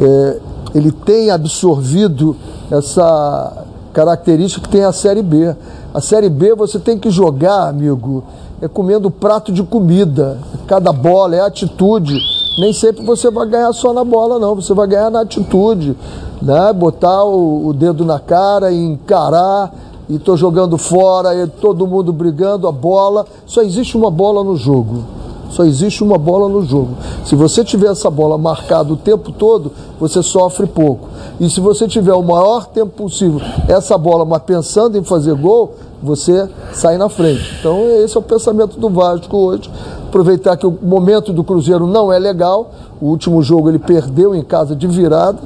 é, 0.00 0.40
ele 0.74 0.90
tenha 0.90 1.34
absorvido 1.34 2.36
essa 2.70 3.64
característica 3.92 4.60
que 4.60 4.68
tem 4.68 4.84
a 4.84 4.92
Série 4.92 5.22
B. 5.22 5.56
A 5.96 6.00
Série 6.02 6.28
B 6.28 6.54
você 6.54 6.78
tem 6.78 6.98
que 6.98 7.08
jogar, 7.08 7.68
amigo, 7.68 8.22
é 8.60 8.68
comendo 8.68 9.10
prato 9.10 9.50
de 9.50 9.62
comida. 9.62 10.38
Cada 10.66 10.92
bola 10.92 11.34
é 11.34 11.40
atitude. 11.40 12.18
Nem 12.58 12.70
sempre 12.74 13.02
você 13.02 13.30
vai 13.30 13.48
ganhar 13.48 13.72
só 13.72 13.94
na 13.94 14.04
bola, 14.04 14.38
não. 14.38 14.54
Você 14.54 14.74
vai 14.74 14.86
ganhar 14.86 15.10
na 15.10 15.22
atitude, 15.22 15.96
né? 16.42 16.70
Botar 16.74 17.24
o, 17.24 17.68
o 17.68 17.72
dedo 17.72 18.04
na 18.04 18.18
cara 18.18 18.70
e 18.70 18.76
encarar. 18.76 19.74
E 20.06 20.18
tô 20.18 20.36
jogando 20.36 20.76
fora, 20.76 21.34
e 21.34 21.46
todo 21.46 21.86
mundo 21.86 22.12
brigando, 22.12 22.68
a 22.68 22.72
bola. 22.72 23.24
Só 23.46 23.62
existe 23.62 23.96
uma 23.96 24.10
bola 24.10 24.44
no 24.44 24.54
jogo. 24.54 25.02
Só 25.48 25.64
existe 25.64 26.04
uma 26.04 26.18
bola 26.18 26.48
no 26.48 26.62
jogo. 26.62 26.90
Se 27.24 27.34
você 27.34 27.64
tiver 27.64 27.90
essa 27.90 28.10
bola 28.10 28.36
marcada 28.36 28.92
o 28.92 28.96
tempo 28.96 29.32
todo, 29.32 29.72
você 29.98 30.22
sofre 30.22 30.66
pouco. 30.66 31.08
E 31.40 31.48
se 31.48 31.60
você 31.60 31.88
tiver 31.88 32.12
o 32.12 32.22
maior 32.22 32.66
tempo 32.66 32.92
possível 32.92 33.40
essa 33.68 33.96
bola, 33.96 34.24
mas 34.24 34.42
pensando 34.42 34.98
em 34.98 35.02
fazer 35.04 35.34
gol, 35.34 35.74
você 36.02 36.48
sai 36.72 36.96
na 36.98 37.08
frente. 37.08 37.56
Então, 37.58 37.80
esse 38.04 38.16
é 38.16 38.20
o 38.20 38.22
pensamento 38.22 38.78
do 38.78 38.88
Vasco 38.88 39.36
hoje. 39.36 39.70
Aproveitar 40.08 40.56
que 40.56 40.66
o 40.66 40.78
momento 40.82 41.32
do 41.32 41.42
Cruzeiro 41.42 41.86
não 41.86 42.12
é 42.12 42.18
legal. 42.18 42.70
O 43.00 43.06
último 43.06 43.42
jogo 43.42 43.68
ele 43.68 43.78
perdeu 43.78 44.34
em 44.34 44.42
casa 44.42 44.74
de 44.74 44.86
virada 44.86 45.38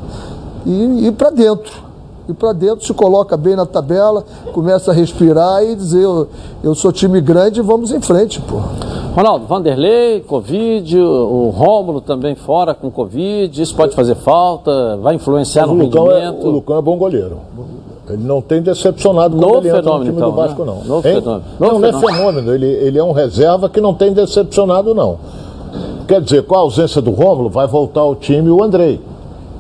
e 0.67 1.07
ir 1.07 1.13
para 1.13 1.31
dentro. 1.31 1.91
Ir 2.29 2.35
para 2.35 2.53
dentro, 2.53 2.87
se 2.87 2.95
coloca 2.95 3.37
bem 3.37 3.57
na 3.57 3.67
tabela, 3.67 4.25
começa 4.53 4.93
a 4.93 4.95
respirar 4.95 5.65
e 5.65 5.75
dizer: 5.75 6.05
eu, 6.05 6.29
eu 6.63 6.75
sou 6.75 6.93
time 6.93 7.21
grande, 7.21 7.61
vamos 7.61 7.91
em 7.91 8.01
frente, 8.01 8.41
pô. 8.41 8.61
Ronaldo, 9.15 9.47
Vanderlei, 9.47 10.21
Covid, 10.21 10.97
o 10.97 11.51
Rômulo 11.51 12.01
também 12.01 12.37
fora 12.37 12.73
com 12.75 12.89
Covid, 12.89 13.61
isso 13.61 13.75
pode 13.75 13.97
fazer 13.97 14.15
falta, 14.15 14.97
vai 14.99 15.17
influenciar 15.17 15.67
Mas 15.67 15.77
no 15.77 15.83
o 15.83 15.87
Lucão, 15.87 16.11
é, 16.13 16.21
rendimento. 16.21 16.47
o 16.47 16.51
Lucão 16.51 16.79
é 16.79 16.83
bom 16.83 16.97
goleiro. 16.97 17.39
Ele 18.13 18.25
não 18.25 18.41
tem 18.41 18.61
decepcionado 18.63 19.37
quando 19.37 19.59
ele 19.59 19.69
entra 19.69 19.83
no 19.83 19.83
fenômeno, 19.83 20.05
time 20.05 20.17
então, 20.17 20.31
do 20.31 20.37
Vasco, 20.37 20.65
né? 20.65 20.73
não. 20.87 21.03
Fenômeno. 21.03 21.43
Não, 21.59 21.69
Novo 21.69 21.81
não 21.81 21.89
é 21.89 21.93
fenômeno. 21.93 22.17
fenômeno. 22.17 22.55
Ele, 22.55 22.67
ele 22.67 22.99
é 22.99 23.05
um 23.05 23.13
reserva 23.13 23.69
que 23.69 23.81
não 23.81 23.95
tem 23.95 24.13
decepcionado, 24.13 24.95
não. 24.95 25.19
Quer 26.07 26.21
dizer, 26.21 26.43
com 26.43 26.57
a 26.57 26.59
ausência 26.59 27.01
do 27.01 27.13
Rômulo, 27.13 27.49
vai 27.49 27.67
voltar 27.67 28.01
ao 28.01 28.17
time 28.17 28.51
o 28.51 28.63
Andrei, 28.65 29.01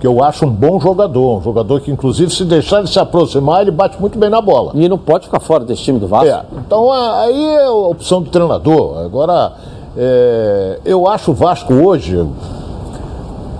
que 0.01 0.07
eu 0.07 0.23
acho 0.25 0.45
um 0.45 0.51
bom 0.51 0.81
jogador. 0.81 1.39
Um 1.39 1.43
jogador 1.43 1.81
que, 1.81 1.91
inclusive, 1.91 2.31
se 2.33 2.45
deixar 2.45 2.81
ele 2.81 2.89
se 2.89 2.99
aproximar, 2.99 3.63
ele 3.63 3.71
bate 3.71 4.01
muito 4.01 4.19
bem 4.19 4.29
na 4.29 4.41
bola. 4.41 4.73
E 4.75 4.89
não 4.89 4.99
pode 4.99 5.27
ficar 5.27 5.41
fora 5.41 5.65
desse 5.65 5.83
time 5.83 5.99
do 5.99 6.09
Vasco. 6.09 6.27
É, 6.27 6.43
então 6.59 6.91
aí 6.91 7.47
é 7.47 7.67
a 7.67 7.73
opção 7.73 8.21
do 8.21 8.31
treinador. 8.31 8.99
Agora, 8.99 9.53
é, 9.97 10.81
eu 10.85 11.07
acho 11.07 11.31
o 11.31 11.35
Vasco 11.35 11.75
hoje 11.75 12.27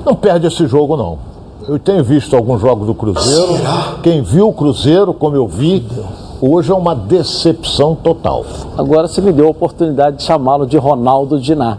Não 0.05 0.15
perde 0.15 0.47
esse 0.47 0.67
jogo, 0.67 0.97
não. 0.97 1.30
Eu 1.69 1.79
tenho 1.79 2.03
visto 2.03 2.35
alguns 2.37 2.61
jogos 2.61 2.87
do 2.87 2.95
Cruzeiro. 2.95 3.55
Quem 4.03 4.23
viu 4.23 4.49
o 4.49 4.53
Cruzeiro, 4.53 5.13
como 5.13 5.37
eu 5.37 5.47
vi, 5.47 5.87
hoje 6.41 6.73
é 6.73 6.75
uma 6.75 6.95
decepção 6.95 7.95
total. 7.95 8.45
Agora 8.77 9.07
você 9.07 9.21
me 9.21 9.33
deu 9.33 9.47
a 9.47 9.51
oportunidade 9.51 10.17
de 10.19 10.23
chamá-lo 10.23 10.67
de 10.67 10.77
Ronaldo 10.77 11.39
Diná. 11.39 11.79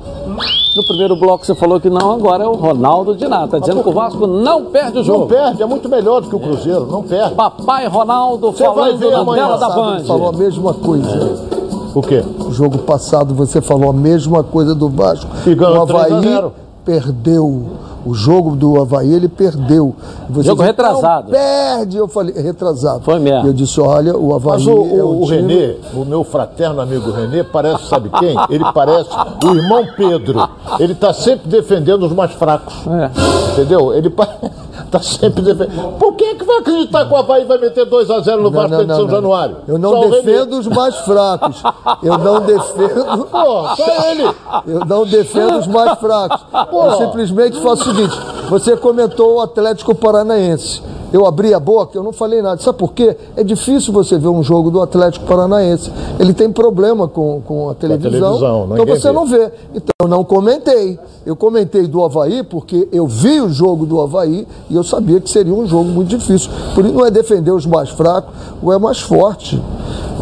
No 0.76 0.88
primeiro 0.88 1.16
bloco 1.18 1.46
você 1.46 1.54
falou 1.54 1.80
que 1.82 1.90
não, 1.90 2.12
agora 2.14 2.44
é 2.46 2.48
o 2.48 2.54
Ronaldo 2.56 3.16
Diná. 3.16 3.48
Tá 3.48 3.60
dizendo 3.60 3.84
que 3.84 3.90
o 3.90 3.94
Vasco 3.94 4.26
não 4.26 4.66
perde 4.66 5.00
o 5.00 5.04
jogo. 5.04 5.20
Não 5.22 5.28
perde, 5.28 5.62
é 5.62 5.66
muito 5.66 5.90
melhor 5.90 6.22
do 6.22 6.30
que 6.30 6.36
o 6.36 6.40
Cruzeiro, 6.40 6.86
não 6.86 7.04
perde. 7.04 7.36
Papai 7.36 7.88
Ronaldo 7.88 8.52
Você 8.52 8.64
vai 8.64 8.76
falando 8.76 8.98
ver 8.98 9.12
na 9.12 9.20
amanhã, 9.20 9.46
tela 9.46 9.58
da 9.58 9.70
Band. 9.70 10.04
falou 10.06 10.30
a 10.30 10.34
mesma 10.34 10.74
coisa. 10.74 11.46
O 11.94 12.02
quê? 12.02 12.24
Jogo 12.52 12.78
passado 12.80 13.34
você 13.34 13.62
falou 13.62 13.90
a 13.90 13.94
mesma 13.94 14.44
coisa 14.44 14.74
do 14.74 14.88
Vasco. 14.88 15.30
E 15.46 15.54
ganhou 15.54 15.84
o 15.84 15.86
3 15.88 16.00
a 16.00 16.06
Havaí 16.06 16.22
0. 16.22 16.54
perdeu. 16.86 17.66
O 18.06 18.14
jogo 18.14 18.56
do 18.56 18.82
Havaí 18.82 19.14
ele 19.14 19.28
perdeu. 19.28 19.96
Você 20.30 20.48
Jogo 20.48 20.62
disse, 20.62 20.68
retrasado. 20.72 21.26
"Não 21.32 21.38
perde. 21.38 21.98
Eu 21.98 22.08
falei, 22.08 22.34
retrasado. 22.36 23.02
Foi 23.04 23.20
mesmo. 23.20 23.46
E 23.46 23.48
eu 23.50 23.54
disse, 23.54 23.80
olha, 23.80 24.18
o 24.18 24.34
Havaí 24.34 24.54
Mas 24.54 24.68
o, 24.68 24.70
é 24.72 24.74
o, 25.04 25.22
o 25.22 25.26
time- 25.26 25.42
Renê, 25.56 25.76
o 25.94 26.04
meu 26.06 26.24
fraterno 26.24 26.82
amigo 26.82 27.12
Renê, 27.12 27.44
parece, 27.44 27.86
sabe 27.88 28.10
quem? 28.20 28.36
Ele 28.50 28.66
parece 28.74 29.10
o 29.46 29.56
irmão 29.56 29.86
Pedro. 29.96 30.50
Ele 30.80 30.96
tá 30.96 31.14
sempre 31.14 31.48
defendendo 31.50 32.04
os 32.06 32.12
mais 32.14 32.32
fracos. 32.32 32.74
É. 32.88 33.52
Entendeu? 33.54 33.94
Ele 33.94 34.10
pa- 34.10 34.28
tá 34.90 35.00
sempre 35.02 35.42
defendendo. 35.44 35.98
Por 36.00 36.14
que, 36.14 36.36
que 36.36 36.44
vai 36.44 36.58
acreditar 36.58 37.06
que 37.06 37.14
o 37.14 37.18
Havaí 37.18 37.46
vai 37.46 37.58
meter 37.60 37.86
2x0 37.86 38.38
no 38.38 38.44
Não, 38.44 38.52
Vasco 38.52 38.72
não, 38.72 38.80
de 38.86 38.94
São 38.94 39.02
não. 39.04 39.10
Januário? 39.10 39.58
Eu 39.68 39.78
não 39.78 39.92
Só 39.92 40.08
defendo 40.10 40.60
os 40.60 40.68
mais 40.68 40.96
fracos. 40.98 41.62
Eu 42.02 42.18
não 42.18 42.40
defendo. 42.42 43.26
Pô, 43.26 43.76
só 43.76 44.12
ele. 44.12 44.32
Eu 44.68 44.86
não 44.86 45.06
defendo 45.06 45.60
os 45.60 45.68
mais 45.68 46.00
fracos. 46.00 46.42
Eu 46.72 46.98
simplesmente 46.98 47.60
faço 47.62 47.91
seguinte: 47.96 48.20
você 48.50 48.76
comentou 48.78 49.36
o 49.36 49.40
Atlético 49.42 49.94
Paranaense. 49.94 50.82
Eu 51.14 51.26
abri 51.26 51.54
a 51.54 51.60
boca, 51.60 51.98
eu 51.98 52.04
não 52.04 52.14
falei 52.14 52.42
nada. 52.42 52.62
Sabe 52.62 52.78
por 52.78 52.94
quê? 52.94 53.18
É 53.36 53.44
difícil 53.44 53.92
você 53.92 54.18
ver 54.18 54.30
um 54.30 54.42
jogo 54.42 54.72
do 54.72 54.82
Atlético 54.82 55.26
Paranaense. 55.26 55.92
Ele 56.18 56.34
tem 56.34 56.50
problema 56.50 57.06
com, 57.06 57.42
com 57.42 57.70
a 57.70 57.76
televisão. 57.76 58.40
televisão, 58.40 58.70
então 58.72 58.86
você 58.86 59.10
vê. 59.10 59.14
não 59.14 59.26
vê. 59.26 59.52
Então 59.76 59.94
eu 60.04 60.08
não 60.08 60.24
comentei. 60.24 60.98
Eu 61.26 61.36
comentei 61.36 61.86
do 61.86 62.02
Havaí 62.02 62.44
porque 62.44 62.88
eu 62.94 63.06
vi 63.08 63.42
o 63.42 63.50
jogo 63.50 63.86
do 63.86 64.00
Havaí 64.00 64.48
e 64.70 64.76
eu 64.76 64.86
sabia 64.86 65.20
que 65.20 65.30
seria 65.30 65.54
um 65.54 65.68
jogo 65.68 65.90
muito 65.90 66.08
difícil. 66.08 66.50
Por 66.74 66.86
isso 66.86 66.94
não 66.94 67.06
é 67.06 67.12
defender 67.12 67.52
os 67.52 67.66
mais 67.66 67.90
fracos, 67.90 68.34
ou 68.64 68.72
é 68.72 68.78
mais 68.80 69.02
forte. 69.02 69.62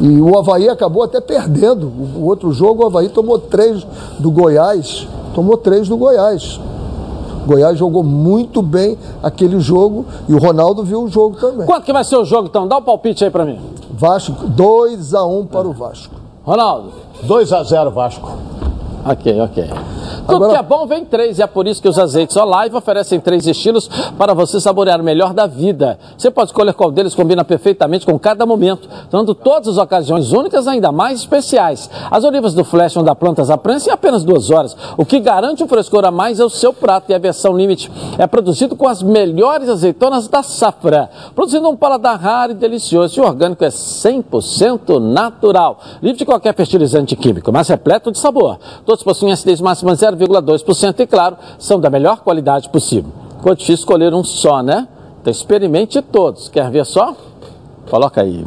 E 0.01 0.19
o 0.19 0.39
Havaí 0.39 0.67
acabou 0.69 1.03
até 1.03 1.21
perdendo. 1.21 1.85
O, 1.85 2.21
o 2.21 2.25
outro 2.25 2.51
jogo, 2.51 2.83
o 2.83 2.87
Havaí 2.87 3.09
tomou 3.09 3.37
três 3.37 3.85
do 4.17 4.31
Goiás. 4.31 5.07
Tomou 5.35 5.55
três 5.55 5.87
do 5.87 5.95
Goiás. 5.95 6.59
O 7.43 7.47
Goiás 7.47 7.77
jogou 7.77 8.03
muito 8.03 8.61
bem 8.61 8.97
aquele 9.23 9.59
jogo 9.59 10.05
e 10.27 10.33
o 10.33 10.37
Ronaldo 10.37 10.83
viu 10.83 11.03
o 11.03 11.07
jogo 11.07 11.37
também. 11.37 11.65
Quanto 11.65 11.83
que 11.83 11.93
vai 11.93 12.03
ser 12.03 12.17
o 12.17 12.25
jogo 12.25 12.47
então? 12.47 12.67
Dá 12.67 12.77
o 12.77 12.81
palpite 12.81 13.23
aí 13.23 13.31
pra 13.31 13.45
mim. 13.45 13.59
Vasco, 13.91 14.47
2 14.47 15.13
a 15.13 15.25
1 15.25 15.45
para 15.47 15.67
o 15.67 15.73
Vasco. 15.73 16.15
Ronaldo. 16.43 16.91
2x0 17.25 17.91
Vasco. 17.91 18.31
Ok, 19.05 19.41
ok. 19.41 19.69
Tudo 20.29 20.45
Agora- 20.45 20.59
que 20.59 20.59
é 20.59 20.63
bom 20.63 20.85
vem 20.85 21.03
três, 21.03 21.39
e 21.39 21.41
é 21.41 21.47
por 21.47 21.67
isso 21.67 21.81
que 21.81 21.89
os 21.89 21.97
azeites 21.97 22.37
Olive 22.37 22.75
oferecem 22.75 23.19
três 23.19 23.47
estilos 23.47 23.89
para 24.17 24.33
você 24.33 24.59
saborear 24.59 25.01
o 25.01 25.03
melhor 25.03 25.33
da 25.33 25.47
vida. 25.47 25.97
Você 26.17 26.29
pode 26.29 26.49
escolher 26.49 26.73
qual 26.73 26.91
deles 26.91 27.15
combina 27.15 27.43
perfeitamente 27.43 28.05
com 28.05 28.17
cada 28.19 28.45
momento, 28.45 28.87
tornando 29.09 29.33
todas 29.33 29.69
as 29.69 29.77
ocasiões 29.77 30.31
únicas 30.31 30.67
ainda 30.67 30.91
mais 30.91 31.21
especiais. 31.21 31.89
As 32.11 32.23
olivas 32.23 32.53
do 32.53 32.63
Flash 32.63 32.93
dar 32.99 33.15
plantas 33.15 33.49
à 33.49 33.57
prensa 33.57 33.89
em 33.89 33.93
apenas 33.93 34.23
duas 34.23 34.51
horas. 34.51 34.75
O 34.97 35.05
que 35.05 35.19
garante 35.19 35.63
um 35.63 35.67
frescor 35.67 36.05
a 36.05 36.11
mais 36.11 36.39
é 36.39 36.45
o 36.45 36.49
seu 36.49 36.71
prato, 36.73 37.11
e 37.11 37.15
a 37.15 37.17
versão 37.19 37.57
Limite 37.57 37.91
é 38.17 38.27
produzido 38.27 38.75
com 38.75 38.87
as 38.87 39.01
melhores 39.01 39.67
azeitonas 39.69 40.27
da 40.27 40.43
safra, 40.43 41.09
produzindo 41.33 41.67
um 41.69 41.75
paladar 41.75 42.19
raro 42.19 42.51
e 42.51 42.55
delicioso. 42.55 43.19
E 43.19 43.21
o 43.21 43.25
orgânico 43.25 43.63
é 43.63 43.69
100% 43.69 44.99
natural, 44.99 45.79
livre 46.01 46.19
de 46.19 46.25
qualquer 46.25 46.53
fertilizante 46.53 47.15
químico, 47.15 47.51
mas 47.51 47.67
repleto 47.67 48.11
de 48.11 48.19
sabor. 48.19 48.59
Todos 48.85 49.03
possuem 49.03 49.31
acidez 49.31 49.61
máxima 49.61 49.91
0,2% 50.19 50.99
e, 50.99 51.07
claro, 51.07 51.37
são 51.57 51.79
da 51.79 51.89
melhor 51.89 52.21
qualidade 52.21 52.69
possível. 52.69 53.11
Ficou 53.37 53.55
difícil 53.55 53.75
escolher 53.75 54.13
um 54.13 54.23
só, 54.23 54.61
né? 54.61 54.87
Então 55.21 55.31
experimente 55.31 56.01
todos. 56.01 56.49
Quer 56.49 56.69
ver 56.69 56.85
só? 56.85 57.15
Coloca 57.89 58.21
aí. 58.21 58.45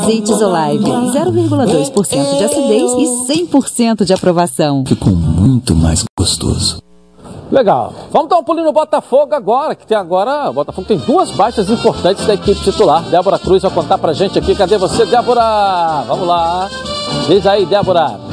Azeites 0.00 0.40
Olive, 0.40 0.84
0,2% 0.84 2.38
de 2.38 2.44
acidez 2.44 2.92
e 2.92 3.46
100% 3.46 4.04
de 4.04 4.12
aprovação. 4.12 4.84
Ficou 4.86 5.12
muito 5.12 5.74
mais 5.74 6.04
gostoso. 6.18 6.80
Legal. 7.50 7.92
Vamos 8.10 8.28
dar 8.28 8.38
um 8.38 8.44
pulinho 8.44 8.66
no 8.66 8.72
Botafogo 8.72 9.34
agora, 9.34 9.74
que 9.74 9.86
tem 9.86 9.96
agora. 9.96 10.48
O 10.50 10.52
Botafogo 10.52 10.86
tem 10.86 10.98
duas 10.98 11.30
baixas 11.32 11.68
importantes 11.68 12.24
da 12.26 12.34
equipe 12.34 12.60
titular. 12.60 13.02
Débora 13.02 13.38
Cruz 13.38 13.62
vai 13.62 13.70
contar 13.72 13.98
pra 13.98 14.12
gente 14.12 14.38
aqui. 14.38 14.54
Cadê 14.54 14.78
você, 14.78 15.04
Débora? 15.04 16.04
Vamos 16.06 16.26
lá. 16.26 16.68
Diz 17.26 17.46
aí, 17.46 17.66
Débora. 17.66 18.29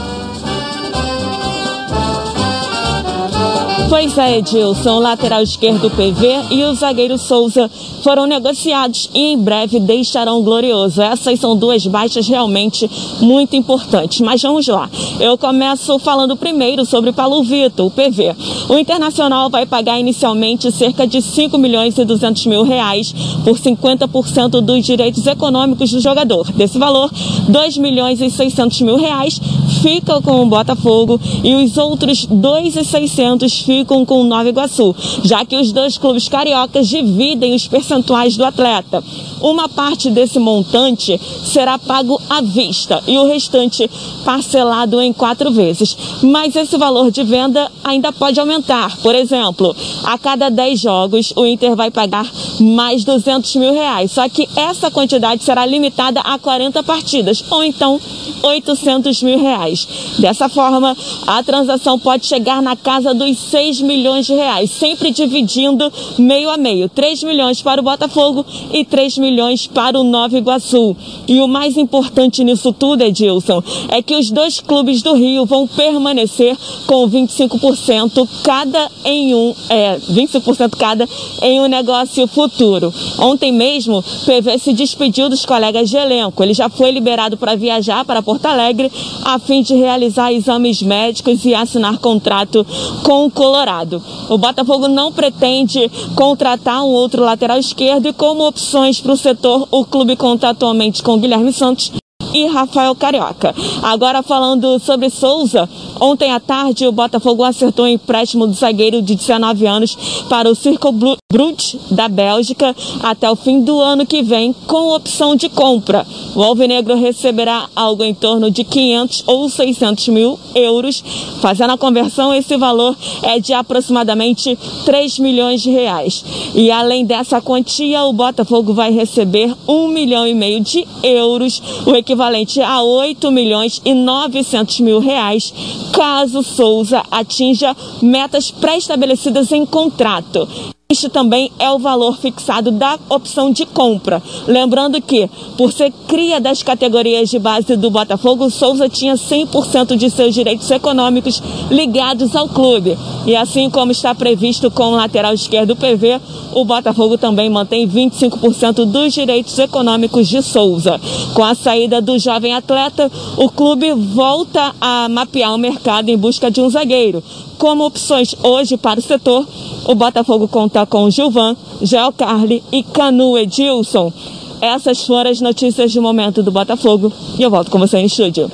Pois 3.89 4.17
é, 4.17 4.39
Edilson, 4.39 4.97
o 4.97 4.99
lateral 4.99 5.41
esquerdo 5.41 5.89
PV 5.89 6.53
e 6.53 6.61
o 6.65 6.73
zagueiro 6.73 7.17
Souza 7.17 7.71
foram 8.03 8.25
negociados 8.25 9.09
e 9.13 9.31
em 9.31 9.37
breve 9.37 9.79
deixarão 9.79 10.39
o 10.39 10.43
Glorioso. 10.43 11.01
Essas 11.01 11.39
são 11.39 11.55
duas 11.55 11.87
baixas 11.87 12.27
realmente 12.27 12.89
muito 13.21 13.55
importantes. 13.55 14.19
Mas 14.19 14.41
vamos 14.41 14.67
lá. 14.67 14.89
Eu 15.21 15.37
começo 15.37 15.97
falando 15.99 16.35
primeiro 16.35 16.83
sobre 16.85 17.13
Paulo 17.13 17.41
Vitor, 17.43 17.85
o 17.85 17.89
PV. 17.89 18.35
O 18.67 18.77
Internacional 18.77 19.49
vai 19.49 19.65
pagar 19.65 19.97
inicialmente 19.97 20.69
cerca 20.69 21.07
de 21.07 21.21
5 21.21 21.57
milhões 21.57 21.97
e 21.97 22.03
200 22.03 22.45
mil 22.45 22.63
reais 22.63 23.15
por 23.45 23.57
50% 23.57 24.59
dos 24.59 24.85
direitos 24.85 25.25
econômicos 25.25 25.91
do 25.91 26.01
jogador. 26.01 26.51
Desse 26.51 26.77
valor, 26.77 27.09
2 27.47 27.77
milhões 27.77 28.19
e 28.19 28.29
600 28.29 28.81
mil 28.81 28.97
reais 28.97 29.39
ficam 29.81 30.21
com 30.21 30.41
o 30.41 30.45
Botafogo 30.45 31.19
e 31.41 31.55
os 31.55 31.77
outros 31.77 32.25
2,600 32.25 33.61
ficam 33.61 33.76
com 33.85 34.03
o 34.21 34.23
Nova 34.23 34.49
Iguaçu, 34.49 34.95
já 35.23 35.45
que 35.45 35.55
os 35.55 35.71
dois 35.71 35.97
clubes 35.97 36.27
cariocas 36.27 36.87
dividem 36.87 37.53
os 37.53 37.67
percentuais 37.67 38.37
do 38.37 38.45
atleta. 38.45 39.03
Uma 39.41 39.69
parte 39.69 40.09
desse 40.09 40.39
montante 40.39 41.19
será 41.43 41.77
pago 41.77 42.19
à 42.29 42.41
vista 42.41 43.03
e 43.07 43.17
o 43.17 43.27
restante 43.27 43.89
parcelado 44.25 44.99
em 45.01 45.13
quatro 45.13 45.51
vezes. 45.51 45.97
Mas 46.23 46.55
esse 46.55 46.77
valor 46.77 47.11
de 47.11 47.23
venda 47.23 47.71
ainda 47.83 48.11
pode 48.11 48.39
aumentar. 48.39 48.97
Por 48.97 49.13
exemplo, 49.13 49.75
a 50.03 50.17
cada 50.17 50.49
10 50.49 50.79
jogos, 50.79 51.33
o 51.35 51.45
Inter 51.45 51.75
vai 51.75 51.91
pagar 51.91 52.29
mais 52.59 53.03
200 53.03 53.55
mil 53.55 53.73
reais. 53.73 54.11
Só 54.11 54.27
que 54.27 54.47
essa 54.55 54.89
quantidade 54.89 55.43
será 55.43 55.65
limitada 55.65 56.19
a 56.21 56.37
40 56.39 56.81
partidas, 56.83 57.43
ou 57.49 57.63
então 57.63 57.99
800 58.43 59.23
mil 59.23 59.39
reais. 59.39 59.87
Dessa 60.19 60.49
forma, 60.49 60.95
a 61.25 61.43
transação 61.43 61.99
pode 61.99 62.25
chegar 62.25 62.61
na 62.61 62.75
casa 62.75 63.13
dos 63.13 63.37
6 63.37 63.81
milhões 63.81 64.25
de 64.25 64.33
reais, 64.33 64.71
sempre 64.71 65.11
dividindo 65.11 65.91
meio 66.17 66.49
a 66.49 66.57
meio. 66.57 66.89
3 66.89 67.23
milhões 67.23 67.61
para 67.61 67.81
o 67.81 67.83
Botafogo 67.83 68.45
e 68.71 68.83
3 68.85 69.17
milhões 69.17 69.67
para 69.67 69.99
o 69.99 70.03
Nova 70.03 70.37
Iguaçu. 70.37 70.95
E 71.27 71.39
o 71.41 71.47
mais 71.47 71.77
importante 71.77 72.43
nisso 72.43 72.73
tudo, 72.73 73.03
Edilson, 73.03 73.61
é 73.89 74.01
que 74.01 74.15
os 74.15 74.31
dois 74.31 74.59
clubes 74.59 75.01
do 75.01 75.13
Rio 75.13 75.45
vão 75.45 75.67
permanecer 75.67 76.57
com 76.85 77.09
25% 77.09 78.27
cada 78.43 78.89
em 79.03 79.33
um, 79.33 79.53
é, 79.69 79.97
25% 79.97 80.75
cada 80.77 81.07
em 81.41 81.59
um 81.61 81.67
negócio 81.67 82.27
futuro. 82.27 82.93
Ontem 83.19 83.51
mesmo, 83.51 84.03
PV 84.25 84.59
se 84.59 84.73
despediu 84.73 85.29
dos 85.29 85.45
colegas 85.45 85.89
de 85.89 85.97
elenco. 85.97 86.43
Ele 86.43 86.53
já 86.53 86.69
foi 86.69 86.91
liberado 86.91 87.37
para 87.37 87.55
viajar 87.55 88.05
para 88.05 88.21
Porto 88.27 88.45
Alegre 88.45 88.91
a 89.23 89.39
fim 89.39 89.61
de 89.61 89.73
realizar 89.73 90.33
exames 90.33 90.81
médicos 90.81 91.45
e 91.45 91.55
assinar 91.55 91.97
contrato 91.99 92.67
com 93.01 93.25
o 93.25 93.31
Colorado. 93.31 94.03
O 94.27 94.37
Botafogo 94.37 94.89
não 94.89 95.13
pretende 95.13 95.89
contratar 96.13 96.83
um 96.83 96.89
outro 96.89 97.23
lateral 97.23 97.57
esquerdo 97.57 98.09
e 98.09 98.11
como 98.11 98.45
opções 98.45 98.99
para 98.99 99.13
o 99.13 99.17
setor, 99.17 99.65
o 99.71 99.85
clube 99.85 100.17
conta 100.17 100.49
atualmente 100.49 101.01
com 101.01 101.17
Guilherme 101.17 101.53
Santos 101.53 101.89
e 102.33 102.45
Rafael 102.47 102.95
Carioca. 102.95 103.53
Agora 103.81 104.21
falando 104.21 104.79
sobre 104.79 105.09
Souza, 105.09 105.69
ontem 105.99 106.31
à 106.31 106.39
tarde 106.39 106.87
o 106.87 106.91
Botafogo 106.91 107.43
acertou 107.43 107.85
o 107.85 107.87
empréstimo 107.87 108.47
do 108.47 108.53
zagueiro 108.53 109.01
de 109.01 109.15
19 109.15 109.65
anos 109.65 109.97
para 110.29 110.49
o 110.49 110.55
Circo 110.55 110.91
Brut 110.91 111.79
da 111.91 112.07
Bélgica 112.07 112.75
até 113.01 113.29
o 113.29 113.35
fim 113.35 113.61
do 113.61 113.79
ano 113.79 114.05
que 114.05 114.21
vem 114.21 114.53
com 114.65 114.95
opção 114.95 115.35
de 115.35 115.49
compra. 115.49 116.05
O 116.35 116.43
Alvinegro 116.43 116.95
receberá 116.95 117.67
algo 117.75 118.03
em 118.03 118.13
torno 118.13 118.51
de 118.51 118.63
500 118.63 119.23
ou 119.27 119.49
600 119.49 120.07
mil 120.09 120.39
euros. 120.53 121.03
Fazendo 121.41 121.71
a 121.71 121.77
conversão, 121.77 122.33
esse 122.33 122.55
valor 122.57 122.95
é 123.23 123.39
de 123.39 123.53
aproximadamente 123.53 124.57
3 124.85 125.19
milhões 125.19 125.61
de 125.61 125.69
reais. 125.69 126.23
E 126.53 126.71
além 126.71 127.05
dessa 127.05 127.41
quantia, 127.41 128.03
o 128.03 128.13
Botafogo 128.13 128.73
vai 128.73 128.91
receber 128.91 129.53
1 129.67 129.87
milhão 129.87 130.27
e 130.27 130.33
meio 130.33 130.59
de 130.59 130.87
euros, 131.03 131.61
o 131.85 131.95
equivalente 131.95 132.16
a 132.63 132.83
8 132.83 133.31
milhões 133.31 133.81
e 133.83 133.93
900 133.93 134.79
mil 134.79 134.99
reais, 134.99 135.53
caso 135.93 136.43
Souza 136.43 137.03
atinja 137.11 137.75
metas 138.01 138.51
pré-estabelecidas 138.51 139.51
em 139.51 139.65
contrato. 139.65 140.76
Este 140.89 141.09
também 141.09 141.51
é 141.59 141.69
o 141.69 141.77
valor 141.77 142.17
fixado 142.17 142.71
da 142.71 142.97
opção 143.09 143.51
de 143.51 143.65
compra. 143.65 144.23
Lembrando 144.47 145.01
que, 145.01 145.29
por 145.57 145.73
ser 145.73 145.91
cria 146.07 146.39
das 146.39 146.63
categorias 146.63 147.29
de 147.29 147.37
base 147.37 147.75
do 147.75 147.91
Botafogo, 147.91 148.49
Souza 148.49 148.87
tinha 148.87 149.15
100% 149.15 149.97
de 149.97 150.09
seus 150.09 150.33
direitos 150.33 150.71
econômicos 150.71 151.43
ligados 151.69 152.33
ao 152.37 152.47
clube. 152.47 152.97
E 153.25 153.35
assim 153.35 153.69
como 153.69 153.91
está 153.91 154.15
previsto 154.15 154.71
com 154.71 154.93
o 154.93 154.95
lateral 154.95 155.33
esquerdo 155.33 155.75
PV, 155.75 156.21
o 156.53 156.63
Botafogo 156.63 157.17
também 157.17 157.49
mantém 157.49 157.85
25% 157.85 158.85
dos 158.85 159.13
direitos 159.13 159.59
econômicos 159.59 160.25
de 160.29 160.41
Souza. 160.41 161.01
Com 161.33 161.43
a 161.43 161.53
saída 161.53 162.01
do 162.01 162.17
jovem 162.17 162.53
atleta, 162.53 163.11
o 163.35 163.49
clube 163.49 163.91
volta 163.91 164.73
a 164.79 165.09
mapear 165.09 165.53
o 165.53 165.57
mercado 165.57 166.07
em 166.07 166.17
busca 166.17 166.49
de 166.49 166.61
um 166.61 166.69
zagueiro. 166.69 167.21
Como 167.57 167.85
opções 167.85 168.35
hoje 168.43 168.77
para 168.77 168.99
o 168.99 169.03
setor, 169.03 169.45
o 169.87 169.95
Botafogo 169.95 170.47
conta 170.47 170.85
com 170.85 171.09
Gilvan, 171.09 171.55
Gel 171.81 172.13
Carli 172.13 172.63
e 172.71 172.83
Canu 172.83 173.37
Edilson. 173.37 174.13
Essas 174.61 175.03
foram 175.05 175.31
as 175.31 175.41
notícias 175.41 175.91
de 175.91 175.99
momento 175.99 176.43
do 176.43 176.51
Botafogo 176.51 177.11
e 177.37 177.41
eu 177.41 177.49
volto 177.49 177.71
com 177.71 177.79
você 177.79 177.97
em 177.97 178.05
estúdio. 178.05 178.51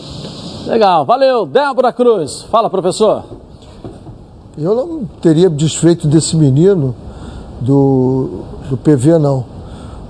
Legal, 0.65 1.05
valeu. 1.05 1.45
Débora 1.45 1.91
Cruz, 1.91 2.45
fala 2.49 2.69
professor. 2.69 3.23
Eu 4.57 4.73
não 4.73 5.05
teria 5.21 5.49
desfeito 5.49 6.07
desse 6.07 6.37
menino 6.37 6.95
do, 7.59 8.43
do 8.69 8.77
PV, 8.77 9.17
não. 9.17 9.45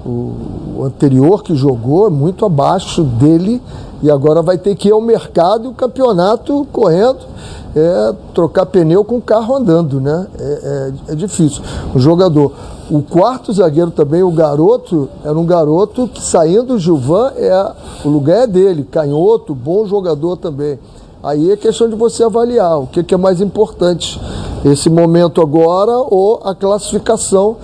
O, 0.06 0.78
o 0.78 0.84
anterior 0.84 1.42
que 1.42 1.56
jogou 1.56 2.08
é 2.08 2.10
muito 2.10 2.46
abaixo 2.46 3.04
dele 3.04 3.62
e 4.04 4.12
agora 4.12 4.42
vai 4.42 4.58
ter 4.58 4.76
que 4.76 4.90
ir 4.90 4.92
ao 4.92 5.02
mercado 5.02 5.66
e 5.66 5.68
o 5.70 5.74
campeonato 5.74 6.68
correndo 6.74 7.22
é 7.76 8.14
trocar 8.34 8.66
pneu 8.66 9.04
com 9.04 9.18
o 9.18 9.22
carro 9.22 9.56
andando, 9.56 10.00
né? 10.00 10.28
É, 10.38 10.44
é, 11.08 11.14
é, 11.14 11.16
difícil. 11.16 11.64
O 11.96 12.00
jogador. 12.00 12.52
O 12.92 13.02
quarto 13.02 13.52
zagueiro 13.52 13.90
também, 13.90 14.22
o 14.22 14.30
garoto, 14.30 15.10
era 15.24 15.34
um 15.34 15.46
garoto 15.46 16.08
que 16.08 16.22
saindo 16.22 16.74
do 16.74 16.80
Gilvan, 16.80 17.32
é, 17.36 17.72
o 18.04 18.10
lugar 18.10 18.44
é 18.44 18.48
dele, 18.48 18.84
canhoto, 18.84 19.56
bom 19.56 19.88
jogador 19.88 20.38
também. 20.38 20.78
Aí 21.24 21.50
é 21.50 21.58
questão 21.58 21.90
de 21.90 21.96
você 21.96 22.24
avaliar 22.26 22.82
o 22.82 22.88
que, 22.88 23.02
que 23.02 23.16
é 23.16 23.18
mais 23.18 23.40
importante, 23.40 24.22
esse 24.66 24.90
momento 24.90 25.42
agora 25.42 25.94
ou 25.96 26.42
a 26.44 26.54
classificação, 26.54 27.56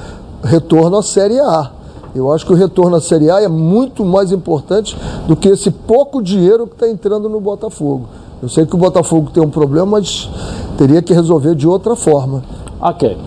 retorno 0.42 0.98
à 0.98 1.04
Série 1.04 1.40
A. 1.40 1.79
Eu 2.16 2.32
acho 2.32 2.46
que 2.46 2.52
o 2.52 2.56
retorno 2.56 2.96
à 2.96 3.02
Série 3.02 3.30
A 3.30 3.42
é 3.42 3.48
muito 3.48 4.04
mais 4.04 4.32
importante 4.32 4.98
do 5.28 5.36
que 5.36 5.48
esse 5.48 5.70
pouco 5.70 6.22
dinheiro 6.22 6.66
que 6.66 6.74
está 6.74 6.90
entrando 6.90 7.30
no 7.30 7.40
Botafogo. 7.40 8.08
Eu 8.42 8.50
sei 8.50 8.66
que 8.66 8.76
o 8.76 8.78
Botafogo 8.78 9.30
tem 9.32 9.44
um 9.44 9.50
problema, 9.50 9.86
mas 9.86 10.30
teria 10.78 11.02
que 11.02 11.14
resolver 11.14 11.56
de 11.56 11.68
outra 11.68 11.96
forma. 11.96 12.44
Ok. 12.82 13.18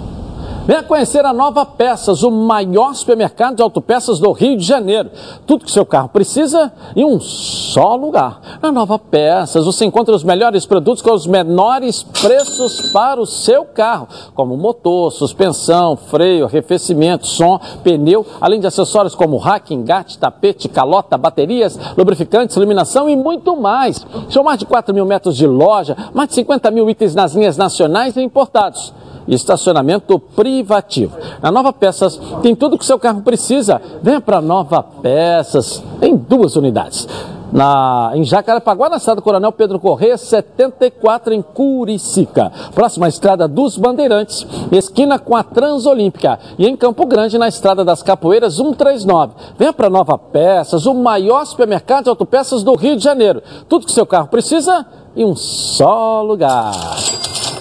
Venha 0.65 0.85
conhecer 0.85 1.25
a 1.27 1.33
Nova 1.33 1.67
Peças, 1.67 2.23
o 2.23 2.31
maior 2.31 2.95
supermercado 2.95 3.57
de 3.57 3.63
autopeças 3.63 4.21
do 4.21 4.31
Rio 4.31 4.57
de 4.57 4.65
Janeiro. 4.65 5.11
Tudo 5.45 5.65
que 5.65 5.71
seu 5.73 5.85
carro 5.85 6.09
precisa 6.09 6.73
em 6.95 7.05
um 7.05 7.19
só 7.19 7.97
lugar. 7.97 8.61
Na 8.63 8.71
Nova 8.71 8.97
Peças 8.97 9.65
você 9.65 9.85
encontra 9.85 10.15
os 10.15 10.23
melhores 10.23 10.65
produtos 10.65 11.03
com 11.03 11.13
os 11.13 11.27
menores 11.27 12.05
preços 12.05 12.93
para 12.93 13.21
o 13.21 13.27
seu 13.27 13.65
carro, 13.65 14.07
como 14.37 14.57
motor, 14.57 15.11
suspensão, 15.11 15.97
freio, 15.97 16.45
arrefecimento, 16.45 17.27
som, 17.27 17.59
pneu, 17.83 18.25
além 18.41 18.61
de 18.61 18.67
acessórios 18.69 19.17
como 19.17 19.39
rack, 19.39 19.75
engate, 19.75 20.17
tapete, 20.17 20.69
calota, 20.69 21.19
baterias, 21.19 21.77
lubrificantes, 21.99 22.55
iluminação 22.55 23.11
e 23.11 23.17
muito 23.17 23.57
mais. 23.57 24.07
São 24.31 24.45
mais 24.45 24.61
de 24.61 24.67
4 24.67 24.95
mil 24.95 25.07
metros 25.07 25.37
de 25.37 25.47
loja, 25.47 25.97
mais 26.15 26.29
de 26.29 26.37
50 26.37 26.71
mil 26.71 26.89
itens 26.89 27.17
nas 27.17 27.35
linhas 27.35 27.57
nacionais 27.57 28.17
e 28.17 28.23
importados 28.23 28.95
estacionamento 29.29 30.19
privativo. 30.53 31.17
Na 31.41 31.51
Nova 31.51 31.73
Peças 31.73 32.21
tem 32.43 32.55
tudo 32.55 32.77
que 32.77 32.85
seu 32.85 32.99
carro 32.99 33.23
precisa. 33.23 33.81
Venha 34.03 34.21
para 34.21 34.43
Nova 34.43 34.83
Peças, 34.83 35.83
em 36.03 36.15
duas 36.15 36.57
unidades. 36.57 37.09
Na, 37.51 38.13
em 38.15 38.25
Jacarepaguá, 38.25 38.89
na 38.89 38.97
estrada 38.97 39.21
Coronel 39.21 39.53
Pedro 39.53 39.79
Corrêa, 39.79 40.17
74 40.17 41.35
em 41.35 41.43
Curicica. 41.43 42.51
Próxima 42.75 43.09
estrada 43.09 43.47
dos 43.47 43.77
Bandeirantes, 43.77 44.47
esquina 44.71 45.19
com 45.19 45.37
a 45.37 45.43
Transolímpica. 45.43 46.39
E 46.59 46.67
em 46.67 46.75
Campo 46.75 47.05
Grande, 47.05 47.37
na 47.37 47.49
estrada 47.49 47.85
das 47.85 48.03
Capoeiras, 48.03 48.57
139. 48.57 49.35
Venha 49.59 49.73
para 49.73 49.91
Nova 49.91 50.17
Peças, 50.17 50.87
o 50.87 50.95
maior 50.95 51.45
supermercado 51.45 52.05
de 52.05 52.11
autopeças 52.11 52.63
do 52.63 52.75
Rio 52.75 52.97
de 52.97 53.05
Janeiro. 53.05 53.43
Tudo 53.69 53.85
que 53.85 53.93
seu 53.93 54.07
carro 54.07 54.29
precisa 54.29 54.87
em 55.15 55.25
um 55.27 55.37
só 55.37 56.23
lugar. 56.23 56.73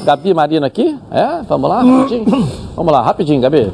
Gabi 0.04 0.34
Marina 0.34 0.68
aqui? 0.68 0.97
É? 1.12 1.41
Vamos 1.47 1.70
lá, 1.70 1.82
rapidinho? 1.82 2.26
Vamos 2.76 2.91
lá, 2.91 3.02
rapidinho, 3.02 3.41
Gabi. 3.41 3.72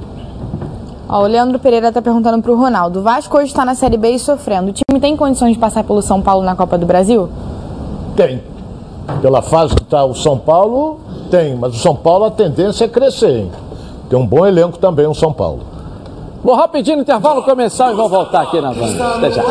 Ó, 1.09 1.23
o 1.23 1.27
Leandro 1.27 1.57
Pereira 1.57 1.87
está 1.87 2.01
perguntando 2.01 2.41
para 2.41 2.51
o 2.51 2.55
Ronaldo. 2.55 2.99
O 2.99 3.01
Vasco 3.01 3.37
hoje 3.37 3.47
está 3.47 3.63
na 3.63 3.75
Série 3.75 3.97
B 3.97 4.11
e 4.11 4.19
sofrendo. 4.19 4.69
O 4.69 4.73
time 4.73 4.99
tem 4.99 5.15
condições 5.15 5.53
de 5.53 5.59
passar 5.59 5.83
pelo 5.83 6.01
São 6.01 6.21
Paulo 6.21 6.43
na 6.43 6.55
Copa 6.55 6.77
do 6.77 6.85
Brasil? 6.85 7.29
Tem. 8.15 8.43
Pela 9.21 9.41
fase 9.41 9.73
que 9.73 9.83
está 9.83 10.03
o 10.03 10.13
São 10.13 10.37
Paulo, 10.37 10.99
tem. 11.31 11.55
Mas 11.55 11.75
o 11.75 11.79
São 11.79 11.95
Paulo 11.95 12.25
a 12.25 12.31
tendência 12.31 12.85
é 12.85 12.87
crescer, 12.89 13.37
hein? 13.37 13.51
Tem 14.09 14.19
um 14.19 14.25
bom 14.25 14.45
elenco 14.45 14.77
também 14.77 15.07
o 15.07 15.13
São 15.13 15.31
Paulo. 15.31 15.61
Vou 16.43 16.55
rapidinho 16.55 16.97
no 16.97 17.03
intervalo 17.03 17.41
começar 17.43 17.91
e 17.91 17.95
vou 17.95 18.09
voltar 18.09 18.41
aqui 18.41 18.59
na 18.59 18.73
Band. 18.73 19.15
Até 19.15 19.31
já. 19.31 19.43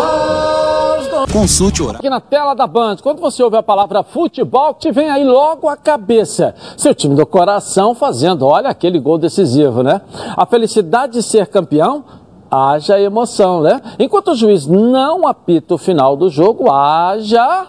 Consulte 1.32 1.82
o 1.82 1.90
Aqui 1.90 2.10
na 2.10 2.20
tela 2.20 2.52
da 2.52 2.66
Band, 2.66 2.96
quando 3.02 3.20
você 3.20 3.42
ouve 3.42 3.56
a 3.56 3.62
palavra 3.62 4.02
futebol, 4.02 4.74
te 4.74 4.90
vem 4.92 5.08
aí 5.08 5.24
logo 5.24 5.66
a 5.66 5.76
cabeça. 5.76 6.54
Seu 6.76 6.94
time 6.94 7.14
do 7.14 7.24
coração 7.24 7.94
fazendo, 7.94 8.44
olha, 8.44 8.68
aquele 8.68 8.98
gol 8.98 9.16
decisivo, 9.16 9.82
né? 9.82 10.02
A 10.36 10.44
felicidade 10.44 11.14
de 11.14 11.22
ser 11.22 11.46
campeão, 11.46 12.04
haja 12.50 13.00
emoção, 13.00 13.62
né? 13.62 13.80
Enquanto 13.98 14.32
o 14.32 14.34
juiz 14.34 14.66
não 14.66 15.26
apita 15.26 15.74
o 15.74 15.78
final 15.78 16.16
do 16.16 16.28
jogo, 16.28 16.70
haja 16.70 17.66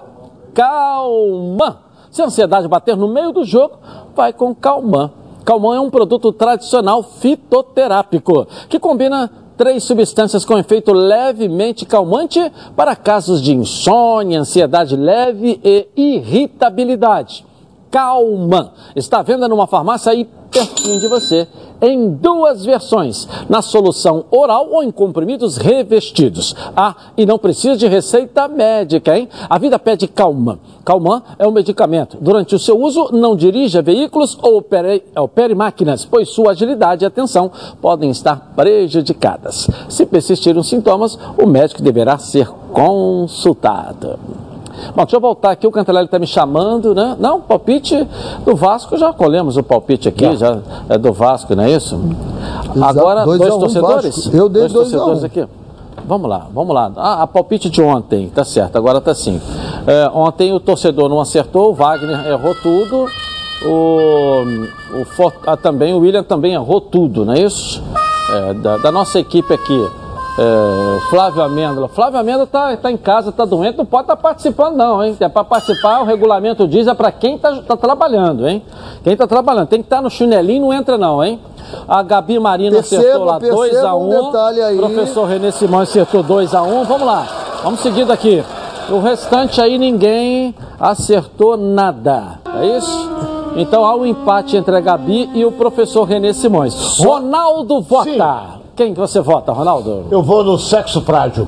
calma. 0.53 1.79
Se 2.11 2.21
a 2.21 2.25
ansiedade 2.25 2.67
bater 2.67 2.97
no 2.97 3.07
meio 3.07 3.31
do 3.31 3.45
jogo, 3.45 3.77
vai 4.13 4.33
com 4.33 4.53
calma. 4.53 5.13
Calmã 5.45 5.77
é 5.77 5.79
um 5.79 5.89
produto 5.89 6.33
tradicional 6.33 7.01
fitoterápico 7.01 8.45
que 8.67 8.77
combina 8.77 9.31
três 9.57 9.83
substâncias 9.83 10.45
com 10.45 10.57
efeito 10.57 10.93
levemente 10.93 11.85
calmante 11.85 12.39
para 12.75 12.95
casos 12.95 13.41
de 13.41 13.53
insônia, 13.53 14.39
ansiedade 14.39 14.95
leve 14.95 15.59
e 15.63 15.87
irritabilidade. 15.95 17.45
Calma 17.89 18.73
está 18.95 19.19
à 19.19 19.23
venda 19.23 19.47
numa 19.47 19.65
farmácia 19.65 20.11
aí 20.11 20.29
pertinho 20.51 20.99
de 20.99 21.07
você 21.07 21.47
em 21.81 22.09
duas 22.09 22.65
versões, 22.65 23.27
na 23.49 23.61
solução 23.61 24.25
oral 24.31 24.69
ou 24.71 24.83
em 24.83 24.91
comprimidos 24.91 25.57
revestidos. 25.57 26.55
Ah, 26.75 26.95
e 27.17 27.25
não 27.25 27.37
precisa 27.37 27.77
de 27.77 27.87
receita 27.87 28.47
médica, 28.47 29.17
hein? 29.17 29.29
A 29.49 29.57
vida 29.57 29.77
pede 29.77 30.07
calma. 30.07 30.59
Calman 30.83 31.21
é 31.37 31.45
um 31.45 31.51
medicamento. 31.51 32.17
Durante 32.21 32.55
o 32.55 32.59
seu 32.59 32.79
uso, 32.81 33.09
não 33.11 33.35
dirija 33.35 33.81
veículos 33.81 34.37
ou 34.41 34.57
opere, 34.57 35.03
opere 35.17 35.53
máquinas, 35.53 36.05
pois 36.05 36.29
sua 36.29 36.51
agilidade 36.51 37.03
e 37.03 37.05
atenção 37.05 37.51
podem 37.81 38.09
estar 38.09 38.53
prejudicadas. 38.55 39.69
Se 39.89 40.05
persistirem 40.05 40.61
os 40.61 40.69
sintomas, 40.69 41.19
o 41.37 41.45
médico 41.45 41.81
deverá 41.81 42.17
ser 42.17 42.49
consultado. 42.71 44.46
Bom, 44.95 45.03
deixa 45.03 45.15
eu 45.15 45.19
voltar 45.19 45.51
aqui, 45.51 45.67
o 45.67 45.71
Cantarelli 45.71 46.05
está 46.05 46.19
me 46.19 46.27
chamando, 46.27 46.93
né? 46.93 47.15
Não, 47.19 47.41
palpite 47.41 48.07
do 48.45 48.55
Vasco, 48.55 48.97
já 48.97 49.11
colhemos 49.13 49.57
o 49.57 49.63
palpite 49.63 50.07
aqui, 50.07 50.35
já, 50.35 50.53
já 50.53 50.59
é 50.89 50.97
do 50.97 51.11
Vasco, 51.11 51.55
não 51.55 51.63
é 51.63 51.71
isso? 51.71 51.99
Exato. 52.75 52.99
Agora, 52.99 53.25
dois, 53.25 53.39
dois 53.39 53.55
torcedores? 53.55 54.15
Vasco. 54.15 54.35
Eu 54.35 54.49
dei 54.49 54.61
dois, 54.61 54.73
dois 54.73 54.91
torcedores 54.91 55.23
aqui. 55.23 55.47
Vamos 56.05 56.29
lá, 56.29 56.47
vamos 56.53 56.73
lá. 56.73 56.91
Ah, 56.95 57.23
a 57.23 57.27
palpite 57.27 57.69
de 57.69 57.81
ontem, 57.81 58.29
tá 58.29 58.43
certo, 58.45 58.77
agora 58.77 59.01
tá 59.01 59.13
sim. 59.13 59.41
É, 59.85 60.09
ontem 60.13 60.53
o 60.53 60.59
torcedor 60.59 61.09
não 61.09 61.19
acertou, 61.19 61.71
o 61.71 61.73
Wagner 61.73 62.27
errou 62.27 62.55
tudo, 62.55 63.07
o, 63.65 64.43
o 64.93 65.33
ah, 65.45 65.57
também, 65.57 65.93
o 65.93 65.99
William 65.99 66.23
também 66.23 66.53
errou 66.53 66.79
tudo, 66.79 67.25
não 67.25 67.33
é 67.33 67.41
isso? 67.41 67.83
É, 68.31 68.53
da, 68.53 68.77
da 68.77 68.91
nossa 68.91 69.19
equipe 69.19 69.53
aqui. 69.53 70.06
É, 70.39 71.09
Flávio 71.09 71.41
Amêndola. 71.41 71.87
Flávio 71.87 72.19
Amêndola 72.19 72.45
tá, 72.45 72.77
tá 72.77 72.91
em 72.91 72.97
casa, 72.97 73.31
tá 73.31 73.43
doente, 73.43 73.77
não 73.77 73.85
pode 73.85 74.03
estar 74.03 74.15
tá 74.15 74.21
participando, 74.21 74.75
não, 74.75 75.03
hein? 75.03 75.17
É 75.19 75.27
para 75.27 75.43
participar, 75.43 76.01
o 76.01 76.05
regulamento 76.05 76.67
diz, 76.67 76.85
é 76.85 76.93
para 76.93 77.11
quem 77.11 77.39
tá, 77.39 77.55
tá 77.63 77.75
trabalhando, 77.75 78.47
hein? 78.47 78.61
Quem 79.03 79.17
tá 79.17 79.25
trabalhando. 79.25 79.67
Tem 79.67 79.79
que 79.79 79.87
estar 79.87 79.97
tá 79.97 80.01
no 80.01 80.11
chinelinho, 80.11 80.61
não 80.67 80.73
entra, 80.73 80.95
não, 80.97 81.23
hein? 81.23 81.39
A 81.87 82.03
Gabi 82.03 82.39
Marina 82.39 82.75
Perceba, 82.75 83.01
acertou 83.01 83.25
lá 83.25 83.39
perceba 83.39 83.89
2x1. 83.89 83.97
um 83.97 84.63
aí. 84.63 84.77
Professor 84.77 85.25
René 85.25 85.51
Simões 85.51 85.89
acertou 85.89 86.23
2x1. 86.23 86.85
Vamos 86.85 87.07
lá, 87.07 87.27
vamos 87.63 87.79
seguindo 87.79 88.11
aqui. 88.11 88.43
O 88.89 88.99
restante 88.99 89.59
aí 89.59 89.77
ninguém 89.77 90.55
acertou 90.79 91.57
nada. 91.57 92.39
É 92.61 92.77
isso? 92.77 93.11
Então 93.55 93.83
há 93.83 93.95
um 93.95 94.05
empate 94.05 94.55
entre 94.55 94.75
a 94.75 94.79
Gabi 94.79 95.29
e 95.33 95.43
o 95.43 95.51
professor 95.51 96.03
René 96.03 96.31
Simões. 96.31 96.99
Ronaldo 96.99 97.81
vota. 97.81 98.56
Quem 98.77 98.93
que 98.93 98.99
você 98.99 99.19
vota, 99.19 99.51
Ronaldo? 99.51 100.05
Eu 100.11 100.21
vou 100.21 100.43
no 100.43 100.57
sexo 100.59 101.01
frágil, 101.01 101.47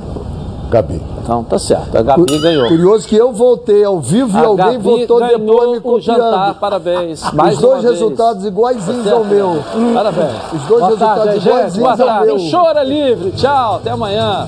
Gabi. 0.71 0.99
Então 1.21 1.43
tá 1.43 1.59
certo. 1.59 1.95
A 1.95 2.01
Gabi 2.01 2.39
ganhou. 2.39 2.67
Curioso 2.67 3.07
que 3.07 3.15
eu 3.15 3.31
voltei 3.31 3.83
ao 3.83 3.99
vivo 3.99 4.35
e 4.35 4.41
A 4.41 4.47
alguém 4.47 4.65
Gabi 4.65 4.77
votou 4.79 5.19
depois 5.19 5.69
me 5.71 5.77
o 5.77 5.81
copiando. 5.81 6.01
jantar, 6.01 6.55
parabéns. 6.55 7.21
Mais 7.33 7.53
Os 7.55 7.61
dois 7.61 7.75
uma 7.75 7.81
vez. 7.83 7.93
resultados 7.93 8.45
iguaizinhos 8.45 9.05
Tá 9.05 9.13
ao 9.13 9.23
meu. 9.23 9.63
Parabéns. 9.93 10.31
Os 10.53 10.61
dois 10.63 10.67
Boa 10.67 10.85
resultados 10.87 11.23
tarde, 11.25 11.47
iguaizinhos 11.47 11.77
Boa 11.77 11.91
ao 11.91 11.97
tarde. 11.97 12.25
meu. 12.25 12.35
É 12.35 12.83
livre. 12.83 13.31
Tchau, 13.33 13.75
até 13.75 13.91
amanhã. 13.91 14.47